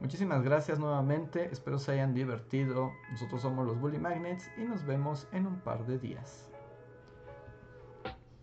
Muchísimas 0.00 0.42
gracias 0.42 0.80
nuevamente, 0.80 1.48
espero 1.52 1.78
se 1.78 1.92
hayan 1.92 2.12
divertido. 2.12 2.90
Nosotros 3.12 3.40
somos 3.40 3.64
los 3.64 3.78
Bully 3.78 4.00
Magnets 4.00 4.50
y 4.56 4.62
nos 4.62 4.84
vemos 4.84 5.28
en 5.30 5.46
un 5.46 5.60
par 5.60 5.86
de 5.86 5.98
días. 5.98 6.47